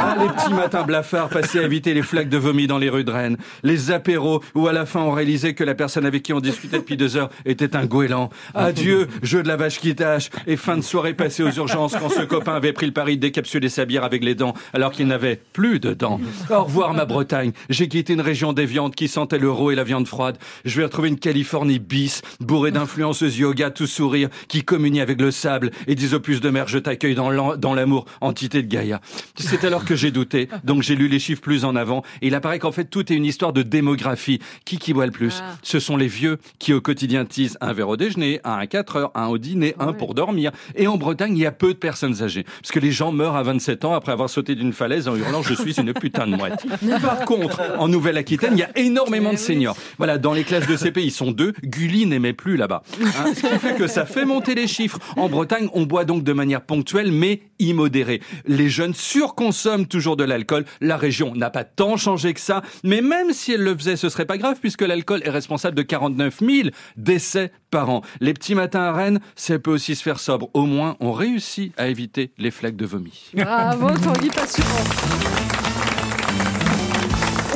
Ah, 0.01 0.17
les 0.21 0.29
petits 0.29 0.55
matins 0.55 0.85
blafards 0.85 1.29
passés 1.29 1.59
à 1.59 1.65
éviter 1.65 1.93
les 1.93 2.03
flaques 2.03 2.29
de 2.29 2.37
vomi 2.37 2.69
dans 2.69 2.79
les 2.79 2.89
rues 2.89 3.03
de 3.03 3.11
Rennes. 3.11 3.37
Les 3.65 3.91
apéros 3.91 4.41
où 4.55 4.69
à 4.69 4.73
la 4.73 4.87
fin 4.87 5.01
on 5.01 5.11
réalisait 5.11 5.55
que 5.55 5.65
la 5.65 5.75
personne 5.75 6.07
avec 6.07 6.23
qui 6.23 6.33
on 6.33 6.39
discutait 6.39 6.79
depuis 6.79 6.97
deux 6.97 7.17
heures 7.17 7.31
était 7.45 7.75
un 7.75 7.85
goéland. 7.85 8.31
Adieu, 8.55 9.09
jeu 9.23 9.43
de 9.43 9.49
la 9.49 9.57
vache 9.57 9.81
qui 9.81 9.97
tâche. 9.97 10.31
Et 10.47 10.57
fin 10.57 10.77
de 10.77 10.83
soirée 10.83 11.15
passée 11.15 11.43
aux 11.43 11.51
urgences 11.51 11.97
quand 11.99 12.11
ce 12.11 12.23
copain 12.23 12.55
avait 12.55 12.73
pris 12.73 12.87
le 12.87 12.93
pari 12.93 13.17
de 13.17 13.23
décapsuler 13.23 13.69
sa 13.69 13.87
bière 13.87 14.05
avec 14.05 14.23
les 14.23 14.37
dents 14.37 14.55
alors 14.73 14.93
qu'il 14.93 15.09
n'avait 15.09 15.41
plus 15.53 15.81
de 15.81 15.95
dents. 15.95 16.21
Au 16.49 16.63
revoir 16.63 16.95
ma 16.95 17.05
Bretagne. 17.05 17.51
J'ai 17.69 17.89
quitté 17.89 18.13
une 18.13 18.21
région 18.21 18.53
des 18.53 18.67
viandes 18.67 18.95
qui 18.95 19.09
sentait 19.09 19.39
l'euro 19.39 19.73
et 19.73 19.75
la 19.75 19.85
viande 19.85 20.07
froide. 20.07 20.39
Je 20.65 20.77
vais 20.79 20.85
retrouver 20.85 21.09
une 21.09 21.19
Californie 21.19 21.81
bis, 21.81 22.23
bourrée 22.41 22.71
d'influenceuses 22.71 23.39
yoga 23.39 23.71
tout 23.71 23.87
sourire, 23.87 24.29
qui 24.47 24.63
communient 24.63 25.03
avec 25.03 25.21
le 25.21 25.31
sable 25.31 25.71
et 25.89 26.15
au 26.15 26.21
plus 26.21 26.41
de 26.41 26.51
mer 26.51 26.69
je 26.69 26.79
t'accueille 26.79 27.15
dans 27.17 27.75
l'amour, 27.75 28.05
entité 28.21 28.63
de 28.63 28.69
Gaïa. 28.69 29.01
C'est 29.37 29.65
alors 29.65 29.85
que 29.85 29.97
j'ai 29.97 30.11
douté, 30.11 30.49
donc 30.65 30.83
j'ai 30.83 30.95
lu 30.95 31.09
les 31.09 31.19
chiffres 31.19 31.43
plus 31.43 31.65
en 31.65 31.75
avant, 31.75 32.03
et 32.23 32.29
il 32.29 32.35
apparaît 32.35 32.59
qu'en 32.59 32.73
fait 32.73 32.85
tout 32.85 33.13
est 33.13 33.17
une 33.17 33.25
histoire 33.25 33.53
de 33.53 33.63
démographie. 33.63 34.39
Qui 34.65 34.79
qui 34.79 34.93
boit 34.93 35.07
le 35.07 35.13
plus 35.13 35.43
Ce 35.63 35.81
sont 35.81 35.97
les 35.97 36.07
vieux 36.07 36.39
qui 36.59 36.73
au 36.73 36.81
quotidien 36.81 37.25
tisent 37.25 37.59
un 37.61 37.73
verre 37.73 37.89
au 37.89 37.97
déjeuner, 37.97 38.41
un 38.45 38.59
à 38.59 38.67
4 38.67 38.97
heures, 38.97 39.11
un 39.15 39.27
au 39.27 39.39
dîner, 39.39 39.75
un 39.79 39.93
pour 39.93 40.15
dormir. 40.15 40.53
Et 40.77 40.87
en 40.87 40.97
Bretagne, 40.97 41.37
il 41.37 41.43
y 41.43 41.47
a 41.47 41.53
peu 41.53 41.73
de 41.73 41.79
personnes 41.79 42.23
âgées, 42.23 42.45
parce 42.45 42.71
que 42.71 42.81
les 42.81 42.93
gens 42.93 43.13
meurent 43.13 43.37
à 43.37 43.43
27 43.43 43.85
ans 43.85 43.95
après 43.95 44.13
avoir 44.13 44.31
sauté 44.31 44.55
d'une 44.55 44.73
falaise 44.73 45.09
en 45.09 45.17
hurlant 45.17 45.43
je 45.43 45.55
suis 45.55 45.81
une 45.81 45.93
putain 45.93 46.27
de 46.27 46.37
mouette. 46.37 46.67
Par 47.03 47.25
contre, 47.25 47.61
en 47.79 47.89
Nouvelle-Aquitaine, 47.89 48.53
il 48.55 48.61
y 48.61 48.63
a 48.63 48.77
énormément 48.77 49.33
de 49.33 49.39
seniors. 49.39 49.77
Voilà, 49.97 50.19
dans 50.19 50.33
les 50.33 50.45
classes 50.45 50.67
de 50.67 50.77
CP, 50.77 51.03
ils 51.03 51.13
sont 51.13 51.31
deux. 51.31 51.53
Gulli 51.65 52.07
n'aimait 52.07 52.33
plus 52.33 52.57
là-bas. 52.57 52.83
Hein, 53.01 53.33
ce 53.35 53.41
qui 53.41 53.59
fait 53.59 53.75
que 53.75 53.87
ça 53.87 54.05
fait 54.05 54.25
monter 54.25 54.55
les 54.55 54.67
chiffres. 54.67 54.99
En 55.17 55.29
Bretagne, 55.29 55.69
on 55.79 55.87
boit 55.87 56.05
donc 56.05 56.25
de 56.25 56.33
manière 56.33 56.63
ponctuelle, 56.63 57.13
mais 57.13 57.43
immodérée. 57.61 58.21
Les 58.47 58.69
jeunes 58.69 58.95
surconsomment 58.95 59.87
toujours 59.87 60.17
de 60.17 60.25
l'alcool. 60.25 60.65
La 60.81 60.97
région 60.97 61.37
n'a 61.37 61.51
pas 61.51 61.63
tant 61.63 61.97
changé 61.97 62.35
que 62.35 62.41
ça, 62.41 62.63
mais 62.83 63.01
même 63.01 63.33
si 63.33 63.53
elle 63.53 63.63
le 63.63 63.77
faisait, 63.77 63.95
ce 63.95 64.09
serait 64.09 64.27
pas 64.27 64.39
grave 64.39 64.59
puisque 64.61 64.83
l'alcool 64.83 65.23
est 65.25 65.31
responsable 65.31 65.77
de 65.77 65.83
49 65.83 66.41
000 66.41 66.69
décès 66.97 67.53
par 67.71 67.91
an. 67.91 68.03
Les 68.21 68.35
petits 68.35 68.57
matins 68.57 68.83
à 68.83 68.93
Rennes, 68.93 69.21
ça 69.37 69.57
peut 69.61 69.71
aussi 69.71 69.95
se 69.95 70.03
faire 70.03 70.19
sobre. 70.19 70.51
Au 70.53 70.65
moins, 70.65 70.97
on 70.99 71.13
réussit 71.13 71.73
à 71.77 71.87
éviter 71.87 72.33
les 72.39 72.51
flaques 72.51 72.77
de 72.77 72.87
vomi. 72.87 73.31
Bravo 73.35 73.91
Tanguy 73.91 74.31
Passuron. 74.31 74.67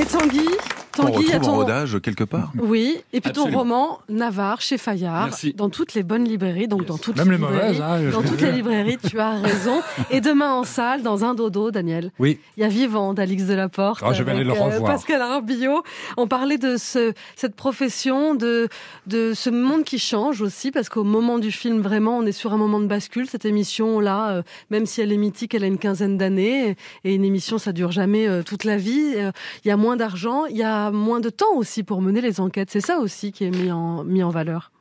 Et 0.01 0.05
Tanguy, 0.05 0.47
Tanguy, 0.93 1.23
il 1.23 1.29
y 1.29 1.33
a 1.33 1.39
retrouve 1.39 1.49
en 1.49 1.53
ton... 1.53 1.57
rodage 1.59 2.01
quelque 2.03 2.25
part. 2.25 2.53
Oui, 2.59 2.99
et 3.13 3.21
puis 3.21 3.33
ton 3.33 3.51
roman 3.51 4.01
Navarre 4.09 4.61
chez 4.61 4.79
Fayard, 4.79 5.27
Merci. 5.27 5.55
dans 5.55 5.71
toutes 5.71 5.95
les 5.95 6.03
bonnes 6.03 6.25
librairies, 6.25 6.69
donc 6.69 6.85
dans 6.85 6.99
toutes 6.99 7.17
Même 7.17 7.31
les 7.31 7.37
librairies, 7.37 7.79
mauvaises, 7.79 7.81
hein, 7.81 8.11
dans 8.13 8.23
toutes 8.23 8.41
les 8.41 8.53
librairies, 8.53 8.99
tu 8.99 9.19
as 9.19 9.33
raison. 9.33 9.81
Et 10.11 10.21
demain 10.21 10.53
en 10.53 10.65
salle, 10.65 11.03
dans 11.03 11.25
un 11.25 11.35
dodo, 11.35 11.71
Daniel. 11.71 12.11
Oui. 12.19 12.39
Il 12.57 12.63
y 12.63 12.65
a 12.65 12.69
Vivant 12.69 13.15
d'Alix 13.15 13.45
Delaporte. 13.45 14.03
Ah, 14.05 14.13
je 14.13 14.23
vais 14.23 14.33
aller 14.33 14.45
le 14.45 14.53
revoir. 14.53 14.93
Pascal 14.93 15.23
Arbillot. 15.23 15.83
On 16.17 16.27
parlait 16.27 16.59
de 16.59 16.77
ce, 16.77 17.13
cette 17.37 17.55
profession, 17.55 18.35
de, 18.35 18.69
de 19.07 19.33
ce 19.35 19.51
monde 19.51 19.85
qui 19.85 19.99
change 19.99 20.43
aussi, 20.43 20.71
parce 20.71 20.89
qu'au 20.89 21.05
moment 21.05 21.39
du 21.39 21.51
film, 21.53 21.81
vraiment, 21.81 22.19
on 22.19 22.27
est 22.27 22.33
sur 22.33 22.53
un 22.53 22.57
moment 22.57 22.81
de 22.81 22.87
bascule. 22.87 23.27
Cette 23.29 23.45
émission-là, 23.45 24.31
euh, 24.31 24.43
même 24.71 24.87
si 24.87 25.01
elle 25.01 25.13
est 25.13 25.17
mythique, 25.17 25.55
elle 25.55 25.65
a 25.65 25.69
une 25.69 25.79
quinzaine 25.79 26.19
d'années. 26.19 26.77
Et 27.05 27.15
une 27.15 27.25
émission, 27.25 27.59
ça 27.59 27.73
dure 27.73 27.93
jamais 27.93 28.29
euh, 28.29 28.43
toute 28.43 28.65
la 28.65 28.77
vie. 28.77 29.15
Euh, 29.17 29.31
Il 29.65 29.69
y 29.69 29.71
a 29.71 29.77
moins 29.77 29.97
d'argent, 29.97 30.47
il 30.47 30.57
y 30.57 30.63
a 30.63 30.82
moins 30.91 31.21
de 31.21 31.31
temps 31.31 31.55
aussi 31.57 31.83
pour 31.83 32.03
mener 32.03 32.21
les 32.21 32.41
enquêtes. 32.41 32.71
C'est 32.71 32.81
ça 32.81 32.99
aussi 32.99 33.33
qui 33.33 33.45
est 33.45 33.51
mis 33.51 33.71
en, 33.71 34.05
mis 34.05 34.23
en 34.23 34.31
valeur. 34.31 34.73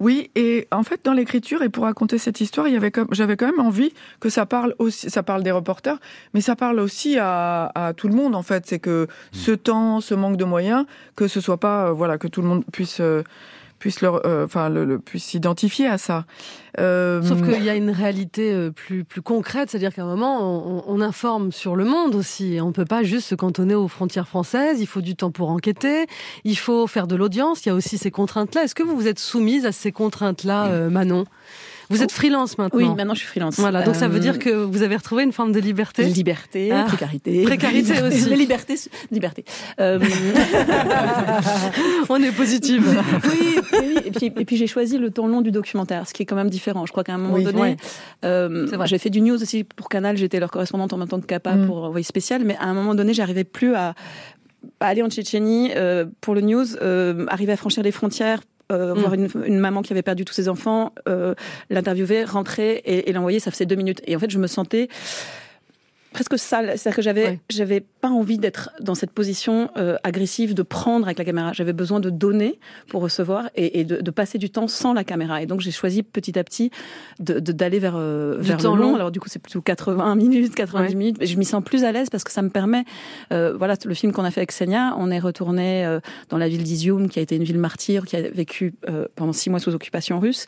Oui, 0.00 0.30
et 0.36 0.68
en 0.70 0.84
fait, 0.84 1.04
dans 1.04 1.12
l'écriture 1.12 1.62
et 1.62 1.68
pour 1.68 1.82
raconter 1.82 2.18
cette 2.18 2.40
histoire, 2.40 2.68
il 2.68 2.74
y 2.74 2.76
avait 2.76 2.92
comme, 2.92 3.08
j'avais 3.10 3.36
quand 3.36 3.46
même 3.46 3.58
envie 3.58 3.92
que 4.20 4.28
ça 4.28 4.46
parle 4.46 4.76
aussi, 4.78 5.10
ça 5.10 5.24
parle 5.24 5.42
des 5.42 5.50
reporters, 5.50 5.98
mais 6.34 6.40
ça 6.40 6.54
parle 6.54 6.78
aussi 6.78 7.18
à, 7.18 7.72
à 7.74 7.94
tout 7.94 8.06
le 8.06 8.14
monde. 8.14 8.36
En 8.36 8.44
fait, 8.44 8.64
c'est 8.66 8.78
que 8.78 9.08
ce 9.32 9.50
temps, 9.50 10.00
ce 10.00 10.14
manque 10.14 10.36
de 10.36 10.44
moyens, 10.44 10.86
que 11.16 11.26
ce 11.26 11.40
soit 11.40 11.56
pas, 11.56 11.88
euh, 11.88 11.92
voilà, 11.92 12.16
que 12.16 12.28
tout 12.28 12.42
le 12.42 12.48
monde 12.48 12.64
puisse, 12.72 13.00
euh, 13.00 13.24
puisse 13.78 14.00
leur, 14.00 14.26
euh, 14.26 14.44
enfin, 14.44 14.68
le, 14.68 14.84
le- 14.84 14.98
puisse 14.98 15.24
s'identifier 15.24 15.86
à 15.86 15.98
ça. 15.98 16.24
Euh, 16.78 17.22
Sauf 17.22 17.42
qu'il 17.42 17.62
y 17.64 17.68
a 17.70 17.74
une 17.74 17.90
réalité 17.90 18.52
euh, 18.52 18.70
plus, 18.70 19.04
plus 19.04 19.22
concrète, 19.22 19.70
c'est-à-dire 19.70 19.94
qu'à 19.94 20.02
un 20.02 20.06
moment, 20.06 20.40
on, 20.66 20.84
on 20.86 21.00
informe 21.00 21.52
sur 21.52 21.76
le 21.76 21.84
monde 21.84 22.14
aussi. 22.14 22.54
Et 22.54 22.60
on 22.60 22.68
ne 22.68 22.72
peut 22.72 22.84
pas 22.84 23.02
juste 23.02 23.28
se 23.28 23.34
cantonner 23.34 23.74
aux 23.74 23.88
frontières 23.88 24.28
françaises. 24.28 24.80
Il 24.80 24.86
faut 24.86 25.00
du 25.00 25.16
temps 25.16 25.30
pour 25.30 25.50
enquêter. 25.50 26.06
Il 26.44 26.56
faut 26.58 26.86
faire 26.86 27.06
de 27.06 27.16
l'audience. 27.16 27.64
Il 27.64 27.68
y 27.68 27.72
a 27.72 27.74
aussi 27.74 27.98
ces 27.98 28.10
contraintes-là. 28.10 28.64
Est-ce 28.64 28.74
que 28.74 28.82
vous 28.82 28.96
vous 28.96 29.06
êtes 29.08 29.18
soumise 29.18 29.66
à 29.66 29.72
ces 29.72 29.92
contraintes-là, 29.92 30.66
euh, 30.66 30.90
Manon? 30.90 31.24
Vous 31.90 32.02
êtes 32.02 32.12
freelance 32.12 32.58
maintenant. 32.58 32.78
Oui, 32.78 32.88
maintenant 32.94 33.14
je 33.14 33.20
suis 33.20 33.28
freelance. 33.28 33.58
Voilà, 33.58 33.82
donc 33.82 33.94
ça 33.94 34.04
Euh, 34.04 34.08
veut 34.08 34.20
dire 34.20 34.38
que 34.38 34.50
vous 34.50 34.82
avez 34.82 34.96
retrouvé 34.96 35.22
une 35.22 35.32
forme 35.32 35.52
de 35.52 35.60
liberté. 35.60 36.04
Liberté, 36.04 36.70
Ah. 36.72 36.84
précarité. 36.86 37.42
Précarité 37.44 38.02
aussi. 38.06 38.28
Les 38.28 38.36
libertés, 38.36 38.76
liberté. 39.10 39.44
Euh, 39.80 39.98
On 42.08 42.22
est 42.22 42.32
positive. 42.32 42.86
oui, 43.24 43.58
oui, 43.72 43.96
et 44.04 44.10
puis, 44.10 44.26
et 44.26 44.44
puis 44.44 44.56
j'ai 44.56 44.66
choisi 44.66 44.98
le 44.98 45.10
temps 45.10 45.26
long 45.26 45.40
du 45.40 45.50
documentaire, 45.50 46.06
ce 46.08 46.14
qui 46.14 46.22
est 46.22 46.26
quand 46.26 46.36
même 46.36 46.50
différent. 46.50 46.86
Je 46.86 46.92
crois 46.92 47.04
qu'à 47.04 47.14
un 47.14 47.18
moment 47.18 47.34
Oui, 47.34 47.44
donné, 47.44 47.60
ouais. 47.60 47.76
euh, 48.24 48.66
j'ai 48.86 48.98
fait 48.98 49.10
du 49.10 49.20
news 49.20 49.40
aussi 49.40 49.64
pour 49.64 49.88
Canal, 49.88 50.16
j'étais 50.16 50.40
leur 50.40 50.50
correspondante 50.50 50.92
en 50.92 50.96
même 50.98 51.08
temps 51.08 51.20
que 51.20 51.26
Capa 51.26 51.54
Mm. 51.54 51.66
pour 51.66 51.78
Envoyé 51.84 52.04
spécial, 52.04 52.42
mais 52.44 52.56
à 52.56 52.64
un 52.66 52.74
moment 52.74 52.94
donné, 52.94 53.14
j'arrivais 53.14 53.44
plus 53.44 53.74
à, 53.74 53.94
à 54.80 54.86
aller 54.86 55.02
en 55.02 55.08
Tchétchénie 55.08 55.70
euh, 55.76 56.06
pour 56.20 56.34
le 56.34 56.40
news, 56.42 56.64
euh, 56.82 57.24
arriver 57.28 57.52
à 57.52 57.56
franchir 57.56 57.82
les 57.82 57.92
frontières. 57.92 58.40
Euh, 58.72 58.94
Mm. 58.94 58.98
voir 58.98 59.14
une, 59.14 59.28
une 59.46 59.58
maman 59.58 59.82
qui 59.82 59.92
avait 59.92 60.02
perdu 60.02 60.24
tous 60.24 60.34
ses 60.34 60.48
enfants, 60.48 60.92
euh, 61.08 61.34
l'interviewer, 61.70 62.24
rentrer 62.24 62.82
et, 62.84 63.08
et 63.08 63.12
l'envoyer, 63.12 63.40
ça 63.40 63.50
faisait 63.50 63.66
deux 63.66 63.76
minutes. 63.76 64.00
Et 64.06 64.14
en 64.16 64.18
fait, 64.18 64.30
je 64.30 64.38
me 64.38 64.46
sentais 64.46 64.88
presque 66.12 66.38
sale. 66.38 66.72
C'est-à-dire 66.76 66.96
que 66.96 67.02
j'avais, 67.02 67.38
j'avais 67.50 67.80
pas 67.80 68.08
envie 68.08 68.38
d'être 68.38 68.70
dans 68.80 68.94
cette 68.94 69.10
position 69.10 69.70
euh, 69.76 69.96
agressive, 70.04 70.54
de 70.54 70.62
prendre 70.62 71.06
avec 71.06 71.18
la 71.18 71.24
caméra. 71.24 71.52
J'avais 71.52 71.72
besoin 71.72 72.00
de 72.00 72.10
donner 72.10 72.58
pour 72.88 73.02
recevoir 73.02 73.50
et, 73.56 73.80
et 73.80 73.84
de, 73.84 74.00
de 74.00 74.10
passer 74.10 74.38
du 74.38 74.50
temps 74.50 74.68
sans 74.68 74.92
la 74.94 75.04
caméra. 75.04 75.42
Et 75.42 75.46
donc 75.46 75.60
j'ai 75.60 75.70
choisi 75.70 76.02
petit 76.02 76.38
à 76.38 76.44
petit 76.44 76.70
de, 77.20 77.38
de- 77.40 77.52
d'aller 77.52 77.78
vers, 77.78 77.96
euh, 77.96 78.36
vers 78.38 78.56
temps 78.58 78.74
le 78.74 78.82
long. 78.82 78.88
long. 78.90 78.94
Alors 78.96 79.10
du 79.10 79.20
coup 79.20 79.28
c'est 79.28 79.38
plutôt 79.38 79.60
80 79.60 80.14
minutes, 80.16 80.54
90 80.54 80.88
Ouais. 80.90 80.94
minutes. 80.94 81.16
Mais 81.20 81.26
je 81.26 81.36
m'y 81.38 81.44
sens 81.44 81.62
plus 81.62 81.84
à 81.84 81.92
l'aise 81.92 82.08
parce 82.10 82.24
que 82.24 82.32
ça 82.32 82.42
me 82.42 82.50
permet. 82.50 82.84
euh, 83.32 83.54
voilà 83.56 83.74
le 83.84 83.94
film 83.94 84.12
qu'on 84.12 84.24
a 84.24 84.30
fait 84.30 84.40
avec 84.40 84.52
Senia, 84.52 84.94
on 84.98 85.10
est 85.10 85.18
retourné 85.20 85.84
euh, 85.84 86.00
dans 86.30 86.38
la 86.38 86.48
ville 86.48 86.62
d'Izium, 86.62 87.08
qui 87.08 87.18
a 87.18 87.22
été 87.22 87.36
une 87.36 87.44
ville 87.44 87.58
martyre, 87.58 88.04
qui 88.06 88.16
a 88.16 88.22
vécu 88.30 88.74
pendant 89.14 89.32
six 89.32 89.50
mois 89.50 89.58
sous 89.60 89.74
occupation 89.74 90.18
russe, 90.20 90.46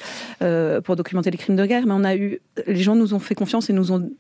pour 0.85 0.97
documenter 0.97 1.31
les 1.31 1.39
crimes 1.39 1.57
de 1.57 1.67
guerre. 1.67 1.85
Mais 1.87 1.93
on 1.95 2.05
a 2.05 2.17
eu, 2.17 2.41
les 2.67 2.77
gens 2.77 2.95
nous 2.97 3.15
ont 3.15 3.19
fait 3.19 3.35
confiance 3.35 3.71
et 3.71 3.73
nous 3.73 3.93
ont 3.93 4.11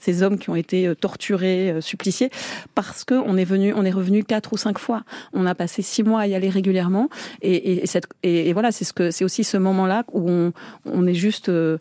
ces 0.00 0.22
hommes 0.22 0.38
qui 0.38 0.50
ont 0.50 0.56
été 0.56 0.86
euh, 0.88 0.94
torturés, 0.94 1.70
euh, 1.70 1.80
suppliciés, 1.80 2.30
parce 2.74 3.04
que 3.04 3.14
on 3.14 3.36
est 3.36 3.44
venu, 3.44 3.72
on 3.74 3.84
est 3.84 3.90
revenu 3.90 4.24
quatre 4.24 4.52
ou 4.52 4.56
cinq 4.56 4.78
fois. 4.78 5.04
On 5.32 5.46
a 5.46 5.54
passé 5.54 5.82
six 5.82 6.02
mois 6.02 6.20
à 6.20 6.26
y 6.26 6.34
aller 6.34 6.48
régulièrement, 6.48 7.08
et, 7.42 7.54
et, 7.54 7.82
et 7.84 7.86
cette- 7.86 8.08
et- 8.22 8.48
et 8.48 8.52
voilà, 8.52 8.72
c'est 8.72 8.84
ce 8.84 8.92
que 8.92 9.10
c'est 9.10 9.24
aussi 9.24 9.44
ce 9.44 9.56
moment-là 9.58 10.04
où 10.12 10.28
on, 10.30 10.52
on 10.86 11.06
est 11.06 11.14
juste 11.14 11.48
euh, 11.48 11.78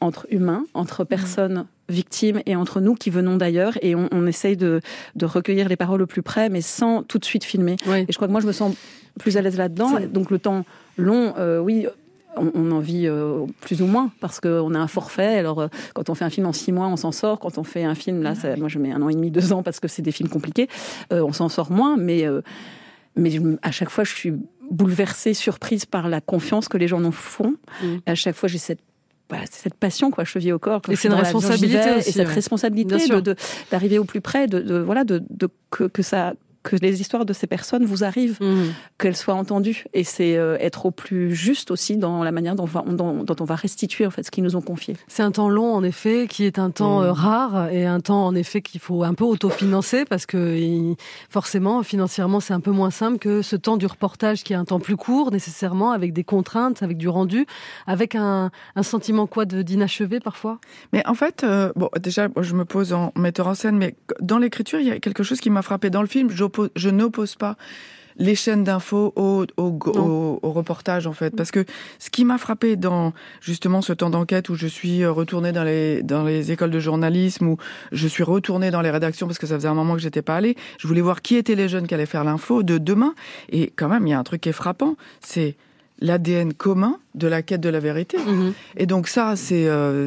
entre 0.00 0.26
humains, 0.30 0.64
entre 0.74 1.02
personnes 1.04 1.66
victimes 1.88 2.40
et 2.46 2.54
entre 2.54 2.80
nous 2.80 2.94
qui 2.94 3.10
venons 3.10 3.36
d'ailleurs, 3.36 3.72
et 3.82 3.94
on, 3.94 4.08
on 4.12 4.26
essaye 4.26 4.56
de, 4.56 4.80
de 5.16 5.24
recueillir 5.26 5.68
les 5.68 5.76
paroles 5.76 6.02
au 6.02 6.06
plus 6.06 6.22
près, 6.22 6.50
mais 6.50 6.60
sans 6.60 7.02
tout 7.02 7.18
de 7.18 7.24
suite 7.24 7.42
filmer. 7.44 7.76
Et 8.08 8.12
je 8.12 8.16
crois 8.16 8.28
que 8.28 8.32
moi, 8.32 8.40
je 8.42 8.46
me 8.46 8.52
sens 8.52 8.74
plus 9.18 9.36
à 9.36 9.42
l'aise 9.42 9.56
là-dedans. 9.56 9.88
Donc 10.06 10.30
le 10.30 10.38
temps 10.38 10.64
long, 10.98 11.34
euh, 11.38 11.58
oui 11.58 11.86
on, 12.40 12.50
on 12.54 12.70
en 12.72 12.78
vit 12.80 13.06
euh, 13.06 13.44
plus 13.60 13.82
ou 13.82 13.86
moins 13.86 14.10
parce 14.20 14.40
qu'on 14.40 14.74
a 14.74 14.78
un 14.78 14.86
forfait. 14.88 15.38
Alors, 15.38 15.60
euh, 15.60 15.68
quand 15.94 16.10
on 16.10 16.14
fait 16.14 16.24
un 16.24 16.30
film 16.30 16.46
en 16.46 16.52
six 16.52 16.72
mois, 16.72 16.86
on 16.88 16.96
s'en 16.96 17.12
sort. 17.12 17.38
Quand 17.40 17.58
on 17.58 17.64
fait 17.64 17.84
un 17.84 17.94
film, 17.94 18.22
là, 18.22 18.34
ça- 18.34 18.56
moi, 18.56 18.68
je 18.68 18.78
mets 18.78 18.92
un 18.92 19.02
an 19.02 19.08
et 19.08 19.14
demi, 19.14 19.30
deux 19.30 19.52
ans 19.52 19.62
parce 19.62 19.80
que 19.80 19.88
c'est 19.88 20.02
des 20.02 20.12
films 20.12 20.28
compliqués. 20.28 20.68
euh, 21.12 21.22
on 21.22 21.32
s'en 21.32 21.48
sort 21.48 21.70
moins, 21.70 21.96
mais 21.96 22.24
mais 23.16 23.30
je 23.30 23.40
à 23.62 23.70
chaque 23.70 23.90
fois, 23.90 24.04
je 24.04 24.14
suis 24.14 24.32
bouleversée, 24.70 25.34
surprise 25.34 25.86
par 25.86 26.08
la 26.08 26.20
confiance 26.20 26.68
que 26.68 26.76
les 26.78 26.88
gens 26.88 27.00
nous 27.00 27.12
font. 27.12 27.54
Et 28.06 28.10
à 28.10 28.14
chaque 28.14 28.36
fois, 28.36 28.48
j'ai 28.48 28.58
cette 28.58 28.80
c'est 29.44 29.60
cette 29.64 29.74
passion 29.74 30.10
quoi 30.10 30.24
cheville 30.24 30.54
au 30.54 30.58
corps 30.58 30.80
Et 30.90 30.96
c'est 30.96 31.08
une 31.08 31.14
responsabilité 31.14 31.90
aussi, 31.98 32.08
et 32.08 32.12
cette 32.12 32.28
ouais. 32.28 32.32
responsabilité 32.34 33.08
de- 33.08 33.20
de- 33.20 33.36
d'arriver 33.70 33.98
au 33.98 34.04
plus 34.04 34.22
près 34.22 34.46
de, 34.46 34.58
de- 34.60 34.78
voilà 34.78 35.04
que, 35.70 35.84
que 35.84 36.02
ça 36.02 36.32
que 36.68 36.76
les 36.76 37.00
histoires 37.00 37.24
de 37.24 37.32
ces 37.32 37.46
personnes 37.46 37.84
vous 37.84 38.04
arrivent, 38.04 38.38
Mmh. 38.40 38.62
qu'elles 38.98 39.16
soient 39.16 39.34
entendues. 39.34 39.84
Et 39.94 40.04
c'est 40.04 40.36
euh, 40.36 40.56
être 40.60 40.86
au 40.86 40.90
plus 40.90 41.34
juste 41.34 41.70
aussi 41.70 41.96
dans 41.96 42.22
la 42.22 42.32
manière 42.32 42.54
dont, 42.54 42.64
on 42.64 42.66
va- 42.66 42.84
dont- 42.86 43.24
dont 43.24 43.36
on 43.40 43.44
va 43.44 43.54
restituer 43.56 44.06
en 44.06 44.10
fait 44.10 44.22
ce 44.22 44.30
qu'ils 44.30 44.44
nous 44.44 44.56
ont 44.56 44.60
confié. 44.60 44.96
C'est 45.08 45.22
un 45.22 45.30
temps 45.30 45.48
long, 45.48 45.72
en 45.74 45.82
effet, 45.82 46.26
qui 46.28 46.44
est 46.44 46.58
un 46.58 46.70
temps 46.70 47.00
Mm. 47.00 47.04
euh, 47.04 47.12
rare 47.12 47.68
et 47.70 47.86
un 47.86 48.00
temps, 48.00 48.26
en 48.26 48.34
effet, 48.34 48.60
qu'il 48.62 48.80
faut 48.80 49.02
un 49.04 49.14
peu 49.14 49.24
autofinancer 49.24 50.04
parce 50.04 50.26
que 50.26 50.38
forcément, 51.30 51.82
financièrement, 51.82 52.40
c'est 52.40 52.52
un 52.54 52.60
peu 52.60 52.70
moins 52.70 52.90
simple 52.90 53.18
que 53.18 53.42
ce 53.42 53.56
temps 53.56 53.76
du 53.76 53.86
reportage 53.86 54.42
qui 54.44 54.52
est 54.52 54.56
un 54.56 54.64
temps 54.64 54.80
plus 54.80 54.96
court, 54.96 55.30
nécessairement, 55.30 55.92
avec 55.92 56.12
des 56.12 56.24
contraintes, 56.24 56.82
avec 56.82 56.96
du 56.96 57.08
rendu, 57.08 57.46
avec 57.86 58.14
un, 58.14 58.50
un 58.76 58.82
sentiment 58.82 59.26
quoi 59.26 59.44
de 59.44 59.62
d'inachevé 59.62 60.20
parfois? 60.20 60.58
Mais 60.92 61.06
en 61.06 61.14
fait, 61.14 61.44
euh, 61.44 61.72
bon, 61.76 61.88
déjà, 62.00 62.28
je 62.40 62.54
me 62.54 62.64
pose 62.64 62.92
en 62.92 63.12
metteur 63.16 63.46
en 63.46 63.54
scène, 63.54 63.76
mais 63.76 63.94
dans 64.20 64.38
l'écriture, 64.38 64.80
il 64.80 64.86
y 64.86 64.90
a 64.90 64.98
quelque 64.98 65.22
chose 65.22 65.40
qui 65.40 65.50
m'a 65.50 65.62
frappé. 65.62 65.90
Dans 65.90 66.00
le 66.02 66.08
film, 66.08 66.30
j'oppose- 66.30 66.57
je 66.76 66.90
n'oppose 66.90 67.34
pas 67.34 67.56
les 68.18 68.34
chaînes 68.34 68.64
d'infos 68.64 69.12
au, 69.16 69.46
au, 69.56 69.78
au, 69.86 70.38
au 70.42 70.52
reportage, 70.52 71.06
en 71.06 71.12
fait. 71.12 71.34
Parce 71.36 71.50
que 71.50 71.64
ce 71.98 72.10
qui 72.10 72.24
m'a 72.24 72.36
frappé 72.36 72.76
dans, 72.76 73.12
justement, 73.40 73.80
ce 73.80 73.92
temps 73.92 74.10
d'enquête 74.10 74.48
où 74.48 74.54
je 74.54 74.66
suis 74.66 75.02
euh, 75.02 75.12
retournée 75.12 75.52
dans 75.52 75.64
les, 75.64 76.02
dans 76.02 76.24
les 76.24 76.52
écoles 76.52 76.70
de 76.70 76.80
journalisme, 76.80 77.46
où 77.46 77.56
je 77.92 78.08
suis 78.08 78.24
retournée 78.24 78.70
dans 78.70 78.82
les 78.82 78.90
rédactions 78.90 79.26
parce 79.26 79.38
que 79.38 79.46
ça 79.46 79.54
faisait 79.54 79.68
un 79.68 79.74
moment 79.74 79.94
que 79.94 80.00
j'étais 80.00 80.22
pas 80.22 80.36
allée, 80.36 80.56
je 80.78 80.88
voulais 80.88 81.00
voir 81.00 81.22
qui 81.22 81.36
étaient 81.36 81.54
les 81.54 81.68
jeunes 81.68 81.86
qui 81.86 81.94
allaient 81.94 82.06
faire 82.06 82.24
l'info 82.24 82.62
de 82.62 82.78
demain. 82.78 83.14
Et 83.50 83.72
quand 83.76 83.88
même, 83.88 84.06
il 84.06 84.10
y 84.10 84.14
a 84.14 84.18
un 84.18 84.24
truc 84.24 84.40
qui 84.40 84.48
est 84.48 84.52
frappant, 84.52 84.96
c'est 85.20 85.56
l'ADN 86.00 86.52
commun 86.54 86.98
de 87.14 87.26
la 87.26 87.42
quête 87.42 87.60
de 87.60 87.68
la 87.68 87.80
vérité. 87.80 88.16
Et 88.76 88.86
donc 88.86 89.08
ça, 89.08 89.34
c'est, 89.36 89.66
euh, 89.66 90.06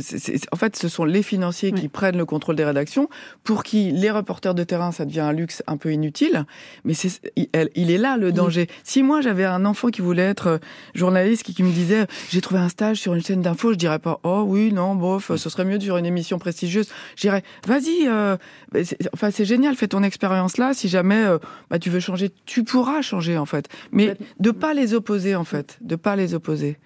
en 0.52 0.56
fait, 0.56 0.76
ce 0.76 0.88
sont 0.88 1.04
les 1.06 1.24
financiers 1.24 1.72
qui 1.72 1.88
prennent 1.88 2.18
le 2.18 2.26
contrôle 2.26 2.56
des 2.56 2.64
rédactions, 2.64 3.10
pour 3.44 3.64
qui 3.64 3.92
les 3.92 4.12
reporters 4.12 4.54
de 4.56 4.64
terrain, 4.64 4.92
ça 4.92 5.06
devient 5.06 5.20
un 5.22 5.34
luxe 5.34 5.64
un 5.68 5.78
peu 5.78 5.92
inutile. 5.92 6.46
Mais 6.86 6.94
c'est, 6.94 7.20
il, 7.36 7.92
est 7.92 7.98
là 7.98 8.18
le 8.18 8.32
danger. 8.32 8.68
Si 8.84 9.04
moi 9.04 9.22
j'avais 9.22 9.46
un 9.46 9.66
enfant 9.66 9.90
qui 9.90 10.02
voulait 10.02 10.24
être 10.24 10.48
euh, 10.48 10.58
journaliste, 10.96 11.44
qui, 11.44 11.54
qui 11.54 11.64
me 11.64 11.72
disait, 11.72 12.08
j'ai 12.30 12.42
trouvé 12.42 12.60
un 12.62 12.70
stage 12.70 12.98
sur 12.98 13.14
une 13.14 13.22
chaîne 13.24 13.42
d'infos, 13.42 13.74
je 13.74 13.78
dirais 13.78 14.00
pas, 14.00 14.20
oh 14.24 14.44
oui, 14.48 14.72
non, 14.72 14.96
bof, 14.96 15.36
ce 15.36 15.50
serait 15.50 15.66
mieux 15.66 15.80
faire 15.80 15.98
une 15.98 16.06
émission 16.06 16.40
prestigieuse. 16.40 16.90
Je 17.16 17.22
dirais, 17.22 17.44
vas-y, 17.68 18.08
euh, 18.08 18.38
c'est- 18.84 18.98
enfin 19.14 19.32
c'est 19.32 19.46
génial, 19.46 19.76
fais 19.76 19.88
ton 19.88 20.04
expérience 20.04 20.58
là. 20.58 20.74
Si 20.74 20.88
jamais 20.88 21.24
euh, 21.24 21.38
bah, 21.70 21.80
tu 21.80 21.90
veux 21.90 22.00
changer, 22.00 22.32
tu 22.46 22.64
pourras 22.64 23.02
changer 23.02 23.38
en 23.38 23.46
fait. 23.46 23.68
Mais 23.92 24.16
de 24.40 24.52
pas 24.52 24.74
les 24.74 24.94
opposer 24.94 25.36
en 25.36 25.44
fait, 25.44 25.78
de 25.82 25.96
pas 25.96 26.16
les 26.16 26.34
opposer. 26.34 26.78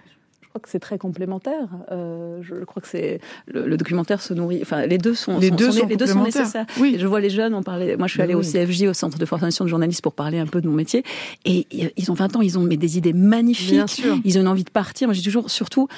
Je 0.56 0.60
crois 0.60 0.64
que 0.68 0.70
c'est 0.70 0.80
très 0.80 0.98
complémentaire. 0.98 1.68
Euh, 1.92 2.40
je 2.42 2.64
crois 2.64 2.82
que 2.82 2.88
c'est 2.88 3.20
le, 3.46 3.68
le 3.68 3.76
documentaire 3.76 4.22
se 4.22 4.34
nourrit. 4.34 4.60
Enfin, 4.62 4.86
les 4.86 4.98
deux 4.98 5.14
sont 5.14 5.38
Les 5.38 5.52
deux 5.52 5.70
sont 5.70 5.86
les 5.86 5.98
deux 5.98 6.08
sont 6.08 6.24
nécessaires. 6.24 6.66
Oui. 6.80 6.94
Et 6.96 7.00
je 7.00 7.06
vois 7.06 7.20
les 7.20 7.30
jeunes. 7.30 7.54
On 7.54 7.62
parlait. 7.62 7.98
Moi, 7.98 8.08
je 8.08 8.14
suis 8.14 8.20
Mais 8.20 8.24
allée 8.24 8.36
au. 8.36 8.42
CFJ, 8.42 8.84
au 8.84 8.94
Centre 8.94 9.18
de 9.18 9.26
formation 9.26 9.66
de 9.66 9.70
journalistes, 9.70 10.02
pour 10.02 10.14
parler 10.14 10.40
un 10.40 10.46
peu 10.46 10.62
de 10.62 10.70
mon 10.70 10.74
métier. 10.74 11.04
Et 11.44 11.68
ils 11.98 12.10
ont 12.10 12.14
20 12.14 12.38
ans. 12.38 12.42
Ils 12.42 12.58
ont 12.58 12.62
mais 12.62 12.78
des 12.78 12.98
idées 12.98 13.12
magnifiques. 13.12 13.72
Bien 13.72 13.88
sûr. 13.88 14.18
Ils 14.24 14.38
ont 14.38 14.42
une 14.42 14.48
envie 14.48 14.64
de 14.64 14.70
partir. 14.70 15.10
Moi, 15.10 15.14
j'ai 15.14 15.24
toujours, 15.24 15.50
surtout. 15.52 15.90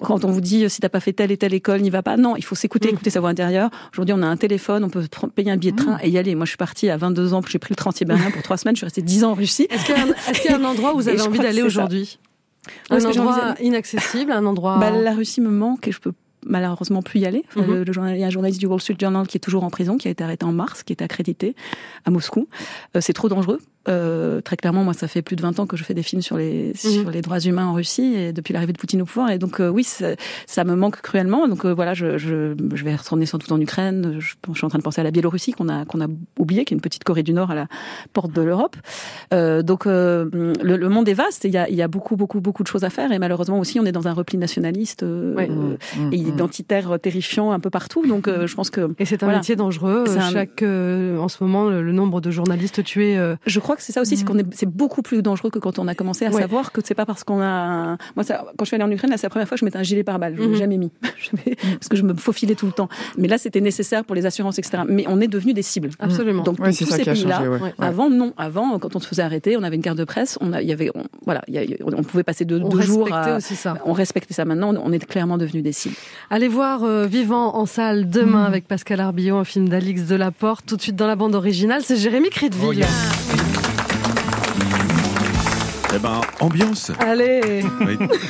Quand 0.00 0.24
on 0.24 0.30
vous 0.30 0.40
dit 0.40 0.70
si 0.70 0.80
t'as 0.80 0.88
pas 0.88 1.00
fait 1.00 1.12
telle 1.12 1.32
et 1.32 1.36
telle 1.36 1.54
école, 1.54 1.80
n'y 1.80 1.90
va 1.90 2.02
pas. 2.04 2.16
Non, 2.16 2.36
il 2.36 2.44
faut 2.44 2.54
s'écouter, 2.54 2.90
Mm. 2.90 2.94
écouter 2.94 3.10
sa 3.10 3.18
voix 3.18 3.30
intérieure. 3.30 3.70
Aujourd'hui, 3.92 4.14
on 4.16 4.22
a 4.22 4.26
un 4.26 4.36
téléphone, 4.36 4.84
on 4.84 4.88
peut 4.90 5.04
payer 5.34 5.50
un 5.50 5.56
billet 5.56 5.72
de 5.72 5.76
train 5.78 5.98
et 6.00 6.10
y 6.10 6.18
aller. 6.18 6.36
Moi, 6.36 6.44
je 6.44 6.50
suis 6.50 6.56
partie 6.58 6.90
à 6.90 6.96
22 6.96 7.34
ans, 7.34 7.42
j'ai 7.48 7.58
pris 7.58 7.72
le 7.72 7.76
Transsibérien 7.76 8.30
pour 8.30 8.42
trois 8.42 8.56
semaines. 8.56 8.76
Je 8.76 8.78
suis 8.80 8.86
restée 8.86 9.02
10 9.02 9.24
ans 9.24 9.30
en 9.32 9.34
Russie. 9.34 9.66
Est-ce 9.70 9.84
qu'il 9.84 9.94
y, 9.96 10.52
y 10.52 10.54
a 10.54 10.58
un 10.58 10.64
endroit 10.64 10.94
où 10.94 10.98
vous 10.98 11.08
avez 11.08 11.20
envie 11.20 11.38
d'aller 11.40 11.62
aujourd'hui? 11.62 12.18
Un 12.90 13.04
endroit 13.04 13.54
inaccessible, 13.60 14.32
un 14.32 14.46
endroit. 14.46 14.78
Bah, 14.78 14.90
la 14.90 15.12
Russie 15.12 15.40
me 15.40 15.50
manque 15.50 15.88
et 15.88 15.92
je 15.92 16.00
peux 16.00 16.12
malheureusement 16.46 17.02
plus 17.02 17.20
y 17.20 17.26
aller. 17.26 17.44
Mhm. 17.56 17.82
le, 17.82 18.14
il 18.14 18.18
y 18.18 18.24
a 18.24 18.26
un 18.26 18.30
journaliste 18.30 18.60
du 18.60 18.66
Wall 18.66 18.80
Street 18.80 18.96
Journal 19.00 19.26
qui 19.26 19.36
est 19.36 19.40
toujours 19.40 19.64
en 19.64 19.70
prison, 19.70 19.96
qui 19.96 20.08
a 20.08 20.10
été 20.10 20.22
arrêté 20.22 20.44
en 20.44 20.52
mars, 20.52 20.82
qui 20.82 20.92
est 20.92 21.02
accrédité 21.02 21.54
à 22.04 22.10
Moscou. 22.10 22.48
Euh, 22.96 23.00
c'est 23.00 23.12
trop 23.12 23.28
dangereux. 23.28 23.60
Euh, 23.88 24.40
très 24.40 24.56
clairement, 24.56 24.82
moi, 24.84 24.94
ça 24.94 25.08
fait 25.08 25.20
plus 25.22 25.36
de 25.36 25.42
20 25.42 25.60
ans 25.60 25.66
que 25.66 25.76
je 25.76 25.84
fais 25.84 25.94
des 25.94 26.02
films 26.02 26.22
sur 26.22 26.36
les, 26.36 26.72
sur 26.74 27.10
les 27.10 27.20
droits 27.20 27.40
humains 27.40 27.66
en 27.66 27.74
Russie 27.74 28.14
et 28.14 28.32
depuis 28.32 28.52
l'arrivée 28.54 28.72
de 28.72 28.78
Poutine 28.78 29.02
au 29.02 29.04
pouvoir. 29.04 29.30
Et 29.30 29.38
donc, 29.38 29.60
euh, 29.60 29.68
oui, 29.68 29.84
ça, 29.84 30.08
ça 30.46 30.64
me 30.64 30.74
manque 30.74 31.00
cruellement. 31.02 31.46
Donc, 31.48 31.64
euh, 31.64 31.74
voilà, 31.74 31.92
je, 31.94 32.16
je, 32.18 32.54
je 32.74 32.84
vais 32.84 32.94
retourner 32.96 33.26
sans 33.26 33.38
doute 33.38 33.52
en 33.52 33.60
Ukraine. 33.60 34.16
Je, 34.20 34.34
je 34.48 34.54
suis 34.54 34.64
en 34.64 34.68
train 34.68 34.78
de 34.78 34.82
penser 34.84 35.00
à 35.00 35.04
la 35.04 35.10
Biélorussie 35.10 35.52
qu'on 35.52 35.68
a, 35.68 35.84
qu'on 35.84 36.00
a 36.00 36.06
oublié, 36.38 36.64
qui 36.64 36.72
est 36.74 36.76
une 36.76 36.80
petite 36.80 37.04
Corée 37.04 37.22
du 37.22 37.32
Nord 37.34 37.50
à 37.50 37.54
la 37.54 37.66
porte 38.12 38.32
de 38.32 38.42
l'Europe. 38.42 38.76
Euh, 39.32 39.62
donc, 39.62 39.86
euh, 39.86 40.28
le, 40.62 40.76
le 40.76 40.88
monde 40.88 41.08
est 41.08 41.14
vaste. 41.14 41.44
et 41.44 41.48
Il 41.48 41.54
y 41.54 41.58
a, 41.58 41.68
il 41.68 41.74
y 41.76 41.82
a 41.82 41.88
beaucoup, 41.88 42.16
beaucoup, 42.16 42.40
beaucoup 42.40 42.62
de 42.62 42.68
choses 42.68 42.84
à 42.84 42.90
faire. 42.90 43.12
Et 43.12 43.18
malheureusement 43.18 43.58
aussi, 43.58 43.78
on 43.80 43.84
est 43.84 43.92
dans 43.92 44.08
un 44.08 44.12
repli 44.12 44.38
nationaliste 44.38 45.02
euh, 45.02 45.34
Ouais. 45.34 45.48
euh, 45.50 45.76
et 46.12 46.16
identitaire 46.16 46.98
terrifiant 47.00 47.52
un 47.52 47.60
peu 47.60 47.70
partout. 47.70 48.06
Donc, 48.06 48.28
euh, 48.28 48.46
je 48.46 48.54
pense 48.54 48.70
que 48.70 48.92
Et 48.98 49.04
c'est 49.04 49.22
un 49.22 49.26
voilà. 49.26 49.38
métier 49.38 49.56
dangereux. 49.56 50.04
Un- 50.16 50.30
Chaque, 50.32 50.62
euh, 50.62 51.18
en 51.18 51.28
ce 51.28 51.42
moment, 51.42 51.68
le, 51.68 51.82
le 51.82 51.92
nombre 51.92 52.20
de 52.20 52.30
journalistes 52.30 52.82
tués. 52.84 53.18
euh, 53.18 53.36
Je 53.46 53.60
crois 53.60 53.73
que 53.76 53.82
c'est 53.82 53.92
ça 53.92 54.00
aussi, 54.00 54.16
c'est 54.16 54.24
qu'on 54.24 54.38
est, 54.38 54.46
c'est 54.54 54.68
beaucoup 54.68 55.02
plus 55.02 55.22
dangereux 55.22 55.50
que 55.50 55.58
quand 55.58 55.78
on 55.78 55.88
a 55.88 55.94
commencé 55.94 56.26
à 56.26 56.30
Ouais. 56.30 56.40
savoir 56.42 56.72
que 56.72 56.80
c'est 56.84 56.94
pas 56.94 57.06
parce 57.06 57.24
qu'on 57.24 57.40
a, 57.40 57.44
un- 57.46 57.98
moi, 58.16 58.24
ça, 58.24 58.44
quand 58.56 58.64
je 58.64 58.66
suis 58.66 58.74
allée 58.74 58.84
en 58.84 58.90
Ukraine, 58.90 59.10
là, 59.10 59.16
c'est 59.16 59.26
la 59.26 59.30
première 59.30 59.48
fois 59.48 59.56
que 59.56 59.60
je 59.60 59.64
mettais 59.64 59.78
un 59.78 59.82
gilet 59.82 60.04
pare-balles. 60.04 60.34
Je 60.36 60.42
l'ai 60.42 60.48
Mhm. 60.48 60.54
jamais 60.56 60.78
mis. 60.78 60.90
Parce 61.80 61.88
que 61.88 61.96
je 61.96 62.02
me 62.02 62.14
faufilais 62.14 62.54
tout 62.54 62.66
le 62.66 62.72
temps. 62.72 62.88
Mais 63.18 63.28
là, 63.28 63.38
c'était 63.38 63.60
nécessaire 63.60 64.04
pour 64.04 64.14
les 64.14 64.26
assurances, 64.26 64.58
etc. 64.58 64.82
Mais 64.88 65.04
on 65.08 65.20
est 65.20 65.28
devenu 65.28 65.52
des 65.54 65.62
cibles. 65.62 65.90
Absolument. 65.98 66.42
Donc, 66.42 66.58
Ouais, 66.60 66.72
tous 66.72 66.84
ça 66.86 66.96
ces 66.96 67.04
pays-là, 67.04 67.36
changé, 67.38 67.48
ouais. 67.48 67.60
Ouais. 67.60 67.72
avant, 67.78 68.10
non. 68.10 68.32
Avant, 68.36 68.78
quand 68.78 68.96
on 68.96 69.00
se 69.00 69.06
faisait 69.06 69.22
arrêter, 69.22 69.56
on 69.56 69.62
avait 69.62 69.76
une 69.76 69.82
carte 69.82 69.98
de 69.98 70.04
presse, 70.04 70.38
on 70.40 70.52
a, 70.52 70.62
il 70.62 70.68
y 70.68 70.72
avait, 70.72 70.90
on- 70.94 71.04
voilà, 71.24 71.42
il 71.48 71.54
y 71.54 71.58
a- 71.58 71.76
on 71.84 72.02
pouvait 72.02 72.22
passer 72.22 72.44
deux, 72.44 72.60
On 72.62 72.68
deux 72.68 72.80
jours 72.82 73.04
respectait 73.06 73.30
à, 73.30 73.36
aussi 73.36 73.56
ça. 73.56 73.76
on 73.84 73.92
respectait 73.92 74.34
ça. 74.34 74.44
Maintenant, 74.44 74.74
on 74.82 74.92
est 74.92 75.04
clairement 75.04 75.38
devenu 75.38 75.62
des 75.62 75.72
cibles. 75.72 75.96
Allez 76.30 76.48
voir 76.48 76.84
euh, 76.84 77.06
Vivant 77.06 77.54
en 77.56 77.66
salle 77.66 78.08
demain 78.08 78.44
avec 78.44 78.66
Pascal 78.66 79.00
Arbillon, 79.00 79.38
un 79.38 79.44
film 79.44 79.68
d'Alix 79.68 80.02
Delaporte. 80.02 80.64
Tout 80.66 80.76
de 80.76 80.82
suite 80.82 80.96
dans 80.96 81.06
la 81.06 81.16
bande 81.16 81.34
originale, 81.34 81.82
c'est 81.84 81.96
Jérémy 81.96 82.30
Crédville. 82.30 82.84
Eh 82.84 83.43
ben, 86.04 86.20
ambiance. 86.40 86.92
Allez 87.00 87.64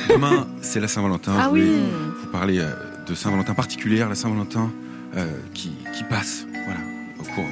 Demain, 0.09 0.47
c'est 0.61 0.79
la 0.79 0.87
Saint-Valentin. 0.87 1.33
Ah 1.37 1.43
Je 1.43 1.49
voulais 1.49 1.63
oui. 1.63 1.83
vous 2.21 2.27
parler 2.27 2.59
euh, 2.59 2.71
de 3.05 3.13
Saint-Valentin 3.13 3.53
particulière, 3.53 4.07
la 4.07 4.15
Saint-Valentin 4.15 4.71
euh, 5.17 5.25
qui, 5.53 5.73
qui 5.93 6.05
passe 6.05 6.45
voilà, 6.65 6.79
au 7.19 7.23
cours 7.23 7.43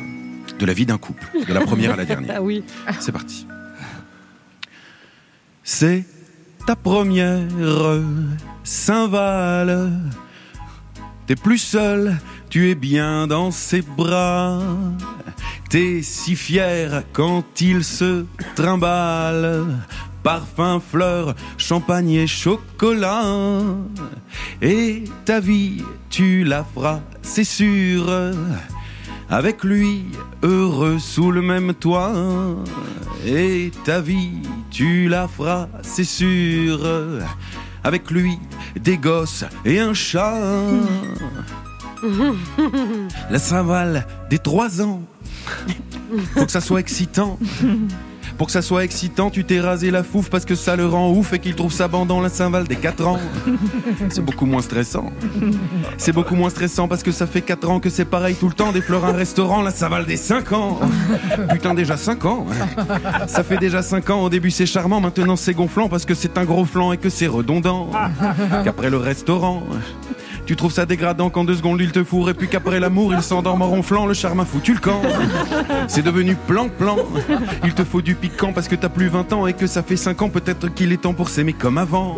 de 0.57 0.65
la 0.65 0.71
vie 0.71 0.85
d'un 0.85 0.97
couple, 0.97 1.25
de 1.45 1.53
la 1.53 1.59
première 1.61 1.91
à 1.91 1.95
la 1.97 2.05
dernière. 2.05 2.35
Ah 2.37 2.41
oui. 2.41 2.63
C'est 3.01 3.11
parti. 3.11 3.45
C'est 5.61 6.05
ta 6.65 6.77
première 6.77 7.41
Saint-Val. 8.63 9.91
T'es 11.27 11.35
plus 11.35 11.57
seul, 11.57 12.15
tu 12.49 12.69
es 12.69 12.75
bien 12.75 13.27
dans 13.27 13.51
ses 13.51 13.81
bras. 13.81 14.61
T'es 15.69 16.01
si 16.01 16.37
fier 16.37 17.03
quand 17.11 17.59
il 17.59 17.83
se 17.83 18.25
trimballe. 18.55 19.65
Parfum, 20.23 20.79
fleurs, 20.79 21.35
champagne 21.57 22.11
et 22.11 22.27
chocolat. 22.27 23.23
Et 24.61 25.03
ta 25.25 25.39
vie, 25.39 25.83
tu 26.09 26.43
la 26.43 26.63
feras, 26.63 27.01
c'est 27.21 27.43
sûr. 27.43 28.09
Avec 29.29 29.63
lui, 29.63 30.05
heureux 30.41 30.99
sous 30.99 31.31
le 31.31 31.41
même 31.41 31.73
toit. 31.73 32.13
Et 33.25 33.71
ta 33.83 33.99
vie, 33.99 34.41
tu 34.71 35.09
la 35.09 35.27
feras, 35.27 35.67
c'est 35.81 36.03
sûr. 36.03 36.79
Avec 37.83 38.09
lui, 38.09 38.39
des 38.79 38.97
gosses 38.97 39.43
et 39.65 39.79
un 39.79 39.93
chat. 39.93 40.39
La 43.29 43.39
Saint-Val 43.39 44.05
des 44.29 44.39
trois 44.39 44.81
ans. 44.81 45.01
Faut 46.33 46.45
que 46.45 46.51
ça 46.51 46.61
soit 46.61 46.79
excitant. 46.79 47.37
Pour 48.37 48.47
que 48.47 48.53
ça 48.53 48.61
soit 48.61 48.83
excitant, 48.83 49.29
tu 49.29 49.43
t'es 49.43 49.59
rasé 49.59 49.91
la 49.91 50.03
fouffe 50.03 50.29
parce 50.29 50.45
que 50.45 50.55
ça 50.55 50.75
le 50.75 50.85
rend 50.85 51.11
ouf 51.11 51.33
et 51.33 51.39
qu'il 51.39 51.55
trouve 51.55 51.71
sa 51.71 51.87
bande 51.87 52.07
dans 52.07 52.21
la 52.21 52.29
Saint-Val 52.29 52.67
des 52.67 52.75
4 52.75 53.07
ans. 53.07 53.19
C'est 54.09 54.23
beaucoup 54.23 54.45
moins 54.45 54.61
stressant. 54.61 55.11
C'est 55.97 56.11
beaucoup 56.11 56.35
moins 56.35 56.49
stressant 56.49 56.87
parce 56.87 57.03
que 57.03 57.11
ça 57.11 57.27
fait 57.27 57.41
4 57.41 57.69
ans 57.69 57.79
que 57.79 57.89
c'est 57.89 58.05
pareil 58.05 58.35
tout 58.35 58.47
le 58.47 58.53
temps. 58.53 58.71
Des 58.71 58.81
fleurs, 58.81 59.05
un 59.05 59.13
restaurant, 59.13 59.61
la 59.61 59.71
Saint-Val 59.71 60.05
des 60.05 60.17
5 60.17 60.51
ans. 60.51 60.79
Putain, 61.51 61.73
déjà 61.73 61.97
5 61.97 62.25
ans. 62.25 62.45
Ça 63.27 63.43
fait 63.43 63.57
déjà 63.57 63.81
5 63.81 64.09
ans. 64.09 64.23
Au 64.23 64.29
début, 64.29 64.51
c'est 64.51 64.65
charmant. 64.65 64.99
Maintenant, 64.99 65.35
c'est 65.35 65.53
gonflant 65.53 65.89
parce 65.89 66.05
que 66.05 66.13
c'est 66.13 66.37
un 66.37 66.45
gros 66.45 66.65
flanc 66.65 66.91
et 66.91 66.97
que 66.97 67.09
c'est 67.09 67.27
redondant. 67.27 67.89
Qu'après 68.63 68.89
le 68.89 68.97
restaurant. 68.97 69.63
Tu 70.45 70.55
trouves 70.55 70.73
ça 70.73 70.85
dégradant 70.85 71.29
qu'en 71.29 71.45
deux 71.45 71.55
secondes 71.55 71.79
il 71.79 71.91
te 71.91 72.03
fourre 72.03 72.29
et 72.29 72.33
puis 72.33 72.47
qu'après 72.49 72.79
l'amour 72.79 73.13
il 73.13 73.21
s'endorme 73.21 73.61
en 73.61 73.67
ronflant, 73.67 74.05
le 74.05 74.13
charme 74.13 74.41
a 74.41 74.45
foutu 74.45 74.73
le 74.73 74.79
camp. 74.79 75.01
C'est 75.87 76.01
devenu 76.03 76.35
plan-plan. 76.35 76.97
Il 77.63 77.73
te 77.73 77.83
faut 77.83 78.01
du 78.01 78.15
piquant 78.15 78.51
parce 78.51 78.67
que 78.67 78.75
t'as 78.75 78.89
plus 78.89 79.07
20 79.07 79.33
ans 79.33 79.47
et 79.47 79.53
que 79.53 79.67
ça 79.67 79.83
fait 79.83 79.95
5 79.95 80.21
ans 80.21 80.29
peut-être 80.29 80.67
qu'il 80.73 80.91
est 80.91 80.97
temps 80.97 81.13
pour 81.13 81.29
s'aimer 81.29 81.53
comme 81.53 81.77
avant. 81.77 82.17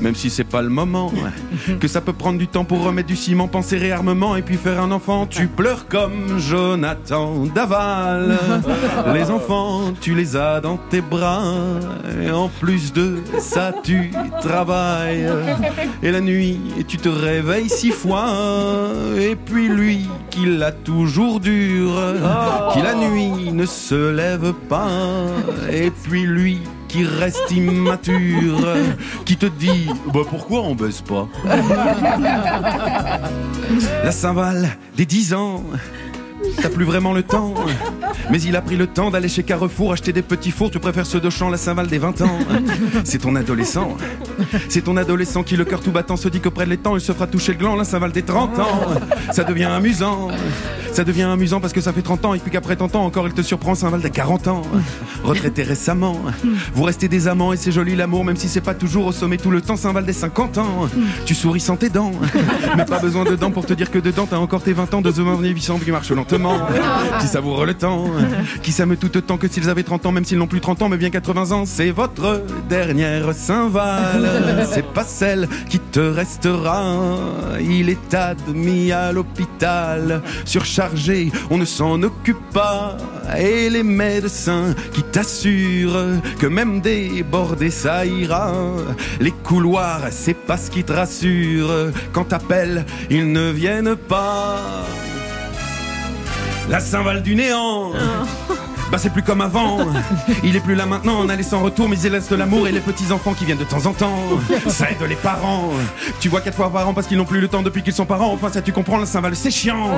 Même 0.00 0.14
si 0.14 0.30
c'est 0.30 0.44
pas 0.44 0.62
le 0.62 0.68
moment. 0.68 1.12
Que 1.80 1.88
ça 1.88 2.00
peut 2.00 2.12
prendre 2.12 2.38
du 2.38 2.46
temps 2.46 2.64
pour 2.64 2.82
remettre 2.82 3.08
du 3.08 3.16
ciment, 3.16 3.48
penser 3.48 3.78
réarmement 3.78 4.36
et 4.36 4.42
puis 4.42 4.56
faire 4.56 4.80
un 4.82 4.90
enfant. 4.90 5.26
Tu 5.26 5.46
pleures 5.46 5.88
comme 5.88 6.38
Jonathan 6.38 7.46
Daval. 7.46 8.38
Les 9.14 9.30
enfants, 9.30 9.92
tu 10.00 10.14
les 10.14 10.36
as 10.36 10.60
dans 10.60 10.76
tes 10.76 11.00
bras. 11.00 11.42
Et 12.22 12.30
en 12.30 12.48
plus 12.48 12.92
de 12.92 13.18
ça, 13.38 13.72
tu 13.82 14.10
travailles. 14.40 15.26
Et 16.02 16.10
la 16.10 16.20
nuit, 16.20 16.60
tu 16.86 16.96
te 16.96 17.08
réveilles 17.08 17.68
six 17.68 17.90
fois. 17.90 18.26
Et 19.18 19.36
puis 19.36 19.68
lui, 19.68 20.06
qui 20.30 20.46
l'a 20.46 20.72
toujours 20.72 21.40
dur. 21.40 21.92
Qui 22.72 22.82
la 22.82 22.94
nuit 22.94 23.52
ne 23.52 23.66
se 23.66 24.10
lève 24.10 24.52
pas. 24.68 25.26
Et 25.70 25.90
puis 25.90 26.22
lui, 26.22 26.60
qui 26.94 27.04
reste 27.04 27.50
immature, 27.50 28.68
qui 29.24 29.36
te 29.36 29.46
dit 29.46 29.88
bah 30.12 30.20
pourquoi 30.30 30.60
on 30.60 30.76
baisse 30.76 31.00
pas? 31.00 31.28
La 34.04 34.12
Saint-Val 34.12 34.68
des 34.96 35.04
10 35.04 35.34
ans, 35.34 35.64
t'as 36.60 36.68
plus 36.68 36.84
vraiment 36.84 37.12
le 37.12 37.22
temps. 37.22 37.54
Mais 38.30 38.40
il 38.40 38.56
a 38.56 38.62
pris 38.62 38.76
le 38.76 38.86
temps 38.86 39.10
d'aller 39.10 39.28
chez 39.28 39.42
Carrefour 39.42 39.92
acheter 39.92 40.12
des 40.12 40.22
petits 40.22 40.50
fours. 40.50 40.70
Tu 40.70 40.78
préfères 40.78 41.06
ceux 41.06 41.20
de 41.20 41.30
champ, 41.30 41.50
la 41.50 41.56
Saint-Val 41.56 41.86
des 41.86 41.98
20 41.98 42.22
ans. 42.22 42.38
C'est 43.04 43.18
ton 43.18 43.36
adolescent. 43.36 43.96
C'est 44.68 44.82
ton 44.82 44.96
adolescent 44.96 45.42
qui, 45.42 45.56
le 45.56 45.64
cœur 45.64 45.80
tout 45.80 45.92
battant, 45.92 46.16
se 46.16 46.28
dit 46.28 46.40
que 46.40 46.48
près 46.48 46.64
de 46.64 46.70
l'étang, 46.70 46.96
il 46.96 47.00
se 47.00 47.12
fera 47.12 47.26
toucher 47.26 47.52
le 47.52 47.58
gland, 47.58 47.76
la 47.76 47.84
Saint-Val 47.84 48.12
des 48.12 48.22
30 48.22 48.58
ans. 48.58 48.80
Ça 49.32 49.44
devient 49.44 49.64
amusant. 49.64 50.28
Ça 50.92 51.02
devient 51.02 51.22
amusant 51.22 51.60
parce 51.60 51.72
que 51.72 51.80
ça 51.80 51.92
fait 51.92 52.02
30 52.02 52.24
ans 52.24 52.34
et 52.34 52.38
puis 52.38 52.52
qu'après 52.52 52.76
30 52.76 52.94
ans 52.94 53.04
encore, 53.04 53.26
il 53.26 53.34
te 53.34 53.42
surprend, 53.42 53.74
Saint-Val 53.74 54.00
des 54.00 54.10
40 54.10 54.46
ans. 54.46 54.62
Retraité 55.24 55.64
récemment. 55.64 56.20
Vous 56.72 56.84
restez 56.84 57.08
des 57.08 57.26
amants 57.26 57.52
et 57.52 57.56
c'est 57.56 57.72
joli 57.72 57.96
l'amour, 57.96 58.24
même 58.24 58.36
si 58.36 58.48
c'est 58.48 58.60
pas 58.60 58.74
toujours 58.74 59.06
au 59.06 59.12
sommet 59.12 59.36
tout 59.36 59.50
le 59.50 59.60
temps, 59.60 59.76
Saint-Val 59.76 60.04
des 60.04 60.12
50 60.12 60.58
ans. 60.58 60.88
Tu 61.26 61.34
souris 61.34 61.60
sans 61.60 61.76
tes 61.76 61.88
dents. 61.88 62.12
Mais 62.76 62.84
pas 62.84 63.00
besoin 63.00 63.24
de 63.24 63.34
dents 63.34 63.50
pour 63.50 63.66
te 63.66 63.74
dire 63.74 63.90
que 63.90 63.98
dedans, 63.98 64.26
t'as 64.30 64.38
encore 64.38 64.62
tes 64.62 64.72
20 64.72 64.94
ans 64.94 65.00
de 65.00 65.10
The 65.10 65.18
Magnificent 65.18 65.78
qui 65.78 65.90
marche 65.90 66.12
lentement. 66.34 66.58
Qui 67.20 67.26
savoure 67.26 67.64
le 67.64 67.74
temps. 67.74 68.04
Qui 68.62 68.72
s'aiment 68.72 68.96
tout 68.96 69.16
autant 69.16 69.36
que 69.36 69.48
s'ils 69.48 69.68
avaient 69.68 69.82
30 69.82 70.06
ans, 70.06 70.12
même 70.12 70.24
s'ils 70.24 70.38
n'ont 70.38 70.46
plus 70.46 70.60
30 70.60 70.82
ans, 70.82 70.88
mais 70.88 70.96
bien 70.96 71.10
80 71.10 71.52
ans. 71.52 71.64
C'est 71.66 71.90
votre 71.90 72.42
dernière 72.68 73.32
Saint-Val. 73.34 74.66
C'est 74.72 74.86
pas 74.86 75.04
celle 75.04 75.48
qui 75.68 75.78
te 75.78 76.00
restera. 76.00 76.96
Il 77.60 77.88
est 77.88 78.14
admis 78.14 78.92
à 78.92 79.12
l'hôpital, 79.12 80.22
surchargé, 80.44 81.30
on 81.50 81.58
ne 81.58 81.64
s'en 81.64 82.02
occupe 82.02 82.50
pas. 82.52 82.96
Et 83.38 83.70
les 83.70 83.82
médecins 83.82 84.74
qui 84.92 85.02
t'assurent 85.02 86.20
que 86.38 86.46
même 86.46 86.80
débordé 86.80 87.70
ça 87.70 88.04
ira. 88.04 88.52
Les 89.20 89.32
couloirs, 89.32 90.02
c'est 90.10 90.34
pas 90.34 90.56
ce 90.56 90.70
qui 90.70 90.84
te 90.84 90.92
rassure. 90.92 91.92
Quand 92.12 92.24
t'appelles, 92.24 92.84
ils 93.10 93.30
ne 93.32 93.50
viennent 93.50 93.96
pas. 93.96 94.60
La 96.68 96.80
Saint-Val 96.80 97.22
du 97.22 97.34
néant. 97.34 97.92
Bah 98.90 98.98
c'est 98.98 99.10
plus 99.10 99.22
comme 99.22 99.40
avant. 99.40 99.78
Il 100.44 100.56
est 100.56 100.60
plus 100.60 100.74
là 100.74 100.86
maintenant, 100.86 101.14
on 101.18 101.28
a 101.28 101.36
laissé 101.36 101.54
en 101.54 101.62
retour, 101.62 101.88
mais 101.88 101.98
il 101.98 102.12
laisse 102.12 102.28
de 102.28 102.36
l'amour 102.36 102.68
et 102.68 102.72
les 102.72 102.80
petits 102.80 103.12
enfants 103.12 103.34
qui 103.34 103.44
viennent 103.44 103.58
de 103.58 103.64
temps 103.64 103.86
en 103.86 103.92
temps. 103.92 104.18
Ça 104.68 104.90
aide 104.90 105.02
les 105.08 105.16
parents. 105.16 105.70
Tu 106.20 106.28
vois 106.28 106.40
quatre 106.40 106.56
fois 106.56 106.70
par 106.70 106.88
an 106.88 106.94
parce 106.94 107.06
qu'ils 107.06 107.16
n'ont 107.16 107.24
plus 107.24 107.40
le 107.40 107.48
temps 107.48 107.62
depuis 107.62 107.82
qu'ils 107.82 107.92
sont 107.92 108.06
parents. 108.06 108.32
Enfin 108.32 108.50
ça 108.50 108.62
tu 108.62 108.72
comprends, 108.72 108.98
la 108.98 109.06
Saint-Val 109.06 109.34
c'est 109.34 109.50
chiant. 109.50 109.90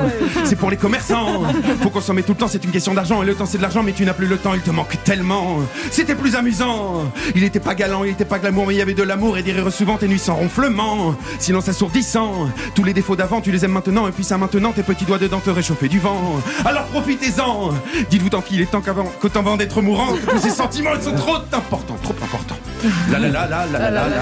C'est 0.44 0.56
pour 0.56 0.70
les 0.70 0.76
commerçants. 0.76 1.42
Faut 1.82 1.90
consommer 1.90 2.22
tout 2.22 2.32
le 2.32 2.38
temps, 2.38 2.48
c'est 2.48 2.64
une 2.64 2.70
question 2.70 2.94
d'argent 2.94 3.22
et 3.22 3.26
le 3.26 3.34
temps 3.34 3.46
c'est 3.46 3.58
de 3.58 3.62
l'argent, 3.62 3.82
mais 3.82 3.92
tu 3.92 4.04
n'as 4.04 4.14
plus 4.14 4.26
le 4.26 4.36
temps, 4.38 4.54
il 4.54 4.60
te 4.60 4.70
manque 4.70 4.96
tellement. 5.04 5.58
C'était 5.90 6.14
plus 6.14 6.36
amusant. 6.36 7.04
Il 7.34 7.44
était 7.44 7.60
pas 7.60 7.74
galant, 7.74 8.04
il 8.04 8.10
était 8.10 8.24
pas 8.24 8.38
glamour, 8.38 8.66
mais 8.68 8.74
il 8.74 8.78
y 8.78 8.82
avait 8.82 8.94
de 8.94 9.02
l'amour 9.02 9.36
et 9.38 9.42
des 9.42 9.52
rires 9.52 9.72
souvent 9.72 9.96
tes 9.96 10.08
nuits 10.08 10.18
sans 10.18 10.34
ronflement. 10.34 11.14
Sinon 11.38 11.60
s'assourdissant. 11.60 12.48
Tous 12.74 12.84
les 12.84 12.94
défauts 12.94 13.16
d'avant, 13.16 13.40
tu 13.40 13.50
les 13.52 13.64
aimes 13.64 13.72
maintenant 13.72 14.06
et 14.08 14.12
puis 14.12 14.24
ça 14.24 14.38
maintenant 14.38 14.72
tes 14.72 14.82
petits 14.82 15.04
doigts 15.04 15.18
dedans 15.18 15.40
te 15.40 15.50
réchauffer 15.50 15.88
du 15.88 15.98
vent. 15.98 16.40
Alors 16.64 16.84
profitez-en. 16.86 17.70
Dites-vous 18.10 18.30
tant 18.30 18.40
qu'il 18.40 18.60
est 18.60 18.70
temps 18.70 18.75
qu'avant 18.80 19.04
que 19.20 19.38
avant 19.38 19.56
d'être 19.56 19.82
mourant, 19.82 20.12
que 20.14 20.30
tous 20.30 20.38
ces 20.38 20.50
sentiments 20.62 20.90
ils 20.96 21.02
sont 21.02 21.14
trop 21.14 21.36
importants, 21.36 21.96
trop 22.02 22.14
importants. 22.22 22.56
La 23.10 23.18
la 23.18 23.28
la 23.28 23.46
la 23.48 23.66
la 23.66 23.90
la 23.90 24.08
la 24.08 24.16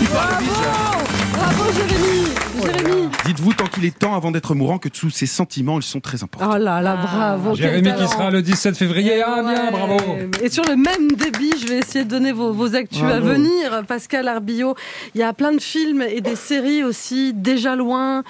Il 0.00 0.08
parle 0.08 0.42
vite, 0.42 0.50
là. 0.50 0.98
Bravo 1.32 1.64
Jérémy 1.72 2.26
Jérémy 2.62 3.08
Dites-vous 3.26 3.52
tant 3.54 3.66
qu'il 3.66 3.84
est 3.84 3.98
temps 3.98 4.14
avant 4.14 4.30
d'être 4.30 4.54
mourant 4.54 4.78
que 4.78 4.88
tous 4.88 5.10
ces 5.10 5.26
sentiments 5.26 5.78
ils 5.78 5.82
sont 5.82 6.00
très 6.00 6.22
importants. 6.22 6.50
Oh 6.54 6.58
là 6.58 6.80
là, 6.80 6.96
bravo 6.96 7.50
quel 7.54 7.62
Jérémy 7.82 7.92
qui 7.96 8.08
sera 8.08 8.30
le 8.30 8.40
17 8.42 8.76
février. 8.76 9.22
Ah 9.26 9.42
bien, 9.42 9.70
bravo. 9.70 9.96
Et 10.42 10.48
sur 10.48 10.64
le 10.64 10.76
même 10.76 11.10
débit, 11.12 11.52
je 11.60 11.66
vais 11.66 11.78
essayer 11.78 12.04
de 12.04 12.10
donner 12.10 12.32
vos, 12.32 12.52
vos 12.52 12.74
actus 12.76 13.02
à 13.02 13.18
Bravo. 13.20 13.26
venir. 13.26 13.82
Pascal 13.86 14.28
Arbillot, 14.28 14.74
il 15.14 15.20
y 15.20 15.24
a 15.24 15.32
plein 15.32 15.52
de 15.52 15.60
films 15.60 16.02
et 16.02 16.20
des 16.20 16.36
séries 16.36 16.84
aussi, 16.84 17.32
déjà 17.34 17.74
loin. 17.76 18.22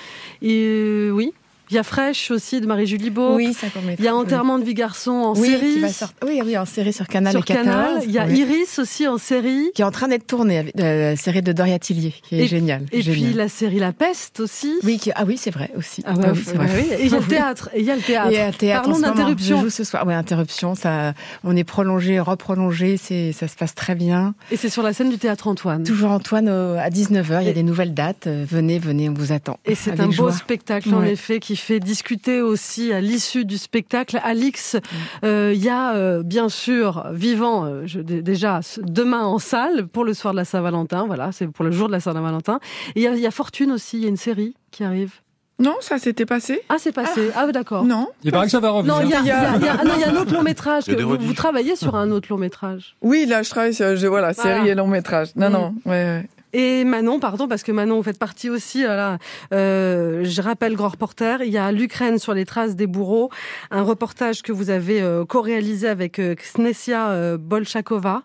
Et 0.42 0.64
euh, 0.66 1.10
oui. 1.10 1.32
Il 1.70 1.74
y 1.74 1.78
a 1.78 1.82
Fresh 1.82 2.30
aussi 2.30 2.60
de 2.60 2.66
Marie-Julie 2.66 3.10
Beau. 3.10 3.34
Oui, 3.34 3.52
ça 3.52 3.66
Il 3.98 4.04
y 4.04 4.08
a 4.08 4.14
Enterrement 4.14 4.58
de 4.58 4.64
vie 4.64 4.74
garçon 4.74 5.10
en 5.10 5.36
oui, 5.36 5.48
série. 5.48 5.72
qui 5.74 5.80
va 5.80 5.88
sortir. 5.88 6.16
Oui, 6.26 6.40
oui, 6.44 6.56
en 6.56 6.64
série 6.64 6.92
sur 6.92 7.08
Canal 7.08 7.32
Sur 7.32 7.40
et 7.40 7.44
14. 7.44 7.66
Canal. 7.66 8.02
Il 8.04 8.10
y 8.12 8.18
a 8.18 8.26
Oui. 8.26 8.38
Iris 8.38 8.78
aussi 8.78 9.08
en 9.08 9.18
série. 9.18 9.70
Qui 9.74 9.82
est 9.82 9.84
en 9.84 9.90
train 9.90 10.08
d'être 10.08 10.26
tournée, 10.26 10.58
avec, 10.58 10.78
euh, 10.78 11.10
la 11.10 11.16
série 11.16 11.42
de 11.42 11.52
Doria 11.52 11.78
Tillier, 11.78 12.14
qui 12.22 12.36
est 12.38 12.44
Et- 12.44 12.46
géniale. 12.46 12.86
Et 12.92 13.00
puis 13.02 13.32
la 13.32 13.48
série 13.48 13.78
La 13.80 13.92
Peste 13.92 14.40
aussi. 14.40 14.72
Oui, 14.84 14.98
qui- 14.98 15.10
ah 15.14 15.24
oui, 15.26 15.36
c'est 15.38 15.50
vrai 15.50 15.70
aussi. 15.76 16.02
Ah 16.06 16.14
ouais, 16.14 16.30
oui, 16.32 16.42
c'est 16.44 16.54
vrai. 16.56 16.68
oui. 16.72 16.86
Et 17.00 17.04
il 17.06 17.10
y 17.10 17.14
a 17.14 17.18
le 17.18 17.24
théâtre. 17.26 17.70
Et 17.74 17.80
il 17.80 17.86
y 17.86 17.90
a 17.90 17.96
le 17.96 18.02
théâtre. 18.02 18.30
Et 18.32 18.40
à 18.40 18.52
théâtre, 18.52 18.82
Parlons 18.88 19.00
d'interruption. 19.00 19.60
Joue 19.62 19.70
ce 19.70 19.82
soir. 19.84 20.06
Ouais, 20.06 20.14
interruption. 20.14 20.74
Ça, 20.76 21.14
on 21.42 21.56
est 21.56 21.64
prolongé, 21.64 22.20
reprolongé. 22.20 22.96
C'est, 22.96 23.32
ça 23.32 23.48
se 23.48 23.56
passe 23.56 23.74
très 23.74 23.94
bien. 23.96 24.34
Et 24.52 24.56
c'est 24.56 24.68
sur 24.68 24.82
la 24.84 24.92
scène 24.92 25.10
du 25.10 25.18
théâtre 25.18 25.48
Antoine. 25.48 25.82
Toujours 25.82 26.10
Antoine 26.12 26.48
au- 26.48 26.76
à 26.78 26.90
19h. 26.90 27.40
Il 27.42 27.46
y 27.46 27.50
a 27.50 27.52
des 27.54 27.62
nouvelles 27.64 27.94
dates. 27.94 28.28
Euh, 28.28 28.44
Venez, 28.48 28.78
venez, 28.78 29.08
on 29.08 29.14
vous 29.14 29.32
attend. 29.32 29.58
Et 29.64 29.74
c'est 29.74 29.98
un 30.00 30.06
beau 30.06 30.12
joie. 30.12 30.32
spectacle, 30.32 30.94
en 30.94 31.02
effet, 31.02 31.40
qui 31.40 31.55
fait 31.60 31.80
discuter 31.80 32.40
aussi 32.42 32.92
à 32.92 33.00
l'issue 33.00 33.44
du 33.44 33.58
spectacle. 33.58 34.20
Alix, 34.22 34.76
euh, 35.24 35.52
il 35.54 35.62
y 35.62 35.68
a 35.68 35.94
euh, 35.94 36.22
bien 36.22 36.48
sûr 36.48 37.06
Vivant, 37.12 37.64
euh, 37.64 37.82
je- 37.86 38.00
déjà 38.00 38.60
demain 38.82 39.24
en 39.24 39.38
salle 39.38 39.86
pour 39.86 40.04
le 40.04 40.14
soir 40.14 40.32
de 40.34 40.38
la 40.38 40.44
Saint-Valentin. 40.44 41.04
Voilà, 41.06 41.32
c'est 41.32 41.46
pour 41.48 41.64
le 41.64 41.70
jour 41.70 41.88
de 41.88 41.92
la 41.92 42.00
Saint-Valentin. 42.00 42.60
Il 42.94 43.02
y, 43.02 43.06
a- 43.06 43.14
il 43.14 43.20
y 43.20 43.26
a 43.26 43.30
Fortune 43.30 43.72
aussi, 43.72 43.96
il 43.98 44.02
y 44.02 44.06
a 44.06 44.08
une 44.08 44.16
série 44.16 44.54
qui 44.70 44.84
arrive. 44.84 45.12
Non, 45.58 45.74
ça 45.80 45.96
s'était 45.98 46.26
passé. 46.26 46.60
Ah, 46.68 46.76
c'est 46.78 46.92
passé. 46.92 47.30
Ah, 47.34 47.50
d'accord. 47.50 47.84
Non. 47.84 48.08
Il 48.22 48.30
paraît 48.30 48.44
que 48.44 48.52
ça 48.52 48.60
va 48.60 48.68
revenir. 48.70 48.94
Non, 48.94 49.00
il 49.02 49.08
y 49.08 49.14
a, 49.14 49.20
il 49.20 49.26
y 49.26 49.30
a- 49.30 49.56
il 49.56 49.64
y 49.64 49.68
a- 49.68 49.76
ah 49.80 49.84
non, 49.84 49.92
il 49.96 50.00
y 50.02 50.04
a 50.04 50.10
un 50.10 50.16
autre 50.16 50.34
long 50.34 50.42
métrage. 50.42 50.84
Que 50.84 51.02
vous, 51.02 51.16
vous 51.18 51.32
travaillez 51.32 51.76
sur 51.76 51.96
un 51.96 52.10
autre 52.10 52.28
long 52.30 52.36
métrage. 52.36 52.94
Oui, 53.00 53.24
là, 53.26 53.42
je 53.42 53.48
travaille 53.48 53.72
sur 53.72 53.96
je, 53.96 54.06
voilà, 54.06 54.34
série 54.34 54.68
et 54.68 54.74
long 54.74 54.86
métrage. 54.86 55.28
Non, 55.34 55.48
Mm. 55.48 55.52
non. 55.52 55.74
Ouais, 55.86 55.92
ouais. 55.92 56.28
Et 56.58 56.84
Manon, 56.84 57.20
pardon, 57.20 57.48
parce 57.48 57.62
que 57.62 57.70
Manon, 57.70 57.96
vous 57.96 58.02
faites 58.02 58.18
partie 58.18 58.48
aussi. 58.48 58.82
euh, 58.86 60.24
je 60.24 60.40
rappelle, 60.40 60.74
grand 60.74 60.88
reporter, 60.88 61.42
il 61.42 61.52
y 61.52 61.58
a 61.58 61.70
l'Ukraine 61.70 62.18
sur 62.18 62.32
les 62.32 62.46
traces 62.46 62.76
des 62.76 62.86
bourreaux, 62.86 63.28
un 63.70 63.82
reportage 63.82 64.40
que 64.40 64.52
vous 64.52 64.70
avez 64.70 65.02
euh, 65.02 65.26
co-réalisé 65.26 65.86
avec 65.86 66.18
euh, 66.18 66.34
Ksnesia 66.34 67.10
euh, 67.10 67.36
Bolchakova. 67.36 68.22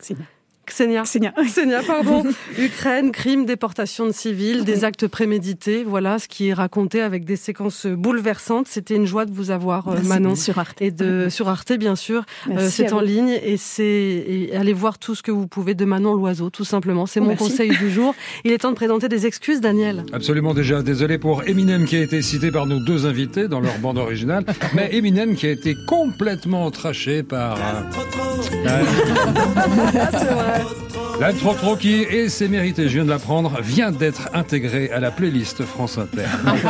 Ksenia, 0.72 1.81
pardon. 1.85 2.23
Ukraine, 2.57 3.11
crime, 3.11 3.45
déportation 3.45 4.07
de 4.07 4.11
civils, 4.11 4.64
des 4.64 4.84
actes 4.84 5.07
prémédités. 5.07 5.84
Voilà 5.84 6.19
ce 6.19 6.27
qui 6.27 6.49
est 6.49 6.53
raconté 6.53 7.02
avec 7.02 7.26
des 7.26 7.35
séquences 7.35 7.85
bouleversantes. 7.85 8.68
C'était 8.68 8.95
une 8.95 9.06
joie 9.06 9.26
de 9.26 9.34
vous 9.34 9.52
avoir, 9.52 9.88
euh, 9.88 9.93
Merci. 9.93 10.07
Manon. 10.10 10.35
Sur 10.35 10.60
Arte. 10.60 10.81
Et 10.81 10.91
de, 10.91 11.27
sur 11.30 11.49
Arte, 11.49 11.73
bien 11.73 11.95
sûr. 11.95 12.23
Euh, 12.49 12.68
c'est 12.69 12.93
en 12.93 12.99
vous. 12.99 13.06
ligne 13.06 13.39
et 13.43 13.57
c'est, 13.57 14.49
allez 14.53 14.73
voir 14.73 14.98
tout 14.98 15.15
ce 15.15 15.23
que 15.23 15.31
vous 15.31 15.48
pouvez 15.48 15.73
de 15.73 15.85
Manon 15.85 16.14
Loiseau, 16.14 16.49
tout 16.49 16.65
simplement. 16.65 17.06
C'est 17.06 17.19
mon 17.19 17.27
Merci. 17.27 17.43
conseil 17.49 17.69
du 17.69 17.91
jour. 17.91 18.15
Il 18.43 18.52
est 18.52 18.60
temps 18.60 18.72
de 18.72 18.76
présenter 18.76 19.10
des 19.10 19.26
excuses, 19.26 19.61
Daniel. 19.61 20.06
Absolument 20.14 20.53
déjà 20.53 20.81
désolé 20.81 21.18
pour 21.18 21.43
Eminem 21.48 21.85
qui 21.85 21.98
a 21.98 22.02
été 22.02 22.22
cité 22.22 22.52
par 22.52 22.65
nos 22.65 22.80
deux 22.80 23.06
invités 23.06 23.48
dans 23.48 23.60
leur 23.60 23.77
bande 23.80 23.98
originale, 23.98 24.45
mais 24.73 24.89
Eminem 24.95 25.35
qui 25.35 25.48
a 25.48 25.52
été 25.52 25.76
complètement 25.88 26.69
traché 26.72 27.23
par 27.23 27.57
euh, 27.57 28.31
la 28.63 30.09
trop 30.11 31.10
trop 31.30 31.76
qui 31.76 32.02
et 32.02 32.30
c'est 32.30 32.48
mérité, 32.48 32.89
je 32.89 32.95
viens 32.95 33.06
de 33.06 33.10
l'apprendre, 33.10 33.60
vient 33.61 33.91
d'être 33.91 34.30
intégré 34.34 34.89
à 34.89 34.99
la 34.99 35.11
playlist 35.11 35.64
France 35.64 35.99
Inter. 35.99 36.26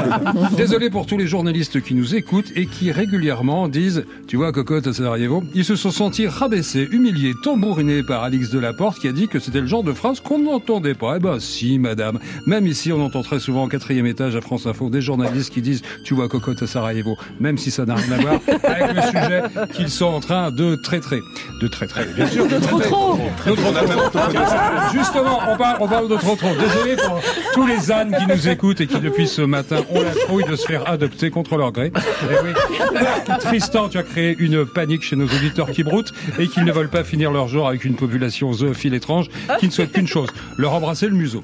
Désolé 0.57 0.90
pour 0.90 1.06
tous 1.06 1.18
les 1.18 1.26
journalistes 1.26 1.82
qui 1.82 1.95
nous 1.95 2.15
écoutent 2.15 2.52
et 2.56 2.65
qui 2.65 2.91
régulièrement 2.91 3.69
disent 3.69 4.03
Tu 4.28 4.36
vois, 4.36 4.52
Cocotte 4.52 4.88
à 4.88 4.94
Sarajevo, 4.94 5.44
ils 5.56 5.64
se 5.64 5.78
sont 5.78 5.90
sentis 5.90 6.28
rabaissés, 6.28 6.88
humiliés, 6.91 7.34
tambourinés 7.44 8.03
par 8.03 8.23
Alix 8.23 8.49
Delaporte 8.49 8.99
qui 8.99 9.07
a 9.07 9.14
dit 9.14 9.30
que 9.30 9.40
c'était 9.40 9.61
le 9.61 9.68
genre 9.68 9.84
de 9.84 9.94
phrase 9.94 10.19
qu'on 10.19 10.40
n'entendait 10.40 10.95
pas. 10.95 11.15
Eh 11.15 11.19
ben 11.19 11.40
si, 11.40 11.80
madame. 11.80 12.19
Même 12.45 12.68
ici, 12.68 12.91
on 12.91 13.02
entend 13.02 13.22
très 13.22 13.40
souvent 13.40 13.64
au 13.64 13.68
quatrième 13.68 14.06
étage 14.06 14.36
à 14.36 14.41
France 14.41 14.65
Info 14.68 14.90
des 14.90 15.02
journalistes 15.02 15.53
qui 15.53 15.61
disent 15.61 15.82
Tu 16.03 16.14
vois, 16.14 16.28
Cocotte 16.28 16.61
à 16.61 16.68
Sarajevo, 16.68 17.15
même 17.40 17.57
si 17.57 17.72
ça 17.72 17.86
n'a 17.86 17.95
rien 17.95 18.11
à 18.11 18.18
voir 18.18 18.40
avec 18.64 18.95
le 18.95 19.02
sujet 19.02 19.44
qu'ils 19.73 19.90
sont 19.90 20.06
en 20.06 20.19
train 20.19 20.52
de 20.52 20.76
traiter. 20.76 21.22
De 21.61 21.68
traiter, 21.68 22.02
bien 22.15 22.28
sûr. 22.28 22.48
De 22.48 22.60
trop 22.60 22.80
trop. 22.80 23.18
De 23.45 23.56
trop 23.56 24.10
trop. 24.10 24.40
Justement, 24.93 25.39
on 25.49 25.57
parle, 25.57 25.77
on 25.80 25.88
parle 25.88 26.07
de. 26.07 26.18
Désolé 26.59 26.95
pour 26.95 27.22
tous 27.53 27.68
les 27.68 27.91
ânes 27.91 28.15
qui 28.18 28.27
nous 28.27 28.47
écoutent 28.47 28.81
et 28.81 28.88
qui 28.88 28.99
depuis 28.99 29.27
ce 29.27 29.41
matin 29.41 29.77
ont 29.89 30.01
la 30.01 30.11
trouille 30.11 30.43
de 30.43 30.55
se 30.55 30.65
faire 30.65 30.89
adopter 30.89 31.30
contre 31.30 31.57
leur 31.57 31.72
gré. 31.72 31.91
Eh. 31.95 33.39
Tristan, 33.39 33.89
tu 33.89 33.97
as 33.97 34.03
créé 34.03 34.35
une 34.39 34.65
panique 34.65 35.03
chez 35.03 35.15
nos 35.15 35.26
auditeurs 35.26 35.72
qui 35.72 35.84
broutent 35.84 36.13
et 36.39 36.47
qui 36.47 36.61
ne 36.61 36.72
veulent 36.72 36.89
pas 36.89 37.03
finir 37.03 37.31
leur 37.31 37.47
jour 37.47 37.68
avec 37.68 37.85
une 37.85 37.95
population 37.95 38.51
zoophile 38.53 38.93
étrange 38.93 39.27
qui 39.59 39.68
ne 39.68 39.72
souhaite 39.72 39.91
qu'une 39.91 40.07
chose, 40.07 40.30
leur 40.57 40.73
embrasser 40.73 41.07
le 41.07 41.15
museau. 41.15 41.43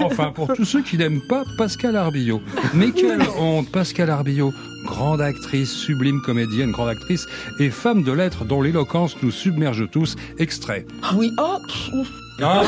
Enfin, 0.00 0.32
pour 0.34 0.52
tous 0.52 0.64
ceux 0.64 0.82
qui 0.82 0.96
n'aiment 0.96 1.22
pas 1.28 1.44
Pascal 1.56 1.96
Arbillot. 1.96 2.40
Mais 2.74 2.90
quelle 2.90 3.22
honte, 3.38 3.70
Pascal 3.70 4.10
Arbillot, 4.10 4.52
grande 4.84 5.20
actrice, 5.20 5.70
sublime 5.70 6.20
comédienne, 6.20 6.70
grande 6.70 6.88
actrice 6.88 7.26
et 7.58 7.70
femme 7.70 8.02
de 8.02 8.12
lettres 8.12 8.44
dont 8.44 8.62
l'éloquence 8.62 9.16
nous 9.22 9.30
submerge 9.30 9.88
tous. 9.90 10.16
Extrait. 10.38 10.86
Oui, 11.14 11.30
oh, 11.38 11.58
pff. 11.66 12.08
Ah, 12.42 12.62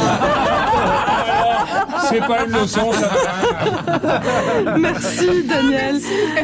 C'est 2.11 2.21
pas 2.21 2.45
une 2.45 2.53
leçon, 2.53 2.93
ça. 2.93 3.11
Merci 4.79 5.45
Daniel. 5.45 6.01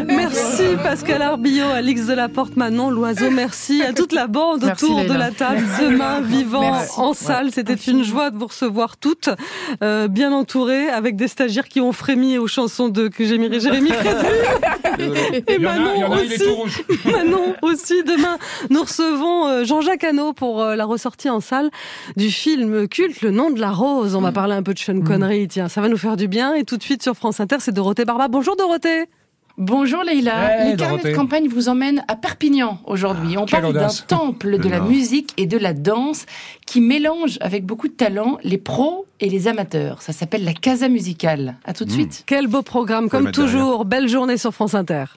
Merci 0.06 0.76
Pascal 0.82 1.22
Arbillot, 1.22 1.68
Alix 1.68 2.06
Delaporte, 2.06 2.56
Manon 2.56 2.90
Loiseau. 2.90 3.30
Merci 3.30 3.82
à 3.82 3.92
toute 3.92 4.12
la 4.12 4.26
bande 4.26 4.64
Merci, 4.64 4.86
autour 4.86 5.04
de 5.04 5.14
la 5.14 5.30
table. 5.30 5.62
Demain, 5.80 6.20
vivant 6.20 6.72
Merci. 6.72 6.98
en 6.98 7.12
salle. 7.12 7.50
C'était 7.52 7.74
une 7.74 8.04
joie 8.04 8.30
de 8.30 8.38
vous 8.38 8.46
recevoir 8.46 8.96
toutes, 8.96 9.30
euh, 9.82 10.08
bien 10.08 10.32
entourées, 10.32 10.88
avec 10.88 11.16
des 11.16 11.28
stagiaires 11.28 11.68
qui 11.68 11.80
ont 11.80 11.92
frémi 11.92 12.38
aux 12.38 12.46
chansons 12.46 12.88
de 12.88 13.08
que 13.08 13.24
Jérémy 13.24 13.60
Jérémy 13.60 13.90
Crédville. 13.90 14.30
Et 15.46 15.58
Manon 15.58 16.12
aussi. 16.12 16.42
Manon 17.10 17.54
aussi. 17.62 18.02
Demain, 18.02 18.38
nous 18.70 18.82
recevons 18.82 19.46
euh, 19.46 19.64
Jean-Jacques 19.64 20.04
Hano 20.04 20.32
pour 20.32 20.62
euh, 20.62 20.76
la 20.76 20.84
ressortie 20.84 21.30
en 21.30 21.40
salle 21.40 21.70
du 22.16 22.30
film 22.30 22.88
culte 22.88 23.22
Le 23.22 23.30
nom 23.30 23.50
de 23.50 23.60
la 23.60 23.70
rose. 23.70 24.14
On 24.14 24.20
va 24.20 24.32
parler 24.32 24.54
un 24.54 24.62
peu 24.62 24.74
de 24.74 24.78
Sean 24.78 25.00
Connery. 25.00 25.48
Tiens, 25.48 25.68
ça 25.68 25.80
va 25.80 25.88
nous 25.88 25.96
faire 25.96 26.16
du 26.16 26.28
bien. 26.28 26.54
Et 26.54 26.64
tout 26.64 26.76
de 26.76 26.82
suite 26.82 27.02
sur 27.02 27.14
France 27.14 27.40
Inter, 27.40 27.56
c'est 27.60 27.72
Dorothée 27.72 28.04
Barba. 28.04 28.28
Bonjour 28.28 28.56
Dorothée. 28.56 29.06
Bonjour 29.58 30.04
Leïla, 30.04 30.60
Hey, 30.62 30.70
les 30.70 30.76
carnets 30.76 31.02
de 31.02 31.16
campagne 31.16 31.48
vous 31.48 31.68
emmènent 31.68 32.04
à 32.06 32.14
Perpignan 32.14 32.78
aujourd'hui. 32.86 33.36
On 33.36 33.44
parle 33.44 33.72
d'un 33.72 33.88
temple 34.06 34.58
de 34.58 34.68
la 34.68 34.78
musique 34.78 35.34
et 35.36 35.46
de 35.46 35.58
la 35.58 35.72
danse 35.72 36.26
qui 36.64 36.80
mélange 36.80 37.38
avec 37.40 37.66
beaucoup 37.66 37.88
de 37.88 37.92
talent 37.92 38.38
les 38.44 38.58
pros 38.58 39.06
et 39.18 39.28
les 39.28 39.48
amateurs. 39.48 40.00
Ça 40.00 40.12
s'appelle 40.12 40.44
la 40.44 40.52
Casa 40.52 40.88
Musicale. 40.88 41.56
À 41.64 41.72
tout 41.72 41.84
de 41.84 41.90
suite. 41.90 42.22
Quel 42.26 42.46
beau 42.46 42.62
programme, 42.62 43.08
comme 43.08 43.32
derrière. 43.32 43.50
toujours. 43.50 43.84
Belle 43.84 44.06
journée 44.06 44.36
sur 44.36 44.52
France 44.54 44.74
Inter. 44.74 45.06